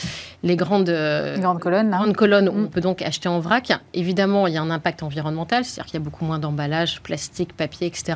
les 0.44 0.56
grandes, 0.56 0.90
grandes 1.40 1.60
colonnes. 1.60 1.92
Grandes 1.92 2.16
colonnes 2.16 2.50
où 2.50 2.54
mm. 2.54 2.64
on 2.66 2.68
peut 2.68 2.82
donc 2.82 3.02
acheter 3.02 3.30
en 3.30 3.40
VRAC. 3.40 3.74
Évidemment, 3.94 4.48
il 4.48 4.54
y 4.54 4.58
a 4.58 4.62
un 4.62 4.72
impact 4.72 5.04
environnemental, 5.04 5.66
c'est-à-dire 5.66 5.86
qu'il 5.86 6.00
y 6.00 6.02
a 6.02 6.04
beaucoup 6.04 6.26
moins 6.26 6.40
d'emballage, 6.40 7.02
plastique, 7.02 7.54
papier, 7.54 7.88
etc. 7.88 8.16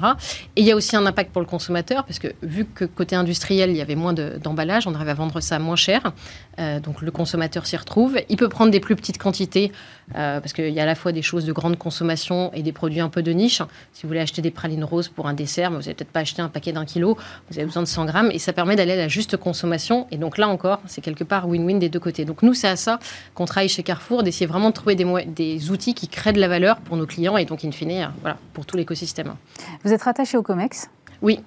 Et 0.56 0.62
il 0.62 0.66
y 0.66 0.72
a 0.72 0.76
aussi 0.76 0.96
un 0.96 1.06
impact 1.06 1.32
pour 1.32 1.42
le 1.42 1.48
consommateur 1.48 2.04
parce 2.06 2.20
que 2.20 2.30
vu 2.42 2.66
que 2.66 2.86
côté 2.86 3.16
industriel 3.16 3.70
il 3.70 3.78
y 3.78 3.82
avait 3.82 3.96
moins 3.96 4.14
d'emballage, 4.14 4.88
on 4.88 4.96
arrive 4.96 5.10
à 5.10 5.14
vendre 5.14 5.40
ça 5.40 5.60
moins 5.60 5.76
cher. 5.76 6.12
Euh, 6.60 6.80
donc 6.80 7.02
le 7.02 7.12
consommateur 7.12 7.66
s'y 7.66 7.78
retrouve. 7.78 8.20
Il 8.30 8.38
peut 8.38 8.50
prendre 8.50 8.72
des 8.72 8.80
plus 8.80 8.96
petites 8.96 9.18
quantités 9.18 9.72
euh, 10.16 10.40
parce 10.40 10.54
qu'il 10.54 10.70
y 10.70 10.80
a 10.80 10.84
à 10.84 10.86
la 10.86 10.96
fois 10.96 11.12
des 11.12 11.22
choses 11.22 11.46
de 11.46 11.54
grande 11.54 11.78
consommation 11.78 12.52
et 12.54 12.64
des 12.64 12.72
produits 12.72 13.00
un 13.00 13.10
peu 13.10 13.22
de 13.22 13.32
niche. 13.32 13.62
Si 13.94 14.04
vous 14.04 14.10
voulez 14.10 14.20
acheter 14.20 14.42
des 14.42 14.52
pralines 14.52 14.84
roses 14.84 15.08
pour 15.08 15.28
un 15.28 15.34
dessert, 15.34 15.72
vous 15.72 15.78
n'allez 15.78 15.94
peut-être 15.94 16.12
pas 16.12 16.22
acheter 16.22 16.42
un 16.42 16.50
paquet 16.50 16.72
d'un 16.72 16.86
kilo, 16.86 17.18
vous 17.50 17.58
avez 17.58 17.66
besoin 17.66 17.84
de 17.84 17.88
100 17.88 18.06
grammes 18.06 18.30
et 18.32 18.40
ça 18.40 18.54
permet 18.54 18.76
d'aller 18.76 18.94
à 18.94 18.98
la 18.98 19.08
juste 19.08 19.38
consommation. 19.38 20.08
Et 20.12 20.18
donc 20.18 20.38
là 20.38 20.48
encore, 20.48 20.82
c'est 20.86 21.02
quelque 21.02 21.24
part 21.24 21.48
win-win 21.48 21.80
des 21.80 21.90
deux 21.90 22.00
côtés. 22.00 22.26
Donc 22.26 22.44
nous, 22.44 22.54
c'est 22.54 22.68
à 22.68 22.76
ça 22.76 23.00
qu'on 23.36 23.46
travaille 23.46 23.70
chez 23.70 23.84
Carrefour, 23.84 24.24
d'essayer 24.24 24.46
vraiment 24.46 24.70
de 24.70 24.74
trouver 24.74 24.96
des, 24.96 25.06
des, 25.26 25.72
outils 25.72 25.94
qui 25.94 26.08
créent 26.08 26.34
de 26.34 26.40
la 26.40 26.48
valeur 26.48 26.78
pour 26.78 26.98
nos 26.98 27.06
clients 27.06 27.38
et 27.38 27.46
donc 27.46 27.64
in 27.64 27.72
fine, 27.72 27.92
euh, 27.92 28.06
voilà, 28.22 28.38
pour 28.54 28.66
tout 28.66 28.78
l'écosystème. 28.78 29.36
Vous 29.84 29.94
êtes 29.94 30.04
rattaché 30.04 30.38
au 30.38 30.44
COMEX? 30.44 30.90
Oui. 31.22 31.40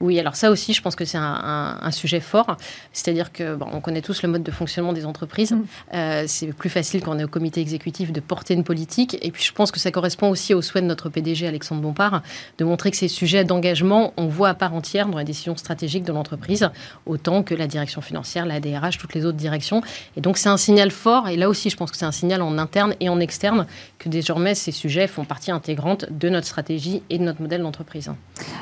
Oui, 0.00 0.20
alors 0.20 0.36
ça 0.36 0.52
aussi, 0.52 0.74
je 0.74 0.80
pense 0.80 0.94
que 0.94 1.04
c'est 1.04 1.18
un, 1.18 1.90
sujet 1.90 2.20
fort. 2.20 2.56
C'est-à-dire 2.92 3.32
que 3.32 3.56
bon, 3.56 3.66
on 3.72 3.80
connaît 3.80 4.02
tous 4.02 4.22
le 4.22 4.28
mode 4.28 4.44
de 4.44 4.50
fonctionnement 4.52 4.92
des 4.92 5.04
entreprises. 5.04 5.52
Mm. 5.52 5.64
Euh, 5.94 6.24
c'est 6.28 6.46
plus 6.52 6.70
facile 6.70 7.02
quand 7.02 7.16
on 7.16 7.18
est 7.18 7.24
au 7.24 7.28
comité 7.28 7.60
exécutif 7.60 8.12
de 8.12 8.20
porter 8.20 8.54
une 8.54 8.62
politique. 8.62 9.18
Et 9.22 9.32
puis, 9.32 9.42
je 9.42 9.52
pense 9.52 9.72
que 9.72 9.80
ça 9.80 9.90
correspond 9.90 10.28
aussi 10.28 10.54
au 10.54 10.62
souhait 10.62 10.82
de 10.82 10.86
notre 10.86 11.08
PDG 11.08 11.48
Alexandre 11.48 11.80
Bompard 11.80 12.22
de 12.58 12.64
montrer 12.64 12.92
que 12.92 12.96
ces 12.96 13.08
sujets 13.08 13.42
d'engagement, 13.44 14.12
on 14.16 14.28
voit 14.28 14.50
à 14.50 14.54
part 14.54 14.72
entière 14.72 15.08
dans 15.08 15.18
les 15.18 15.24
décisions 15.24 15.56
stratégiques 15.56 16.04
de 16.04 16.12
l'entreprise, 16.12 16.70
autant 17.06 17.42
que 17.42 17.56
la 17.56 17.66
direction 17.66 18.00
financière, 18.00 18.46
la 18.46 18.60
DRH, 18.60 18.98
toutes 18.98 19.14
les 19.14 19.26
autres 19.26 19.38
directions. 19.38 19.82
Et 20.16 20.20
donc, 20.20 20.38
c'est 20.38 20.48
un 20.48 20.58
signal 20.58 20.92
fort. 20.92 21.28
Et 21.28 21.36
là 21.36 21.48
aussi, 21.48 21.70
je 21.70 21.76
pense 21.76 21.90
que 21.90 21.96
c'est 21.96 22.04
un 22.04 22.12
signal 22.12 22.42
en 22.42 22.56
interne 22.58 22.94
et 23.00 23.08
en 23.08 23.18
externe 23.18 23.66
que 23.98 24.08
désormais 24.08 24.54
ces 24.54 24.70
sujets 24.70 25.08
font 25.08 25.24
partie 25.24 25.50
intégrante 25.50 26.06
de 26.10 26.28
notre 26.28 26.46
stratégie 26.46 27.02
et 27.10 27.18
de 27.18 27.24
notre 27.24 27.42
modèle 27.42 27.62
d'entreprise. 27.62 28.12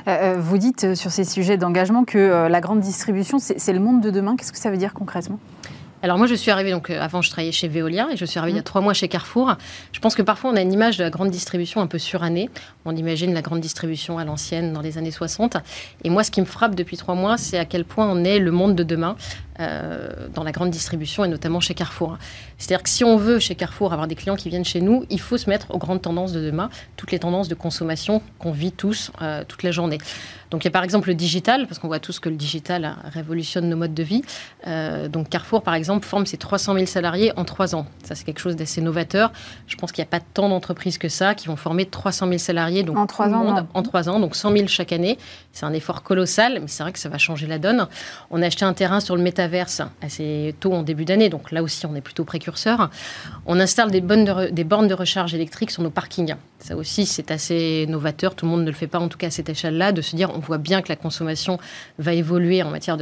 Euh, 0.09 0.11
euh, 0.11 0.37
vous 0.39 0.57
dites 0.57 0.95
sur 0.95 1.11
ces 1.11 1.26
sujet 1.27 1.57
d'engagement 1.57 2.05
que 2.05 2.19
euh, 2.19 2.49
la 2.49 2.61
grande 2.61 2.81
distribution, 2.81 3.39
c'est 3.39 3.73
le 3.73 3.81
monde 3.81 4.01
de 4.01 4.11
demain. 4.11 4.37
Qu'est-ce 4.37 4.53
que 4.53 4.59
ça 4.59 4.71
veut 4.71 4.77
dire 4.77 4.95
concrètement? 4.95 5.39
Alors 6.03 6.19
moi, 6.19 6.27
je 6.27 6.35
suis 6.35 6.51
arrivée, 6.51 6.71
donc 6.71 6.91
euh, 6.91 7.01
avant, 7.01 7.23
je 7.23 7.31
travaillais 7.31 7.53
chez 7.53 7.69
Veolia 7.69 8.09
et 8.13 8.17
je 8.17 8.25
suis 8.25 8.39
arrivée 8.39 8.53
il 8.53 8.57
y 8.57 8.59
a 8.59 8.61
mmh. 8.61 8.65
trois 8.65 8.81
mois 8.81 8.93
chez 8.93 9.09
Carrefour. 9.09 9.57
Je 9.93 9.99
pense 9.99 10.15
que 10.15 10.23
parfois, 10.23 10.51
on 10.51 10.57
a 10.57 10.61
une 10.61 10.73
image 10.73 10.99
de 10.99 11.05
la 11.05 11.11
grande 11.11 11.31
distribution 11.31 11.81
un 11.81 11.87
peu 11.87 11.99
surannée. 11.99 12.51
On 12.85 12.95
imagine 12.95 13.33
la 13.33 13.43
grande 13.43 13.61
distribution 13.61 14.19
à 14.19 14.25
l'ancienne 14.25 14.73
dans 14.73 14.83
les 14.83 14.99
années 14.99 15.11
60. 15.11 15.57
Et 16.05 16.11
moi, 16.11 16.23
ce 16.23 16.31
qui 16.31 16.41
me 16.41 16.47
frappe 16.47 16.75
depuis 16.75 16.97
trois 16.97 17.15
mois, 17.15 17.39
c'est 17.39 17.59
à 17.59 17.65
quel 17.65 17.85
point 17.85 18.07
on 18.09 18.25
est 18.25 18.39
le 18.39 18.51
monde 18.51 18.77
de 18.77 18.83
demain 18.83 19.17
euh, 19.59 20.29
dans 20.35 20.45
la 20.45 20.53
grande 20.53 20.71
distribution 20.71 21.25
et 21.25 21.29
notamment 21.29 21.61
chez 21.61 21.73
Carrefour. 21.73 22.19
C'est-à-dire 22.59 22.83
que 22.83 22.91
si 22.91 23.05
on 23.05 23.17
veut 23.17 23.39
chez 23.39 23.55
Carrefour 23.55 23.93
avoir 23.95 24.07
des 24.07 24.15
clients 24.15 24.37
qui 24.37 24.51
viennent 24.51 24.67
chez 24.67 24.83
nous, 24.83 25.07
il 25.09 25.21
faut 25.21 25.39
se 25.39 25.49
mettre 25.49 25.75
aux 25.75 25.79
grandes 25.79 26.03
tendances 26.03 26.33
de 26.33 26.41
demain, 26.41 26.69
toutes 26.97 27.11
les 27.11 27.19
tendances 27.19 27.49
de 27.49 27.55
consommation 27.55 28.21
qu'on 28.39 28.53
vit 28.53 28.73
tous 28.73 29.11
euh, 29.23 29.45
toute 29.49 29.63
la 29.63 29.71
journée. 29.71 29.97
Donc 30.51 30.65
il 30.65 30.67
y 30.67 30.69
a 30.69 30.71
par 30.71 30.85
exemple 30.85 31.09
le 31.09 31.15
digital, 31.15 31.67
parce 31.67 31.79
qu'on 31.79 31.89
voit 31.89 31.99
tous 31.99 32.21
que 32.21 32.29
le 32.29 32.37
digital 32.37 32.97
révolutionne 33.13 33.69
nos 33.69 33.77
modes 33.77 33.95
de 33.95 34.03
vie. 34.03 34.23
Euh, 34.67 35.09
donc 35.09 35.29
Carrefour, 35.29 35.63
par 35.63 35.75
exemple, 35.75 36.07
forme 36.07 36.27
ses 36.27 36.37
300 36.37 36.75
000 36.75 36.87
salariés 36.87 37.33
en 37.37 37.45
trois 37.45 37.75
ans. 37.75 37.87
Ça, 38.05 38.15
c'est 38.15 38.25
quelque 38.25 38.41
chose 38.41 38.57
d'assez 38.57 38.81
novateur. 38.81 39.33
Je 39.67 39.77
pense 39.77 39.93
qu'il 39.93 40.03
n'y 40.03 40.09
a 40.09 40.11
pas 40.11 40.21
tant 40.21 40.49
d'entreprises 40.49 40.99
que 40.99 41.09
ça 41.09 41.35
qui 41.35 41.49
vont 41.49 41.57
former 41.57 41.87
300 41.87 42.27
000 42.27 42.39
salariés 42.39 42.83
donc 42.83 42.97
en 42.97 43.07
trois 43.07 43.29
ans, 43.29 43.67
en 43.73 43.83
trois 43.83 44.09
ans, 44.09 44.21
donc 44.21 44.35
100 44.35 44.53
000 44.53 44.67
chaque 44.69 44.93
année. 44.93 45.19
C'est 45.53 45.67
un 45.67 45.73
effort 45.73 46.03
colossal, 46.03 46.59
mais 46.61 46.69
c'est 46.69 46.83
vrai 46.83 46.93
que 46.93 46.99
ça 46.99 47.09
va 47.09 47.19
changer 47.19 47.47
la 47.47 47.59
donne. 47.59 47.87
On 48.31 48.43
a 48.43 48.47
acheté 48.47 48.65
un 48.65 48.73
terrain 48.75 49.01
sur 49.01 49.17
le 49.17 49.23
métaverse 49.23 49.83
assez 50.03 50.55
tôt 50.61 50.73
en 50.73 50.83
début 50.83 51.05
d'année, 51.05 51.29
donc 51.29 51.51
là 51.51 51.63
aussi 51.63 51.87
on 51.87 51.95
est 51.95 52.01
plutôt 52.01 52.25
précurseur. 52.25 52.91
On 53.47 53.59
installe 53.59 53.91
des, 53.91 54.01
des 54.01 54.65
bornes 54.65 54.89
de 54.89 54.95
recharge 54.95 55.35
électrique 55.35 55.71
sur 55.71 55.83
nos 55.83 55.91
parkings. 55.91 56.35
Ça 56.59 56.77
aussi 56.77 57.07
c'est 57.07 57.31
assez 57.31 57.87
novateur, 57.89 58.35
tout 58.35 58.45
le 58.47 58.51
monde 58.51 58.63
ne 58.63 58.67
le 58.67 58.73
fait 58.73 58.87
pas 58.87 58.99
en 58.99 59.09
tout 59.09 59.19
cas 59.19 59.29
à 59.29 59.31
cette 59.31 59.49
échelle-là, 59.49 59.93
de 59.93 60.03
se 60.03 60.17
dire 60.17 60.36
on 60.37 60.41
voit 60.41 60.59
bien 60.59 60.83
que 60.83 60.89
la 60.89 60.97
consommation 60.97 61.59
va 61.99 62.13
évoluer 62.15 62.63
en 62.63 62.71
matière 62.71 62.97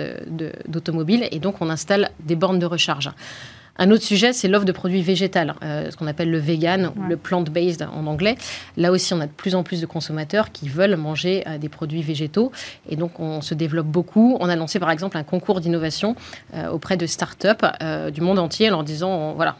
d'automobile 0.66 1.20
de, 1.20 1.28
et 1.30 1.38
donc 1.38 1.56
on 1.60 1.68
installe 1.68 2.10
des 2.20 2.36
bornes 2.36 2.58
de 2.58 2.66
recharge. 2.66 3.10
Un 3.76 3.90
autre 3.90 4.04
sujet, 4.04 4.32
c'est 4.32 4.46
l'offre 4.46 4.64
de 4.64 4.72
produits 4.72 5.02
végétales, 5.02 5.54
euh, 5.64 5.90
ce 5.90 5.96
qu'on 5.96 6.06
appelle 6.06 6.30
le 6.30 6.38
vegan 6.38 6.92
ou 6.96 7.08
le 7.08 7.16
plant-based 7.16 7.88
en 7.92 8.06
anglais. 8.06 8.36
Là 8.76 8.92
aussi, 8.92 9.12
on 9.14 9.20
a 9.20 9.26
de 9.26 9.32
plus 9.32 9.56
en 9.56 9.64
plus 9.64 9.80
de 9.80 9.86
consommateurs 9.86 10.52
qui 10.52 10.68
veulent 10.68 10.96
manger 10.96 11.42
euh, 11.48 11.58
des 11.58 11.68
produits 11.68 12.02
végétaux. 12.02 12.52
Et 12.88 12.94
donc, 12.94 13.18
on 13.18 13.40
se 13.40 13.54
développe 13.54 13.86
beaucoup. 13.86 14.36
On 14.38 14.48
a 14.48 14.54
lancé, 14.54 14.78
par 14.78 14.90
exemple, 14.90 15.16
un 15.16 15.24
concours 15.24 15.60
d'innovation 15.60 16.14
euh, 16.54 16.68
auprès 16.68 16.96
de 16.96 17.06
start-up 17.06 17.64
du 18.12 18.20
monde 18.20 18.38
entier 18.38 18.68
en 18.68 18.72
leur 18.72 18.84
disant, 18.84 19.32
voilà, 19.32 19.56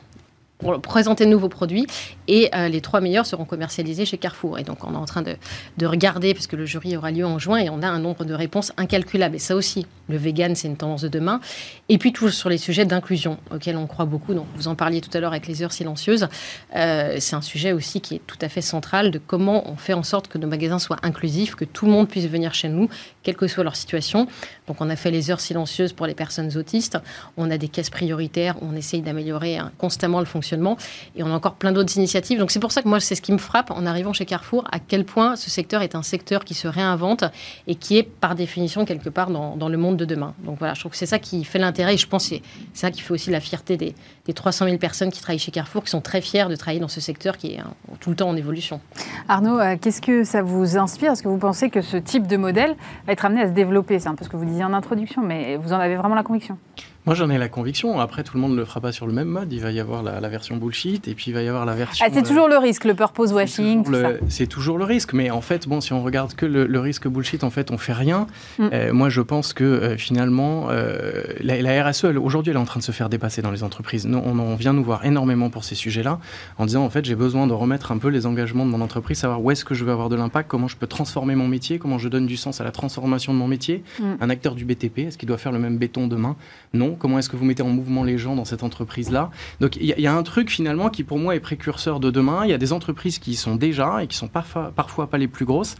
pour 0.58 0.80
présenter 0.80 1.24
de 1.24 1.30
nouveaux 1.30 1.48
produits 1.48 1.86
et 2.28 2.48
euh, 2.54 2.68
les 2.68 2.80
trois 2.80 3.00
meilleurs 3.00 3.26
seront 3.26 3.44
commercialisés 3.44 4.06
chez 4.06 4.18
Carrefour. 4.18 4.58
Et 4.58 4.62
donc 4.62 4.84
on 4.84 4.94
est 4.94 4.96
en 4.96 5.04
train 5.04 5.22
de, 5.22 5.36
de, 5.76 5.86
regarder, 5.86 6.32
parce 6.32 6.46
que 6.46 6.56
le 6.56 6.64
jury 6.64 6.96
aura 6.96 7.10
lieu 7.10 7.26
en 7.26 7.38
juin, 7.38 7.58
et 7.58 7.68
on 7.70 7.82
a 7.82 7.88
un 7.88 7.98
nombre 7.98 8.24
de 8.24 8.34
réponses 8.34 8.72
incalculable. 8.76 9.36
Et 9.36 9.40
ça 9.40 9.56
aussi, 9.56 9.86
le 10.08 10.16
vegan, 10.16 10.54
c'est 10.54 10.68
une 10.68 10.76
tendance 10.76 11.02
de 11.02 11.08
demain. 11.08 11.40
Et 11.88 11.98
puis 11.98 12.12
toujours 12.12 12.32
sur 12.32 12.48
les 12.48 12.58
sujets 12.58 12.84
d'inclusion, 12.84 13.38
auxquels 13.50 13.76
on 13.76 13.86
croit 13.86 14.04
beaucoup. 14.04 14.34
Donc 14.34 14.46
vous 14.56 14.68
en 14.68 14.74
parliez 14.74 15.00
tout 15.00 15.10
à 15.14 15.20
l'heure 15.20 15.32
avec 15.32 15.46
les 15.46 15.62
heures 15.62 15.72
silencieuses. 15.72 16.28
Euh, 16.76 17.16
c'est 17.18 17.36
un 17.36 17.42
sujet 17.42 17.72
aussi 17.72 18.00
qui 18.00 18.16
est 18.16 18.22
tout 18.26 18.38
à 18.40 18.48
fait 18.48 18.62
central 18.62 19.10
de 19.10 19.18
comment 19.18 19.68
on 19.70 19.76
fait 19.76 19.94
en 19.94 20.02
sorte 20.02 20.28
que 20.28 20.38
nos 20.38 20.46
magasins 20.46 20.78
soient 20.78 20.98
inclusifs, 21.02 21.54
que 21.54 21.64
tout 21.64 21.86
le 21.86 21.92
monde 21.92 22.08
puisse 22.08 22.26
venir 22.26 22.54
chez 22.54 22.68
nous, 22.68 22.88
quelle 23.22 23.36
que 23.36 23.48
soit 23.48 23.64
leur 23.64 23.76
situation. 23.76 24.28
Donc 24.66 24.80
on 24.80 24.90
a 24.90 24.96
fait 24.96 25.10
les 25.10 25.30
heures 25.30 25.40
silencieuses 25.40 25.92
pour 25.92 26.06
les 26.06 26.14
personnes 26.14 26.56
autistes. 26.56 26.98
On 27.36 27.50
a 27.50 27.58
des 27.58 27.68
caisses 27.68 27.90
prioritaires 27.90 28.56
on 28.62 28.74
essaye 28.74 29.02
d'améliorer 29.02 29.58
hein, 29.58 29.72
constamment 29.78 30.20
le 30.20 30.26
fonctionnement 30.26 30.34
fonctionnement. 30.34 30.76
Et 31.16 31.22
on 31.22 31.28
a 31.28 31.32
encore 31.32 31.54
plein 31.54 31.72
d'autres 31.72 31.96
initiatives. 31.96 32.38
Donc 32.38 32.50
c'est 32.50 32.60
pour 32.60 32.72
ça 32.72 32.82
que 32.82 32.88
moi, 32.88 33.00
c'est 33.00 33.14
ce 33.14 33.22
qui 33.22 33.32
me 33.32 33.38
frappe 33.38 33.70
en 33.70 33.86
arrivant 33.86 34.12
chez 34.12 34.26
Carrefour, 34.26 34.64
à 34.72 34.78
quel 34.78 35.04
point 35.04 35.36
ce 35.36 35.48
secteur 35.48 35.80
est 35.82 35.94
un 35.94 36.02
secteur 36.02 36.44
qui 36.44 36.54
se 36.54 36.68
réinvente 36.68 37.24
et 37.66 37.76
qui 37.76 37.96
est 37.96 38.02
par 38.02 38.34
définition 38.34 38.84
quelque 38.84 39.08
part 39.08 39.30
dans, 39.30 39.56
dans 39.56 39.68
le 39.68 39.78
monde 39.78 39.96
de 39.96 40.04
demain. 40.04 40.34
Donc 40.44 40.58
voilà, 40.58 40.74
je 40.74 40.80
trouve 40.80 40.92
que 40.92 40.98
c'est 40.98 41.06
ça 41.06 41.18
qui 41.18 41.44
fait 41.44 41.58
l'intérêt 41.58 41.94
et 41.94 41.96
je 41.96 42.06
pense 42.06 42.28
que 42.28 42.34
c'est 42.34 42.42
ça 42.74 42.90
qui 42.90 43.00
fait 43.00 43.12
aussi 43.12 43.30
la 43.30 43.40
fierté 43.40 43.76
des, 43.76 43.94
des 44.26 44.32
300 44.32 44.66
000 44.66 44.78
personnes 44.78 45.10
qui 45.10 45.20
travaillent 45.20 45.38
chez 45.38 45.50
Carrefour, 45.50 45.84
qui 45.84 45.90
sont 45.90 46.00
très 46.00 46.20
fiers 46.20 46.46
de 46.48 46.56
travailler 46.56 46.80
dans 46.80 46.88
ce 46.88 47.00
secteur 47.00 47.36
qui 47.36 47.54
est 47.54 47.60
tout 48.00 48.10
le 48.10 48.16
temps 48.16 48.28
en 48.28 48.36
évolution. 48.36 48.80
Arnaud, 49.28 49.58
euh, 49.58 49.76
qu'est-ce 49.80 50.00
que 50.00 50.24
ça 50.24 50.42
vous 50.42 50.76
inspire? 50.76 51.12
Est-ce 51.12 51.22
que 51.22 51.28
vous 51.28 51.38
pensez 51.38 51.70
que 51.70 51.82
ce 51.82 51.96
type 51.96 52.26
de 52.26 52.36
modèle 52.36 52.76
va 53.06 53.12
être 53.12 53.24
amené 53.24 53.42
à 53.42 53.48
se 53.48 53.52
développer? 53.52 53.98
C'est 53.98 54.08
un 54.08 54.14
peu 54.14 54.24
ce 54.24 54.30
que 54.30 54.36
vous 54.36 54.44
disiez 54.44 54.64
en 54.64 54.72
introduction, 54.72 55.22
mais 55.22 55.56
vous 55.56 55.72
en 55.72 55.78
avez 55.78 55.96
vraiment 55.96 56.14
la 56.14 56.22
conviction? 56.22 56.58
Moi, 57.06 57.14
j'en 57.14 57.28
ai 57.28 57.36
la 57.36 57.50
conviction. 57.50 58.00
Après, 58.00 58.24
tout 58.24 58.34
le 58.36 58.40
monde 58.40 58.52
ne 58.52 58.56
le 58.56 58.64
fera 58.64 58.80
pas 58.80 58.90
sur 58.90 59.06
le 59.06 59.12
même 59.12 59.28
mode. 59.28 59.52
Il 59.52 59.60
va 59.60 59.70
y 59.72 59.78
avoir 59.78 60.02
la, 60.02 60.28
version 60.28 60.56
bullshit 60.56 61.06
et 61.06 61.14
puis 61.14 61.26
il 61.28 61.34
va 61.34 61.42
y 61.42 61.48
avoir 61.48 61.66
la 61.66 61.74
version. 61.74 62.04
Ah, 62.06 62.10
c'est 62.12 62.22
toujours 62.22 62.48
le 62.48 62.56
risque, 62.56 62.84
le 62.84 62.94
purpose 62.94 63.30
washing. 63.32 63.84
C'est 64.28 64.46
toujours, 64.46 64.78
le 64.78 64.84
risque. 64.84 65.12
Mais 65.12 65.30
en 65.30 65.42
fait, 65.42 65.68
bon, 65.68 65.82
si 65.82 65.92
on 65.92 66.02
regarde 66.02 66.34
que 66.34 66.46
le, 66.46 66.80
risque 66.80 67.06
bullshit, 67.06 67.44
en 67.44 67.50
fait, 67.50 67.70
on 67.70 67.78
fait 67.78 67.92
rien. 67.92 68.26
Mm. 68.58 68.68
Euh, 68.72 68.92
moi, 68.94 69.10
je 69.10 69.20
pense 69.20 69.52
que 69.52 69.64
euh, 69.64 69.96
finalement, 69.98 70.68
euh, 70.70 71.24
la, 71.40 71.90
RSE, 71.90 72.04
aujourd'hui, 72.04 72.50
elle 72.50 72.56
est 72.56 72.60
en 72.60 72.64
train 72.64 72.80
de 72.80 72.84
se 72.84 72.92
faire 72.92 73.10
dépasser 73.10 73.42
dans 73.42 73.50
les 73.50 73.62
entreprises. 73.62 74.06
Nous, 74.06 74.18
on, 74.18 74.38
on 74.38 74.54
vient 74.56 74.72
nous 74.72 74.84
voir 74.84 75.04
énormément 75.04 75.50
pour 75.50 75.64
ces 75.64 75.74
sujets-là 75.74 76.18
en 76.56 76.64
disant, 76.64 76.84
en 76.84 76.90
fait, 76.90 77.04
j'ai 77.04 77.14
besoin 77.14 77.46
de 77.46 77.52
remettre 77.52 77.92
un 77.92 77.98
peu 77.98 78.08
les 78.08 78.24
engagements 78.24 78.64
de 78.64 78.70
mon 78.70 78.80
entreprise, 78.80 79.18
savoir 79.18 79.42
où 79.42 79.50
est-ce 79.50 79.66
que 79.66 79.74
je 79.74 79.84
veux 79.84 79.92
avoir 79.92 80.08
de 80.08 80.16
l'impact, 80.16 80.48
comment 80.48 80.68
je 80.68 80.76
peux 80.76 80.86
transformer 80.86 81.34
mon 81.34 81.48
métier, 81.48 81.78
comment 81.78 81.98
je 81.98 82.08
donne 82.08 82.26
du 82.26 82.38
sens 82.38 82.62
à 82.62 82.64
la 82.64 82.72
transformation 82.72 83.34
de 83.34 83.38
mon 83.38 83.48
métier. 83.48 83.84
Mm. 84.00 84.04
Un 84.22 84.30
acteur 84.30 84.54
du 84.54 84.64
BTP, 84.64 85.00
est-ce 85.00 85.18
qu'il 85.18 85.28
doit 85.28 85.38
faire 85.38 85.52
le 85.52 85.58
même 85.58 85.76
béton 85.76 86.06
demain? 86.06 86.36
Non. 86.72 86.93
Comment 86.94 87.18
est-ce 87.18 87.28
que 87.28 87.36
vous 87.36 87.44
mettez 87.44 87.62
en 87.62 87.68
mouvement 87.68 88.04
les 88.04 88.18
gens 88.18 88.36
dans 88.36 88.44
cette 88.44 88.62
entreprise-là. 88.62 89.30
Donc 89.60 89.76
il 89.76 89.86
y, 89.86 90.06
a 90.06 90.14
un 90.14 90.22
truc 90.22 90.50
finalement 90.50 90.88
qui 90.88 91.04
pour 91.04 91.18
moi 91.18 91.34
est 91.34 91.40
précurseur 91.40 92.00
de 92.00 92.10
demain. 92.10 92.42
Il 92.44 92.50
y 92.50 92.54
a 92.54 92.58
des 92.58 92.72
entreprises 92.72 93.18
qui 93.18 93.32
y 93.32 93.34
sont 93.36 93.56
déjà 93.56 94.02
et 94.02 94.06
qui 94.06 94.16
sont 94.16 94.28
parfois, 94.28 94.72
pas 94.72 95.18
les 95.18 95.28
plus 95.28 95.44
grosses. 95.44 95.76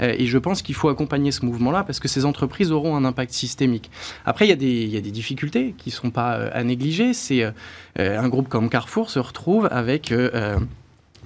Euh, 0.00 0.14
et 0.16 0.26
je 0.26 0.38
pense 0.38 0.62
qu'il 0.62 0.74
faut 0.74 0.88
accompagner 0.88 1.32
ce 1.32 1.44
mouvement-là 1.44 1.84
parce 1.84 2.00
que 2.00 2.08
ces 2.08 2.24
entreprises 2.24 2.72
auront 2.72 2.96
un 2.96 3.04
impact 3.04 3.32
systémique. 3.32 3.90
Après, 4.24 4.46
il 4.46 4.48
y 4.48 4.52
a 4.52 4.56
des, 4.56 4.82
il 4.82 4.90
y 4.90 4.96
a 4.96 5.00
des 5.00 5.10
difficultés 5.10 5.74
qui 5.76 5.90
ne 5.90 5.94
sont 5.94 6.10
pas 6.10 6.36
euh, 6.36 6.50
à 6.52 6.62
négliger. 6.64 7.14
C'est 7.14 7.42
euh, 7.42 7.52
un 8.20 8.28
groupe 8.28 8.48
comme 8.48 8.68
Carrefour 8.68 9.10
se 9.10 9.18
retrouve 9.18 9.68
avec 9.70 10.12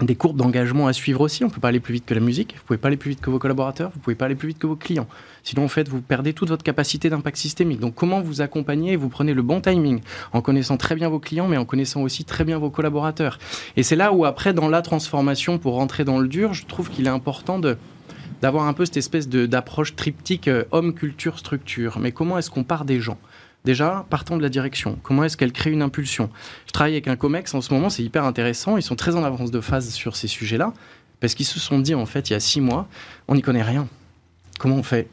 des 0.04 0.14
courbes 0.14 0.36
d'engagement 0.36 0.86
à 0.86 0.92
suivre 0.92 1.20
aussi. 1.20 1.44
On 1.44 1.48
ne 1.48 1.52
peut 1.52 1.60
pas 1.60 1.68
aller 1.68 1.80
plus 1.80 1.94
vite 1.94 2.06
que 2.06 2.14
la 2.14 2.20
musique, 2.20 2.52
vous 2.52 2.62
ne 2.62 2.66
pouvez 2.66 2.78
pas 2.78 2.88
aller 2.88 2.96
plus 2.96 3.10
vite 3.10 3.20
que 3.20 3.30
vos 3.30 3.38
collaborateurs, 3.38 3.90
vous 3.90 3.98
ne 3.98 4.02
pouvez 4.02 4.14
pas 4.14 4.26
aller 4.26 4.34
plus 4.34 4.48
vite 4.48 4.58
que 4.58 4.66
vos 4.66 4.76
clients. 4.76 5.06
Sinon, 5.42 5.64
en 5.64 5.68
fait, 5.68 5.88
vous 5.88 6.00
perdez 6.00 6.32
toute 6.32 6.48
votre 6.48 6.62
capacité 6.64 7.10
d'impact 7.10 7.36
systémique. 7.36 7.80
Donc, 7.80 7.94
comment 7.94 8.20
vous 8.20 8.40
accompagnez 8.40 8.92
et 8.92 8.96
vous 8.96 9.08
prenez 9.08 9.34
le 9.34 9.42
bon 9.42 9.60
timing 9.60 10.00
en 10.32 10.40
connaissant 10.42 10.76
très 10.76 10.94
bien 10.94 11.08
vos 11.08 11.18
clients, 11.18 11.48
mais 11.48 11.56
en 11.56 11.64
connaissant 11.64 12.02
aussi 12.02 12.24
très 12.24 12.44
bien 12.44 12.58
vos 12.58 12.70
collaborateurs? 12.70 13.38
Et 13.76 13.82
c'est 13.82 13.96
là 13.96 14.12
où, 14.12 14.24
après, 14.24 14.52
dans 14.52 14.68
la 14.68 14.82
transformation, 14.82 15.58
pour 15.58 15.74
rentrer 15.74 16.04
dans 16.04 16.18
le 16.18 16.28
dur, 16.28 16.54
je 16.54 16.66
trouve 16.66 16.90
qu'il 16.90 17.06
est 17.06 17.10
important 17.10 17.58
de 17.58 17.76
d'avoir 18.40 18.64
un 18.64 18.72
peu 18.72 18.86
cette 18.86 18.96
espèce 18.96 19.28
d'approche 19.28 19.96
triptyque 19.96 20.48
euh, 20.48 20.64
homme, 20.70 20.94
culture, 20.94 21.38
structure. 21.38 21.98
Mais 21.98 22.10
comment 22.10 22.38
est-ce 22.38 22.50
qu'on 22.50 22.64
part 22.64 22.86
des 22.86 22.98
gens? 22.98 23.18
Déjà, 23.64 24.06
partons 24.08 24.36
de 24.36 24.42
la 24.42 24.48
direction. 24.48 24.98
Comment 25.02 25.24
est-ce 25.24 25.36
qu'elle 25.36 25.52
crée 25.52 25.70
une 25.70 25.82
impulsion? 25.82 26.30
Je 26.66 26.72
travaille 26.72 26.92
avec 26.94 27.08
un 27.08 27.16
COMEX 27.16 27.54
en 27.54 27.60
ce 27.60 27.74
moment, 27.74 27.90
c'est 27.90 28.02
hyper 28.02 28.24
intéressant. 28.24 28.76
Ils 28.76 28.82
sont 28.82 28.96
très 28.96 29.16
en 29.16 29.24
avance 29.24 29.50
de 29.50 29.60
phase 29.60 29.90
sur 29.90 30.16
ces 30.16 30.28
sujets-là, 30.28 30.72
parce 31.20 31.34
qu'ils 31.34 31.46
se 31.46 31.60
sont 31.60 31.78
dit, 31.78 31.94
en 31.94 32.06
fait, 32.06 32.30
il 32.30 32.32
y 32.32 32.36
a 32.36 32.40
six 32.40 32.60
mois, 32.60 32.88
on 33.28 33.34
n'y 33.34 33.42
connaît 33.42 33.62
rien. 33.62 33.86
Comment 34.58 34.76
on 34.76 34.82
fait? 34.82 35.08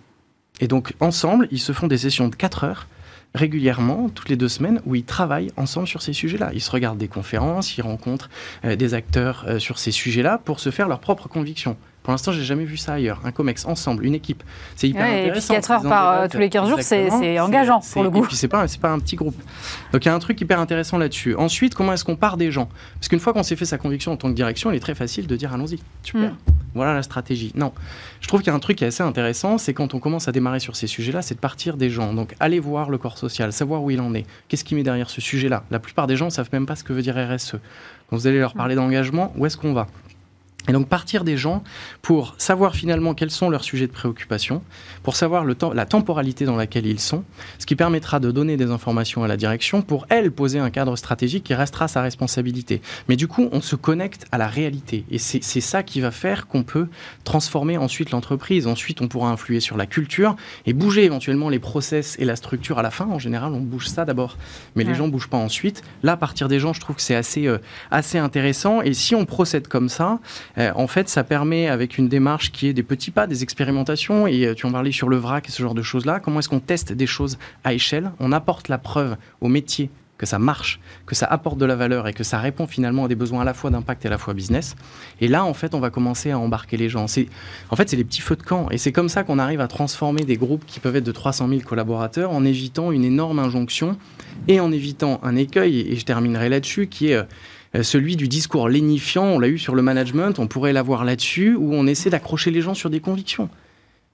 Et 0.59 0.67
donc, 0.67 0.93
ensemble, 0.99 1.47
ils 1.51 1.59
se 1.59 1.73
font 1.73 1.87
des 1.87 1.97
sessions 1.97 2.29
de 2.29 2.35
quatre 2.35 2.63
heures 2.63 2.87
régulièrement, 3.35 4.09
toutes 4.09 4.29
les 4.29 4.35
deux 4.35 4.47
semaines, 4.47 4.81
où 4.85 4.95
ils 4.95 5.03
travaillent 5.03 5.51
ensemble 5.57 5.87
sur 5.87 6.01
ces 6.01 6.13
sujets-là. 6.13 6.51
Ils 6.53 6.61
se 6.61 6.71
regardent 6.71 6.97
des 6.97 7.07
conférences, 7.07 7.77
ils 7.77 7.81
rencontrent 7.81 8.29
euh, 8.65 8.75
des 8.75 8.93
acteurs 8.93 9.45
euh, 9.47 9.59
sur 9.59 9.77
ces 9.77 9.91
sujets-là 9.91 10.39
pour 10.43 10.59
se 10.59 10.71
faire 10.71 10.87
leurs 10.87 10.99
propres 10.99 11.27
convictions. 11.27 11.77
Pour 12.07 12.13
l'instant, 12.13 12.31
j'ai 12.31 12.45
jamais 12.45 12.63
vu 12.63 12.77
ça 12.77 12.93
ailleurs. 12.93 13.19
Un 13.25 13.33
COMEX 13.33 13.65
ensemble, 13.65 14.05
une 14.05 14.15
équipe. 14.15 14.41
C'est 14.77 14.87
hyper 14.87 15.03
intéressant. 15.03 15.55
Et 15.55 15.57
puis 15.57 15.67
4 15.67 15.71
heures 15.71 15.81
par 15.81 16.11
euh, 16.13 16.27
tous 16.31 16.37
les 16.37 16.49
15 16.49 16.69
jours, 16.69 16.79
c'est 16.79 17.37
engageant 17.37 17.81
pour 17.81 18.01
le 18.01 18.09
coup. 18.09 18.23
Et 18.23 18.27
puis 18.27 18.37
c'est 18.37 18.47
pas, 18.47 18.65
pas 18.81 18.91
un 18.91 18.99
petit 18.99 19.17
groupe. 19.17 19.35
Donc 19.91 20.05
il 20.05 20.07
y 20.07 20.11
a 20.11 20.15
un 20.15 20.19
truc 20.19 20.39
hyper 20.39 20.61
intéressant 20.61 20.97
là-dessus. 20.97 21.35
Ensuite, 21.35 21.75
comment 21.75 21.91
est-ce 21.91 22.05
qu'on 22.05 22.15
part 22.15 22.37
des 22.37 22.49
gens? 22.49 22.69
Parce 22.93 23.09
qu'une 23.09 23.19
fois 23.19 23.33
qu'on 23.33 23.43
s'est 23.43 23.57
fait 23.57 23.65
sa 23.65 23.77
conviction 23.77 24.13
en 24.13 24.15
tant 24.15 24.29
que 24.29 24.35
direction, 24.35 24.71
il 24.71 24.77
est 24.77 24.79
très 24.79 24.95
facile 24.95 25.27
de 25.27 25.35
dire 25.35 25.53
allons-y. 25.53 25.79
Super. 26.01 26.31
Mm. 26.31 26.37
Voilà 26.75 26.93
la 26.93 27.03
stratégie. 27.03 27.51
Non. 27.55 27.73
Je 28.21 28.29
trouve 28.29 28.39
qu'il 28.39 28.51
y 28.51 28.53
a 28.53 28.55
un 28.55 28.59
truc 28.59 28.77
qui 28.77 28.85
est 28.85 28.87
assez 28.87 29.03
intéressant, 29.03 29.57
c'est 29.57 29.73
quand 29.73 29.93
on 29.93 29.99
commence 29.99 30.29
à 30.29 30.31
démarrer 30.31 30.61
sur 30.61 30.77
ces 30.77 30.87
sujets-là, 30.87 31.21
c'est 31.21 31.35
de 31.35 31.41
partir 31.41 31.75
des 31.75 31.89
gens. 31.89 32.13
Donc 32.13 32.35
aller 32.39 32.61
voir 32.61 32.89
le 32.89 32.97
corps 32.97 33.17
social, 33.17 33.51
savoir 33.51 33.83
où 33.83 33.91
il 33.91 33.99
en 33.99 34.13
est. 34.13 34.25
Qu'est-ce 34.47 34.63
qui 34.63 34.75
met 34.75 34.83
derrière 34.83 35.09
ce 35.09 35.19
sujet-là? 35.19 35.63
La 35.71 35.79
plupart 35.79 36.07
des 36.07 36.15
gens 36.15 36.27
ne 36.27 36.31
savent 36.31 36.51
même 36.53 36.67
pas 36.67 36.77
ce 36.77 36.85
que 36.85 36.93
veut 36.93 37.01
dire 37.01 37.15
RSE. 37.17 37.57
Quand 38.09 38.15
vous 38.15 38.27
allez 38.27 38.39
leur 38.39 38.53
parler 38.53 38.75
d'engagement, 38.75 39.33
où 39.35 39.45
est-ce 39.45 39.57
qu'on 39.57 39.73
va? 39.73 39.87
Et 40.68 40.74
donc 40.74 40.88
partir 40.88 41.24
des 41.24 41.38
gens 41.38 41.63
pour 42.01 42.36
savoir 42.38 42.76
finalement 42.76 43.13
quels 43.13 43.32
sont 43.32 43.49
leurs 43.49 43.63
sujets 43.63 43.88
de 43.88 43.91
préoccupation, 43.91 44.61
pour 45.03 45.15
savoir 45.15 45.45
le 45.45 45.55
temps, 45.55 45.74
la 45.74 45.86
temporalité 45.86 46.45
dans 46.45 46.55
laquelle 46.55 46.86
ils 46.86 46.99
sont, 46.99 47.24
ce 47.59 47.65
qui 47.65 47.76
permettra 47.76 48.20
de 48.20 48.32
donner 48.32 48.57
des 48.57 48.72
informations 48.72 49.24
à 49.24 49.28
la 49.28 49.38
direction 49.38 49.82
pour 49.82 50.05
elle 50.09 50.32
poser 50.32 50.59
un 50.59 50.70
cadre 50.70 50.95
stratégique 50.95 51.43
qui 51.43 51.53
restera 51.53 51.88
sa 51.88 52.01
responsabilité. 52.01 52.82
Mais 53.07 53.15
du 53.15 53.28
coup, 53.28 53.49
on 53.51 53.61
se 53.61 53.76
connecte 53.76 54.26
à 54.32 54.38
la 54.38 54.47
réalité 54.47 55.05
et 55.09 55.18
c'est 55.18 55.61
ça 55.61 55.84
qui 55.84 56.01
va 56.01 56.11
faire 56.11 56.47
qu'on 56.47 56.63
peut 56.63 56.88
transformer 57.24 57.78
ensuite 57.78 58.11
l'entreprise. 58.11 58.68
Ensuite, 58.68 59.01
on 59.01 59.07
pourra 59.07 59.30
influer 59.30 59.59
sur 59.59 59.78
la 59.78 59.86
culture 59.86 60.36
et 60.65 60.74
bouger 60.74 61.03
éventuellement 61.03 61.49
les 61.49 61.59
process 61.59 62.18
et 62.20 62.26
la 62.26 62.36
structure 62.36 62.80
à 62.80 62.82
la 62.82 62.91
fin. 62.91 63.05
En 63.05 63.20
général, 63.20 63.53
on 63.53 63.61
bouge 63.61 63.88
ça 63.88 64.05
d'abord, 64.05 64.38
mais 64.76 64.84
les 64.84 64.95
gens 64.95 65.07
bougent 65.07 65.30
pas 65.30 65.38
ensuite. 65.38 65.84
Là, 66.03 66.18
partir 66.18 66.47
des 66.47 66.59
gens, 66.59 66.74
je 66.74 66.82
trouve 66.82 66.95
que 66.95 67.01
c'est 67.01 67.15
assez, 67.15 67.47
euh, 67.47 67.57
assez 67.91 68.18
intéressant. 68.18 68.82
Et 68.82 68.93
si 68.93 69.15
on 69.15 69.26
procède 69.26 69.68
comme 69.68 69.89
ça, 69.89 70.20
en 70.57 70.87
fait, 70.87 71.07
ça 71.07 71.23
permet, 71.23 71.67
avec 71.67 71.97
une 71.97 72.07
démarche 72.07 72.51
qui 72.51 72.67
est 72.67 72.73
des 72.73 72.83
petits 72.83 73.11
pas, 73.11 73.27
des 73.27 73.43
expérimentations, 73.43 74.27
et 74.27 74.45
euh, 74.45 74.53
tu 74.55 74.65
en 74.65 74.71
parlais 74.71 74.91
sur 74.91 75.09
le 75.09 75.17
vrac 75.17 75.47
et 75.47 75.51
ce 75.51 75.61
genre 75.61 75.75
de 75.75 75.83
choses-là, 75.83 76.19
comment 76.19 76.39
est-ce 76.39 76.49
qu'on 76.49 76.59
teste 76.59 76.93
des 76.93 77.05
choses 77.05 77.37
à 77.63 77.73
échelle? 77.73 78.11
On 78.19 78.31
apporte 78.31 78.67
la 78.67 78.77
preuve 78.77 79.17
au 79.41 79.49
métier 79.49 79.89
que 80.17 80.25
ça 80.25 80.39
marche, 80.39 80.79
que 81.05 81.13
ça 81.13 81.27
apporte 81.27 81.59
de 81.59 81.65
la 81.65 81.75
valeur 81.75 82.07
et 82.07 82.13
que 82.13 82.23
ça 82.23 82.39
répond 82.39 82.65
finalement 82.65 83.05
à 83.05 83.07
des 83.07 83.15
besoins 83.15 83.41
à 83.41 83.45
la 83.45 83.53
fois 83.53 83.69
d'impact 83.69 84.05
et 84.05 84.07
à 84.07 84.11
la 84.11 84.17
fois 84.17 84.33
business. 84.33 84.75
Et 85.21 85.27
là, 85.27 85.45
en 85.45 85.53
fait, 85.53 85.75
on 85.75 85.79
va 85.79 85.91
commencer 85.91 86.31
à 86.31 86.39
embarquer 86.39 86.75
les 86.75 86.89
gens. 86.89 87.05
En 87.05 87.75
fait, 87.75 87.89
c'est 87.89 87.95
les 87.95 88.03
petits 88.03 88.21
feux 88.21 88.35
de 88.35 88.41
camp. 88.41 88.67
Et 88.71 88.79
c'est 88.79 88.91
comme 88.91 89.09
ça 89.09 89.23
qu'on 89.23 89.37
arrive 89.37 89.61
à 89.61 89.67
transformer 89.67 90.23
des 90.23 90.37
groupes 90.37 90.65
qui 90.65 90.79
peuvent 90.79 90.95
être 90.95 91.03
de 91.03 91.11
300 91.11 91.49
000 91.49 91.61
collaborateurs 91.61 92.31
en 92.31 92.43
évitant 92.45 92.91
une 92.91 93.03
énorme 93.03 93.39
injonction 93.39 93.95
et 94.47 94.59
en 94.59 94.71
évitant 94.71 95.19
un 95.23 95.35
écueil, 95.35 95.81
et 95.81 95.95
je 95.95 96.05
terminerai 96.05 96.49
là-dessus, 96.49 96.87
qui 96.87 97.09
est 97.09 97.15
euh, 97.15 97.23
euh, 97.23 97.23
celui 97.82 98.15
du 98.15 98.28
discours 98.28 98.70
lénifiant, 98.70 99.26
on 99.26 99.39
l'a 99.39 99.47
eu 99.47 99.57
sur 99.57 99.76
le 99.76 99.82
management, 99.82 100.39
on 100.39 100.47
pourrait 100.47 100.74
l'avoir 100.74 101.05
là-dessus, 101.05 101.55
où 101.55 101.74
on 101.74 101.88
essaie 101.88 102.09
d'accrocher 102.09 102.51
les 102.51 102.61
gens 102.61 102.74
sur 102.74 102.89
des 102.89 102.99
convictions. 102.99 103.49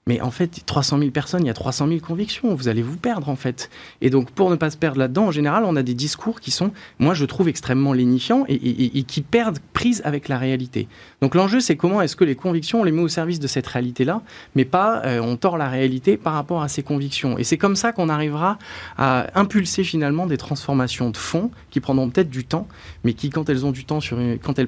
Mais 0.06 0.20
en 0.20 0.30
fait, 0.30 0.64
300 0.66 0.98
000 0.98 1.10
personnes, 1.12 1.44
il 1.44 1.46
y 1.46 1.50
a 1.50 1.54
300 1.54 1.88
000 1.88 2.00
convictions. 2.00 2.54
Vous 2.54 2.68
allez 2.68 2.82
vous 2.82 2.98
perdre, 2.98 3.30
en 3.30 3.36
fait. 3.36 3.70
Et 4.02 4.10
donc, 4.10 4.30
pour 4.30 4.50
ne 4.50 4.56
pas 4.56 4.68
se 4.68 4.76
perdre 4.76 4.98
là-dedans, 4.98 5.26
en 5.26 5.30
général, 5.30 5.64
on 5.64 5.76
a 5.76 5.82
des 5.82 5.94
discours 5.94 6.40
qui 6.40 6.50
sont, 6.50 6.72
moi, 6.98 7.14
je 7.14 7.24
trouve 7.24 7.48
extrêmement 7.48 7.94
lénifiants 7.94 8.44
et, 8.48 9.02
qui 9.04 9.22
perdent 9.22 9.58
prise 9.72 10.02
avec 10.04 10.28
la 10.28 10.36
réalité. 10.36 10.88
Donc, 11.22 11.34
l'enjeu, 11.34 11.60
c'est 11.60 11.76
comment 11.76 12.02
est-ce 12.02 12.16
que 12.16 12.24
les 12.24 12.34
convictions, 12.34 12.82
on 12.82 12.84
les 12.84 12.92
met 12.92 13.00
au 13.00 13.08
service 13.08 13.40
de 13.40 13.46
cette 13.46 13.66
réalité-là, 13.66 14.20
mais 14.54 14.66
pas 14.66 15.02
euh, 15.06 15.20
on 15.20 15.36
tord 15.36 15.56
la 15.56 15.70
réalité 15.70 16.18
par 16.18 16.34
rapport 16.34 16.62
à 16.62 16.68
ces 16.68 16.82
convictions. 16.82 17.38
Et 17.38 17.44
c'est 17.44 17.58
comme 17.58 17.76
ça 17.76 17.92
qu'on 17.92 18.10
arrivera 18.10 18.58
à 18.98 19.26
impulser 19.38 19.84
finalement 19.84 20.26
des 20.26 20.36
transformations 20.36 21.08
de 21.10 21.16
fond 21.16 21.50
qui 21.70 21.80
prendront 21.80 22.10
peut-être 22.10 22.30
du 22.30 22.44
temps, 22.44 22.68
mais 23.04 23.14
qui, 23.14 23.30
quand 23.30 23.48
elles 23.48 23.58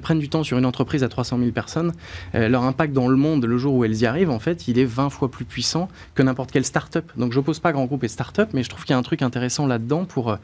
prennent 0.01 0.19
du 0.19 0.29
temps 0.29 0.43
sur 0.43 0.57
une 0.57 0.65
entreprise 0.65 1.03
à 1.03 1.09
300 1.09 1.37
000 1.37 1.51
personnes, 1.51 1.93
euh, 2.33 2.49
leur 2.49 2.63
impact 2.63 2.93
dans 2.93 3.07
le 3.07 3.17
monde 3.17 3.45
le 3.45 3.57
jour 3.59 3.75
où 3.75 3.85
elles 3.85 4.01
y 4.01 4.07
arrivent, 4.07 4.31
en 4.31 4.39
fait, 4.39 4.67
il 4.67 4.79
est 4.79 4.85
20 4.85 5.11
fois 5.11 5.26
plus 5.27 5.45
puissant 5.45 5.89
que 6.15 6.23
n'importe 6.23 6.51
quelle 6.51 6.65
start-up. 6.65 7.11
Donc 7.17 7.31
je 7.33 7.39
n'oppose 7.39 7.59
pas 7.59 7.71
grand 7.71 7.85
groupe 7.85 8.03
et 8.03 8.07
start-up, 8.07 8.49
mais 8.53 8.63
je 8.63 8.69
trouve 8.69 8.83
qu'il 8.83 8.93
y 8.93 8.95
a 8.95 8.97
un 8.97 9.03
truc 9.03 9.21
intéressant 9.21 9.67
là-dedans 9.67 10.05
pour 10.05 10.31
euh, 10.31 10.37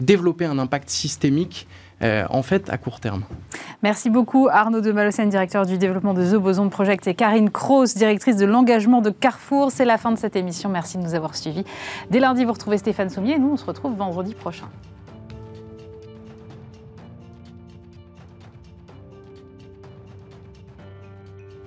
développer 0.00 0.44
un 0.44 0.58
impact 0.58 0.90
systémique 0.90 1.66
euh, 2.02 2.24
en 2.28 2.42
fait 2.42 2.68
à 2.70 2.78
court 2.78 3.00
terme. 3.00 3.22
Merci 3.82 4.10
beaucoup 4.10 4.48
Arnaud 4.50 4.80
de 4.80 4.92
Malocène, 4.92 5.28
directeur 5.28 5.64
du 5.64 5.78
développement 5.78 6.14
de 6.14 6.24
The 6.24 6.36
Boson 6.36 6.68
Project 6.68 7.06
et 7.06 7.14
Karine 7.14 7.50
Kroos, 7.50 7.94
directrice 7.96 8.36
de 8.36 8.46
l'engagement 8.46 9.00
de 9.00 9.10
Carrefour. 9.10 9.70
C'est 9.70 9.84
la 9.84 9.98
fin 9.98 10.10
de 10.10 10.18
cette 10.18 10.36
émission. 10.36 10.68
Merci 10.68 10.98
de 10.98 11.02
nous 11.02 11.14
avoir 11.14 11.36
suivis. 11.36 11.64
Dès 12.10 12.20
lundi, 12.20 12.44
vous 12.44 12.52
retrouvez 12.52 12.78
Stéphane 12.78 13.10
Soumier 13.10 13.34
et 13.34 13.38
nous, 13.38 13.52
on 13.52 13.56
se 13.56 13.64
retrouve 13.64 13.94
vendredi 13.96 14.34
prochain. 14.34 14.66